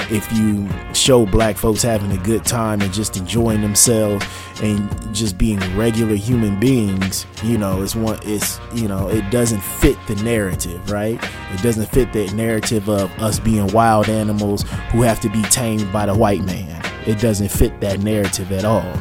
if 0.10 0.32
you 0.34 0.70
show 0.94 1.26
black 1.26 1.58
folks 1.58 1.82
having 1.82 2.12
a 2.12 2.18
good 2.18 2.46
time 2.46 2.82
and 2.82 2.94
just 2.94 3.18
enjoying 3.18 3.62
themselves 3.62 4.26
and 4.62 5.16
just 5.16 5.38
being 5.38 5.60
regular 5.76 6.16
human 6.16 6.60
beings 6.60 7.26
you 7.44 7.58
know 7.58 7.82
it's 7.82 7.96
one 7.96 8.20
it's 8.24 8.60
you 8.74 8.88
know 8.88 9.10
it 9.10 9.30
doesn't 9.32 9.62
fit 9.62 9.98
the 10.08 10.16
narrative 10.16 10.92
right? 10.92 11.24
It 11.54 11.64
doesn't 11.64 11.88
fit 11.88 12.12
that 12.14 12.34
narrative 12.34 12.90
of 12.90 13.10
us 13.22 13.40
being 13.40 13.68
wild 13.68 14.10
animals 14.10 14.64
who 14.92 15.04
have 15.04 15.22
to 15.22 15.30
be 15.30 15.42
tamed 15.44 15.92
by 15.94 16.06
the 16.06 16.16
white 16.16 16.44
man. 16.44 16.84
It 17.06 17.20
doesn't 17.20 17.50
fit 17.50 17.80
that 17.80 18.02
narrative 18.02 18.52
at 18.52 18.66
all 18.66 18.94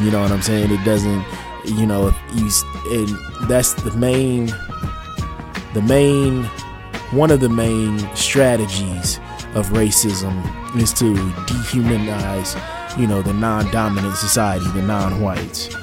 you 0.00 0.10
know 0.10 0.22
what 0.22 0.32
I'm 0.32 0.42
saying? 0.42 0.70
It 0.70 0.84
doesn't, 0.84 1.24
you 1.64 1.86
know, 1.86 2.12
you 2.32 2.50
and 2.90 3.48
that's 3.48 3.74
the 3.74 3.92
main, 3.96 4.46
the 5.72 5.82
main, 5.82 6.44
one 7.10 7.30
of 7.30 7.40
the 7.40 7.48
main 7.48 7.98
strategies 8.16 9.18
of 9.54 9.68
racism 9.68 10.34
is 10.76 10.92
to 10.94 11.14
dehumanize, 11.14 12.98
you 12.98 13.06
know, 13.06 13.22
the 13.22 13.32
non-dominant 13.32 14.16
society, 14.16 14.66
the 14.72 14.82
non-whites. 14.82 15.74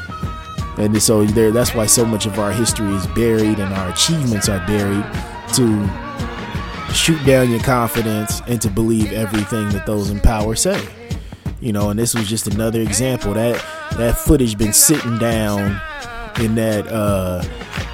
And 0.78 1.02
so 1.02 1.26
there, 1.26 1.52
that's 1.52 1.74
why 1.74 1.86
so 1.86 2.06
much 2.06 2.26
of 2.26 2.40
our 2.40 2.52
history 2.52 2.94
is 2.94 3.08
buried 3.08 3.60
and 3.60 3.74
our 3.74 3.90
achievements 3.90 4.50
are 4.50 4.66
buried 4.68 5.06
to 5.54 5.90
shoot 6.94 7.24
down 7.26 7.50
your 7.50 7.62
confidence 7.62 8.42
and 8.48 8.62
to 8.62 8.70
believe 8.70 9.14
everything 9.14 9.70
that 9.70 9.86
those 9.86 10.10
in 10.10 10.20
power 10.20 10.56
say. 10.56 10.82
You 11.60 11.72
know, 11.72 11.90
and 11.90 12.00
this 12.00 12.14
was 12.14 12.28
just 12.28 12.48
another 12.48 12.82
example 12.82 13.34
that 13.34 13.64
that 13.98 14.18
footage 14.18 14.58
been 14.58 14.74
sitting 14.74 15.18
down 15.18 15.80
in 16.40 16.56
that 16.56 16.88
uh 16.88 17.44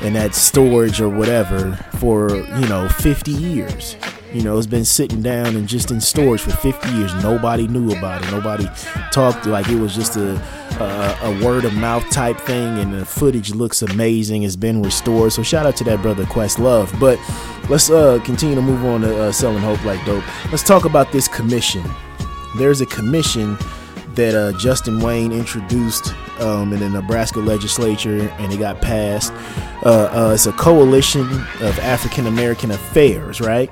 in 0.01 0.13
that 0.13 0.35
storage 0.35 1.01
or 1.01 1.09
whatever 1.09 1.75
for 1.99 2.35
you 2.35 2.67
know 2.67 2.87
50 2.89 3.31
years. 3.31 3.95
You 4.33 4.43
know 4.43 4.57
it's 4.57 4.67
been 4.67 4.85
sitting 4.85 5.21
down 5.21 5.55
and 5.55 5.67
just 5.67 5.89
in 5.89 6.01
storage 6.01 6.41
for 6.41 6.51
50 6.51 6.89
years. 6.91 7.13
Nobody 7.23 7.67
knew 7.67 7.91
about 7.97 8.23
it. 8.23 8.31
Nobody 8.31 8.67
talked 9.11 9.45
like 9.45 9.67
it 9.69 9.79
was 9.79 9.95
just 9.95 10.17
a 10.17 10.35
a, 10.79 11.17
a 11.23 11.43
word 11.45 11.65
of 11.65 11.73
mouth 11.73 12.07
type 12.11 12.37
thing 12.41 12.77
and 12.77 12.93
the 12.93 13.05
footage 13.05 13.53
looks 13.53 13.81
amazing. 13.81 14.43
It's 14.43 14.55
been 14.55 14.83
restored. 14.83 15.33
So 15.33 15.41
shout 15.43 15.65
out 15.65 15.75
to 15.77 15.83
that 15.85 16.01
brother 16.01 16.25
Questlove. 16.25 16.97
but 16.99 17.19
let's 17.69 17.89
uh 17.89 18.19
continue 18.23 18.55
to 18.55 18.61
move 18.61 18.85
on 18.85 19.01
to 19.01 19.23
uh, 19.23 19.31
selling 19.31 19.63
hope 19.63 19.83
like 19.83 20.03
dope. 20.05 20.23
Let's 20.51 20.63
talk 20.63 20.85
about 20.85 21.11
this 21.11 21.27
commission. 21.27 21.83
There's 22.57 22.81
a 22.81 22.85
commission 22.85 23.57
that 24.17 24.35
uh, 24.35 24.51
Justin 24.57 24.99
Wayne 24.99 25.31
introduced 25.31 26.13
um, 26.39 26.73
in 26.73 26.79
the 26.79 26.89
Nebraska 26.89 27.39
legislature 27.39 28.27
and 28.39 28.51
it 28.51 28.57
got 28.57 28.81
passed. 28.81 29.31
Uh, 29.85 30.09
uh, 30.11 30.31
it's 30.33 30.47
a 30.47 30.51
coalition 30.53 31.21
of 31.21 31.79
African 31.79 32.25
American 32.25 32.71
affairs, 32.71 33.39
right? 33.39 33.69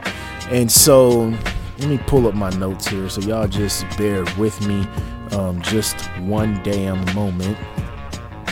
And 0.52 0.72
so 0.72 1.34
let 1.80 1.90
me 1.90 1.98
pull 2.06 2.28
up 2.28 2.36
my 2.36 2.52
notes 2.52 2.88
here 2.88 3.10
so 3.10 3.22
y'all 3.22 3.48
just 3.48 3.86
bear 3.98 4.24
with 4.38 4.66
me 4.68 4.88
um, 5.32 5.62
just 5.64 6.00
one 6.22 6.62
damn 6.62 7.04
moment. 7.16 7.58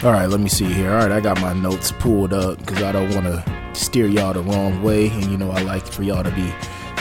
All 0.04 0.12
right, 0.12 0.26
let 0.26 0.40
me 0.40 0.50
see 0.50 0.66
here. 0.66 0.92
All 0.92 0.98
right, 0.98 1.12
I 1.12 1.22
got 1.22 1.40
my 1.40 1.54
notes 1.54 1.92
pulled 1.92 2.34
up 2.34 2.58
because 2.58 2.82
I 2.82 2.92
don't 2.92 3.14
want 3.14 3.28
to 3.28 3.70
steer 3.74 4.08
y'all 4.08 4.34
the 4.34 4.42
wrong 4.42 4.82
way. 4.82 5.10
And 5.10 5.26
you 5.26 5.38
know, 5.38 5.52
I 5.52 5.62
like 5.62 5.86
for 5.86 6.02
y'all 6.02 6.24
to 6.24 6.32
be 6.32 6.52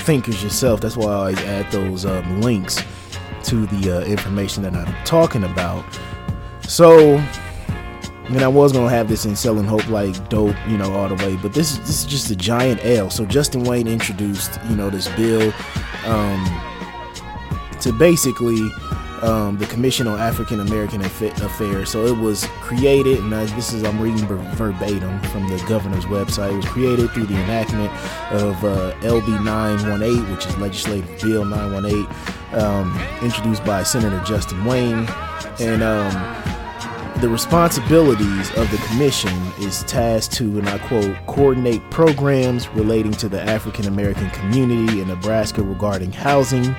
thinkers 0.03 0.43
yourself. 0.43 0.83
That's 0.83 0.99
why 0.99 1.11
I 1.11 1.15
always 1.15 1.39
add 1.39 1.73
those 1.73 2.05
um, 2.05 2.43
links 2.43 2.85
to 3.45 3.67
the 3.67 3.99
uh, 3.99 4.01
information 4.05 4.63
that 4.65 4.75
I'm 4.75 5.05
talking 5.05 5.45
about. 5.45 5.85
So, 6.67 7.19
mean, 8.33 8.43
I 8.43 8.49
was 8.49 8.73
gonna 8.73 8.89
have 8.89 9.09
this 9.09 9.27
in 9.27 9.37
selling 9.37 9.65
hope 9.65 9.87
like 9.89 10.29
dope, 10.29 10.57
you 10.69 10.79
know, 10.79 10.93
all 10.95 11.09
the 11.09 11.15
way, 11.27 11.37
but 11.37 11.53
this 11.53 11.73
is 11.73 11.79
this 11.81 12.01
is 12.01 12.05
just 12.07 12.31
a 12.31 12.37
giant 12.37 12.85
L. 12.85 13.11
So 13.11 13.27
Justin 13.27 13.65
Wayne 13.65 13.87
introduced, 13.87 14.59
you 14.69 14.77
know, 14.77 14.91
this 14.91 15.09
bill 15.09 15.53
um, 16.07 16.61
to 17.81 17.93
basically 17.93 18.71
um, 19.23 19.57
the 19.57 19.67
Commission 19.67 20.07
on 20.07 20.19
African 20.19 20.61
American 20.61 21.01
Affairs. 21.03 21.91
So 21.91 22.05
it 22.07 22.17
was 22.17 22.45
created, 22.61 23.19
and 23.19 23.33
this 23.33 23.73
is 23.73 23.85
I'm 23.85 24.01
reading 24.01 24.27
verbatim 24.27 25.21
from 25.23 25.49
the 25.49 25.63
governor's 25.69 26.05
website. 26.07 26.53
It 26.53 26.57
was 26.57 26.67
created 26.67 27.11
through 27.11 27.27
the 27.27 27.37
enactment 27.37 27.91
of 28.33 28.65
uh, 28.65 28.93
LB 29.01 29.45
918, 29.45 30.31
which 30.33 30.47
is 30.47 30.57
Legislative 30.59 31.21
Bill 31.23 31.45
918, 31.45 32.61
um, 32.61 33.01
introduced 33.23 33.65
by 33.65 33.83
Senator 33.83 34.21
Justin 34.25 34.65
Wayne, 34.65 35.07
and 35.61 35.83
um, 35.83 36.13
the 37.21 37.29
responsibilities 37.29 38.51
of 38.57 38.69
the 38.73 38.79
commission 38.89 39.33
is 39.61 39.85
tasked 39.85 40.35
to, 40.35 40.59
and 40.59 40.69
I 40.69 40.79
quote, 40.79 41.15
coordinate 41.29 41.89
programs 41.91 42.69
relating 42.71 43.13
to 43.13 43.29
the 43.29 43.41
African 43.41 43.87
American 43.87 44.29
community 44.31 45.01
in 45.01 45.07
Nebraska 45.07 45.63
regarding 45.63 46.11
housing 46.11 46.75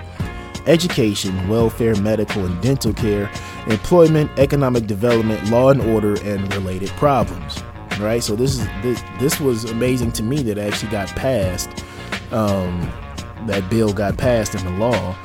education, 0.65 1.47
welfare, 1.47 1.95
medical 1.95 2.45
and 2.45 2.61
dental 2.61 2.93
care, 2.93 3.29
employment, 3.67 4.31
economic 4.37 4.87
development, 4.87 5.49
law 5.49 5.69
and 5.69 5.81
order, 5.81 6.15
and 6.23 6.53
related 6.53 6.89
problems. 6.89 7.61
Right. 7.99 8.23
So 8.23 8.35
this 8.35 8.57
is 8.57 8.67
this, 8.81 9.03
this 9.19 9.39
was 9.39 9.65
amazing 9.65 10.13
to 10.13 10.23
me 10.23 10.41
that 10.43 10.57
actually 10.57 10.91
got 10.91 11.07
passed. 11.09 11.69
Um, 12.31 12.91
that 13.45 13.69
bill 13.69 13.93
got 13.93 14.17
passed 14.17 14.55
in 14.55 14.63
the 14.63 14.71
law, 14.71 15.15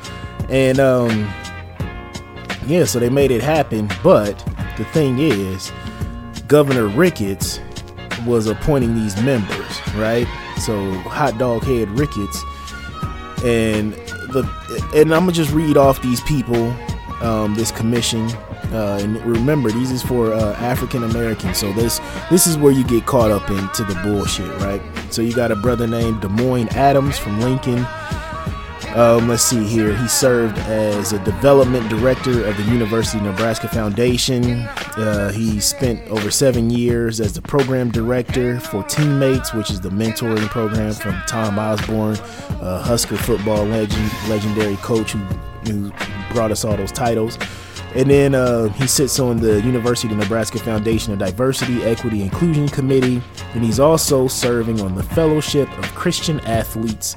and 0.49 0.79
um, 0.79 1.33
yeah, 2.67 2.85
so 2.85 2.99
they 2.99 3.09
made 3.09 3.31
it 3.31 3.41
happen. 3.41 3.89
But 4.03 4.37
the 4.77 4.85
thing 4.85 5.19
is, 5.19 5.71
Governor 6.47 6.87
Ricketts 6.87 7.59
was 8.25 8.47
appointing 8.47 8.95
these 8.95 9.19
members, 9.23 9.95
right? 9.95 10.27
So 10.57 10.91
hot 10.99 11.37
dog 11.37 11.63
head 11.63 11.89
Ricketts, 11.97 12.43
and 13.43 13.95
the 14.31 14.43
and 14.95 15.13
I'm 15.13 15.21
gonna 15.21 15.31
just 15.31 15.51
read 15.51 15.77
off 15.77 16.01
these 16.01 16.21
people, 16.21 16.73
um, 17.21 17.55
this 17.55 17.71
commission, 17.71 18.29
Uh, 18.71 18.99
and 19.01 19.17
remember, 19.25 19.71
these 19.71 19.89
is 19.89 20.03
for 20.03 20.31
uh, 20.31 20.53
African 20.59 21.03
Americans. 21.03 21.57
So 21.57 21.73
this 21.73 21.99
this 22.29 22.45
is 22.45 22.55
where 22.55 22.71
you 22.71 22.83
get 22.83 23.05
caught 23.07 23.31
up 23.31 23.49
into 23.49 23.83
the 23.83 23.95
bullshit, 24.03 24.49
right? 24.61 24.81
So 25.09 25.23
you 25.23 25.33
got 25.33 25.51
a 25.51 25.55
brother 25.55 25.87
named 25.87 26.21
Demoine 26.21 26.71
Adams 26.75 27.17
from 27.17 27.39
Lincoln. 27.41 27.85
Um, 28.95 29.27
let's 29.27 29.43
see 29.43 29.63
here. 29.65 29.95
He 29.95 30.07
served 30.07 30.57
as 30.59 31.13
a 31.13 31.19
development 31.19 31.87
director 31.89 32.43
of 32.45 32.57
the 32.57 32.63
University 32.63 33.19
of 33.19 33.25
Nebraska 33.25 33.67
Foundation. 33.67 34.63
Uh, 34.97 35.31
he 35.31 35.59
spent 35.59 36.01
over 36.09 36.31
seven 36.31 36.71
years 36.71 37.21
as 37.21 37.33
the 37.33 37.41
program 37.41 37.91
director 37.91 38.59
for 38.59 38.83
Teammates, 38.83 39.53
which 39.53 39.69
is 39.69 39.79
the 39.79 39.89
mentoring 39.89 40.47
program 40.49 40.93
from 40.93 41.21
Tom 41.27 41.59
Osborne, 41.59 42.15
Husker 42.59 43.15
football 43.15 43.63
legend, 43.65 44.11
legendary 44.27 44.75
coach 44.77 45.11
who, 45.11 45.19
who 45.71 45.91
brought 46.33 46.49
us 46.51 46.65
all 46.65 46.75
those 46.75 46.91
titles. 46.91 47.37
And 47.95 48.09
then 48.09 48.35
uh, 48.35 48.69
he 48.69 48.87
sits 48.87 49.19
on 49.19 49.37
the 49.37 49.61
University 49.61 50.11
of 50.11 50.19
Nebraska 50.19 50.59
Foundation 50.59 51.13
of 51.13 51.19
Diversity, 51.19 51.83
Equity, 51.83 52.21
Inclusion 52.21 52.67
Committee, 52.67 53.21
and 53.53 53.63
he's 53.63 53.79
also 53.79 54.27
serving 54.27 54.81
on 54.81 54.95
the 54.95 55.03
Fellowship 55.03 55.69
of 55.77 55.85
Christian 55.95 56.39
Athletes 56.41 57.15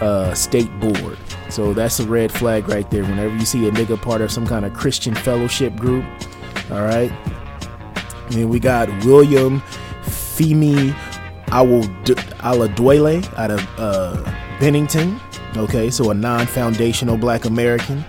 uh, 0.00 0.34
State 0.34 0.70
Board. 0.80 1.18
So 1.48 1.72
that's 1.72 2.00
a 2.00 2.06
red 2.06 2.32
flag 2.32 2.68
right 2.68 2.88
there. 2.90 3.02
Whenever 3.02 3.34
you 3.34 3.44
see 3.44 3.66
a 3.68 3.70
nigga 3.70 4.00
part 4.00 4.20
of 4.20 4.30
some 4.30 4.46
kind 4.46 4.64
of 4.64 4.72
Christian 4.72 5.14
fellowship 5.14 5.76
group, 5.76 6.04
all 6.70 6.82
right. 6.82 7.10
And 8.26 8.34
then 8.34 8.48
we 8.48 8.60
got 8.60 8.88
William 9.04 9.60
Femi 10.02 10.92
Aladuele 11.48 13.38
out 13.38 13.50
of 13.50 13.68
uh, 13.78 14.32
Bennington. 14.60 15.20
Okay, 15.56 15.90
so 15.90 16.10
a 16.10 16.14
non-foundational 16.14 17.16
Black 17.16 17.44
American. 17.44 18.04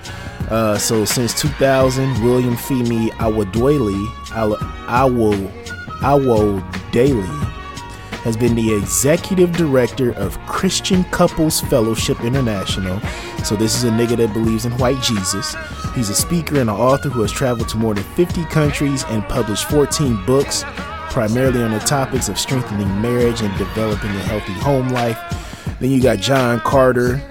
Uh, 0.49 0.77
so 0.77 1.05
since 1.05 1.39
2000, 1.39 2.23
William 2.23 2.55
Femi 2.55 3.09
Awadwele, 3.11 4.05
Awo, 4.87 5.33
Awo 6.01 6.91
Daily 6.91 7.50
has 8.23 8.37
been 8.37 8.55
the 8.55 8.75
executive 8.75 9.51
director 9.53 10.11
of 10.13 10.39
Christian 10.45 11.03
Couples 11.05 11.61
Fellowship 11.61 12.21
International. 12.23 12.99
So 13.43 13.55
this 13.55 13.75
is 13.75 13.83
a 13.83 13.89
nigga 13.89 14.17
that 14.17 14.33
believes 14.33 14.65
in 14.65 14.71
white 14.77 15.01
Jesus. 15.01 15.55
He's 15.95 16.09
a 16.09 16.15
speaker 16.15 16.59
and 16.59 16.69
an 16.69 16.75
author 16.75 17.09
who 17.09 17.21
has 17.21 17.31
traveled 17.31 17.69
to 17.69 17.77
more 17.77 17.93
than 17.93 18.03
50 18.03 18.45
countries 18.45 19.03
and 19.05 19.23
published 19.23 19.65
14 19.65 20.23
books, 20.25 20.63
primarily 21.09 21.63
on 21.63 21.71
the 21.71 21.79
topics 21.79 22.29
of 22.29 22.37
strengthening 22.37 23.01
marriage 23.01 23.41
and 23.41 23.57
developing 23.57 24.11
a 24.11 24.19
healthy 24.19 24.53
home 24.53 24.89
life. 24.89 25.19
Then 25.79 25.89
you 25.89 26.01
got 26.01 26.19
John 26.19 26.59
Carter. 26.59 27.21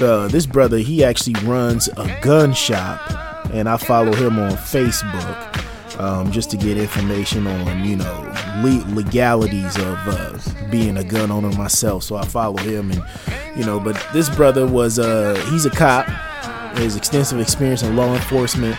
Uh, 0.00 0.28
this 0.28 0.46
brother, 0.46 0.78
he 0.78 1.02
actually 1.02 1.34
runs 1.44 1.88
a 1.96 2.18
gun 2.22 2.54
shop, 2.54 3.00
and 3.52 3.68
I 3.68 3.76
follow 3.76 4.12
him 4.14 4.38
on 4.38 4.52
Facebook 4.52 5.47
um, 5.98 6.30
just 6.30 6.50
to 6.50 6.56
get 6.56 6.76
information 6.76 7.46
on, 7.46 7.84
you 7.84 7.96
know, 7.96 8.34
le- 8.62 8.94
legalities 8.94 9.76
of 9.76 9.98
uh, 10.06 10.38
being 10.70 10.96
a 10.96 11.04
gun 11.04 11.30
owner 11.30 11.50
myself. 11.56 12.04
So 12.04 12.16
I 12.16 12.24
follow 12.24 12.56
him, 12.58 12.90
and 12.90 13.02
you 13.56 13.64
know, 13.64 13.80
but 13.80 14.04
this 14.12 14.28
brother 14.34 14.66
was 14.66 14.98
uh, 14.98 15.34
he's 15.50 15.66
a 15.66 15.70
cop. 15.70 16.06
Has 16.06 16.94
extensive 16.94 17.40
experience 17.40 17.82
in 17.82 17.96
law 17.96 18.14
enforcement. 18.14 18.76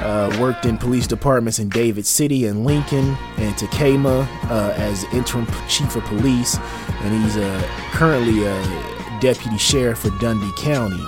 Uh, 0.00 0.34
worked 0.40 0.64
in 0.64 0.78
police 0.78 1.06
departments 1.06 1.58
in 1.58 1.68
David 1.68 2.06
City 2.06 2.46
and 2.46 2.64
Lincoln 2.64 3.16
and 3.36 3.54
Tekamah 3.56 4.26
uh, 4.50 4.72
as 4.76 5.04
interim 5.12 5.46
chief 5.68 5.94
of 5.94 6.04
police, 6.04 6.56
and 7.02 7.22
he's 7.22 7.36
uh, 7.36 7.62
currently 7.92 8.44
a 8.46 9.18
deputy 9.20 9.58
sheriff 9.58 9.98
for 9.98 10.10
Dundy 10.18 10.50
County. 10.56 11.04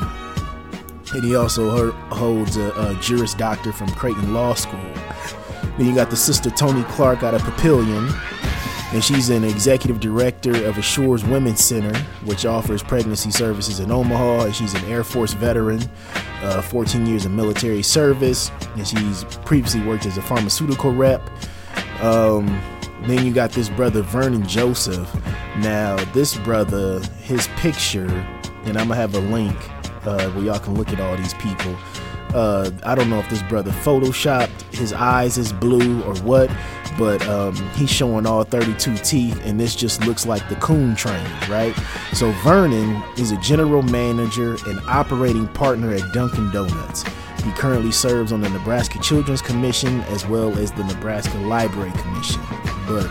And 1.14 1.24
he 1.24 1.36
also 1.36 1.92
holds 2.10 2.56
a, 2.56 2.70
a 2.72 2.94
Juris 3.00 3.34
Doctor 3.34 3.72
from 3.72 3.88
Creighton 3.92 4.34
Law 4.34 4.54
School. 4.54 4.92
Then 5.76 5.86
you 5.86 5.94
got 5.94 6.10
the 6.10 6.16
sister 6.16 6.50
Tony 6.50 6.82
Clark 6.84 7.22
out 7.22 7.34
of 7.34 7.42
Papillion, 7.42 8.12
and 8.92 9.02
she's 9.02 9.30
an 9.30 9.42
executive 9.42 10.00
director 10.00 10.66
of 10.66 10.76
Assure's 10.76 11.24
Women's 11.24 11.64
Center, 11.64 11.96
which 12.24 12.44
offers 12.44 12.82
pregnancy 12.82 13.30
services 13.30 13.80
in 13.80 13.90
Omaha. 13.90 14.44
And 14.44 14.54
she's 14.54 14.74
an 14.74 14.84
Air 14.84 15.02
Force 15.02 15.32
veteran, 15.32 15.80
uh, 16.42 16.60
14 16.60 17.06
years 17.06 17.24
of 17.24 17.32
military 17.32 17.82
service, 17.82 18.50
and 18.76 18.86
she's 18.86 19.24
previously 19.44 19.80
worked 19.80 20.04
as 20.04 20.18
a 20.18 20.22
pharmaceutical 20.22 20.92
rep. 20.92 21.22
Um, 22.02 22.46
then 23.06 23.24
you 23.24 23.32
got 23.32 23.50
this 23.50 23.68
brother 23.68 24.02
Vernon 24.02 24.46
Joseph. 24.46 25.12
Now, 25.58 25.96
this 26.12 26.36
brother, 26.36 27.00
his 27.20 27.48
picture, 27.56 28.08
and 28.64 28.76
I'm 28.76 28.88
gonna 28.88 28.96
have 28.96 29.14
a 29.14 29.20
link 29.20 29.56
uh, 30.04 30.28
where 30.30 30.44
y'all 30.44 30.58
can 30.58 30.74
look 30.74 30.90
at 30.90 31.00
all 31.00 31.16
these 31.16 31.34
people. 31.34 31.76
Uh, 32.34 32.70
I 32.84 32.94
don't 32.94 33.10
know 33.10 33.18
if 33.18 33.28
this 33.28 33.42
brother 33.42 33.70
photoshopped 33.70 34.62
his 34.74 34.92
eyes 34.92 35.38
is 35.38 35.52
blue 35.52 36.02
or 36.02 36.16
what, 36.18 36.50
but 36.98 37.26
um, 37.28 37.54
he's 37.74 37.90
showing 37.90 38.26
all 38.26 38.42
32 38.42 38.96
teeth, 38.98 39.40
and 39.44 39.60
this 39.60 39.76
just 39.76 40.04
looks 40.06 40.26
like 40.26 40.46
the 40.48 40.56
coon 40.56 40.96
train, 40.96 41.24
right? 41.48 41.74
So 42.14 42.32
Vernon 42.42 43.02
is 43.16 43.30
a 43.30 43.36
general 43.38 43.82
manager 43.82 44.56
and 44.66 44.80
operating 44.88 45.46
partner 45.48 45.92
at 45.92 46.12
Dunkin' 46.12 46.50
Donuts. 46.50 47.04
He 47.42 47.50
currently 47.52 47.92
serves 47.92 48.32
on 48.32 48.40
the 48.40 48.48
Nebraska 48.48 48.98
Children's 49.00 49.42
Commission 49.42 50.00
as 50.02 50.26
well 50.26 50.56
as 50.58 50.72
the 50.72 50.84
Nebraska 50.84 51.36
Library 51.38 51.92
Commission. 51.92 52.40
But 52.86 53.10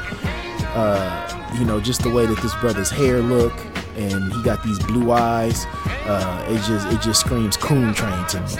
uh, 0.73 1.53
you 1.60 1.65
know, 1.65 1.81
just 1.81 2.02
the 2.02 2.10
way 2.10 2.26
that 2.26 2.38
this 2.41 2.56
brother's 2.56 2.89
hair 2.89 3.19
look, 3.19 3.53
and 4.02 4.34
he 4.34 4.41
got 4.44 4.64
these 4.64 4.80
blue 4.80 5.11
eyes, 5.11 5.65
uh, 6.06 6.45
it 6.49 6.57
just 6.64 6.88
it 6.88 7.02
just 7.02 7.22
screams 7.22 7.57
coon 7.57 7.94
train 7.94 8.26
to 8.28 8.41
me. 8.41 8.56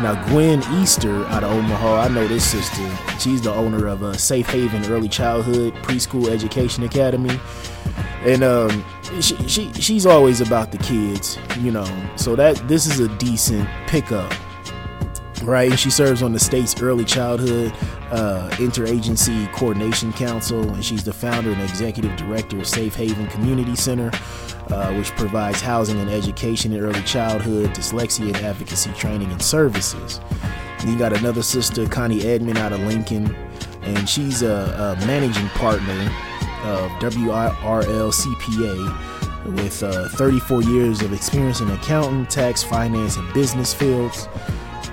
Now, 0.00 0.14
Gwen 0.30 0.62
Easter 0.80 1.24
out 1.26 1.44
of 1.44 1.52
Omaha, 1.52 2.00
I 2.00 2.08
know 2.08 2.26
this 2.26 2.44
sister. 2.50 2.98
She's 3.18 3.42
the 3.42 3.52
owner 3.52 3.86
of 3.86 4.02
a 4.02 4.18
Safe 4.18 4.46
Haven 4.48 4.84
Early 4.90 5.08
Childhood 5.08 5.74
Preschool 5.76 6.28
Education 6.28 6.82
Academy, 6.84 7.38
and 8.24 8.42
um, 8.42 8.84
she, 9.20 9.36
she 9.48 9.72
she's 9.74 10.06
always 10.06 10.40
about 10.40 10.72
the 10.72 10.78
kids, 10.78 11.38
you 11.60 11.70
know. 11.70 11.86
So 12.16 12.34
that 12.36 12.56
this 12.68 12.86
is 12.86 13.00
a 13.00 13.08
decent 13.18 13.68
pickup, 13.86 14.32
right? 15.42 15.78
She 15.78 15.90
serves 15.90 16.22
on 16.22 16.32
the 16.32 16.40
state's 16.40 16.80
Early 16.80 17.04
Childhood 17.04 17.72
uh, 18.10 18.50
Interagency 18.54 19.50
Coordination 19.52 20.12
Council, 20.12 20.68
and 20.70 20.84
she's 20.84 21.04
the 21.04 21.12
founder 21.12 21.50
and 21.52 21.62
executive 21.62 22.16
director 22.16 22.58
of 22.58 22.66
Safe 22.66 22.94
Haven 22.94 23.26
Community 23.28 23.76
Center 23.76 24.10
uh, 24.70 24.92
which 24.94 25.10
provides 25.16 25.60
housing 25.60 26.00
and 26.00 26.10
education 26.10 26.72
in 26.72 26.80
early 26.80 27.02
childhood, 27.02 27.70
dyslexia 27.70 28.28
and 28.28 28.36
advocacy 28.36 28.90
training 28.92 29.30
and 29.30 29.42
services. 29.42 30.20
And 30.78 30.90
you 30.90 30.98
got 30.98 31.12
another 31.12 31.42
sister, 31.42 31.86
Connie 31.88 32.22
Edmond, 32.22 32.58
out 32.58 32.72
of 32.72 32.80
Lincoln, 32.80 33.34
and 33.82 34.08
she's 34.08 34.42
a, 34.42 34.96
a 35.00 35.06
managing 35.06 35.48
partner 35.50 36.10
of 36.64 36.90
CPA 38.10 39.54
with 39.56 39.82
uh, 39.82 40.08
34 40.10 40.62
years 40.62 41.02
of 41.02 41.12
experience 41.12 41.60
in 41.60 41.70
accounting, 41.70 42.26
tax, 42.26 42.62
finance, 42.62 43.16
and 43.16 43.32
business 43.34 43.74
fields. 43.74 44.28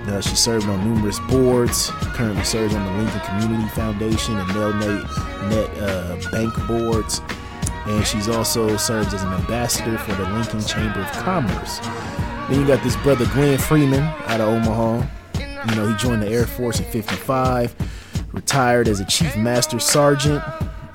Uh, 0.07 0.21
she 0.21 0.35
served 0.35 0.67
on 0.67 0.83
numerous 0.83 1.19
boards, 1.29 1.89
currently 2.13 2.43
serves 2.43 2.73
on 2.73 2.85
the 2.85 3.03
Lincoln 3.03 3.21
Community 3.21 3.69
Foundation 3.69 4.37
and 4.37 4.49
Nelnet 4.49 5.49
Net 5.49 5.77
uh, 5.77 6.31
Bank 6.31 6.53
boards 6.67 7.21
and 7.89 8.05
she's 8.05 8.29
also 8.29 8.77
serves 8.77 9.13
as 9.13 9.23
an 9.23 9.33
ambassador 9.33 9.97
for 9.97 10.13
the 10.13 10.23
Lincoln 10.29 10.61
Chamber 10.63 11.01
of 11.01 11.11
Commerce. 11.23 11.79
Then 12.47 12.61
you 12.61 12.67
got 12.67 12.83
this 12.83 12.95
brother 12.97 13.25
Glenn 13.33 13.57
Freeman 13.57 14.03
out 14.27 14.41
of 14.41 14.49
Omaha. 14.49 15.07
You 15.39 15.75
know, 15.75 15.87
he 15.87 15.95
joined 15.97 16.21
the 16.21 16.29
Air 16.29 16.45
Force 16.45 16.79
in 16.79 16.85
55, 16.85 17.75
retired 18.31 18.87
as 18.87 18.99
a 18.99 19.05
Chief 19.05 19.35
Master 19.35 19.79
Sergeant. 19.79 20.43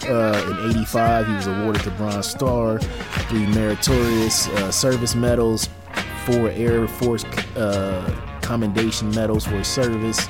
Uh, 0.06 0.58
in 0.62 0.70
85, 0.70 1.26
he 1.26 1.32
was 1.34 1.46
awarded 1.46 1.82
the 1.82 1.90
Bronze 1.92 2.26
Star, 2.26 2.78
three 2.78 3.46
meritorious 3.46 4.48
uh, 4.48 4.70
service 4.70 5.14
medals, 5.14 5.68
four 6.24 6.50
Air 6.50 6.86
Force 6.86 7.24
uh, 7.56 8.33
commendation 8.44 9.10
medals 9.10 9.44
for 9.44 9.56
his 9.56 9.68
service. 9.68 10.28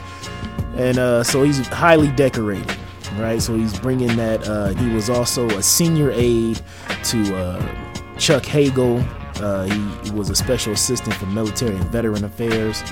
And 0.76 0.98
uh, 0.98 1.22
so 1.22 1.42
he's 1.42 1.66
highly 1.66 2.10
decorated 2.12 2.76
right? 3.18 3.40
So 3.40 3.54
he's 3.54 3.78
bringing 3.78 4.16
that. 4.16 4.46
Uh, 4.46 4.68
he 4.74 4.92
was 4.94 5.10
also 5.10 5.48
a 5.50 5.62
senior 5.62 6.10
aide 6.12 6.60
to 7.04 7.36
uh, 7.36 8.16
Chuck 8.18 8.44
Hagel. 8.44 9.02
Uh, 9.36 9.64
he, 9.64 10.08
he, 10.08 10.10
was 10.12 10.30
a 10.30 10.34
special 10.34 10.72
assistant 10.72 11.14
for 11.16 11.26
military 11.26 11.74
and 11.74 11.84
veteran 11.86 12.24
affairs. 12.24 12.82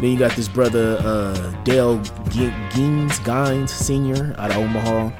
Then 0.00 0.10
you 0.10 0.18
got 0.18 0.32
this 0.32 0.48
brother 0.48 0.96
uh, 1.00 1.62
Dale 1.64 1.98
Gaines, 2.30 3.18
Gaines 3.20 3.72
Senior 3.72 4.34
out 4.38 4.50
of 4.50 4.58
Omaha, 4.58 5.10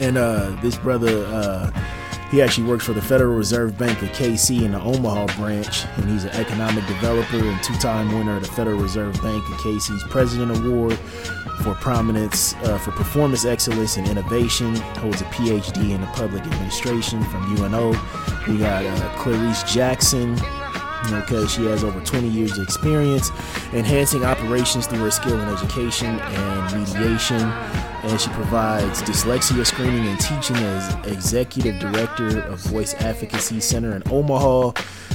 and 0.00 0.18
uh, 0.18 0.50
this 0.62 0.76
brother 0.76 1.24
he 2.30 2.42
actually 2.42 2.68
works 2.68 2.84
for 2.84 2.92
the 2.92 3.00
Federal 3.00 3.34
Reserve 3.34 3.78
Bank 3.78 4.02
of 4.02 4.08
KC 4.10 4.62
in 4.62 4.72
the 4.72 4.80
Omaha 4.80 5.26
branch, 5.36 5.84
and 5.96 6.10
he's 6.10 6.24
an 6.24 6.30
economic 6.30 6.86
developer 6.86 7.38
and 7.38 7.62
two-time 7.62 8.12
winner 8.12 8.36
of 8.36 8.42
the 8.42 8.52
Federal 8.52 8.78
Reserve 8.78 9.14
Bank 9.22 9.42
of 9.48 9.54
KC's 9.58 10.04
President 10.04 10.56
Award 10.56 10.98
for 11.62 11.74
prominence 11.74 12.54
uh, 12.64 12.78
for 12.78 12.90
performance 12.92 13.44
excellence 13.44 13.96
and 13.96 14.06
innovation. 14.06 14.76
Holds 14.76 15.22
a 15.22 15.24
PhD 15.26 15.90
in 15.90 16.00
the 16.00 16.06
public 16.08 16.42
administration 16.44 17.24
from 17.24 17.56
UNO. 17.56 17.90
We 18.46 18.58
got 18.58 18.84
uh, 18.84 19.16
Clarice 19.16 19.62
Jackson. 19.62 20.38
Okay, 21.10 21.46
she 21.46 21.64
has 21.66 21.84
over 21.84 22.00
20 22.00 22.28
years 22.28 22.58
of 22.58 22.64
experience 22.64 23.30
enhancing 23.72 24.24
operations 24.24 24.86
through 24.86 24.98
her 24.98 25.10
skill 25.10 25.40
in 25.40 25.48
education 25.48 26.18
and 26.18 26.78
mediation. 26.78 27.38
And 28.04 28.20
she 28.20 28.30
provides 28.30 29.02
dyslexia 29.02 29.66
screening 29.66 30.06
and 30.06 30.20
teaching 30.20 30.56
as 30.56 31.06
executive 31.06 31.80
director 31.80 32.40
of 32.42 32.60
Voice 32.60 32.94
Advocacy 32.94 33.60
Center 33.60 33.96
in 33.96 34.02
Omaha. 34.10 34.72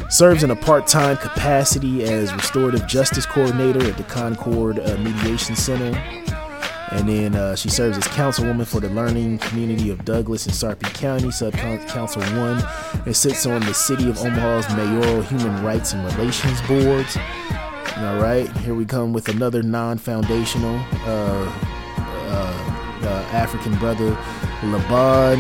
Serves 0.10 0.44
in 0.44 0.52
a 0.52 0.56
part 0.56 0.86
time 0.86 1.16
capacity 1.18 2.04
as 2.04 2.34
restorative 2.34 2.86
justice 2.88 3.26
coordinator 3.26 3.86
at 3.86 3.98
the 3.98 4.04
Concord 4.04 4.80
uh, 4.80 4.98
Mediation 4.98 5.56
Center. 5.56 5.98
And 6.92 7.10
then 7.10 7.36
uh, 7.36 7.56
she 7.56 7.70
serves 7.70 7.98
as 7.98 8.04
councilwoman 8.04 8.68
for 8.68 8.80
the 8.80 8.90
learning 8.90 9.40
community 9.40 9.90
of 9.90 10.06
Douglas 10.06 10.46
and 10.46 10.54
Sarpy 10.54 10.88
County, 10.94 11.32
Sub 11.32 11.54
Council 11.54 12.22
1, 12.22 12.64
and 13.06 13.16
sits 13.16 13.48
on 13.48 13.62
the 13.62 13.74
City 13.74 14.10
of 14.10 14.20
Omaha's 14.20 14.70
Mayoral 14.76 15.24
Human 15.24 15.64
Rights 15.64 15.94
and 15.94 16.06
Relations 16.06 16.62
Boards. 16.68 17.18
All 17.98 18.20
right, 18.20 18.48
here 18.58 18.76
we 18.76 18.86
come 18.86 19.12
with 19.14 19.30
another 19.30 19.64
non 19.64 19.98
foundational 19.98 20.76
uh, 21.06 21.74
uh, 23.04 23.28
African 23.32 23.76
brother, 23.78 24.18
Laban 24.64 25.40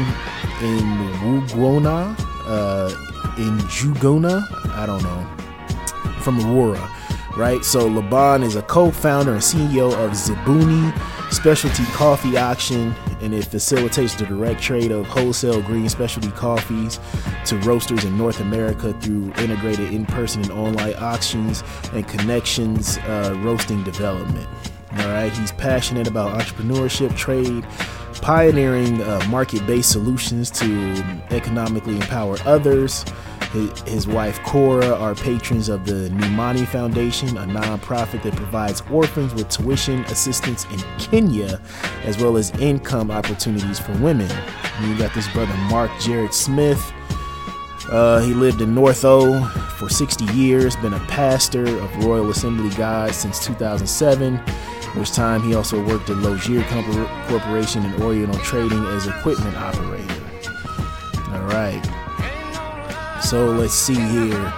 in 0.61 0.85
Wugona, 1.21 2.15
uh, 2.45 2.89
in 3.37 3.57
Jugona, 3.69 4.45
I 4.71 4.85
don't 4.85 5.03
know, 5.03 6.21
from 6.21 6.39
Aurora, 6.39 6.89
right? 7.37 7.63
So 7.63 7.87
Laban 7.87 8.43
is 8.43 8.55
a 8.55 8.61
co 8.63 8.91
founder 8.91 9.33
and 9.33 9.41
CEO 9.41 9.93
of 9.93 10.11
Zibuni 10.11 10.93
specialty 11.33 11.83
coffee 11.85 12.37
auction 12.37 12.93
and 13.21 13.33
it 13.33 13.45
facilitates 13.45 14.13
the 14.15 14.25
direct 14.25 14.61
trade 14.61 14.91
of 14.91 15.07
wholesale 15.07 15.61
green 15.61 15.89
specialty 15.89 16.29
coffees 16.31 16.99
to 17.45 17.57
roasters 17.59 18.03
in 18.03 18.17
North 18.17 18.39
America 18.39 18.93
through 19.01 19.33
integrated 19.37 19.91
in-person 19.93 20.43
and 20.43 20.51
online 20.51 20.93
auctions 20.95 21.63
and 21.93 22.07
connections 22.07 22.97
uh, 22.99 23.33
roasting 23.39 23.83
development. 23.83 24.47
All 24.97 25.07
right, 25.09 25.31
he's 25.31 25.51
passionate 25.51 26.07
about 26.07 26.39
entrepreneurship, 26.39 27.15
trade, 27.17 27.65
pioneering 28.21 29.01
uh, 29.01 29.25
market-based 29.29 29.91
solutions 29.91 30.51
to 30.51 31.03
economically 31.31 31.95
empower 31.95 32.37
others 32.45 33.03
his 33.85 34.07
wife 34.07 34.41
Cora 34.43 34.95
are 34.95 35.13
patrons 35.13 35.69
of 35.69 35.85
the 35.85 36.09
Numani 36.09 36.67
Foundation, 36.67 37.37
a 37.37 37.45
nonprofit 37.45 38.23
that 38.23 38.35
provides 38.35 38.81
orphans 38.91 39.33
with 39.35 39.49
tuition 39.49 40.03
assistance 40.05 40.65
in 40.65 40.79
Kenya, 40.97 41.61
as 42.03 42.17
well 42.17 42.35
as 42.35 42.49
income 42.59 43.11
opportunities 43.11 43.79
for 43.79 43.91
women. 43.99 44.29
And 44.31 44.89
you 44.89 44.97
got 44.97 45.13
this 45.13 45.31
brother 45.33 45.55
Mark 45.69 45.91
Jared 45.99 46.33
Smith. 46.33 46.91
Uh, 47.89 48.21
he 48.21 48.33
lived 48.33 48.61
in 48.61 48.73
North 48.73 49.05
O 49.05 49.43
for 49.77 49.87
60 49.87 50.25
years, 50.33 50.75
been 50.77 50.93
a 50.93 50.99
pastor 51.01 51.63
of 51.63 52.05
Royal 52.05 52.31
Assembly 52.31 52.75
God 52.75 53.13
since 53.13 53.45
2007, 53.45 54.41
which 54.95 55.11
time 55.11 55.41
he 55.41 55.55
also 55.55 55.83
worked 55.83 56.09
at 56.09 56.17
Lozier 56.17 56.63
Corporation 57.27 57.85
in 57.85 58.01
Oriental 58.01 58.39
Trading 58.39 58.83
as 58.85 59.07
equipment 59.07 59.55
operator. 59.55 60.21
All 61.33 61.43
right. 61.45 61.81
So 63.23 63.47
let's 63.47 63.73
see 63.73 63.95
here. 63.95 64.53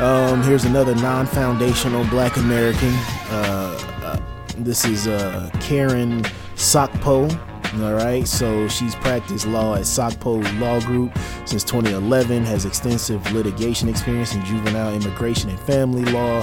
Um, 0.00 0.42
here's 0.42 0.64
another 0.64 0.94
non-foundational 0.94 2.04
Black 2.06 2.36
American. 2.36 2.92
Uh, 3.30 3.78
uh, 4.02 4.20
this 4.58 4.84
is 4.84 5.06
uh, 5.06 5.50
Karen 5.60 6.22
Sokpo. 6.56 7.30
All 7.82 7.92
right, 7.92 8.26
so 8.26 8.68
she's 8.68 8.94
practiced 8.94 9.46
law 9.46 9.74
at 9.74 9.82
Sokpo 9.82 10.42
Law 10.58 10.80
Group 10.80 11.16
since 11.44 11.62
2011. 11.62 12.44
Has 12.44 12.64
extensive 12.64 13.30
litigation 13.32 13.88
experience 13.88 14.34
in 14.34 14.42
juvenile 14.44 14.94
immigration 14.94 15.50
and 15.50 15.60
family 15.60 16.04
law. 16.06 16.42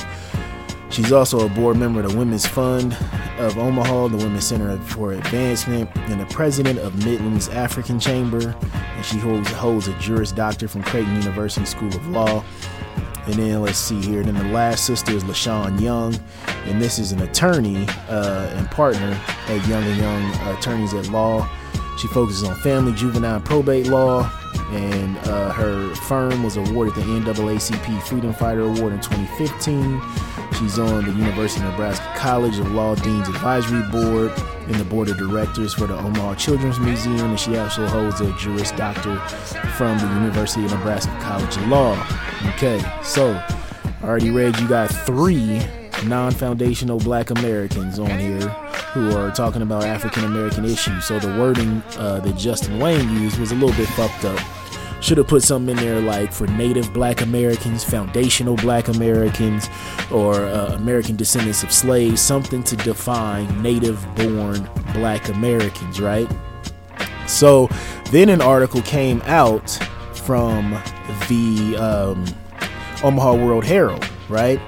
She's 0.93 1.11
also 1.11 1.43
a 1.43 1.49
board 1.49 1.77
member 1.77 2.01
of 2.01 2.11
the 2.11 2.15
Women's 2.15 2.45
Fund 2.45 2.95
of 3.39 3.57
Omaha, 3.57 4.09
the 4.09 4.17
Women's 4.17 4.45
Center 4.45 4.77
for 4.77 5.13
Advancement, 5.13 5.89
and 5.95 6.21
the 6.21 6.27
president 6.27 6.77
of 6.77 7.03
Midlands 7.03 7.49
African 7.49 7.99
Chamber. 7.99 8.55
And 8.71 9.03
she 9.03 9.17
holds, 9.17 9.49
holds 9.53 9.87
a 9.87 9.93
Juris 9.97 10.31
Doctor 10.31 10.67
from 10.67 10.83
Creighton 10.83 11.15
University 11.15 11.65
School 11.65 11.87
of 11.87 12.07
Law. 12.09 12.45
And 13.25 13.33
then 13.33 13.61
let's 13.63 13.79
see 13.79 13.99
here. 14.01 14.21
Then 14.21 14.35
the 14.35 14.53
last 14.53 14.85
sister 14.85 15.13
is 15.13 15.23
LaShawn 15.23 15.81
Young, 15.81 16.15
and 16.65 16.79
this 16.79 16.99
is 16.99 17.11
an 17.11 17.23
attorney 17.23 17.87
uh, 18.07 18.51
and 18.53 18.69
partner 18.69 19.19
at 19.47 19.67
Young 19.67 19.83
and 19.83 19.97
Young 19.99 20.55
Attorneys 20.55 20.93
at 20.93 21.07
Law. 21.07 21.49
She 21.97 22.07
focuses 22.09 22.43
on 22.43 22.55
family, 22.57 22.93
juvenile, 22.93 23.37
and 23.37 23.45
probate 23.45 23.87
law, 23.87 24.31
and 24.73 25.17
uh, 25.27 25.51
her 25.51 25.93
firm 25.95 26.43
was 26.43 26.57
awarded 26.57 26.95
the 26.95 27.01
NAACP 27.01 28.01
Freedom 28.03 28.33
Fighter 28.33 28.61
Award 28.61 28.93
in 28.93 28.99
2015. 29.01 30.01
She's 30.57 30.79
on 30.79 31.05
the 31.05 31.11
University 31.11 31.63
of 31.65 31.71
Nebraska 31.71 32.11
College 32.15 32.57
of 32.57 32.71
Law 32.71 32.95
Dean's 32.95 33.27
Advisory 33.27 33.83
Board 33.91 34.31
and 34.67 34.75
the 34.75 34.85
Board 34.85 35.09
of 35.09 35.17
Directors 35.17 35.73
for 35.73 35.87
the 35.87 35.97
Omaha 35.97 36.35
Children's 36.35 36.79
Museum, 36.79 37.31
and 37.31 37.39
she 37.39 37.57
also 37.57 37.85
holds 37.87 38.21
a 38.21 38.31
Juris 38.37 38.71
Doctor 38.71 39.17
from 39.77 39.97
the 39.99 40.07
University 40.15 40.65
of 40.65 40.71
Nebraska 40.71 41.15
College 41.21 41.55
of 41.57 41.67
Law. 41.67 41.93
Okay, 42.55 42.81
so 43.03 43.31
I 44.01 44.05
already 44.05 44.31
read 44.31 44.57
you 44.59 44.67
got 44.67 44.87
three 44.87 45.61
non 46.05 46.31
foundational 46.31 46.99
black 46.99 47.29
Americans 47.29 47.99
on 47.99 48.19
here 48.19 48.49
who 48.93 49.15
are 49.17 49.31
talking 49.31 49.61
about 49.61 49.83
African 49.83 50.23
American 50.23 50.65
issues. 50.65 51.05
So 51.05 51.19
the 51.19 51.39
wording 51.39 51.81
uh, 51.97 52.19
that 52.21 52.37
Justin 52.37 52.79
Wayne 52.79 53.09
used 53.21 53.39
was 53.39 53.51
a 53.51 53.55
little 53.55 53.75
bit 53.75 53.87
fucked 53.89 54.25
up 54.25 54.39
should 55.03 55.17
have 55.17 55.27
put 55.27 55.43
something 55.43 55.77
in 55.77 55.83
there 55.83 55.99
like 55.99 56.31
for 56.31 56.47
native 56.47 56.93
black 56.93 57.19
Americans, 57.19 57.83
foundational 57.83 58.55
black 58.55 58.87
Americans, 58.87 59.67
or 60.09 60.35
uh, 60.45 60.73
American 60.75 61.17
descendants 61.17 61.61
of 61.61 61.73
slaves, 61.73 62.21
something 62.21 62.63
to 62.63 62.77
define 62.77 63.61
native 63.61 64.03
born 64.15 64.69
black 64.93 65.27
Americans, 65.27 65.99
right? 65.99 66.29
So 67.27 67.67
then 68.11 68.29
an 68.29 68.41
article 68.41 68.81
came 68.83 69.21
out 69.23 69.69
from 70.13 70.71
the 71.27 71.75
um, 71.77 72.25
Omaha 73.03 73.33
World 73.35 73.65
Herald, 73.65 74.09
right? 74.29 74.59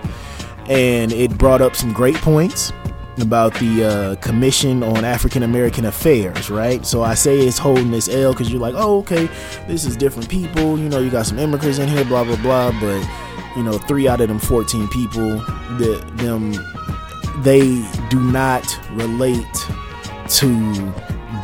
And 0.68 1.14
it 1.14 1.38
brought 1.38 1.62
up 1.62 1.78
some 1.78 1.94
great 1.94 2.16
points 2.16 2.74
about 3.20 3.54
the 3.56 3.84
uh, 3.84 4.16
Commission 4.16 4.84
on 4.84 5.06
African 5.06 5.44
American 5.44 5.86
Affairs, 5.86 6.50
right? 6.50 6.86
So 6.86 7.04
I 7.04 7.14
say 7.14 7.40
it's 7.40 7.58
holding 7.58 7.92
this 7.92 8.10
L 8.10 8.34
because 8.34 8.52
you're 8.52 8.62
like, 8.62 8.76
oh, 8.76 9.00
okay, 9.00 9.30
this 9.68 9.86
is 9.86 9.96
different 9.96 10.30
people. 10.30 10.78
You 10.78 10.90
know, 10.90 11.00
you 11.00 11.10
got 11.10 11.26
some 11.26 11.40
immigrants 11.40 11.80
in 11.80 11.88
here, 11.88 12.06
blah 12.06 12.24
blah 12.24 12.36
blah. 12.38 12.72
But 12.80 13.08
you 13.56 13.64
know, 13.64 13.78
three 13.78 14.08
out 14.08 14.22
of 14.22 14.28
them 14.28 14.40
14 14.40 14.88
people, 14.90 15.38
that 15.78 16.04
them, 16.18 16.54
they 17.44 17.88
do 18.10 18.20
not 18.20 18.66
relate 18.92 19.46
to 20.28 20.94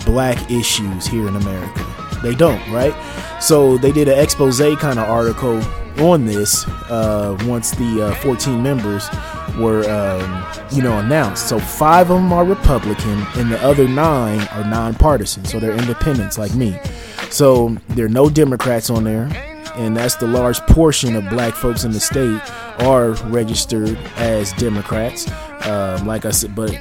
black 0.05 0.51
issues 0.51 1.07
here 1.07 1.27
in 1.27 1.35
America. 1.35 1.85
They 2.21 2.35
don't, 2.35 2.61
right? 2.71 2.93
So 3.41 3.77
they 3.77 3.91
did 3.91 4.07
an 4.07 4.19
expose 4.19 4.59
kind 4.59 4.99
of 4.99 5.09
article 5.09 5.61
on 5.99 6.25
this 6.25 6.67
uh, 6.89 7.37
once 7.45 7.71
the 7.71 8.07
uh, 8.07 8.15
14 8.15 8.61
members 8.61 9.07
were, 9.57 9.89
um, 9.89 10.45
you 10.71 10.81
know, 10.81 10.99
announced. 10.99 11.47
So 11.47 11.59
five 11.59 12.09
of 12.09 12.17
them 12.17 12.33
are 12.33 12.45
Republican, 12.45 13.25
and 13.35 13.51
the 13.51 13.61
other 13.63 13.87
nine 13.87 14.41
are 14.49 14.63
nonpartisan. 14.63 15.45
So 15.45 15.59
they're 15.59 15.77
independents 15.77 16.37
like 16.37 16.53
me. 16.55 16.79
So 17.29 17.77
there 17.89 18.05
are 18.05 18.09
no 18.09 18.29
Democrats 18.29 18.89
on 18.89 19.03
there, 19.03 19.29
and 19.75 19.95
that's 19.95 20.15
the 20.15 20.27
large 20.27 20.59
portion 20.61 21.15
of 21.15 21.29
black 21.29 21.53
folks 21.53 21.83
in 21.83 21.91
the 21.91 21.99
state 21.99 22.41
are 22.79 23.11
registered 23.29 23.97
as 24.17 24.51
Democrats. 24.53 25.29
Um, 25.65 26.05
like 26.05 26.25
I 26.25 26.31
said, 26.31 26.55
but 26.55 26.77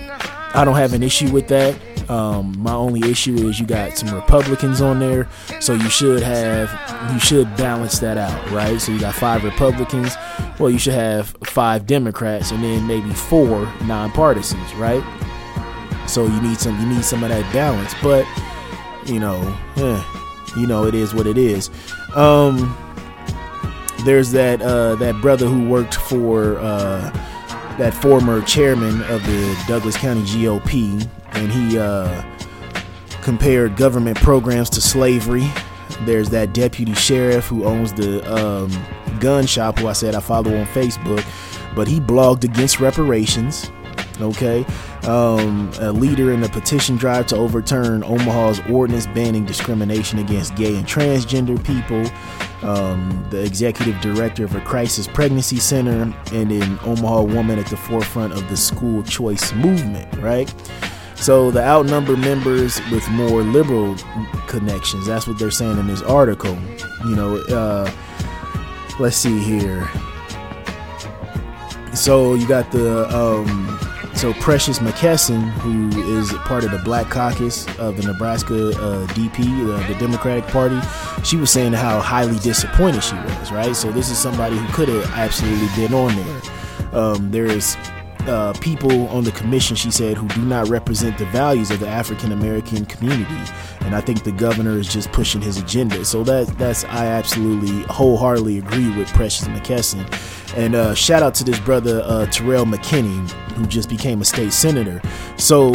I 0.54 0.64
don't 0.64 0.76
have 0.76 0.94
an 0.94 1.02
issue 1.02 1.30
with 1.30 1.48
that. 1.48 1.76
Um, 2.10 2.60
my 2.60 2.72
only 2.72 3.08
issue 3.08 3.36
is 3.48 3.60
you 3.60 3.66
got 3.66 3.96
some 3.96 4.12
Republicans 4.12 4.80
on 4.80 4.98
there, 4.98 5.28
so 5.60 5.74
you 5.74 5.88
should 5.88 6.24
have 6.24 6.68
you 7.12 7.20
should 7.20 7.56
balance 7.56 8.00
that 8.00 8.18
out, 8.18 8.50
right? 8.50 8.80
So 8.80 8.90
you 8.90 8.98
got 8.98 9.14
five 9.14 9.44
Republicans, 9.44 10.16
well, 10.58 10.70
you 10.70 10.78
should 10.80 10.94
have 10.94 11.36
five 11.44 11.86
Democrats, 11.86 12.50
and 12.50 12.64
then 12.64 12.84
maybe 12.88 13.14
four 13.14 13.64
nonpartisans, 13.82 14.76
right? 14.76 15.04
So 16.08 16.26
you 16.26 16.42
need 16.42 16.58
some 16.58 16.80
you 16.80 16.86
need 16.86 17.04
some 17.04 17.22
of 17.22 17.28
that 17.28 17.50
balance, 17.52 17.94
but 18.02 18.26
you 19.06 19.20
know, 19.20 19.40
eh, 19.76 20.04
you 20.56 20.66
know 20.66 20.86
it 20.86 20.96
is 20.96 21.14
what 21.14 21.28
it 21.28 21.38
is. 21.38 21.70
Um, 22.16 22.76
there's 24.04 24.32
that 24.32 24.60
uh, 24.62 24.96
that 24.96 25.20
brother 25.20 25.46
who 25.46 25.68
worked 25.68 25.94
for 25.94 26.58
uh, 26.58 27.08
that 27.78 27.94
former 27.94 28.42
chairman 28.42 29.00
of 29.02 29.24
the 29.26 29.64
Douglas 29.68 29.96
County 29.96 30.22
GOP 30.22 31.08
and 31.32 31.50
he 31.50 31.78
uh, 31.78 32.22
compared 33.22 33.76
government 33.76 34.16
programs 34.18 34.70
to 34.70 34.80
slavery. 34.80 35.48
There's 36.02 36.30
that 36.30 36.54
deputy 36.54 36.94
sheriff 36.94 37.46
who 37.46 37.64
owns 37.64 37.92
the 37.92 38.22
um, 38.34 38.70
gun 39.20 39.46
shop, 39.46 39.78
who 39.78 39.88
I 39.88 39.92
said 39.92 40.14
I 40.14 40.20
follow 40.20 40.56
on 40.56 40.66
Facebook, 40.66 41.24
but 41.74 41.88
he 41.88 42.00
blogged 42.00 42.44
against 42.44 42.80
reparations. 42.80 43.70
Okay, 44.20 44.66
um, 45.04 45.70
a 45.80 45.90
leader 45.92 46.30
in 46.32 46.42
a 46.44 46.48
petition 46.48 46.96
drive 46.96 47.26
to 47.28 47.36
overturn 47.36 48.04
Omaha's 48.04 48.60
ordinance 48.68 49.06
banning 49.06 49.46
discrimination 49.46 50.18
against 50.18 50.54
gay 50.56 50.76
and 50.76 50.86
transgender 50.86 51.62
people, 51.64 52.04
um, 52.68 53.24
the 53.30 53.42
executive 53.42 53.98
director 54.02 54.44
of 54.44 54.54
a 54.54 54.60
crisis 54.60 55.06
pregnancy 55.06 55.56
center, 55.56 56.14
and 56.32 56.52
an 56.52 56.78
Omaha 56.82 57.22
woman 57.22 57.58
at 57.58 57.66
the 57.68 57.78
forefront 57.78 58.34
of 58.34 58.46
the 58.50 58.58
school 58.58 59.02
choice 59.04 59.54
movement, 59.54 60.14
right? 60.18 60.52
So 61.20 61.50
the 61.50 61.62
outnumbered 61.62 62.18
members 62.18 62.80
with 62.90 63.06
more 63.10 63.42
liberal 63.42 63.94
connections. 64.46 65.06
That's 65.06 65.26
what 65.26 65.38
they're 65.38 65.50
saying 65.50 65.78
in 65.78 65.86
this 65.86 66.00
article. 66.02 66.56
You 67.04 67.14
know, 67.14 67.36
uh, 67.36 67.90
let's 68.98 69.16
see 69.16 69.38
here. 69.38 69.88
So 71.94 72.34
you 72.34 72.48
got 72.48 72.72
the 72.72 73.06
um, 73.14 73.78
so 74.14 74.32
Precious 74.34 74.78
McKesson, 74.78 75.50
who 75.60 75.88
is 76.18 76.32
part 76.44 76.64
of 76.64 76.70
the 76.70 76.78
Black 76.78 77.10
Caucus 77.10 77.66
of 77.78 77.96
the 77.96 78.02
Nebraska 78.02 78.68
uh, 78.70 79.06
DP, 79.08 79.44
uh, 79.68 79.86
the 79.88 79.98
Democratic 79.98 80.46
Party, 80.46 80.78
she 81.22 81.36
was 81.36 81.50
saying 81.50 81.72
how 81.74 82.00
highly 82.00 82.38
disappointed 82.38 83.02
she 83.02 83.14
was. 83.14 83.52
Right. 83.52 83.76
So 83.76 83.92
this 83.92 84.10
is 84.10 84.16
somebody 84.18 84.56
who 84.56 84.72
could 84.72 84.88
have 84.88 85.04
absolutely 85.12 85.68
been 85.76 85.92
on 85.92 86.14
there. 86.16 86.42
Um, 86.92 87.30
there's 87.30 87.76
uh, 88.28 88.52
people 88.60 89.08
on 89.08 89.24
the 89.24 89.32
commission, 89.32 89.76
she 89.76 89.90
said, 89.90 90.16
who 90.16 90.28
do 90.28 90.42
not 90.42 90.68
represent 90.68 91.18
the 91.18 91.26
values 91.26 91.70
of 91.70 91.80
the 91.80 91.88
African 91.88 92.32
American 92.32 92.86
community, 92.86 93.52
and 93.80 93.94
I 93.94 94.00
think 94.00 94.24
the 94.24 94.32
governor 94.32 94.78
is 94.78 94.92
just 94.92 95.10
pushing 95.12 95.40
his 95.40 95.56
agenda. 95.56 96.04
So 96.04 96.22
that 96.24 96.46
that's 96.58 96.84
I 96.84 97.06
absolutely 97.06 97.82
wholeheartedly 97.84 98.58
agree 98.58 98.96
with 98.96 99.08
Precious 99.08 99.48
McKesson, 99.48 100.06
and 100.56 100.74
uh, 100.74 100.94
shout 100.94 101.22
out 101.22 101.34
to 101.36 101.44
this 101.44 101.58
brother 101.60 102.02
uh, 102.04 102.26
Terrell 102.26 102.64
McKinney, 102.64 103.30
who 103.52 103.66
just 103.66 103.88
became 103.88 104.20
a 104.20 104.24
state 104.24 104.52
senator. 104.52 105.00
So 105.36 105.72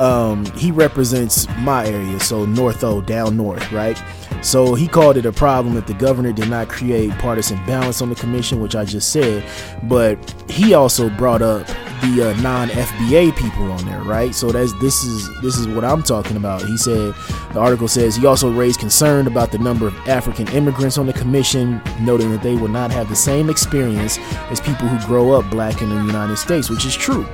um, 0.00 0.44
he 0.56 0.70
represents 0.70 1.48
my 1.58 1.86
area, 1.86 2.20
so 2.20 2.44
North 2.44 2.84
O, 2.84 3.00
down 3.00 3.36
north, 3.36 3.72
right? 3.72 4.00
So 4.42 4.74
he 4.74 4.86
called 4.86 5.16
it 5.16 5.26
a 5.26 5.32
problem 5.32 5.74
that 5.74 5.86
the 5.86 5.94
governor 5.94 6.32
did 6.32 6.48
not 6.48 6.68
create 6.68 7.10
partisan 7.12 7.64
balance 7.66 8.02
on 8.02 8.10
the 8.10 8.14
commission, 8.14 8.60
which 8.60 8.76
I 8.76 8.84
just 8.84 9.10
said. 9.10 9.44
But 9.84 10.18
he 10.48 10.74
also 10.74 11.08
brought 11.08 11.42
up 11.42 11.66
the 12.02 12.30
uh, 12.30 12.40
non-FBA 12.42 13.36
people 13.36 13.72
on 13.72 13.84
there, 13.86 14.02
right? 14.02 14.34
So 14.34 14.52
that's 14.52 14.72
this 14.80 15.02
is 15.04 15.40
this 15.40 15.56
is 15.56 15.66
what 15.66 15.84
I'm 15.84 16.02
talking 16.02 16.36
about. 16.36 16.62
He 16.62 16.76
said 16.76 17.14
the 17.52 17.58
article 17.58 17.88
says 17.88 18.16
he 18.16 18.26
also 18.26 18.52
raised 18.52 18.78
concern 18.78 19.26
about 19.26 19.52
the 19.52 19.58
number 19.58 19.86
of 19.86 19.96
African 20.06 20.46
immigrants 20.48 20.98
on 20.98 21.06
the 21.06 21.14
commission, 21.14 21.80
noting 22.00 22.30
that 22.32 22.42
they 22.42 22.54
will 22.54 22.68
not 22.68 22.90
have 22.90 23.08
the 23.08 23.16
same 23.16 23.48
experience 23.48 24.18
as 24.50 24.60
people 24.60 24.86
who 24.86 25.06
grow 25.06 25.32
up 25.32 25.50
black 25.50 25.80
in 25.80 25.88
the 25.88 25.96
United 25.96 26.36
States, 26.36 26.68
which 26.68 26.84
is 26.84 26.94
true 26.94 27.26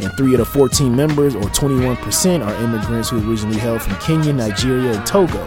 and 0.00 0.12
three 0.16 0.34
of 0.34 0.38
the 0.38 0.44
14 0.44 0.94
members, 0.94 1.34
or 1.34 1.42
21%, 1.42 2.46
are 2.46 2.64
immigrants 2.64 3.08
who 3.08 3.30
originally 3.30 3.58
hailed 3.58 3.82
from 3.82 3.94
Kenya, 3.96 4.32
Nigeria, 4.32 4.92
and 4.92 5.06
Togo. 5.06 5.42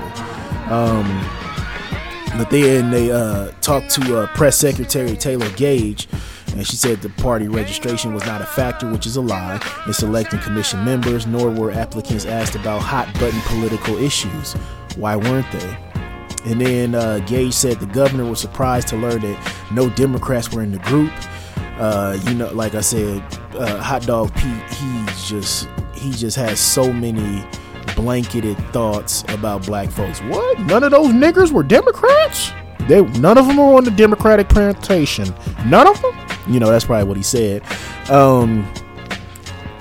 Um, 0.70 1.06
but 2.38 2.50
then 2.50 2.92
they 2.92 3.12
uh, 3.12 3.52
talked 3.62 3.90
to 3.92 4.20
uh, 4.20 4.28
Press 4.28 4.58
Secretary 4.58 5.16
Taylor 5.16 5.50
Gage, 5.52 6.08
and 6.56 6.66
she 6.66 6.76
said 6.76 7.02
the 7.02 7.10
party 7.10 7.48
registration 7.48 8.14
was 8.14 8.26
not 8.26 8.42
a 8.42 8.46
factor, 8.46 8.90
which 8.90 9.06
is 9.06 9.16
a 9.16 9.22
lie, 9.22 9.62
in 9.88 9.94
selecting 9.94 10.40
commission 10.40 10.84
members, 10.84 11.28
nor 11.28 11.50
were 11.50 11.72
applicants 11.72 12.26
asked 12.26 12.56
about 12.56 12.82
hot 12.82 13.12
button 13.16 13.40
political 13.42 13.98
issues. 13.98 14.54
Why 14.96 15.16
weren't 15.16 15.52
they? 15.52 15.78
And 16.46 16.62
then 16.62 16.96
uh, 16.96 17.20
Gage 17.20 17.54
said 17.54 17.80
the 17.80 17.86
governor 17.88 18.26
was 18.26 18.40
surprised 18.40 18.88
to 18.90 18.98
learn 18.98 19.22
that 19.22 19.56
no 19.72 19.90
Democrats 19.90 20.52
were 20.52 20.62
in 20.62 20.72
the 20.72 20.80
group. 20.80 21.12
Uh, 21.80 22.20
you 22.26 22.34
know, 22.36 22.52
like 22.54 22.76
I 22.76 22.82
said, 22.82 23.24
uh, 23.56 23.82
Hot 23.82 24.04
Dog 24.04 24.34
Pete, 24.36 24.74
he's 24.74 25.30
just 25.30 25.68
he 25.94 26.12
just 26.12 26.36
has 26.36 26.60
so 26.60 26.92
many 26.92 27.44
blanketed 27.96 28.58
thoughts 28.72 29.24
about 29.30 29.66
black 29.66 29.90
folks. 29.90 30.20
What? 30.24 30.60
None 30.62 30.84
of 30.84 30.92
those 30.92 31.08
niggers 31.08 31.52
were 31.52 31.64
Democrats? 31.64 32.52
They 32.88 33.02
none 33.20 33.38
of 33.38 33.48
them 33.48 33.58
were 33.58 33.76
on 33.76 33.84
the 33.84 33.92
Democratic 33.92 34.50
plantation. 34.50 35.34
None 35.66 35.88
of 35.88 36.02
them. 36.02 36.18
You 36.48 36.60
know, 36.60 36.70
that's 36.70 36.86
probably 36.86 37.08
what 37.08 37.18
he 37.18 37.24
said. 37.24 37.64
Um, 38.10 38.72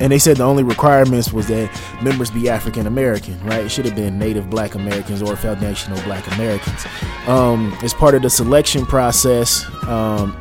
and 0.00 0.12
they 0.12 0.18
said 0.18 0.36
the 0.36 0.44
only 0.44 0.62
requirements 0.62 1.32
was 1.32 1.48
that 1.48 1.68
members 2.02 2.30
be 2.30 2.48
African 2.48 2.86
American, 2.86 3.42
right? 3.44 3.64
It 3.64 3.70
should 3.70 3.84
have 3.86 3.96
been 3.96 4.18
Native 4.18 4.48
Black 4.48 4.74
Americans 4.74 5.22
or 5.22 5.34
foundational 5.34 6.00
Black 6.02 6.26
Americans. 6.34 6.86
Um, 7.26 7.76
as 7.82 7.92
part 7.92 8.14
of 8.14 8.22
the 8.22 8.30
selection 8.30 8.86
process, 8.86 9.64
um, 9.84 10.36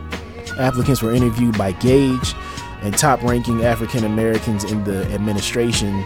applicants 0.59 1.01
were 1.01 1.13
interviewed 1.13 1.57
by 1.57 1.71
Gage 1.73 2.33
and 2.81 2.97
top 2.97 3.21
ranking 3.23 3.63
African 3.63 4.03
Americans 4.03 4.63
in 4.63 4.83
the 4.83 5.03
administration, 5.13 6.03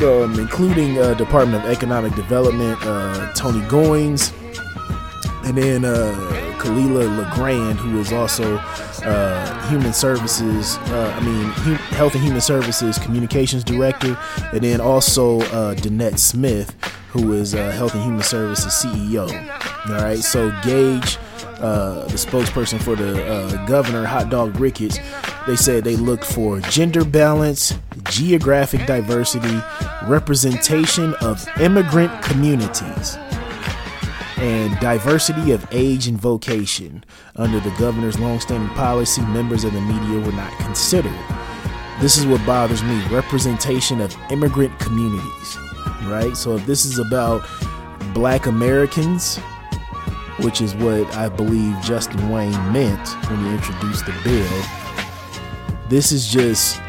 um, 0.00 0.38
including 0.38 0.98
uh, 0.98 1.14
Department 1.14 1.64
of 1.64 1.70
Economic 1.70 2.14
Development, 2.14 2.78
uh, 2.82 3.32
Tony 3.34 3.60
Goins, 3.66 4.32
and 5.44 5.56
then 5.56 5.84
uh, 5.84 6.14
Kalila 6.58 7.16
LeGrand, 7.18 7.78
who 7.78 7.98
is 7.98 8.12
also 8.12 8.56
uh, 9.04 9.68
Human 9.68 9.92
Services, 9.92 10.76
uh, 10.78 11.16
I 11.18 11.24
mean, 11.24 11.44
hum- 11.46 11.74
Health 11.96 12.14
and 12.14 12.22
Human 12.22 12.40
Services 12.40 12.98
Communications 12.98 13.64
Director, 13.64 14.16
and 14.52 14.60
then 14.60 14.80
also 14.80 15.40
uh, 15.40 15.74
Danette 15.74 16.18
Smith, 16.18 16.74
who 17.10 17.32
is 17.32 17.54
uh, 17.54 17.70
Health 17.72 17.94
and 17.94 18.04
Human 18.04 18.22
Services 18.22 18.72
CEO. 18.72 19.28
All 19.88 19.94
right, 19.94 20.18
so 20.18 20.50
Gage, 20.62 21.18
uh, 21.62 22.04
the 22.06 22.14
spokesperson 22.14 22.82
for 22.82 22.96
the 22.96 23.24
uh, 23.24 23.66
governor, 23.66 24.04
Hot 24.04 24.28
Dog 24.30 24.58
Ricketts, 24.58 24.98
they 25.46 25.56
said 25.56 25.84
they 25.84 25.96
looked 25.96 26.24
for 26.24 26.60
gender 26.60 27.04
balance, 27.04 27.74
geographic 28.10 28.86
diversity, 28.86 29.60
representation 30.06 31.14
of 31.20 31.46
immigrant 31.60 32.22
communities 32.22 33.16
and 34.38 34.76
diversity 34.80 35.52
of 35.52 35.64
age 35.70 36.08
and 36.08 36.20
vocation. 36.20 37.04
Under 37.36 37.60
the 37.60 37.70
governor's 37.78 38.18
longstanding 38.18 38.70
policy, 38.70 39.22
members 39.22 39.62
of 39.62 39.72
the 39.72 39.80
media 39.80 40.18
were 40.18 40.32
not 40.32 40.52
considered. 40.58 41.14
This 42.00 42.16
is 42.16 42.26
what 42.26 42.44
bothers 42.44 42.82
me 42.82 43.00
representation 43.06 44.00
of 44.00 44.16
immigrant 44.30 44.76
communities, 44.80 45.56
right? 46.06 46.36
So, 46.36 46.56
if 46.56 46.66
this 46.66 46.84
is 46.84 46.98
about 46.98 47.46
black 48.12 48.46
Americans, 48.46 49.38
which 50.40 50.60
is 50.60 50.74
what 50.76 51.14
I 51.16 51.28
believe 51.28 51.76
Justin 51.82 52.28
Wayne 52.30 52.72
meant 52.72 53.08
when 53.28 53.44
he 53.44 53.54
introduced 53.54 54.06
the 54.06 54.14
bill, 54.24 54.62
this 55.88 56.12
is 56.12 56.26
just 56.26 56.80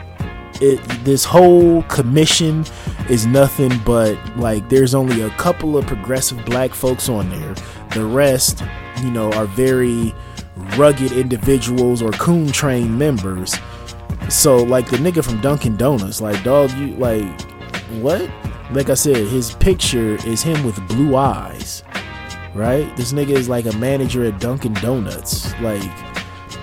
it 0.62 0.78
this 1.04 1.26
whole 1.26 1.84
commission 1.84 2.66
is 3.10 3.26
nothing 3.26 3.72
but 3.86 4.18
like 4.38 4.68
there's 4.70 4.96
only 4.96 5.22
a 5.22 5.30
couple 5.32 5.78
of 5.78 5.86
progressive 5.86 6.44
black 6.46 6.74
folks 6.74 7.10
on 7.10 7.30
there. 7.30 7.54
The 7.94 8.06
rest 8.06 8.64
you 9.02 9.12
know 9.12 9.32
are 9.34 9.46
very 9.46 10.14
rugged 10.78 11.12
individuals 11.12 12.02
or 12.02 12.12
coon 12.12 12.48
train 12.52 12.98
members. 12.98 13.58
So 14.30 14.58
like 14.58 14.90
the 14.90 14.98
nigga 14.98 15.24
from 15.24 15.42
dunkin 15.42 15.76
donuts 15.76 16.22
like 16.22 16.42
dog 16.44 16.72
you 16.72 16.96
like 16.96 17.42
what? 18.02 18.30
Like 18.72 18.90
i 18.90 18.96
said 18.96 19.18
his 19.28 19.54
picture 19.56 20.16
is 20.26 20.42
him 20.42 20.64
with 20.64 20.76
blue 20.88 21.16
eyes 21.16 21.84
right 22.54 22.96
this 22.96 23.14
nigga 23.14 23.32
is 23.32 23.50
like 23.50 23.66
a 23.66 23.76
manager 23.78 24.26
at 24.26 24.40
dunkin 24.40 24.74
donuts 24.76 25.54
like 25.60 25.82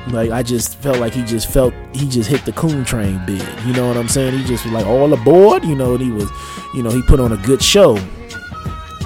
like 0.09 0.31
I 0.31 0.43
just 0.43 0.77
felt 0.77 0.99
like 0.99 1.12
he 1.12 1.23
just 1.23 1.51
felt 1.51 1.75
he 1.93 2.09
just 2.09 2.29
hit 2.29 2.45
the 2.45 2.53
coon 2.53 2.85
train 2.85 3.21
big. 3.27 3.43
You 3.65 3.73
know 3.73 3.87
what 3.89 3.97
I'm 3.97 4.09
saying? 4.09 4.37
He 4.39 4.45
just 4.45 4.65
was 4.65 4.73
like 4.73 4.87
all 4.87 5.12
aboard. 5.12 5.65
You 5.65 5.75
know, 5.75 5.95
and 5.95 6.03
he 6.03 6.11
was, 6.11 6.31
you 6.75 6.83
know, 6.83 6.91
he 6.91 7.03
put 7.03 7.21
on 7.21 7.33
a 7.33 7.37
good 7.37 7.62
show. 7.62 7.99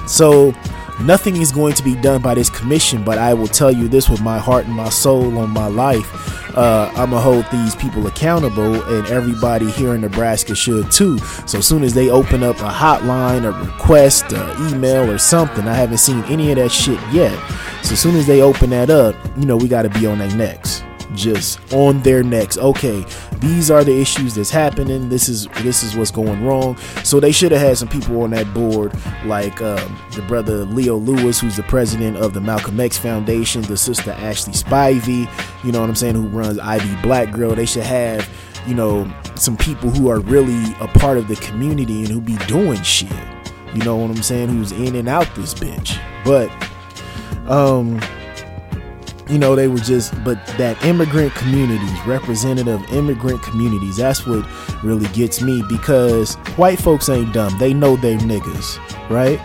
So 0.06 0.54
nothing 1.00 1.36
is 1.36 1.50
going 1.50 1.74
to 1.74 1.82
be 1.82 1.94
done 1.96 2.22
by 2.22 2.34
this 2.34 2.50
commission, 2.50 3.04
but 3.04 3.18
I 3.18 3.34
will 3.34 3.48
tell 3.48 3.72
you 3.72 3.88
this 3.88 4.08
with 4.08 4.20
my 4.20 4.38
heart 4.38 4.66
and 4.66 4.74
my 4.74 4.88
soul 4.88 5.38
on 5.38 5.50
my 5.50 5.66
life. 5.66 6.43
Uh, 6.56 6.90
I'm 6.94 7.10
gonna 7.10 7.20
hold 7.20 7.46
these 7.50 7.74
people 7.74 8.06
accountable, 8.06 8.82
and 8.82 9.06
everybody 9.08 9.70
here 9.70 9.94
in 9.94 10.00
Nebraska 10.00 10.54
should 10.54 10.90
too. 10.90 11.18
So 11.46 11.58
as 11.58 11.66
soon 11.66 11.82
as 11.82 11.94
they 11.94 12.10
open 12.10 12.42
up 12.42 12.56
a 12.56 12.70
hotline, 12.70 13.44
a 13.44 13.52
request, 13.52 14.32
a 14.32 14.68
email, 14.68 15.10
or 15.10 15.18
something, 15.18 15.66
I 15.66 15.74
haven't 15.74 15.98
seen 15.98 16.22
any 16.24 16.50
of 16.50 16.56
that 16.56 16.70
shit 16.70 17.00
yet. 17.12 17.36
So 17.82 17.92
as 17.92 18.00
soon 18.00 18.16
as 18.16 18.26
they 18.26 18.40
open 18.40 18.70
that 18.70 18.90
up, 18.90 19.16
you 19.36 19.46
know 19.46 19.56
we 19.56 19.68
got 19.68 19.82
to 19.82 19.90
be 19.90 20.06
on 20.06 20.18
their 20.18 20.34
necks 20.36 20.82
just 21.14 21.72
on 21.72 22.00
their 22.02 22.22
necks. 22.22 22.56
Okay, 22.56 23.04
these 23.38 23.70
are 23.70 23.84
the 23.84 23.98
issues 24.00 24.34
that's 24.34 24.50
happening. 24.50 25.08
This 25.08 25.28
is 25.28 25.46
this 25.62 25.82
is 25.82 25.96
what's 25.96 26.10
going 26.10 26.44
wrong. 26.44 26.76
So 27.04 27.20
they 27.20 27.32
should 27.32 27.52
have 27.52 27.60
had 27.60 27.78
some 27.78 27.88
people 27.88 28.22
on 28.22 28.30
that 28.30 28.52
board, 28.54 28.92
like 29.24 29.60
um, 29.60 29.98
the 30.14 30.22
brother 30.22 30.64
Leo 30.64 30.96
Lewis, 30.96 31.40
who's 31.40 31.56
the 31.56 31.62
president 31.64 32.16
of 32.16 32.34
the 32.34 32.40
Malcolm 32.40 32.80
X 32.80 32.98
Foundation, 32.98 33.62
the 33.62 33.76
sister 33.76 34.12
Ashley 34.12 34.52
Spivey, 34.52 35.28
you 35.64 35.72
know 35.72 35.80
what 35.80 35.88
I'm 35.88 35.96
saying, 35.96 36.14
who 36.14 36.26
runs 36.28 36.58
I 36.58 36.78
Be 36.78 37.02
Black 37.02 37.32
Girl. 37.32 37.54
They 37.54 37.66
should 37.66 37.84
have, 37.84 38.28
you 38.66 38.74
know, 38.74 39.10
some 39.34 39.56
people 39.56 39.90
who 39.90 40.08
are 40.08 40.20
really 40.20 40.74
a 40.80 40.88
part 40.88 41.18
of 41.18 41.28
the 41.28 41.36
community 41.36 42.00
and 42.00 42.08
who 42.08 42.20
be 42.20 42.36
doing 42.46 42.82
shit. 42.82 43.12
You 43.74 43.82
know 43.82 43.96
what 43.96 44.10
I'm 44.10 44.22
saying? 44.22 44.48
Who's 44.50 44.72
in 44.72 44.94
and 44.94 45.08
out 45.08 45.32
this 45.34 45.52
bitch. 45.52 45.98
But 46.24 46.50
um 47.50 48.00
you 49.28 49.38
know, 49.38 49.56
they 49.56 49.68
were 49.68 49.78
just, 49.78 50.12
but 50.22 50.44
that 50.58 50.82
immigrant 50.84 51.34
communities, 51.34 52.06
representative 52.06 52.82
immigrant 52.92 53.42
communities, 53.42 53.96
that's 53.96 54.26
what 54.26 54.46
really 54.82 55.08
gets 55.08 55.40
me 55.40 55.62
because 55.68 56.34
white 56.56 56.78
folks 56.78 57.08
ain't 57.08 57.32
dumb. 57.32 57.56
They 57.58 57.72
know 57.72 57.96
they 57.96 58.16
niggas, 58.16 58.78
right? 59.08 59.38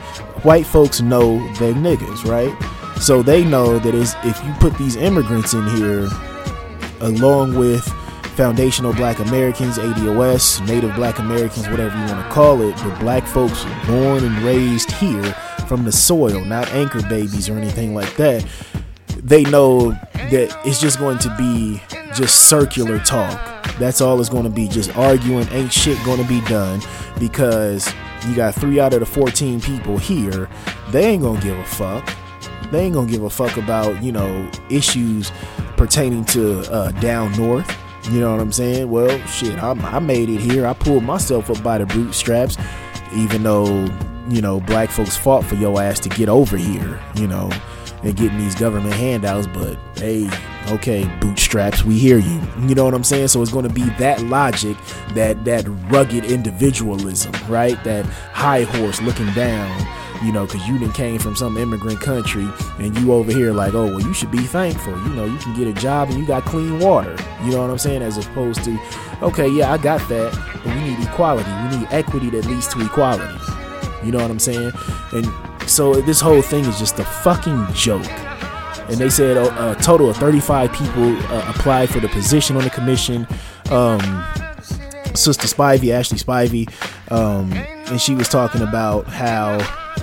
White 0.43 0.65
folks 0.65 1.01
know 1.01 1.37
they 1.55 1.73
niggas, 1.73 2.25
right? 2.25 2.53
So 3.01 3.21
they 3.23 3.45
know 3.45 3.79
that 3.79 3.95
is 3.95 4.15
if 4.23 4.43
you 4.45 4.53
put 4.59 4.77
these 4.77 4.97
immigrants 4.97 5.53
in 5.53 5.65
here, 5.77 6.09
along 6.99 7.55
with 7.55 7.85
foundational 8.35 8.93
black 8.93 9.19
Americans, 9.19 9.77
ADOS, 9.77 10.65
Native 10.67 10.93
Black 10.95 11.19
Americans, 11.19 11.69
whatever 11.69 11.97
you 11.97 12.05
want 12.05 12.25
to 12.25 12.31
call 12.31 12.61
it, 12.61 12.75
but 12.77 12.99
black 12.99 13.25
folks 13.25 13.63
born 13.87 14.25
and 14.25 14.37
raised 14.39 14.91
here 14.91 15.23
from 15.67 15.85
the 15.85 15.91
soil, 15.91 16.43
not 16.43 16.67
anchor 16.71 17.01
babies 17.03 17.47
or 17.47 17.57
anything 17.57 17.93
like 17.93 18.13
that 18.17 18.45
they 19.23 19.43
know 19.43 19.91
that 20.13 20.55
it's 20.65 20.79
just 20.79 20.99
going 20.99 21.17
to 21.19 21.35
be 21.37 21.81
just 22.13 22.49
circular 22.49 22.99
talk. 22.99 23.63
That's 23.77 24.01
all 24.01 24.19
it's 24.19 24.29
going 24.29 24.43
to 24.43 24.49
be. 24.49 24.67
Just 24.67 24.95
arguing, 24.97 25.47
ain't 25.49 25.71
shit 25.71 25.97
going 26.03 26.21
to 26.21 26.27
be 26.27 26.41
done 26.41 26.81
because 27.19 27.91
you 28.27 28.35
got 28.35 28.55
three 28.55 28.79
out 28.79 28.93
of 28.93 28.99
the 28.99 29.05
14 29.05 29.61
people 29.61 29.97
here. 29.97 30.49
They 30.91 31.05
ain't 31.05 31.21
going 31.21 31.39
to 31.39 31.45
give 31.45 31.57
a 31.57 31.65
fuck. 31.65 32.13
They 32.71 32.81
ain't 32.81 32.93
going 32.93 33.07
to 33.07 33.13
give 33.13 33.23
a 33.23 33.29
fuck 33.29 33.57
about, 33.57 34.01
you 34.03 34.11
know, 34.11 34.49
issues 34.69 35.31
pertaining 35.77 36.25
to 36.25 36.59
uh, 36.71 36.91
down 36.93 37.31
north. 37.37 37.75
You 38.11 38.19
know 38.21 38.31
what 38.31 38.41
I'm 38.41 38.51
saying? 38.51 38.89
Well, 38.89 39.17
shit, 39.27 39.61
I'm, 39.61 39.83
I 39.85 39.99
made 39.99 40.29
it 40.29 40.39
here. 40.39 40.65
I 40.65 40.73
pulled 40.73 41.03
myself 41.03 41.49
up 41.49 41.61
by 41.63 41.77
the 41.77 41.85
bootstraps, 41.85 42.57
even 43.13 43.43
though, 43.43 43.89
you 44.29 44.41
know, 44.41 44.59
black 44.59 44.89
folks 44.89 45.15
fought 45.15 45.45
for 45.45 45.55
your 45.55 45.81
ass 45.81 45.99
to 46.01 46.09
get 46.09 46.29
over 46.29 46.57
here, 46.57 46.99
you 47.15 47.27
know 47.27 47.49
and 48.03 48.15
getting 48.15 48.37
these 48.37 48.55
government 48.55 48.93
handouts, 48.93 49.47
but 49.47 49.77
hey, 49.95 50.29
okay, 50.69 51.05
bootstraps, 51.19 51.83
we 51.83 51.97
hear 51.97 52.17
you. 52.17 52.41
You 52.59 52.75
know 52.75 52.85
what 52.85 52.93
I'm 52.93 53.03
saying? 53.03 53.29
So 53.29 53.41
it's 53.41 53.51
going 53.51 53.67
to 53.67 53.73
be 53.73 53.83
that 53.97 54.21
logic, 54.23 54.77
that 55.13 55.43
that 55.45 55.65
rugged 55.91 56.25
individualism, 56.25 57.33
right? 57.47 57.81
That 57.83 58.05
high 58.05 58.63
horse 58.63 59.01
looking 59.01 59.31
down, 59.33 59.69
you 60.23 60.31
know, 60.31 60.45
because 60.45 60.67
you 60.67 60.77
didn't 60.77 60.93
came 60.93 61.19
from 61.19 61.35
some 61.35 61.57
immigrant 61.57 61.99
country 61.99 62.47
and 62.79 62.97
you 62.97 63.13
over 63.13 63.31
here 63.31 63.51
like, 63.53 63.73
oh, 63.73 63.87
well, 63.87 64.01
you 64.01 64.13
should 64.13 64.31
be 64.31 64.39
thankful. 64.39 64.93
You 64.93 65.15
know, 65.15 65.25
you 65.25 65.37
can 65.39 65.55
get 65.55 65.67
a 65.67 65.73
job 65.73 66.09
and 66.09 66.17
you 66.17 66.25
got 66.25 66.45
clean 66.45 66.79
water. 66.79 67.15
You 67.43 67.51
know 67.51 67.61
what 67.61 67.69
I'm 67.69 67.77
saying? 67.77 68.01
As 68.01 68.17
opposed 68.17 68.63
to, 68.63 68.79
okay, 69.21 69.47
yeah, 69.47 69.71
I 69.71 69.77
got 69.77 70.07
that, 70.09 70.33
but 70.63 70.65
we 70.65 70.81
need 70.81 70.99
equality. 71.07 71.49
We 71.49 71.79
need 71.79 71.87
equity 71.91 72.29
that 72.31 72.45
leads 72.45 72.67
to 72.69 72.81
equality. 72.81 73.58
You 74.03 74.11
know 74.11 74.19
what 74.19 74.31
I'm 74.31 74.39
saying? 74.39 74.71
And 75.11 75.27
so 75.69 75.95
this 76.01 76.21
whole 76.21 76.41
thing 76.41 76.65
is 76.65 76.79
just 76.79 76.99
a 76.99 77.05
fucking 77.05 77.67
joke. 77.73 78.09
And 78.89 78.97
they 78.97 79.09
said 79.09 79.37
a, 79.37 79.71
a 79.71 79.75
total 79.75 80.09
of 80.09 80.17
35 80.17 80.73
people 80.73 81.15
uh, 81.17 81.53
applied 81.55 81.89
for 81.89 81.99
the 81.99 82.09
position 82.09 82.55
on 82.55 82.63
the 82.63 82.69
commission. 82.69 83.27
Um, 83.69 83.99
Sister 85.15 85.47
Spivey, 85.47 85.91
Ashley 85.91 86.17
Spivey, 86.17 86.69
um, 87.11 87.51
and 87.53 87.99
she 87.99 88.15
was 88.15 88.29
talking 88.29 88.61
about 88.61 89.05
how 89.07 89.55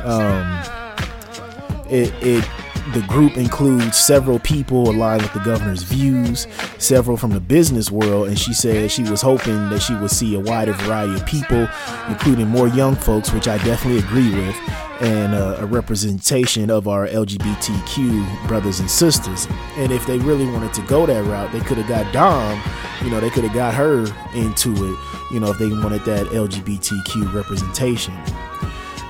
um, 0.05 1.87
it, 1.89 2.13
it 2.23 2.45
the 2.93 3.05
group 3.09 3.37
includes 3.37 3.97
several 3.97 4.39
people 4.39 4.91
aligned 4.91 5.23
with 5.23 5.33
the 5.33 5.41
governor's 5.41 5.83
views, 5.83 6.47
several 6.79 7.17
from 7.17 7.31
the 7.31 7.41
business 7.41 7.91
world, 7.91 8.29
and 8.29 8.39
she 8.39 8.55
said 8.55 8.91
she 8.91 9.03
was 9.03 9.21
hoping 9.21 9.69
that 9.71 9.81
she 9.81 9.95
would 9.95 10.11
see 10.11 10.35
a 10.35 10.41
wider 10.41 10.73
variety 10.73 11.15
of 11.15 11.27
people, 11.27 11.69
including 12.09 12.47
more 12.49 12.69
young 12.69 12.95
folks, 12.95 13.33
which 13.33 13.49
I 13.49 13.59
definitely 13.65 13.99
agree 13.99 14.35
with 14.35 14.57
and 15.01 15.35
uh, 15.35 15.57
a 15.59 15.67
representation 15.67 16.71
of 16.71 16.89
our 16.89 17.07
LGBTQ 17.09 18.49
brothers 18.49 18.81
and 18.81 18.91
sisters. 18.91 19.47
And 19.77 19.93
if 19.93 20.07
they 20.07 20.19
really 20.19 20.47
wanted 20.47 20.73
to 20.75 20.83
go 20.83 21.05
that 21.07 21.23
route, 21.25 21.53
they 21.53 21.61
could 21.61 21.77
have 21.77 21.89
got 21.89 22.11
Dom, 22.13 22.63
you 23.03 23.11
know, 23.11 23.21
they 23.21 23.31
could 23.31 23.45
have 23.45 23.55
got 23.55 23.75
her 23.75 24.07
into 24.35 24.73
it, 24.73 24.99
you 25.33 25.41
know, 25.41 25.51
if 25.51 25.59
they 25.59 25.69
wanted 25.69 26.05
that 26.05 26.27
LGBTQ 26.29 27.35
representation, 27.35 28.15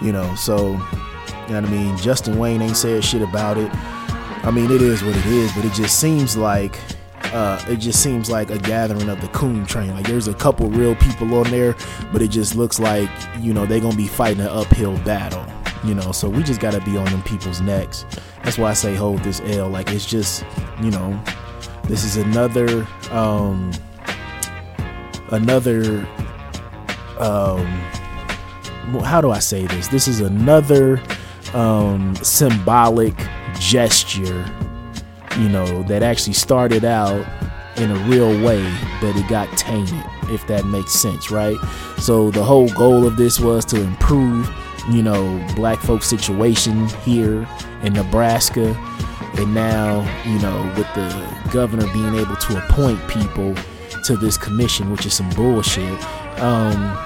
you 0.03 0.13
know. 0.13 0.35
So, 0.35 0.75
you 1.47 1.55
know 1.55 1.61
what 1.61 1.71
I 1.71 1.73
mean? 1.73 1.97
Justin 1.97 2.39
Wayne 2.39 2.63
ain't 2.63 2.77
said 2.77 3.05
shit 3.05 3.23
about 3.23 3.59
it. 3.59 3.71
I 4.45 4.51
mean, 4.51 4.71
it 4.71 4.83
is 4.83 5.03
what 5.03 5.17
it 5.17 5.27
is, 5.27 5.53
but 5.53 5.65
it 5.65 5.73
just 5.73 5.99
seems 6.01 6.37
like. 6.37 6.79
Uh, 7.33 7.63
it 7.69 7.77
just 7.77 8.03
seems 8.03 8.31
like 8.31 8.51
a 8.51 8.59
gathering 8.59 9.09
of 9.09 9.21
the 9.21 9.27
coon 9.29 9.67
train. 9.67 9.91
Like 9.91 10.07
there's 10.07 10.29
a 10.29 10.33
couple 10.33 10.71
real 10.71 10.95
people 10.95 11.35
on 11.35 11.51
there, 11.51 11.75
but 12.13 12.23
it 12.23 12.29
just 12.29 12.55
looks 12.55 12.79
like 12.79 13.11
you 13.41 13.53
know 13.53 13.67
they're 13.67 13.81
gonna 13.81 13.97
be 13.97 14.07
fighting 14.07 14.41
an 14.41 14.47
uphill 14.47 14.97
battle 14.99 15.45
you 15.87 15.95
know 15.95 16.13
so 16.13 16.29
we 16.29 16.43
just 16.43 16.61
gotta 16.61 16.81
be 16.81 16.97
on 16.97 17.05
them 17.07 17.23
people's 17.23 17.61
necks 17.61 18.05
that's 18.43 18.59
why 18.59 18.71
i 18.71 18.73
say 18.73 18.95
hold 18.95 19.21
this 19.21 19.41
l 19.43 19.69
like 19.69 19.91
it's 19.93 20.07
just 20.07 20.45
you 20.83 20.91
know 20.91 21.19
this 21.85 22.03
is 22.05 22.17
another 22.17 22.87
um 23.11 23.71
another 25.31 26.07
um 27.19 27.67
how 29.05 29.21
do 29.21 29.31
i 29.31 29.39
say 29.39 29.67
this 29.67 29.89
this 29.89 30.09
is 30.09 30.21
another 30.21 31.01
um 31.57 32.15
symbolic 32.17 33.15
gesture 33.59 34.45
you 35.39 35.49
know 35.49 35.83
that 35.85 36.03
actually 36.03 36.33
started 36.33 36.85
out 36.85 37.27
in 37.77 37.91
a 37.91 37.99
real 38.09 38.31
way 38.45 38.63
but 39.01 39.15
it 39.17 39.29
got 39.29 39.47
tainted 39.57 40.03
if 40.29 40.47
that 40.47 40.65
makes 40.67 40.93
sense 40.93 41.31
right 41.31 41.57
so 41.99 42.31
the 42.31 42.43
whole 42.43 42.69
goal 42.71 43.07
of 43.07 43.17
this 43.17 43.41
was 43.41 43.65
to 43.65 43.81
improve 43.81 44.49
you 44.91 45.03
know, 45.03 45.45
black 45.57 45.81
folks' 45.81 46.07
situation 46.07 46.87
here 47.03 47.47
in 47.83 47.93
Nebraska. 47.93 48.75
And 49.35 49.55
now, 49.55 50.01
you 50.25 50.39
know, 50.39 50.63
with 50.77 50.93
the 50.95 51.51
governor 51.53 51.87
being 51.93 52.15
able 52.15 52.37
to 52.37 52.65
appoint 52.65 53.07
people 53.09 53.55
to 54.05 54.17
this 54.17 54.37
commission, 54.39 54.91
which 54.91 55.05
is 55.05 55.15
some 55.15 55.29
bullshit. 55.31 56.01
Um, 56.41 56.97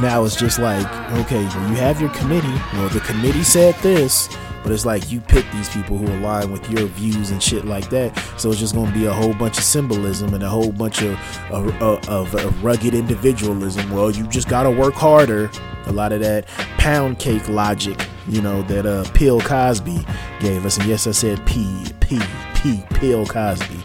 now 0.00 0.24
it's 0.24 0.36
just 0.36 0.58
like, 0.58 0.86
okay, 1.20 1.44
well, 1.44 1.70
you 1.70 1.76
have 1.76 2.00
your 2.00 2.10
committee. 2.10 2.60
Well, 2.72 2.88
the 2.88 3.00
committee 3.00 3.44
said 3.44 3.74
this, 3.76 4.28
but 4.62 4.72
it's 4.72 4.86
like 4.86 5.12
you 5.12 5.20
pick 5.20 5.44
these 5.52 5.68
people 5.68 5.98
who 5.98 6.06
align 6.18 6.50
with 6.50 6.70
your 6.70 6.86
views 6.86 7.30
and 7.30 7.42
shit 7.42 7.64
like 7.64 7.90
that. 7.90 8.16
So 8.38 8.50
it's 8.50 8.58
just 8.58 8.74
going 8.74 8.90
to 8.90 8.98
be 8.98 9.06
a 9.06 9.12
whole 9.12 9.34
bunch 9.34 9.58
of 9.58 9.64
symbolism 9.64 10.32
and 10.32 10.42
a 10.42 10.48
whole 10.48 10.72
bunch 10.72 11.02
of, 11.02 11.18
of, 11.50 11.82
of, 11.82 12.34
of 12.34 12.64
rugged 12.64 12.94
individualism. 12.94 13.90
Well, 13.90 14.10
you 14.10 14.26
just 14.28 14.48
got 14.48 14.62
to 14.62 14.70
work 14.70 14.94
harder 14.94 15.50
a 15.86 15.92
lot 15.92 16.12
of 16.12 16.20
that 16.20 16.46
pound 16.78 17.18
cake 17.18 17.46
logic, 17.48 18.08
you 18.26 18.40
know, 18.40 18.62
that 18.62 18.86
uh 18.86 19.04
Pill 19.12 19.38
Cosby 19.40 20.04
gave 20.40 20.64
us. 20.64 20.78
And 20.78 20.86
yes, 20.86 21.06
I 21.06 21.10
said 21.10 21.44
P 21.46 21.84
P 22.00 22.18
P 22.54 22.82
Bill 23.00 23.26
Cosby. 23.26 23.78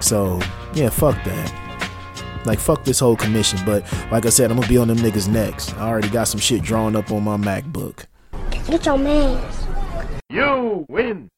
So 0.00 0.38
yeah, 0.74 0.90
fuck 0.90 1.16
that. 1.24 1.63
Like 2.44 2.58
fuck 2.58 2.84
this 2.84 2.98
whole 2.98 3.16
commission. 3.16 3.58
But 3.64 3.90
like 4.10 4.26
I 4.26 4.30
said, 4.30 4.50
I'm 4.50 4.56
gonna 4.56 4.68
be 4.68 4.78
on 4.78 4.88
them 4.88 4.98
niggas 4.98 5.28
next. 5.28 5.74
I 5.74 5.88
already 5.88 6.08
got 6.08 6.24
some 6.24 6.40
shit 6.40 6.62
drawn 6.62 6.96
up 6.96 7.10
on 7.10 7.22
my 7.22 7.36
MacBook. 7.36 8.06
Get 8.66 8.86
your 8.86 8.98
man. 8.98 9.42
You 10.30 10.86
win. 10.88 11.28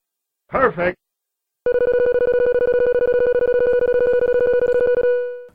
Perfect. 0.49 0.97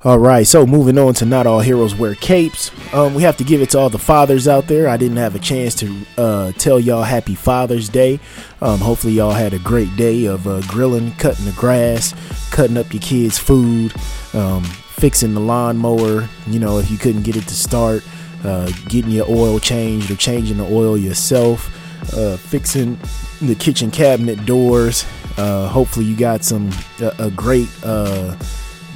All 0.04 0.18
right, 0.18 0.48
so 0.48 0.66
moving 0.66 0.98
on 0.98 1.14
to 1.16 1.26
not 1.26 1.46
all 1.46 1.60
heroes 1.60 1.94
wear 1.94 2.16
capes. 2.16 2.72
Um, 2.92 3.14
we 3.14 3.22
have 3.22 3.38
to 3.38 3.44
give 3.44 3.62
it 3.62 3.70
to 3.72 3.78
all 3.78 3.90
the 3.92 4.00
fathers 4.00 4.48
out 4.48 4.66
there. 4.66 4.90
I 4.90 4.98
didn't 4.98 5.18
have 5.18 5.36
a 5.36 5.40
chance 5.40 5.76
to 5.76 5.96
uh, 6.18 6.52
tell 6.54 6.80
y'all 6.80 7.04
Happy 7.04 7.36
Father's 7.36 7.88
Day. 7.88 8.20
Um, 8.62 8.80
hopefully, 8.80 9.14
y'all 9.14 9.30
had 9.30 9.54
a 9.54 9.60
great 9.60 9.96
day 9.96 10.26
of 10.26 10.48
uh, 10.48 10.62
grilling, 10.62 11.12
cutting 11.14 11.46
the 11.46 11.52
grass, 11.52 12.16
cutting 12.50 12.78
up 12.78 12.92
your 12.92 13.02
kids' 13.02 13.38
food, 13.38 13.94
um, 14.34 14.64
fixing 15.02 15.34
the 15.34 15.40
lawnmower. 15.40 16.30
You 16.46 16.60
know, 16.60 16.78
if 16.78 16.92
you 16.92 16.98
couldn't 16.98 17.24
get 17.24 17.36
it 17.36 17.48
to 17.48 17.56
start, 17.56 18.04
uh, 18.44 18.72
getting 18.88 19.10
your 19.10 19.26
oil 19.28 19.60
changed 19.60 20.12
or 20.12 20.16
changing 20.16 20.58
the 20.58 20.64
oil 20.64 20.96
yourself, 20.96 21.76
uh, 22.16 22.38
fixing 22.38 23.00
the 23.42 23.56
kitchen 23.56 23.90
cabinet 23.90 24.46
doors. 24.46 25.04
Uh, 25.38 25.68
hopefully, 25.68 26.06
you 26.06 26.16
got 26.16 26.44
some 26.44 26.70
a, 27.02 27.14
a 27.18 27.32
great 27.32 27.68
uh, 27.84 28.38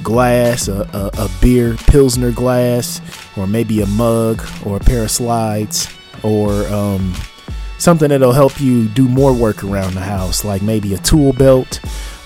glass, 0.04 0.68
a, 0.68 0.82
a, 0.92 1.24
a, 1.24 1.30
beer 1.40 1.74
pilsner 1.88 2.30
glass, 2.30 3.00
or 3.36 3.48
maybe 3.48 3.80
a 3.80 3.86
mug 3.86 4.46
or 4.64 4.76
a 4.76 4.80
pair 4.80 5.02
of 5.02 5.10
slides, 5.10 5.92
or 6.22 6.66
um, 6.68 7.14
something 7.78 8.10
that'll 8.10 8.32
help 8.32 8.60
you 8.60 8.86
do 8.88 9.08
more 9.08 9.32
work 9.32 9.64
around 9.64 9.94
the 9.94 10.00
house, 10.00 10.44
like 10.44 10.62
maybe 10.62 10.94
a 10.94 10.98
tool 10.98 11.32
belt 11.32 11.80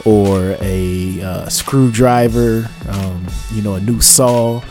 or 0.05 0.57
a 0.61 1.21
uh, 1.23 1.49
screwdriver, 1.49 2.69
um, 2.89 3.27
you 3.53 3.63
know, 3.63 3.75
a 3.75 3.81
new 3.81 4.01
saw, 4.01 4.63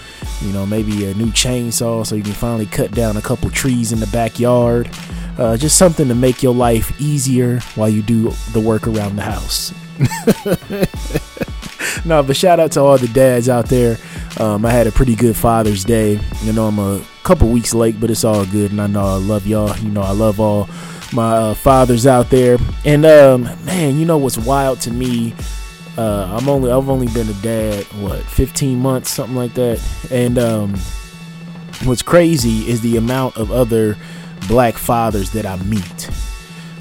you 0.41 0.51
know, 0.51 0.65
maybe 0.65 1.05
a 1.05 1.13
new 1.13 1.27
chainsaw 1.27 2.05
so 2.05 2.15
you 2.15 2.23
can 2.23 2.33
finally 2.33 2.65
cut 2.65 2.91
down 2.91 3.17
a 3.17 3.21
couple 3.21 3.49
trees 3.49 3.91
in 3.91 3.99
the 3.99 4.07
backyard. 4.07 4.89
Uh, 5.37 5.55
just 5.55 5.77
something 5.77 6.07
to 6.07 6.15
make 6.15 6.43
your 6.43 6.53
life 6.53 6.99
easier 6.99 7.59
while 7.75 7.87
you 7.87 8.01
do 8.01 8.29
the 8.51 8.59
work 8.59 8.87
around 8.87 9.15
the 9.15 9.21
house. 9.21 9.73
no, 12.05 12.23
but 12.23 12.35
shout 12.35 12.59
out 12.59 12.73
to 12.73 12.81
all 12.81 12.97
the 12.97 13.07
dads 13.09 13.47
out 13.47 13.67
there. 13.67 13.97
Um, 14.37 14.65
I 14.65 14.71
had 14.71 14.87
a 14.87 14.91
pretty 14.91 15.15
good 15.15 15.35
Father's 15.35 15.85
Day. 15.85 16.19
You 16.43 16.53
know, 16.53 16.67
I'm 16.67 16.79
a 16.79 17.01
couple 17.23 17.49
weeks 17.49 17.73
late, 17.73 17.99
but 17.99 18.11
it's 18.11 18.23
all 18.23 18.45
good. 18.45 18.71
And 18.71 18.81
I 18.81 18.87
know 18.87 19.05
I 19.05 19.15
love 19.15 19.47
y'all. 19.47 19.75
You 19.77 19.89
know, 19.89 20.01
I 20.01 20.11
love 20.11 20.39
all 20.39 20.69
my 21.13 21.33
uh, 21.33 21.53
fathers 21.53 22.05
out 22.05 22.29
there. 22.29 22.57
And 22.85 23.05
um, 23.05 23.43
man, 23.65 23.97
you 23.97 24.05
know 24.05 24.17
what's 24.17 24.37
wild 24.37 24.79
to 24.81 24.91
me? 24.91 25.33
Uh, 25.97 26.37
I'm 26.39 26.47
only 26.47 26.71
I've 26.71 26.89
only 26.89 27.07
been 27.07 27.27
a 27.27 27.33
dad 27.41 27.83
what 28.01 28.21
15 28.23 28.79
months, 28.79 29.09
something 29.09 29.35
like 29.35 29.53
that. 29.55 29.81
And 30.11 30.37
um, 30.37 30.75
what's 31.83 32.01
crazy 32.01 32.69
is 32.69 32.81
the 32.81 32.97
amount 32.97 33.37
of 33.37 33.51
other 33.51 33.97
black 34.47 34.75
fathers 34.75 35.31
that 35.31 35.45
I 35.45 35.57
meet, 35.63 36.09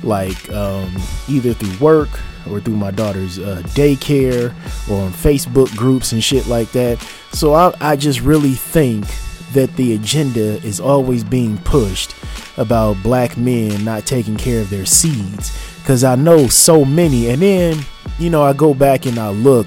like 0.02 0.48
um, 0.50 0.94
either 1.28 1.52
through 1.52 1.78
work 1.78 2.08
or 2.48 2.60
through 2.60 2.76
my 2.76 2.90
daughter's 2.90 3.38
uh, 3.38 3.62
daycare 3.68 4.54
or 4.88 5.02
on 5.02 5.10
Facebook 5.12 5.74
groups 5.76 6.12
and 6.12 6.22
shit 6.22 6.46
like 6.46 6.70
that. 6.72 7.00
So 7.32 7.54
I, 7.54 7.72
I 7.80 7.96
just 7.96 8.20
really 8.20 8.52
think 8.52 9.04
that 9.52 9.74
the 9.76 9.94
agenda 9.94 10.62
is 10.64 10.80
always 10.80 11.24
being 11.24 11.58
pushed 11.58 12.14
about 12.56 13.02
black 13.02 13.36
men 13.36 13.84
not 13.84 14.06
taking 14.06 14.36
care 14.36 14.60
of 14.60 14.70
their 14.70 14.86
seeds. 14.86 15.52
Because 15.78 16.04
I 16.04 16.16
know 16.16 16.48
so 16.48 16.84
many. 16.84 17.30
And 17.30 17.40
then, 17.40 17.78
you 18.18 18.30
know, 18.30 18.42
I 18.42 18.52
go 18.52 18.74
back 18.74 19.06
and 19.06 19.18
I 19.18 19.30
look 19.30 19.66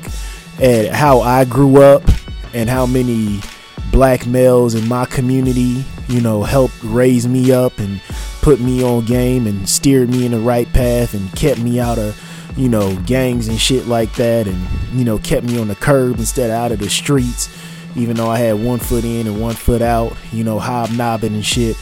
at 0.61 0.89
how 0.93 1.21
I 1.21 1.45
grew 1.45 1.81
up 1.81 2.03
and 2.53 2.69
how 2.69 2.85
many 2.85 3.39
black 3.91 4.27
males 4.27 4.75
in 4.75 4.87
my 4.87 5.05
community, 5.05 5.83
you 6.07 6.21
know, 6.21 6.43
helped 6.43 6.75
raise 6.83 7.27
me 7.27 7.51
up 7.51 7.79
and 7.79 8.01
put 8.41 8.59
me 8.59 8.83
on 8.83 9.05
game 9.05 9.47
and 9.47 9.67
steered 9.67 10.09
me 10.09 10.25
in 10.25 10.31
the 10.31 10.39
right 10.39 10.71
path 10.73 11.13
and 11.13 11.31
kept 11.35 11.59
me 11.59 11.79
out 11.79 11.97
of 11.97 12.19
you 12.57 12.69
know, 12.69 12.95
gangs 13.05 13.47
and 13.47 13.59
shit 13.59 13.87
like 13.87 14.13
that, 14.15 14.47
and 14.47 14.67
you 14.93 15.05
know, 15.05 15.17
kept 15.19 15.45
me 15.45 15.59
on 15.59 15.67
the 15.67 15.75
curb 15.75 16.19
instead 16.19 16.49
of 16.49 16.55
out 16.55 16.71
of 16.71 16.79
the 16.79 16.89
streets. 16.89 17.47
Even 17.95 18.15
though 18.15 18.29
I 18.29 18.37
had 18.37 18.53
one 18.53 18.79
foot 18.79 19.03
in 19.03 19.27
and 19.27 19.41
one 19.41 19.55
foot 19.55 19.81
out, 19.81 20.15
you 20.31 20.43
know, 20.43 20.59
hobnobbing 20.59 21.33
and 21.33 21.45
shit. 21.45 21.77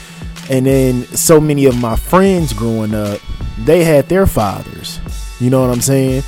And 0.50 0.66
then 0.66 1.04
so 1.06 1.40
many 1.40 1.66
of 1.66 1.80
my 1.80 1.96
friends 1.96 2.54
growing 2.54 2.94
up, 2.94 3.20
they 3.60 3.84
had 3.84 4.10
their 4.10 4.26
fathers. 4.26 5.00
You 5.40 5.50
know 5.50 5.62
what 5.62 5.70
I'm 5.70 5.82
saying? 5.82 6.24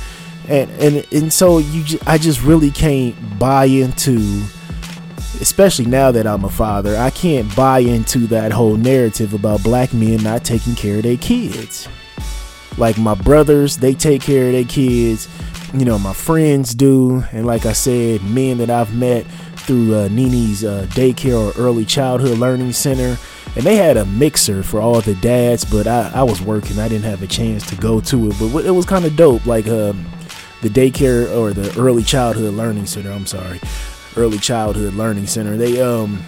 And 0.48 0.70
and 0.72 1.06
and 1.12 1.32
so 1.32 1.58
you, 1.58 1.98
I 2.06 2.18
just 2.18 2.42
really 2.42 2.70
can't 2.70 3.16
buy 3.38 3.64
into 3.64 4.42
especially 5.40 5.86
now 5.86 6.12
that 6.12 6.26
I'm 6.26 6.44
a 6.44 6.48
father, 6.48 6.96
I 6.96 7.10
can't 7.10 7.54
buy 7.56 7.80
into 7.80 8.20
that 8.28 8.52
whole 8.52 8.76
narrative 8.76 9.34
about 9.34 9.62
black 9.64 9.92
men 9.92 10.22
not 10.22 10.44
taking 10.44 10.76
care 10.76 10.98
of 10.98 11.02
their 11.02 11.16
kids. 11.16 11.88
Like 12.78 12.96
my 12.96 13.14
brothers, 13.14 13.76
they 13.76 13.92
take 13.92 14.22
care 14.22 14.46
of 14.46 14.52
their 14.52 14.64
kids. 14.64 15.28
You 15.74 15.84
know, 15.84 15.98
my 15.98 16.12
friends 16.12 16.74
do. 16.74 17.24
And 17.32 17.44
like 17.44 17.66
I 17.66 17.72
said, 17.72 18.22
men 18.22 18.58
that 18.58 18.70
I've 18.70 18.94
met 18.94 19.26
through 19.62 19.94
uh, 19.94 20.08
Nini's 20.08 20.64
uh, 20.64 20.86
daycare 20.90 21.38
or 21.38 21.60
early 21.60 21.84
childhood 21.84 22.38
learning 22.38 22.72
center. 22.72 23.18
And 23.54 23.64
they 23.64 23.76
had 23.76 23.96
a 23.96 24.06
mixer 24.06 24.62
for 24.62 24.80
all 24.80 25.00
the 25.00 25.14
dads, 25.16 25.64
but 25.64 25.86
I, 25.86 26.10
I 26.14 26.22
was 26.22 26.40
working. 26.40 26.78
I 26.78 26.88
didn't 26.88 27.04
have 27.04 27.22
a 27.22 27.26
chance 27.26 27.68
to 27.68 27.76
go 27.76 28.00
to 28.00 28.30
it. 28.30 28.36
But 28.38 28.64
it 28.64 28.70
was 28.70 28.86
kind 28.86 29.04
of 29.04 29.14
dope. 29.14 29.44
Like 29.44 29.68
um, 29.68 30.06
the 30.62 30.68
daycare 30.68 31.36
or 31.36 31.52
the 31.52 31.78
early 31.78 32.02
childhood 32.02 32.54
learning 32.54 32.86
center. 32.86 33.10
I'm 33.10 33.26
sorry, 33.26 33.60
early 34.16 34.38
childhood 34.38 34.94
learning 34.94 35.26
center. 35.26 35.56
They 35.56 35.82
um 35.82 36.22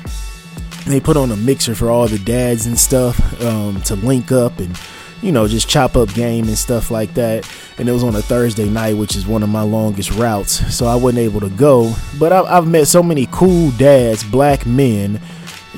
they 0.86 1.00
put 1.00 1.16
on 1.16 1.30
a 1.30 1.36
mixer 1.36 1.74
for 1.74 1.88
all 1.88 2.06
the 2.06 2.18
dads 2.18 2.66
and 2.66 2.78
stuff 2.78 3.42
um, 3.42 3.80
to 3.82 3.94
link 3.96 4.32
up 4.32 4.58
and 4.58 4.78
you 5.24 5.32
know, 5.32 5.48
just 5.48 5.66
chop 5.66 5.96
up 5.96 6.12
game 6.12 6.44
and 6.48 6.58
stuff 6.58 6.90
like 6.90 7.14
that. 7.14 7.50
And 7.78 7.88
it 7.88 7.92
was 7.92 8.04
on 8.04 8.14
a 8.14 8.20
Thursday 8.20 8.68
night, 8.68 8.98
which 8.98 9.16
is 9.16 9.26
one 9.26 9.42
of 9.42 9.48
my 9.48 9.62
longest 9.62 10.10
routes. 10.12 10.74
So 10.76 10.84
I 10.84 10.96
wasn't 10.96 11.20
able 11.20 11.40
to 11.40 11.48
go. 11.48 11.94
But 12.18 12.34
I've, 12.34 12.44
I've 12.44 12.66
met 12.68 12.88
so 12.88 13.02
many 13.02 13.26
cool 13.32 13.70
dads, 13.72 14.22
black 14.22 14.66
men, 14.66 15.18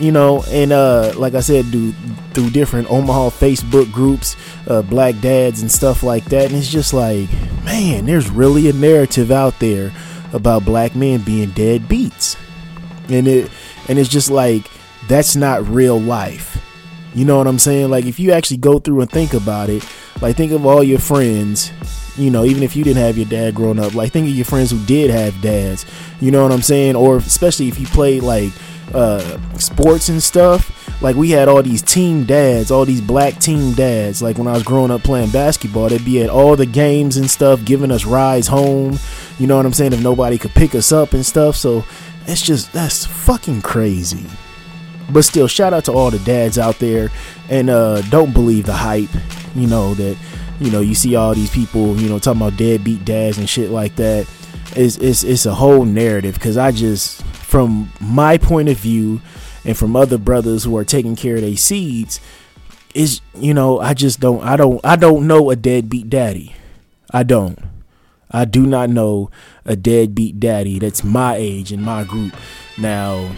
you 0.00 0.10
know, 0.10 0.42
and 0.48 0.72
uh, 0.72 1.12
like 1.16 1.34
I 1.34 1.40
said, 1.40 1.64
through 1.66 2.50
different 2.50 2.90
Omaha 2.90 3.30
Facebook 3.30 3.92
groups, 3.92 4.34
uh, 4.66 4.82
black 4.82 5.20
dads 5.20 5.62
and 5.62 5.70
stuff 5.70 6.02
like 6.02 6.24
that. 6.24 6.46
And 6.46 6.56
it's 6.56 6.68
just 6.68 6.92
like, 6.92 7.30
man, 7.64 8.06
there's 8.06 8.28
really 8.28 8.68
a 8.68 8.72
narrative 8.72 9.30
out 9.30 9.56
there 9.60 9.92
about 10.32 10.64
black 10.64 10.96
men 10.96 11.20
being 11.20 11.50
dead 11.50 11.88
beats. 11.88 12.36
And 13.08 13.28
it 13.28 13.48
and 13.86 13.96
it's 13.96 14.10
just 14.10 14.28
like 14.28 14.68
that's 15.06 15.36
not 15.36 15.68
real 15.68 16.00
life 16.00 16.55
you 17.16 17.24
know 17.24 17.38
what 17.38 17.46
I'm 17.46 17.58
saying? 17.58 17.90
Like 17.90 18.04
if 18.04 18.20
you 18.20 18.32
actually 18.32 18.58
go 18.58 18.78
through 18.78 19.00
and 19.00 19.10
think 19.10 19.32
about 19.32 19.70
it, 19.70 19.82
like 20.20 20.36
think 20.36 20.52
of 20.52 20.66
all 20.66 20.84
your 20.84 20.98
friends, 20.98 21.72
you 22.18 22.30
know, 22.30 22.44
even 22.44 22.62
if 22.62 22.76
you 22.76 22.84
didn't 22.84 23.02
have 23.02 23.16
your 23.16 23.26
dad 23.26 23.54
growing 23.54 23.78
up, 23.78 23.94
like 23.94 24.12
think 24.12 24.28
of 24.28 24.34
your 24.34 24.44
friends 24.44 24.70
who 24.70 24.78
did 24.84 25.10
have 25.10 25.40
dads. 25.40 25.86
You 26.20 26.30
know 26.30 26.42
what 26.42 26.52
I'm 26.52 26.60
saying? 26.60 26.94
Or 26.94 27.16
especially 27.16 27.68
if 27.68 27.80
you 27.80 27.86
played 27.86 28.22
like 28.22 28.52
uh 28.92 29.38
sports 29.58 30.10
and 30.10 30.22
stuff. 30.22 30.72
Like 31.00 31.16
we 31.16 31.30
had 31.30 31.48
all 31.48 31.62
these 31.62 31.80
team 31.80 32.24
dads, 32.24 32.70
all 32.70 32.84
these 32.84 33.00
black 33.00 33.38
team 33.38 33.72
dads. 33.72 34.20
Like 34.20 34.36
when 34.36 34.46
I 34.46 34.52
was 34.52 34.62
growing 34.62 34.90
up 34.90 35.02
playing 35.02 35.30
basketball, 35.30 35.88
they'd 35.88 36.04
be 36.04 36.22
at 36.22 36.28
all 36.28 36.54
the 36.54 36.66
games 36.66 37.16
and 37.16 37.30
stuff, 37.30 37.64
giving 37.64 37.90
us 37.90 38.04
rides 38.04 38.46
home. 38.46 38.98
You 39.38 39.46
know 39.46 39.56
what 39.56 39.64
I'm 39.64 39.72
saying? 39.72 39.94
If 39.94 40.02
nobody 40.02 40.36
could 40.36 40.52
pick 40.52 40.74
us 40.74 40.92
up 40.92 41.14
and 41.14 41.24
stuff. 41.24 41.56
So 41.56 41.82
it's 42.26 42.42
just 42.42 42.74
that's 42.74 43.06
fucking 43.06 43.62
crazy. 43.62 44.26
But 45.10 45.22
still, 45.22 45.46
shout 45.46 45.72
out 45.72 45.84
to 45.84 45.92
all 45.92 46.10
the 46.10 46.18
dads 46.20 46.58
out 46.58 46.78
there, 46.78 47.10
and 47.48 47.70
uh, 47.70 48.02
don't 48.02 48.32
believe 48.32 48.66
the 48.66 48.72
hype. 48.72 49.10
You 49.54 49.66
know 49.66 49.94
that 49.94 50.16
you 50.60 50.70
know 50.70 50.80
you 50.80 50.94
see 50.94 51.16
all 51.16 51.34
these 51.34 51.50
people 51.50 51.96
you 51.96 52.08
know 52.08 52.18
talking 52.18 52.42
about 52.42 52.58
deadbeat 52.58 53.04
dads 53.04 53.38
and 53.38 53.48
shit 53.48 53.70
like 53.70 53.96
that. 53.96 54.28
It's 54.74 54.96
it's 54.98 55.22
it's 55.22 55.46
a 55.46 55.54
whole 55.54 55.84
narrative 55.84 56.34
because 56.34 56.56
I 56.56 56.72
just 56.72 57.22
from 57.22 57.90
my 58.00 58.36
point 58.36 58.68
of 58.68 58.76
view 58.76 59.20
and 59.64 59.76
from 59.76 59.96
other 59.96 60.18
brothers 60.18 60.64
who 60.64 60.76
are 60.76 60.84
taking 60.84 61.16
care 61.16 61.36
of 61.36 61.42
their 61.42 61.56
seeds 61.56 62.20
is 62.94 63.20
you 63.34 63.54
know 63.54 63.78
I 63.78 63.94
just 63.94 64.20
don't 64.20 64.42
I 64.42 64.56
don't 64.56 64.80
I 64.84 64.96
don't 64.96 65.26
know 65.26 65.50
a 65.50 65.56
deadbeat 65.56 66.10
daddy. 66.10 66.54
I 67.12 67.22
don't. 67.22 67.58
I 68.30 68.44
do 68.44 68.66
not 68.66 68.90
know 68.90 69.30
a 69.64 69.76
deadbeat 69.76 70.40
daddy 70.40 70.78
that's 70.78 71.04
my 71.04 71.36
age 71.36 71.72
in 71.72 71.80
my 71.80 72.04
group. 72.04 72.34
Now 72.76 73.32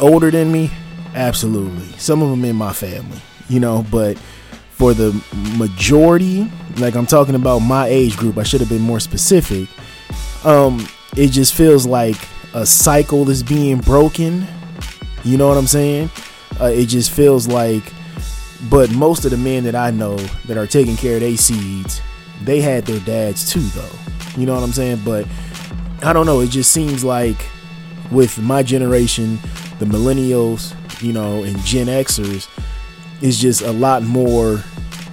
older 0.00 0.30
than 0.30 0.50
me, 0.50 0.70
absolutely. 1.14 1.86
Some 1.98 2.22
of 2.22 2.30
them 2.30 2.44
in 2.44 2.56
my 2.56 2.72
family, 2.72 3.18
you 3.48 3.60
know, 3.60 3.84
but 3.90 4.18
for 4.70 4.94
the 4.94 5.12
majority, 5.58 6.50
like 6.78 6.94
I'm 6.94 7.06
talking 7.06 7.34
about 7.34 7.58
my 7.58 7.86
age 7.86 8.16
group, 8.16 8.38
I 8.38 8.42
should 8.42 8.60
have 8.60 8.70
been 8.70 8.82
more 8.82 9.00
specific. 9.00 9.68
Um, 10.44 10.86
it 11.16 11.28
just 11.28 11.54
feels 11.54 11.86
like 11.86 12.16
a 12.54 12.64
cycle 12.64 13.28
is 13.28 13.42
being 13.42 13.78
broken. 13.78 14.46
You 15.24 15.36
know 15.36 15.48
what 15.48 15.58
I'm 15.58 15.66
saying? 15.66 16.10
Uh, 16.60 16.66
it 16.66 16.86
just 16.86 17.10
feels 17.10 17.46
like, 17.46 17.92
but 18.70 18.90
most 18.92 19.24
of 19.24 19.30
the 19.30 19.36
men 19.36 19.64
that 19.64 19.74
I 19.74 19.90
know 19.90 20.16
that 20.46 20.56
are 20.56 20.66
taking 20.66 20.96
care 20.96 21.16
of 21.16 21.20
their 21.20 21.36
seeds, 21.36 22.00
they 22.42 22.60
had 22.60 22.86
their 22.86 23.00
dads 23.00 23.52
too, 23.52 23.60
though. 23.60 23.98
You 24.36 24.46
know 24.46 24.54
what 24.54 24.62
I'm 24.62 24.72
saying? 24.72 25.02
But 25.04 25.26
I 26.02 26.12
don't 26.12 26.26
know. 26.26 26.40
It 26.40 26.48
just 26.48 26.72
seems 26.72 27.04
like 27.04 27.46
with 28.10 28.38
my 28.38 28.62
generation, 28.62 29.38
the 29.80 29.86
millennials, 29.86 30.74
you 31.02 31.12
know, 31.12 31.42
and 31.42 31.58
Gen 31.64 31.86
Xers 31.88 32.48
is 33.22 33.40
just 33.40 33.62
a 33.62 33.72
lot 33.72 34.02
more, 34.02 34.62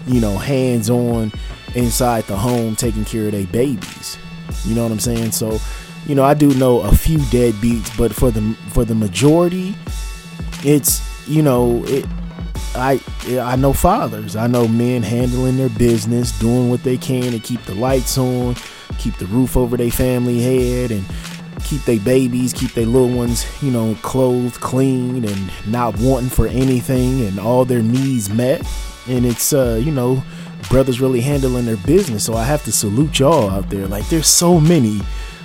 you 0.06 0.20
know, 0.20 0.38
hands 0.38 0.90
on 0.90 1.32
inside 1.74 2.26
the 2.26 2.36
home 2.36 2.76
taking 2.76 3.06
care 3.06 3.26
of 3.28 3.32
their 3.32 3.48
babies. 3.48 4.18
You 4.66 4.76
know 4.76 4.84
what 4.84 4.92
I'm 4.92 5.00
saying? 5.00 5.32
So, 5.32 5.60
you 6.06 6.16
know, 6.16 6.24
I 6.24 6.34
do 6.34 6.54
know 6.56 6.82
a 6.82 6.92
few 6.92 7.18
deadbeats, 7.18 7.98
but 7.98 8.14
for 8.14 8.30
the 8.30 8.42
for 8.70 8.84
the 8.84 8.94
majority, 8.94 9.74
it's 10.64 11.02
you 11.28 11.42
know, 11.42 11.84
it 11.86 12.06
I 12.76 13.02
I 13.40 13.56
know 13.56 13.72
fathers. 13.72 14.36
I 14.36 14.48
know 14.48 14.68
men 14.68 15.02
handling 15.02 15.58
their 15.58 15.70
business, 15.70 16.38
doing 16.40 16.70
what 16.70 16.84
they 16.84 16.98
can 16.98 17.32
to 17.32 17.40
keep 17.40 17.64
the 17.64 17.76
lights 17.76 18.18
on, 18.18 18.56
keep 18.98 19.16
the 19.18 19.28
roof 19.28 19.56
over 19.56 19.78
their 19.78 19.92
family 19.92 20.42
head 20.42 20.92
and 20.92 21.06
keep 21.64 21.84
their 21.84 22.00
babies, 22.00 22.54
keep 22.54 22.72
their 22.72 22.86
little 22.86 23.10
ones, 23.10 23.46
you 23.62 23.72
know, 23.72 23.96
clothed, 24.02 24.60
clean, 24.60 25.26
and 25.26 25.52
not 25.68 25.98
wanting 26.00 26.30
for 26.30 26.48
anything, 26.48 27.22
and 27.22 27.40
all 27.40 27.66
their 27.66 27.82
needs 27.82 28.30
met. 28.30 28.66
And 29.08 29.26
it's, 29.26 29.54
uh, 29.54 29.80
you 29.84 29.92
know, 29.92 30.24
brothers 30.70 31.00
really 31.00 31.22
handling 31.22 31.66
their 31.66 31.78
business. 31.78 32.26
So 32.26 32.34
I 32.34 32.44
have 32.44 32.64
to 32.66 32.72
salute 32.72 33.20
y'all 33.20 33.50
out 33.50 33.70
there. 33.70 33.88
Like, 33.88 34.08
there's 34.10 34.28
so 34.28 34.60
many. 34.60 35.02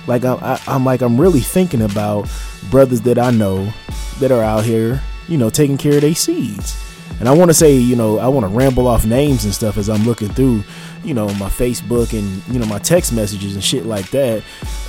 Like, 0.07 0.25
I, 0.25 0.33
I, 0.35 0.61
I'm 0.67 0.83
like, 0.83 1.01
I'm 1.01 1.19
really 1.19 1.39
thinking 1.39 1.81
about 1.81 2.29
brothers 2.69 3.01
that 3.01 3.17
I 3.17 3.31
know 3.31 3.71
that 4.19 4.31
are 4.31 4.43
out 4.43 4.65
here, 4.65 5.01
you 5.27 5.37
know, 5.37 5.49
taking 5.49 5.77
care 5.77 5.95
of 5.95 6.01
their 6.01 6.15
seeds. 6.15 6.79
And 7.19 7.29
I 7.29 7.31
want 7.31 7.49
to 7.49 7.53
say, 7.53 7.75
you 7.75 7.95
know, 7.95 8.19
I 8.19 8.27
want 8.27 8.43
to 8.43 8.49
ramble 8.49 8.87
off 8.87 9.05
names 9.05 9.45
and 9.45 9.53
stuff 9.53 9.77
as 9.77 9.89
I'm 9.89 10.03
looking 10.03 10.29
through, 10.29 10.63
you 11.03 11.13
know, 11.13 11.27
my 11.35 11.49
Facebook 11.49 12.17
and, 12.17 12.41
you 12.53 12.59
know, 12.59 12.65
my 12.65 12.79
text 12.79 13.13
messages 13.13 13.55
and 13.55 13.63
shit 13.63 13.85
like 13.85 14.09
that. 14.11 14.43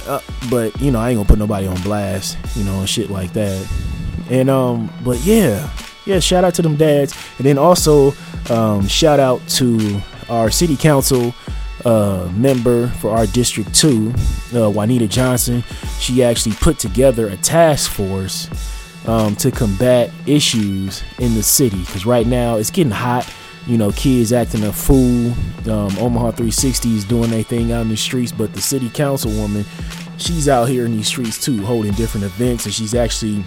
Uh, 0.06 0.20
but, 0.50 0.78
you 0.80 0.90
know, 0.90 0.98
I 1.00 1.10
ain't 1.10 1.18
gonna 1.18 1.28
put 1.28 1.38
nobody 1.38 1.66
on 1.66 1.80
blast, 1.82 2.38
you 2.56 2.64
know, 2.64 2.80
and 2.80 2.88
shit 2.88 3.10
like 3.10 3.32
that. 3.32 3.66
And, 4.30 4.48
um, 4.48 4.92
but 5.04 5.18
yeah, 5.24 5.70
yeah, 6.06 6.18
shout 6.18 6.44
out 6.44 6.54
to 6.54 6.62
them 6.62 6.76
dads. 6.76 7.14
And 7.38 7.46
then 7.46 7.58
also, 7.58 8.12
um, 8.50 8.86
shout 8.86 9.20
out 9.20 9.46
to 9.48 10.00
our 10.28 10.50
city 10.50 10.76
council 10.76 11.34
uh, 11.84 12.30
member 12.34 12.88
for 12.88 13.10
our 13.10 13.26
District 13.26 13.74
2, 13.74 14.12
uh, 14.54 14.70
Juanita 14.70 15.06
Johnson. 15.06 15.62
She 15.98 16.22
actually 16.24 16.54
put 16.56 16.78
together 16.78 17.28
a 17.28 17.36
task 17.36 17.90
force 17.90 18.48
um, 19.06 19.36
to 19.36 19.50
combat 19.50 20.10
issues 20.26 21.02
in 21.18 21.34
the 21.34 21.42
city. 21.42 21.80
Because 21.80 22.06
right 22.06 22.26
now 22.26 22.56
it's 22.56 22.70
getting 22.70 22.92
hot. 22.92 23.30
You 23.66 23.78
know, 23.78 23.90
kids 23.92 24.32
acting 24.32 24.64
a 24.64 24.72
fool. 24.72 25.32
Um, 25.70 25.96
Omaha 25.98 26.32
360 26.32 26.96
is 26.96 27.04
doing 27.04 27.30
their 27.30 27.42
thing 27.42 27.72
out 27.72 27.82
in 27.82 27.88
the 27.88 27.96
streets, 27.96 28.32
but 28.32 28.52
the 28.52 28.60
city 28.60 28.88
councilwoman, 28.90 29.64
she's 30.18 30.48
out 30.48 30.68
here 30.68 30.84
in 30.84 30.92
these 30.92 31.08
streets 31.08 31.42
too, 31.42 31.64
holding 31.64 31.92
different 31.92 32.24
events, 32.24 32.66
and 32.66 32.74
she's 32.74 32.94
actually 32.94 33.42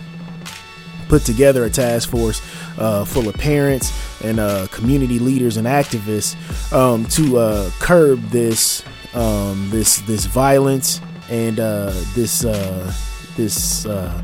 put 1.08 1.24
together 1.24 1.66
a 1.66 1.70
task 1.70 2.10
force 2.10 2.42
uh, 2.78 3.06
full 3.06 3.28
of 3.30 3.36
parents 3.36 3.92
and 4.24 4.40
uh, 4.40 4.68
community 4.72 5.20
leaders 5.20 5.58
and 5.58 5.68
activists 5.68 6.36
um, 6.74 7.06
to 7.06 7.38
uh, 7.38 7.70
curb 7.80 8.22
this 8.30 8.84
um, 9.14 9.70
this 9.70 10.00
this 10.02 10.26
violence 10.26 11.02
and 11.30 11.60
uh, 11.60 11.92
this 12.14 12.46
uh, 12.46 12.94
this 13.36 13.86
uh, 13.86 14.22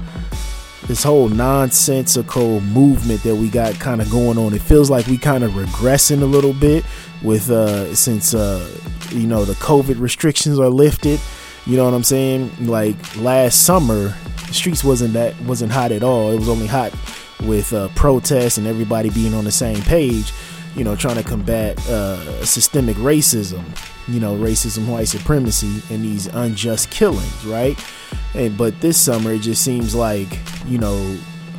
this 0.87 1.03
whole 1.03 1.29
nonsensical 1.29 2.61
movement 2.61 3.23
that 3.23 3.35
we 3.35 3.49
got 3.49 3.73
kind 3.79 4.01
of 4.01 4.09
going 4.09 4.37
on. 4.37 4.53
It 4.53 4.61
feels 4.61 4.89
like 4.89 5.07
we 5.07 5.17
kind 5.17 5.43
of 5.43 5.51
regressing 5.51 6.21
a 6.21 6.25
little 6.25 6.53
bit 6.53 6.85
with 7.21 7.49
uh 7.49 7.95
since 7.95 8.33
uh 8.33 8.69
you 9.11 9.27
know 9.27 9.45
the 9.45 9.53
COVID 9.53 9.99
restrictions 9.99 10.59
are 10.59 10.69
lifted. 10.69 11.19
You 11.65 11.77
know 11.77 11.85
what 11.85 11.93
I'm 11.93 12.03
saying? 12.03 12.51
Like 12.67 13.15
last 13.15 13.65
summer, 13.65 14.13
the 14.47 14.53
streets 14.53 14.83
wasn't 14.83 15.13
that 15.13 15.39
wasn't 15.41 15.71
hot 15.71 15.91
at 15.91 16.03
all. 16.03 16.31
It 16.31 16.39
was 16.39 16.49
only 16.49 16.67
hot 16.67 16.93
with 17.41 17.73
uh, 17.73 17.89
protests 17.95 18.57
and 18.57 18.67
everybody 18.67 19.09
being 19.09 19.33
on 19.33 19.43
the 19.43 19.51
same 19.51 19.81
page. 19.83 20.33
You 20.75 20.83
know, 20.83 20.95
trying 20.95 21.17
to 21.17 21.23
combat 21.23 21.77
uh, 21.87 22.43
systemic 22.43 22.97
racism. 22.97 23.63
You 24.07 24.19
know, 24.19 24.35
racism, 24.35 24.87
white 24.87 25.07
supremacy, 25.07 25.81
and 25.93 26.03
these 26.03 26.27
unjust 26.27 26.91
killings, 26.91 27.45
right? 27.45 27.77
And 28.35 28.57
but 28.57 28.79
this 28.81 28.99
summer, 28.99 29.33
it 29.33 29.39
just 29.39 29.63
seems 29.63 29.95
like 29.95 30.39
you 30.65 30.77
know 30.77 30.97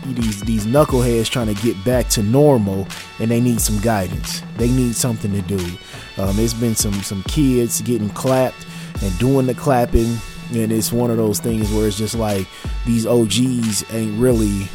these 0.07 0.41
these 0.43 0.67
knuckleheads 0.67 1.31
trying 1.31 1.55
to 1.55 1.63
get 1.63 1.83
back 1.85 2.09
to 2.11 2.23
normal, 2.23 2.87
and 3.19 3.31
they 3.31 3.41
need 3.41 3.61
some 3.61 3.79
guidance. 3.81 4.43
They 4.57 4.69
need 4.69 4.95
something 4.95 5.33
to 5.33 5.43
do. 5.43 5.65
Um, 6.19 6.37
there's 6.37 6.55
been 6.55 6.75
some 6.75 6.95
some 6.95 7.23
kids 7.25 7.81
getting 7.81 8.11
clapped 8.11 8.67
and 9.03 9.19
doing 9.19 9.47
the 9.47 9.55
clapping 9.55 10.19
and 10.53 10.73
it's 10.73 10.93
one 10.93 11.11
of 11.11 11.17
those 11.17 11.41
things 11.41 11.71
where 11.73 11.87
it's 11.87 11.97
just 11.97 12.15
like 12.15 12.47
these 12.87 13.07
OGs 13.07 13.93
ain't 13.93 14.19
really, 14.19 14.69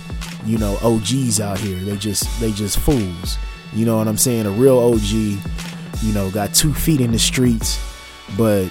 you 0.46 0.58
know, 0.58 0.78
OGs 0.82 1.40
out 1.40 1.60
here. 1.60 1.78
They 1.80 1.98
just 1.98 2.40
they 2.40 2.52
just 2.52 2.80
fools. 2.80 3.38
You 3.74 3.86
know 3.86 3.98
what 3.98 4.08
I'm 4.08 4.18
saying? 4.18 4.46
A 4.46 4.52
real 4.52 4.80
OG, 4.80 5.38
you 6.02 6.14
know, 6.14 6.30
got 6.32 6.54
two 6.54 6.74
feet 6.74 7.02
in 7.02 7.12
the 7.12 7.20
streets, 7.20 7.80
but 8.38 8.66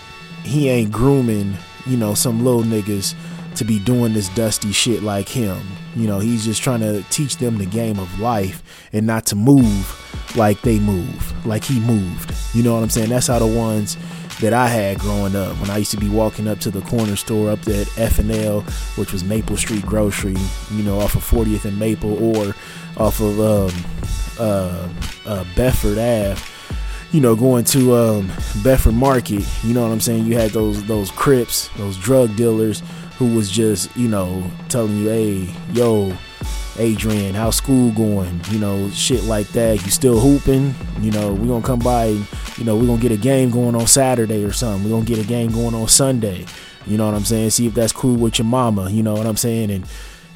he 0.44 0.68
ain't 0.68 0.92
grooming, 0.92 1.56
you 1.86 1.96
know, 1.96 2.14
some 2.14 2.44
little 2.44 2.62
niggas 2.62 3.14
to 3.56 3.64
be 3.64 3.78
doing 3.80 4.12
this 4.12 4.28
dusty 4.30 4.72
shit 4.72 5.02
like 5.02 5.28
him. 5.28 5.60
You 5.96 6.06
know, 6.06 6.20
he's 6.20 6.44
just 6.44 6.62
trying 6.62 6.80
to 6.80 7.02
teach 7.10 7.38
them 7.38 7.58
the 7.58 7.66
game 7.66 7.98
of 7.98 8.20
life 8.20 8.62
and 8.92 9.06
not 9.06 9.26
to 9.26 9.36
move 9.36 10.36
like 10.36 10.60
they 10.62 10.78
move, 10.78 11.46
like 11.46 11.64
he 11.64 11.80
moved. 11.80 12.32
You 12.54 12.62
know 12.62 12.74
what 12.74 12.82
I'm 12.82 12.90
saying? 12.90 13.08
That's 13.08 13.26
how 13.26 13.40
the 13.40 13.46
ones 13.46 13.96
that 14.40 14.52
I 14.52 14.68
had 14.68 15.00
growing 15.00 15.34
up 15.34 15.56
when 15.60 15.70
I 15.70 15.78
used 15.78 15.90
to 15.90 15.96
be 15.96 16.08
walking 16.08 16.46
up 16.46 16.60
to 16.60 16.70
the 16.70 16.80
corner 16.82 17.16
store 17.16 17.50
up 17.50 17.66
at 17.66 17.98
F&L, 17.98 18.60
which 18.96 19.12
was 19.12 19.24
Maple 19.24 19.56
Street 19.56 19.84
Grocery, 19.84 20.36
you 20.70 20.84
know, 20.84 21.00
off 21.00 21.16
of 21.16 21.28
40th 21.28 21.64
and 21.64 21.76
Maple 21.78 22.22
or 22.22 22.54
off 22.96 23.20
of 23.20 23.40
um, 23.40 23.84
uh, 24.38 24.88
uh, 25.26 25.44
Bedford 25.56 25.98
Ave. 25.98 26.40
You 27.10 27.20
know, 27.22 27.34
going 27.34 27.64
to 27.64 27.96
um, 27.96 28.30
Bedford 28.62 28.92
Market, 28.94 29.46
you 29.64 29.72
know 29.72 29.82
what 29.82 29.92
I'm 29.92 30.00
saying? 30.00 30.26
You 30.26 30.36
had 30.36 30.50
those 30.50 30.84
those 30.84 31.10
Crips, 31.10 31.68
those 31.78 31.96
drug 31.96 32.36
dealers 32.36 32.82
who 33.16 33.34
was 33.34 33.50
just, 33.50 33.94
you 33.96 34.08
know, 34.08 34.48
telling 34.68 34.96
you, 34.98 35.08
hey, 35.08 35.54
yo, 35.72 36.12
Adrian, 36.78 37.34
how's 37.34 37.56
school 37.56 37.90
going? 37.92 38.40
You 38.50 38.58
know, 38.58 38.90
shit 38.90 39.24
like 39.24 39.48
that. 39.48 39.84
You 39.84 39.90
still 39.90 40.20
hooping? 40.20 40.74
You 41.00 41.10
know, 41.10 41.32
we're 41.32 41.48
gonna 41.48 41.66
come 41.66 41.80
by 41.80 42.06
and, 42.06 42.26
you 42.56 42.64
know, 42.64 42.76
we're 42.76 42.86
gonna 42.86 43.00
get 43.00 43.10
a 43.10 43.16
game 43.16 43.50
going 43.50 43.74
on 43.74 43.86
Saturday 43.86 44.44
or 44.44 44.52
something. 44.52 44.84
We're 44.84 44.96
gonna 44.96 45.06
get 45.06 45.18
a 45.18 45.26
game 45.26 45.50
going 45.50 45.74
on 45.74 45.88
Sunday. 45.88 46.44
You 46.86 46.96
know 46.96 47.06
what 47.06 47.14
I'm 47.14 47.24
saying? 47.24 47.50
See 47.50 47.66
if 47.66 47.74
that's 47.74 47.92
cool 47.92 48.16
with 48.16 48.38
your 48.38 48.46
mama. 48.46 48.90
You 48.90 49.02
know 49.02 49.14
what 49.14 49.26
I'm 49.26 49.36
saying? 49.36 49.70
And 49.70 49.86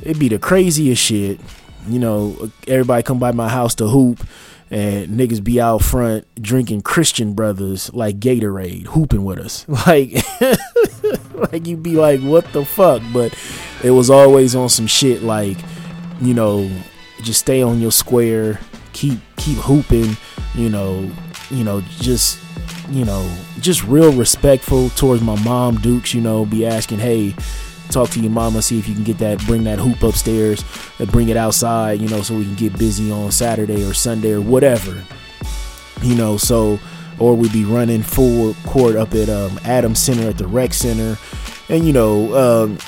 it'd 0.02 0.18
be 0.18 0.28
the 0.28 0.38
craziest 0.38 1.00
shit. 1.00 1.40
You 1.88 1.98
know, 1.98 2.50
everybody 2.66 3.02
come 3.02 3.18
by 3.18 3.32
my 3.32 3.48
house 3.48 3.74
to 3.76 3.86
hoop 3.86 4.24
and 4.72 5.08
niggas 5.20 5.44
be 5.44 5.60
out 5.60 5.82
front 5.82 6.26
drinking 6.40 6.80
Christian 6.80 7.34
brothers 7.34 7.92
like 7.92 8.18
Gatorade, 8.18 8.86
hooping 8.86 9.24
with 9.24 9.38
us. 9.38 9.66
Like 9.86 10.14
like 11.52 11.66
you'd 11.66 11.82
be 11.82 11.96
like, 11.96 12.20
what 12.20 12.50
the 12.52 12.64
fuck? 12.64 13.02
But 13.12 13.36
it 13.82 13.90
was 13.90 14.08
always 14.10 14.54
on 14.54 14.68
some 14.68 14.86
shit 14.86 15.22
like 15.22 15.58
you 16.20 16.34
know, 16.34 16.70
just 17.22 17.40
stay 17.40 17.62
on 17.62 17.80
your 17.80 17.90
square, 17.90 18.58
keep 18.92 19.18
keep 19.36 19.58
hooping, 19.58 20.16
you 20.54 20.70
know, 20.70 21.10
you 21.50 21.64
know, 21.64 21.82
just 21.98 22.38
you 22.88 23.04
know, 23.04 23.28
just 23.60 23.84
real 23.84 24.12
respectful 24.12 24.88
towards 24.90 25.22
my 25.22 25.40
mom, 25.42 25.76
Dukes, 25.76 26.14
you 26.14 26.20
know, 26.20 26.46
be 26.46 26.64
asking, 26.64 26.98
hey, 26.98 27.34
talk 27.92 28.10
to 28.10 28.20
your 28.20 28.30
mama, 28.30 28.62
see 28.62 28.78
if 28.78 28.88
you 28.88 28.94
can 28.94 29.04
get 29.04 29.18
that, 29.18 29.38
bring 29.46 29.64
that 29.64 29.78
hoop 29.78 30.02
upstairs, 30.02 30.64
and 30.98 31.10
bring 31.10 31.28
it 31.28 31.36
outside, 31.36 32.00
you 32.00 32.08
know, 32.08 32.22
so 32.22 32.34
we 32.34 32.44
can 32.44 32.54
get 32.54 32.76
busy 32.78 33.10
on 33.10 33.30
Saturday 33.30 33.84
or 33.84 33.94
Sunday 33.94 34.32
or 34.32 34.40
whatever, 34.40 35.04
you 36.02 36.14
know, 36.14 36.36
so, 36.36 36.78
or 37.18 37.36
we'd 37.36 37.52
be 37.52 37.64
running 37.64 38.02
full 38.02 38.54
court 38.64 38.96
up 38.96 39.14
at 39.14 39.28
um, 39.28 39.58
Adams 39.64 39.98
Center 39.98 40.28
at 40.28 40.38
the 40.38 40.46
rec 40.46 40.72
center, 40.72 41.18
and 41.68 41.86
you 41.86 41.92
know, 41.92 42.34
um, 42.34 42.78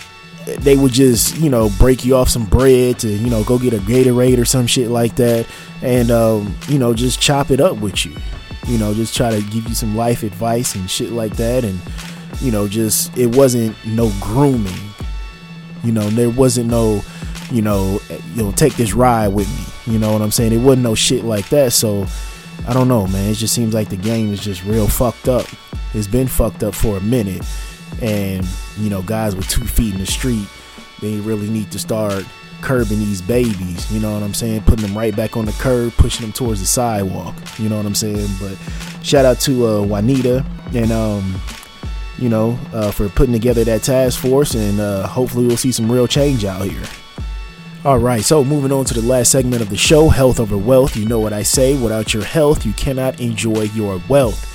they 0.47 0.77
would 0.77 0.93
just 0.93 1.37
you 1.39 1.49
know 1.49 1.71
break 1.79 2.05
you 2.05 2.17
off 2.17 2.29
some 2.29 2.45
bread 2.45 2.99
to 2.99 3.09
you 3.09 3.31
know 3.31 3.45
go 3.45 3.59
get 3.59 3.73
a 3.73 3.79
Gatorade 3.79 4.39
or 4.39 4.45
some 4.45 4.67
shit 4.67 4.89
like 4.89 5.15
that, 5.17 5.47
and 5.83 6.11
um, 6.11 6.55
you 6.69 6.79
know 6.79 6.95
just 6.95 7.21
chop 7.21 7.51
it 7.51 7.61
up 7.61 7.79
with 7.79 8.05
you. 8.05 8.17
You 8.67 8.79
know, 8.79 8.95
just 8.95 9.15
try 9.15 9.31
to 9.31 9.43
give 9.51 9.69
you 9.69 9.75
some 9.75 9.95
life 9.95 10.23
advice 10.23 10.75
and 10.75 10.91
shit 10.91 11.11
like 11.11 11.37
that, 11.37 11.65
and 11.65 11.79
you 12.41 12.51
know, 12.51 12.69
just 12.69 13.17
it 13.17 13.35
wasn't 13.35 13.77
no 13.85 14.13
grooming. 14.21 14.73
You 15.85 15.93
know, 15.93 16.09
there 16.11 16.31
wasn't 16.31 16.71
no, 16.71 17.03
you 17.51 17.63
know, 17.63 18.01
you 18.35 18.43
know, 18.43 18.53
take 18.53 18.75
this 18.77 18.95
ride 18.95 19.29
with 19.29 19.49
me. 19.49 19.93
You 19.93 19.99
know 19.99 20.13
what 20.13 20.23
I'm 20.23 20.31
saying? 20.31 20.53
It 20.53 20.59
wasn't 20.59 20.83
no 20.83 20.95
shit 20.95 21.25
like 21.25 21.49
that. 21.51 21.73
So 21.73 22.07
I 22.67 22.73
don't 22.73 22.89
know, 22.89 23.07
man. 23.07 23.31
It 23.31 23.35
just 23.35 23.55
seems 23.55 23.75
like 23.75 23.91
the 23.91 23.97
game 23.97 24.33
is 24.33 24.43
just 24.43 24.65
real 24.65 24.89
fucked 24.89 25.29
up. 25.29 25.47
It's 25.93 26.07
been 26.07 26.27
fucked 26.27 26.63
up 26.63 26.75
for 26.75 26.97
a 26.97 27.01
minute 27.01 27.43
and, 28.03 28.47
you 28.79 28.91
know, 28.91 29.03
guys 29.03 29.37
with 29.37 29.49
two 29.49 29.65
feet 29.65 29.95
in 29.95 30.01
the 30.01 30.07
street, 30.07 30.47
they 31.01 31.21
really 31.21 31.49
need 31.49 31.71
to 31.73 31.79
start 31.79 32.25
curbing 32.61 32.99
these 32.99 33.21
babies. 33.21 33.93
You 33.93 34.01
know 34.01 34.13
what 34.15 34.23
I'm 34.23 34.35
saying? 34.35 34.63
Putting 34.63 34.87
them 34.87 34.97
right 34.97 35.15
back 35.15 35.37
on 35.37 35.45
the 35.45 35.53
curb, 35.53 35.93
pushing 35.95 36.23
them 36.23 36.33
towards 36.33 36.61
the 36.61 36.67
sidewalk. 36.67 37.35
You 37.59 37.69
know 37.69 37.77
what 37.77 37.87
I'm 37.87 37.95
saying? 37.95 38.29
But 38.41 38.57
shout 39.05 39.25
out 39.25 39.39
to 39.41 39.67
uh, 39.67 39.83
Juanita 39.83 40.45
and, 40.75 40.91
um, 40.91 41.41
you 42.19 42.29
know, 42.29 42.59
uh, 42.73 42.91
for 42.91 43.09
putting 43.09 43.33
together 43.33 43.65
that 43.65 43.83
task 43.83 44.21
force, 44.21 44.55
and 44.55 44.81
uh, 44.81 45.07
hopefully 45.07 45.47
we'll 45.47 45.57
see 45.57 45.73
some 45.73 45.91
real 45.91 46.07
change 46.07 46.45
out 46.45 46.63
here. 46.63 46.83
All 47.85 47.99
right, 47.99 48.23
so 48.23 48.43
moving 48.43 48.73
on 48.73 48.85
to 48.87 48.95
the 48.95 49.03
last 49.03 49.31
segment 49.31 49.61
of 49.61 49.69
the 49.69 49.77
show 49.77 50.09
health 50.09 50.41
over 50.41 50.57
wealth. 50.57 50.97
You 50.97 51.07
know 51.07 51.21
what 51.21 51.33
I 51.33 51.43
say 51.43 51.77
without 51.77 52.15
your 52.15 52.25
health, 52.25 52.65
you 52.65 52.73
cannot 52.73 53.21
enjoy 53.21 53.63
your 53.75 54.01
wealth. 54.09 54.53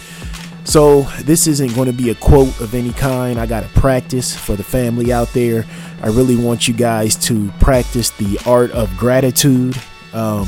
So, 0.66 1.02
this 1.22 1.48
isn't 1.48 1.74
going 1.74 1.88
to 1.88 1.94
be 1.94 2.12
a 2.12 2.16
quote 2.16 2.60
of 2.60 2.76
any 2.76 2.92
kind. 2.92 3.40
I 3.40 3.46
got 3.46 3.64
to 3.64 3.70
practice 3.70 4.36
for 4.36 4.56
the 4.56 4.64
family 4.64 5.12
out 5.12 5.30
there. 5.34 5.66
I 6.02 6.08
really 6.08 6.36
want 6.36 6.68
you 6.68 6.74
guys 6.74 7.16
to 7.28 7.50
practice 7.60 8.12
the 8.12 8.40
art 8.46 8.72
of 8.72 8.96
gratitude. 8.96 9.76
Um, 10.14 10.48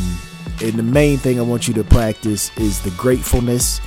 and 0.61 0.73
the 0.73 0.83
main 0.83 1.17
thing 1.17 1.39
I 1.39 1.43
want 1.43 1.67
you 1.67 1.73
to 1.75 1.83
practice 1.83 2.55
is 2.57 2.81
the 2.81 2.91
gratefulness 2.91 3.81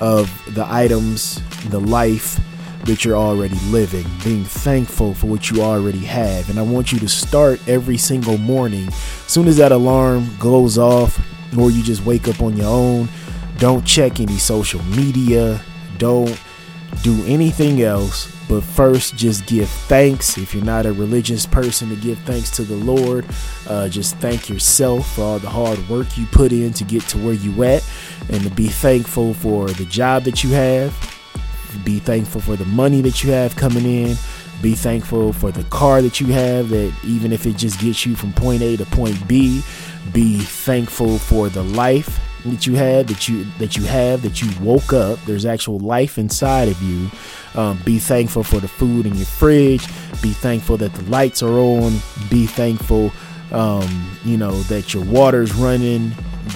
of 0.00 0.28
the 0.54 0.66
items, 0.68 1.40
the 1.70 1.80
life 1.80 2.40
that 2.84 3.04
you're 3.04 3.16
already 3.16 3.58
living, 3.66 4.06
being 4.24 4.44
thankful 4.44 5.14
for 5.14 5.26
what 5.26 5.50
you 5.50 5.62
already 5.62 6.04
have. 6.04 6.48
And 6.48 6.58
I 6.58 6.62
want 6.62 6.92
you 6.92 6.98
to 7.00 7.08
start 7.08 7.60
every 7.68 7.96
single 7.96 8.38
morning. 8.38 8.88
As 8.88 9.26
soon 9.26 9.48
as 9.48 9.56
that 9.58 9.72
alarm 9.72 10.28
goes 10.38 10.78
off, 10.78 11.20
or 11.58 11.70
you 11.70 11.82
just 11.82 12.04
wake 12.04 12.28
up 12.28 12.40
on 12.40 12.56
your 12.56 12.66
own, 12.66 13.08
don't 13.58 13.84
check 13.84 14.20
any 14.20 14.38
social 14.38 14.82
media. 14.84 15.60
Don't 15.98 16.40
do 17.02 17.24
anything 17.26 17.82
else. 17.82 18.34
But 18.48 18.62
first, 18.62 19.14
just 19.14 19.46
give 19.46 19.68
thanks. 19.68 20.38
If 20.38 20.54
you're 20.54 20.64
not 20.64 20.86
a 20.86 20.92
religious 20.92 21.44
person, 21.44 21.90
to 21.90 21.96
give 21.96 22.18
thanks 22.20 22.50
to 22.52 22.62
the 22.62 22.76
Lord. 22.76 23.26
Uh, 23.66 23.88
just 23.88 24.16
thank 24.16 24.48
yourself 24.48 25.14
for 25.14 25.22
all 25.22 25.38
the 25.38 25.50
hard 25.50 25.86
work 25.88 26.16
you 26.16 26.24
put 26.26 26.50
in 26.50 26.72
to 26.72 26.84
get 26.84 27.02
to 27.08 27.18
where 27.18 27.34
you 27.34 27.62
at, 27.64 27.86
and 28.30 28.42
to 28.42 28.50
be 28.50 28.68
thankful 28.68 29.34
for 29.34 29.68
the 29.68 29.84
job 29.84 30.22
that 30.24 30.42
you 30.42 30.50
have. 30.50 31.17
Be 31.84 31.98
thankful 31.98 32.40
for 32.40 32.56
the 32.56 32.64
money 32.66 33.00
that 33.02 33.22
you 33.22 33.30
have 33.32 33.56
coming 33.56 33.84
in. 33.84 34.16
Be 34.60 34.74
thankful 34.74 35.32
for 35.32 35.52
the 35.52 35.64
car 35.64 36.02
that 36.02 36.20
you 36.20 36.26
have 36.28 36.68
that 36.70 36.92
even 37.04 37.32
if 37.32 37.46
it 37.46 37.56
just 37.56 37.80
gets 37.80 38.04
you 38.04 38.16
from 38.16 38.32
point 38.32 38.62
A 38.62 38.76
to 38.76 38.84
point 38.86 39.26
B. 39.28 39.62
Be 40.12 40.38
thankful 40.38 41.18
for 41.18 41.48
the 41.48 41.62
life 41.62 42.20
that 42.44 42.66
you 42.66 42.74
had 42.74 43.08
that 43.08 43.28
you 43.28 43.44
that 43.58 43.76
you 43.76 43.82
have 43.82 44.22
that 44.22 44.40
you 44.40 44.48
woke 44.62 44.92
up 44.92 45.18
there's 45.26 45.44
actual 45.44 45.80
life 45.80 46.18
inside 46.18 46.68
of 46.68 46.80
you 46.80 47.10
um, 47.56 47.76
be 47.84 47.98
thankful 47.98 48.44
for 48.44 48.60
the 48.60 48.68
food 48.68 49.06
in 49.06 49.14
your 49.16 49.26
fridge 49.26 49.84
be 50.22 50.30
thankful 50.30 50.76
that 50.76 50.94
the 50.94 51.02
lights 51.10 51.42
are 51.42 51.58
on 51.58 51.92
be 52.30 52.46
thankful 52.46 53.12
um, 53.52 54.10
you 54.24 54.36
know, 54.36 54.52
that 54.62 54.92
your 54.94 55.04
water's 55.04 55.54
running. 55.54 56.12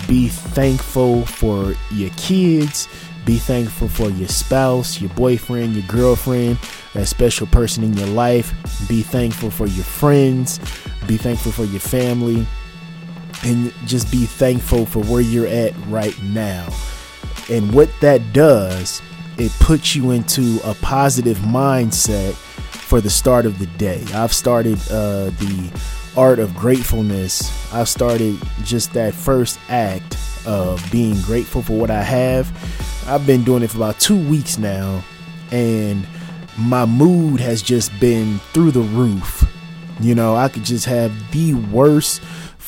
Be 0.08 0.28
thankful 0.28 1.24
for 1.26 1.74
your 1.90 2.10
kids. 2.16 2.88
Be 3.24 3.38
thankful 3.38 3.88
for 3.88 4.10
your 4.10 4.28
spouse, 4.28 5.00
your 5.00 5.10
boyfriend, 5.10 5.74
your 5.74 5.86
girlfriend, 5.86 6.58
that 6.94 7.06
special 7.06 7.46
person 7.46 7.84
in 7.84 7.94
your 7.94 8.08
life. 8.08 8.52
Be 8.88 9.02
thankful 9.02 9.50
for 9.50 9.66
your 9.66 9.84
friends. 9.84 10.58
Be 11.06 11.16
thankful 11.16 11.52
for 11.52 11.64
your 11.64 11.80
family. 11.80 12.46
And 13.44 13.72
just 13.86 14.10
be 14.10 14.26
thankful 14.26 14.86
for 14.86 15.02
where 15.04 15.20
you're 15.20 15.46
at 15.46 15.72
right 15.86 16.20
now. 16.22 16.68
And 17.48 17.72
what 17.72 17.90
that 18.00 18.32
does, 18.32 19.02
it 19.38 19.52
puts 19.60 19.94
you 19.94 20.10
into 20.10 20.58
a 20.64 20.74
positive 20.74 21.38
mindset 21.38 22.34
for 22.34 23.00
the 23.00 23.10
start 23.10 23.46
of 23.46 23.58
the 23.58 23.66
day. 23.78 24.04
I've 24.14 24.32
started 24.32 24.78
uh, 24.90 25.30
the 25.30 25.70
art 26.16 26.38
of 26.38 26.54
gratefulness. 26.54 27.72
I've 27.72 27.88
started 27.88 28.38
just 28.64 28.92
that 28.94 29.14
first 29.14 29.58
act 29.68 30.16
of 30.46 30.84
being 30.90 31.20
grateful 31.22 31.62
for 31.62 31.78
what 31.78 31.90
I 31.90 32.02
have. 32.02 32.50
I've 33.06 33.26
been 33.26 33.44
doing 33.44 33.62
it 33.62 33.70
for 33.70 33.78
about 33.78 33.98
two 34.00 34.18
weeks 34.28 34.58
now, 34.58 35.02
and 35.50 36.06
my 36.58 36.84
mood 36.84 37.40
has 37.40 37.62
just 37.62 37.98
been 37.98 38.38
through 38.52 38.72
the 38.72 38.80
roof. 38.80 39.44
You 40.00 40.14
know, 40.14 40.34
I 40.36 40.48
could 40.48 40.64
just 40.64 40.86
have 40.86 41.12
the 41.32 41.54
worst 41.54 42.22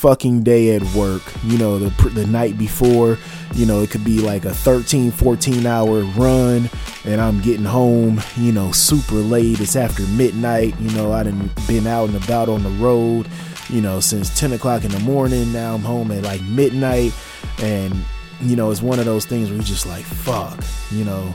fucking 0.05 0.43
day 0.43 0.77
at 0.77 0.83
work. 0.95 1.23
You 1.45 1.57
know, 1.57 1.79
the 1.79 2.11
the 2.11 2.27
night 2.27 2.59
before, 2.59 3.17
you 3.55 3.65
know, 3.65 3.81
it 3.81 3.89
could 3.89 4.05
be 4.05 4.21
like 4.21 4.45
a 4.45 4.53
13, 4.53 5.11
14 5.11 5.65
hour 5.65 6.03
run 6.03 6.69
and 7.07 7.23
I'm 7.23 7.41
getting 7.41 7.65
home, 7.65 8.21
you 8.37 8.53
know, 8.53 8.71
super 8.71 9.15
late. 9.15 9.61
It's 9.61 9.77
after 9.77 10.03
midnight. 10.09 10.79
You 10.79 10.91
know, 10.91 11.11
I 11.11 11.23
done 11.23 11.51
been 11.67 11.87
out 11.87 12.11
and 12.11 12.23
about 12.23 12.51
on 12.51 12.63
the 12.63 12.69
road, 12.73 13.27
you 13.71 13.81
know, 13.81 13.99
since 13.99 14.39
10 14.39 14.53
o'clock 14.53 14.85
in 14.85 14.91
the 14.91 15.01
morning. 15.01 15.51
Now 15.55 15.75
I'm 15.75 15.81
home 15.81 16.11
at 16.11 16.23
like 16.23 16.43
midnight. 16.43 17.15
And, 17.63 17.95
you 18.43 18.57
know, 18.57 18.71
it's 18.71 18.83
one 18.83 18.99
of 18.99 19.07
those 19.07 19.25
things 19.25 19.49
where 19.49 19.57
you're 19.57 19.65
just 19.65 19.87
like, 19.87 20.05
fuck, 20.05 20.63
you 20.91 21.07
know. 21.07 21.33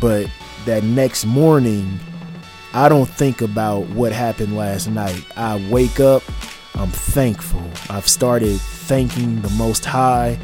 But 0.00 0.30
that 0.66 0.84
next 0.84 1.24
morning, 1.24 1.98
I 2.74 2.88
don't 2.88 3.08
think 3.08 3.40
about 3.40 3.88
what 3.88 4.12
happened 4.12 4.56
last 4.56 4.86
night. 4.86 5.24
I 5.36 5.68
wake 5.68 5.98
up, 5.98 6.22
I'm 6.76 6.90
thankful. 6.90 7.62
I've 7.88 8.08
started 8.08 8.60
thanking 8.60 9.40
the 9.42 9.50
Most 9.50 9.84
High, 9.84 10.38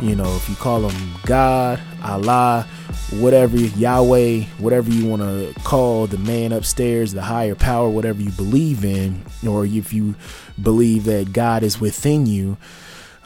you 0.00 0.16
know, 0.16 0.34
if 0.36 0.48
you 0.48 0.56
call 0.56 0.88
him 0.88 1.12
God, 1.24 1.80
Allah, 2.02 2.66
whatever, 3.12 3.56
Yahweh, 3.56 4.42
whatever 4.58 4.90
you 4.90 5.06
want 5.06 5.22
to 5.22 5.54
call 5.62 6.06
the 6.06 6.18
man 6.18 6.52
upstairs, 6.52 7.12
the 7.12 7.22
higher 7.22 7.54
power, 7.54 7.88
whatever 7.88 8.20
you 8.20 8.30
believe 8.32 8.84
in, 8.84 9.24
or 9.46 9.64
if 9.64 9.92
you 9.92 10.16
believe 10.60 11.04
that 11.04 11.32
God 11.32 11.62
is 11.62 11.80
within 11.80 12.26
you, 12.26 12.56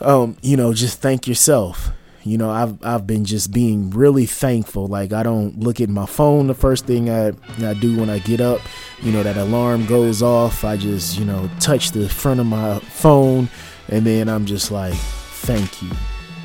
um, 0.01 0.37
you 0.43 0.57
know, 0.57 0.75
just 0.75 1.01
thank 1.01 1.27
yourself. 1.27 1.91
You 2.23 2.37
know, 2.37 2.51
I've 2.51 2.85
I've 2.85 3.07
been 3.07 3.25
just 3.25 3.53
being 3.53 3.91
really 3.91 4.27
thankful. 4.27 4.87
Like 4.87 5.13
I 5.13 5.23
don't 5.23 5.59
look 5.59 5.81
at 5.81 5.89
my 5.89 6.07
phone 6.07 6.49
the 6.49 6.55
first 6.55 6.87
thing 6.87 7.09
I 7.09 7.33
I 7.63 7.75
do 7.75 7.99
when 7.99 8.11
I 8.11 8.19
get 8.19 8.41
up. 8.41 8.61
You 9.03 9.13
know, 9.13 9.23
that 9.23 9.37
alarm 9.37 9.87
goes 9.87 10.23
off. 10.23 10.65
I 10.65 10.77
just, 10.77 11.19
you 11.19 11.25
know, 11.25 11.49
touch 11.61 11.93
the 11.93 12.09
front 12.09 12.41
of 12.41 12.47
my 12.47 12.79
phone 12.81 13.49
and 13.89 14.05
then 14.05 14.29
I'm 14.29 14.45
just 14.45 14.71
like, 14.71 14.95
thank 14.95 15.83
you. 15.83 15.91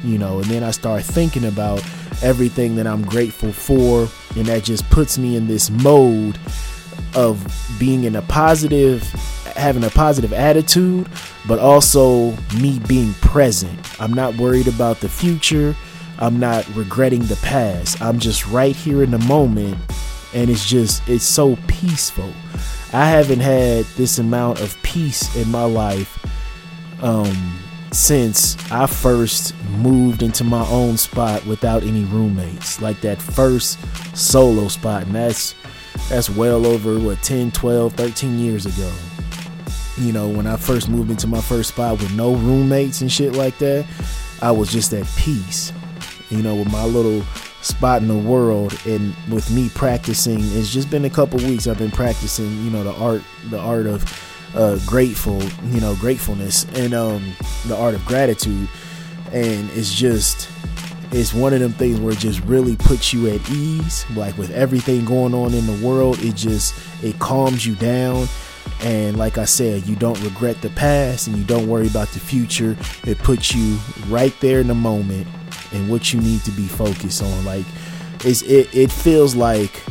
You 0.04 0.18
know, 0.18 0.40
and 0.40 0.46
then 0.46 0.64
I 0.64 0.72
start 0.72 1.04
thinking 1.04 1.46
about 1.46 1.84
everything 2.22 2.76
that 2.76 2.88
I'm 2.88 3.04
grateful 3.04 3.52
for 3.52 4.08
and 4.38 4.46
that 4.46 4.64
just 4.64 4.90
puts 4.90 5.18
me 5.18 5.36
in 5.36 5.48
this 5.48 5.70
mode 5.70 6.38
of 7.16 7.46
being 7.80 8.04
in 8.04 8.16
a 8.16 8.22
positive 8.24 9.02
having 9.56 9.84
a 9.84 9.90
positive 9.90 10.34
attitude, 10.34 11.08
but 11.48 11.60
also 11.60 12.32
me 12.60 12.80
being 12.88 13.14
present. 13.16 13.80
I'm 14.02 14.14
not 14.14 14.36
worried 14.36 14.68
about 14.68 15.00
the 15.00 15.10
future. 15.10 15.76
I'm 16.20 16.40
not 16.40 16.68
regretting 16.76 17.22
the 17.26 17.38
past. 17.38 18.02
I'm 18.02 18.20
just 18.20 18.48
right 18.48 18.76
here 18.76 19.04
in 19.04 19.12
the 19.12 19.20
moment 19.20 19.78
and 20.34 20.50
it's 20.50 20.68
just 20.68 21.08
it's 21.08 21.24
so 21.24 21.58
peaceful. 21.68 22.32
I 22.94 23.10
haven't 23.10 23.40
had 23.40 23.86
this 23.98 24.20
amount 24.20 24.62
of 24.62 24.82
peace 24.84 25.36
in 25.36 25.50
my 25.50 25.64
life 25.64 26.20
um 27.02 27.60
since 27.92 28.58
I 28.72 28.88
first 28.88 29.54
moved 29.78 30.22
into 30.22 30.44
my 30.44 30.68
own 30.68 30.98
spot 30.98 31.46
without 31.46 31.84
any 31.84 32.04
roommates. 32.06 32.82
Like 32.82 33.00
that 33.02 33.22
first 33.22 33.80
solo 34.16 34.68
spot 34.68 35.04
and 35.04 35.16
that's 35.16 35.56
that's 36.10 36.30
well 36.30 36.66
over 36.66 37.00
what 37.00 37.22
10, 37.24 37.52
12, 37.52 37.94
13 37.94 38.40
years 38.40 38.66
ago 38.66 38.92
you 39.98 40.12
know, 40.12 40.28
when 40.28 40.46
I 40.48 40.58
first 40.58 40.90
moved 40.90 41.10
into 41.10 41.28
my 41.28 41.42
first 41.42 41.70
spot 41.70 42.00
with 42.00 42.14
no 42.16 42.36
roommates 42.36 43.02
and 43.02 43.12
shit 43.12 43.34
like 43.34 43.58
that, 43.60 43.86
I 44.42 44.52
was 44.52 44.72
just 44.72 44.94
at 44.94 45.08
peace, 45.16 45.72
you 46.30 46.42
know, 46.42 46.56
with 46.56 46.72
my 46.72 46.84
little 46.84 47.22
spot 47.62 48.02
in 48.02 48.08
the 48.08 48.18
world. 48.18 48.78
And 48.86 49.16
with 49.32 49.50
me 49.52 49.70
practicing, 49.70 50.40
it's 50.40 50.72
just 50.72 50.90
been 50.90 51.06
a 51.06 51.10
couple 51.10 51.40
weeks. 51.40 51.68
I've 51.68 51.78
been 51.78 51.92
practicing, 51.92 52.64
you 52.64 52.72
know, 52.72 52.84
the 52.84 52.94
art, 52.94 53.22
the 53.50 53.60
art 53.60 53.86
of 53.86 54.04
uh, 54.56 54.80
grateful, 54.86 55.42
you 55.70 55.80
know, 55.80 55.96
gratefulness 55.96 56.66
and 56.76 56.94
um, 56.94 57.34
the 57.68 57.78
art 57.78 57.96
of 57.96 58.06
gratitude. 58.06 58.68
And 59.32 59.70
it's 59.72 59.94
just, 59.94 60.50
it's 61.12 61.34
one 61.34 61.54
of 61.54 61.60
them 61.60 61.74
things 61.74 62.00
where 62.00 62.14
it 62.14 62.20
just 62.20 62.40
really 62.42 62.76
puts 62.76 63.14
you 63.14 63.30
at 63.30 63.50
ease. 63.50 64.06
Like 64.12 64.38
with 64.38 64.52
everything 64.52 65.06
going 65.06 65.34
on 65.34 65.54
in 65.54 65.66
the 65.66 65.86
world, 65.86 66.20
it 66.20 66.36
just, 66.36 66.76
it 67.04 67.20
calms 67.20 67.66
you 67.66 67.76
down 67.76 68.28
and 68.82 69.18
like 69.18 69.38
I 69.38 69.46
said, 69.46 69.88
you 69.88 69.96
don't 69.96 70.22
regret 70.22 70.62
the 70.62 70.70
past 70.72 71.28
and 71.28 71.38
you 71.38 71.44
don't 71.44 71.68
worry 71.68 71.88
about 71.88 72.10
the 72.10 72.20
future. 72.20 72.76
It 73.06 73.18
puts 73.20 73.54
you 73.56 73.78
right 74.08 74.34
there 74.42 74.60
in 74.60 74.68
the 74.68 74.76
moment 74.76 75.28
and 75.72 75.90
what 75.90 76.14
you 76.14 76.22
need 76.22 76.42
to 76.42 76.52
be 76.52 76.68
focused 76.68 77.24
on. 77.24 77.46
Like 77.46 77.66
it's 78.24 78.42
it, 78.44 78.74
it 78.76 78.92
feels 78.92 79.36
like 79.36 79.82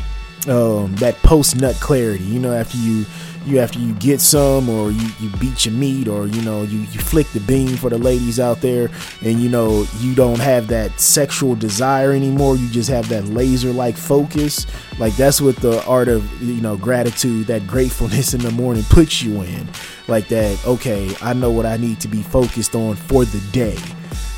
um, 0.48 0.94
that 0.96 1.16
post 1.22 1.56
nut 1.56 1.76
clarity, 1.76 2.24
you 2.24 2.38
know, 2.38 2.52
after 2.52 2.76
you 2.78 3.04
you 3.46 3.58
after 3.58 3.78
you 3.78 3.92
get 3.94 4.22
some 4.22 4.70
or 4.70 4.90
you, 4.90 5.08
you 5.20 5.28
beat 5.38 5.66
your 5.66 5.74
meat 5.74 6.08
or 6.08 6.26
you 6.26 6.40
know 6.42 6.62
you, 6.62 6.78
you 6.78 6.98
flick 7.00 7.26
the 7.28 7.40
bean 7.40 7.76
for 7.76 7.90
the 7.90 7.98
ladies 7.98 8.40
out 8.40 8.62
there 8.62 8.88
and 9.20 9.38
you 9.38 9.50
know 9.50 9.86
you 9.98 10.14
don't 10.14 10.40
have 10.40 10.66
that 10.68 10.98
sexual 10.98 11.54
desire 11.54 12.12
anymore. 12.12 12.56
You 12.56 12.68
just 12.70 12.88
have 12.88 13.08
that 13.10 13.26
laser 13.26 13.70
like 13.70 13.96
focus. 13.96 14.66
Like 14.98 15.14
that's 15.16 15.40
what 15.40 15.56
the 15.56 15.84
art 15.86 16.08
of 16.08 16.42
you 16.42 16.60
know 16.60 16.76
gratitude 16.76 17.46
that 17.48 17.66
gratefulness 17.66 18.32
in 18.34 18.40
the 18.40 18.50
morning 18.50 18.84
puts 18.88 19.22
you 19.22 19.42
in. 19.42 19.68
Like 20.08 20.28
that 20.28 20.54
okay 20.66 21.14
i 21.22 21.32
know 21.32 21.50
what 21.50 21.66
i 21.66 21.76
need 21.76 22.00
to 22.00 22.08
be 22.08 22.22
focused 22.22 22.74
on 22.74 22.96
for 22.96 23.24
the 23.24 23.40
day 23.52 23.76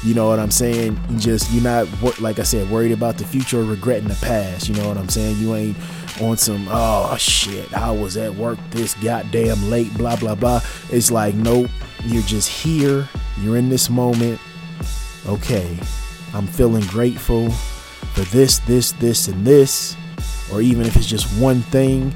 you 0.04 0.14
know 0.14 0.28
what 0.28 0.38
I'm 0.38 0.50
saying? 0.50 0.98
Just 1.18 1.50
you're 1.52 1.62
not 1.62 1.88
like 2.20 2.38
I 2.38 2.42
said, 2.42 2.70
worried 2.70 2.92
about 2.92 3.18
the 3.18 3.24
future 3.24 3.60
or 3.60 3.64
regretting 3.64 4.08
the 4.08 4.18
past. 4.22 4.68
You 4.68 4.74
know 4.74 4.88
what 4.88 4.96
I'm 4.96 5.08
saying? 5.08 5.38
You 5.38 5.54
ain't 5.54 5.76
on 6.20 6.36
some 6.36 6.66
oh 6.70 7.16
shit. 7.18 7.72
I 7.74 7.90
was 7.90 8.16
at 8.16 8.34
work 8.34 8.58
this 8.70 8.94
goddamn 8.94 9.70
late. 9.70 9.92
Blah 9.96 10.16
blah 10.16 10.34
blah. 10.34 10.60
It's 10.90 11.10
like 11.10 11.34
nope. 11.34 11.70
You're 12.04 12.22
just 12.22 12.48
here. 12.48 13.08
You're 13.40 13.56
in 13.56 13.68
this 13.68 13.90
moment. 13.90 14.40
Okay, 15.26 15.76
I'm 16.34 16.46
feeling 16.46 16.84
grateful 16.84 17.50
for 17.50 18.20
this, 18.34 18.60
this, 18.60 18.92
this, 18.92 19.28
and 19.28 19.44
this, 19.44 19.96
or 20.52 20.62
even 20.62 20.86
if 20.86 20.96
it's 20.96 21.06
just 21.06 21.26
one 21.40 21.60
thing 21.62 22.14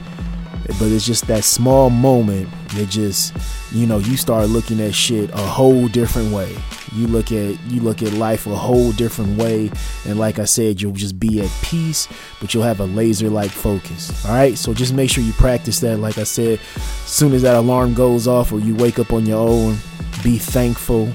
but 0.79 0.91
it's 0.91 1.07
just 1.07 1.27
that 1.27 1.45
small 1.45 1.91
moment 1.91 2.49
that 2.75 2.89
just 2.89 3.35
you 3.73 3.87
know 3.87 3.99
you 3.99 4.17
start 4.17 4.49
looking 4.49 4.81
at 4.81 4.95
shit 4.95 5.31
a 5.31 5.37
whole 5.37 5.89
different 5.89 6.33
way. 6.33 6.57
You 6.93 7.07
look 7.07 7.33
at 7.33 7.59
you 7.71 7.81
look 7.81 8.03
at 8.03 8.13
life 8.13 8.47
a 8.47 8.55
whole 8.55 8.93
different 8.93 9.39
way. 9.39 9.71
And 10.07 10.19
like 10.19 10.39
i 10.39 10.45
said 10.45 10.81
you'll 10.81 10.93
just 10.93 11.19
be 11.19 11.41
at 11.41 11.51
peace 11.63 12.09
but 12.41 12.53
you'll 12.53 12.63
have 12.63 12.81
a 12.81 12.85
laser 12.85 13.31
like 13.31 13.51
focus. 13.51 14.25
All 14.25 14.33
right? 14.33 14.57
So 14.57 14.75
just 14.75 14.95
make 14.95 15.11
sure 15.11 15.25
you 15.25 15.33
practice 15.35 15.81
that. 15.81 15.99
Like 15.99 16.19
i 16.19 16.25
said 16.25 16.61
as 16.77 16.83
soon 17.07 17.33
as 17.33 17.43
that 17.43 17.57
alarm 17.57 17.95
goes 17.95 18.27
off 18.27 18.53
or 18.53 18.61
you 18.61 18.75
wake 18.77 18.99
up 18.99 19.13
on 19.13 19.27
your 19.27 19.47
own 19.47 19.77
be 20.23 20.39
thankful 20.39 21.07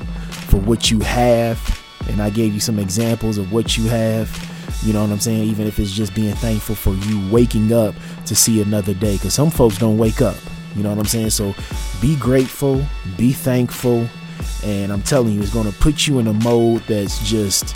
for 0.50 0.58
what 0.58 0.92
you 0.92 1.00
have. 1.02 1.82
And 2.10 2.22
i 2.22 2.30
gave 2.30 2.54
you 2.54 2.60
some 2.60 2.80
examples 2.80 3.38
of 3.38 3.52
what 3.52 3.78
you 3.78 3.86
have 3.86 4.55
you 4.84 4.94
know 4.94 5.02
what 5.02 5.12
I'm 5.12 5.20
saying? 5.20 5.44
Even 5.44 5.68
if 5.68 5.80
it's 5.80 5.92
just 5.92 6.14
being 6.14 6.36
thankful 6.36 6.76
for 6.76 6.94
you 6.94 7.30
waking 7.32 7.74
up 7.74 7.96
to 8.26 8.36
see 8.36 8.62
another 8.62 8.94
day. 8.94 9.14
Because 9.14 9.34
some 9.34 9.50
folks 9.50 9.78
don't 9.78 9.98
wake 9.98 10.22
up. 10.22 10.38
You 10.76 10.84
know 10.84 10.90
what 10.90 11.00
I'm 11.00 11.06
saying? 11.06 11.30
So 11.30 11.56
be 12.02 12.16
grateful, 12.18 12.86
be 13.18 13.32
thankful. 13.32 14.08
And 14.64 14.92
I'm 14.92 15.02
telling 15.02 15.34
you, 15.34 15.42
it's 15.42 15.54
going 15.54 15.72
to 15.72 15.78
put 15.80 16.08
you 16.08 16.20
in 16.20 16.28
a 16.28 16.34
mode 16.34 16.82
that's 16.82 17.28
just 17.28 17.76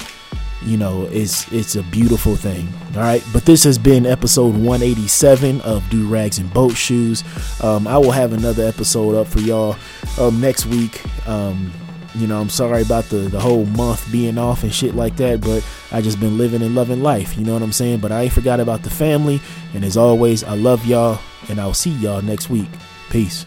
you 0.66 0.76
know 0.76 1.08
it's 1.12 1.50
it's 1.54 1.76
a 1.76 1.84
beautiful 1.84 2.36
thing 2.36 2.68
all 2.96 3.02
right 3.02 3.24
but 3.32 3.46
this 3.46 3.64
has 3.64 3.78
been 3.78 4.06
episode 4.06 4.54
187 4.56 5.62
of 5.62 5.88
do 5.90 6.06
rags 6.08 6.38
and 6.38 6.54
boat 6.54 6.76
shoes 6.76 7.24
um, 7.64 7.88
i 7.88 7.98
will 7.98 8.12
have 8.12 8.34
another 8.34 8.66
episode 8.66 9.16
up 9.16 9.26
for 9.26 9.40
y'all 9.40 9.76
um, 10.20 10.42
next 10.42 10.66
week 10.66 11.02
um, 11.28 11.72
you 12.20 12.28
know, 12.28 12.40
I'm 12.40 12.50
sorry 12.50 12.82
about 12.82 13.06
the, 13.06 13.18
the 13.18 13.40
whole 13.40 13.66
month 13.66 14.12
being 14.12 14.38
off 14.38 14.64
and 14.64 14.74
shit 14.74 14.96
like 14.96 15.16
that, 15.18 15.42
but 15.42 15.66
I 15.92 16.02
just 16.02 16.20
been 16.20 16.38
living 16.38 16.62
and 16.62 16.76
loving 16.76 17.02
life. 17.02 17.38
You 17.38 17.46
know 17.46 17.54
what 17.54 17.62
I'm 17.62 17.72
saying? 17.72 18.00
But 18.00 18.12
I 18.12 18.24
ain't 18.24 18.34
forgot 18.34 18.60
about 18.60 18.84
the 18.84 18.90
family. 18.90 19.42
And 19.74 19.84
as 19.84 19.98
always, 19.98 20.44
I 20.44 20.56
love 20.56 20.86
y'all, 20.86 21.20
and 21.50 21.60
I'll 21.60 21.74
see 21.74 21.92
y'all 21.92 22.22
next 22.22 22.50
week. 22.50 22.70
Peace. 23.10 23.46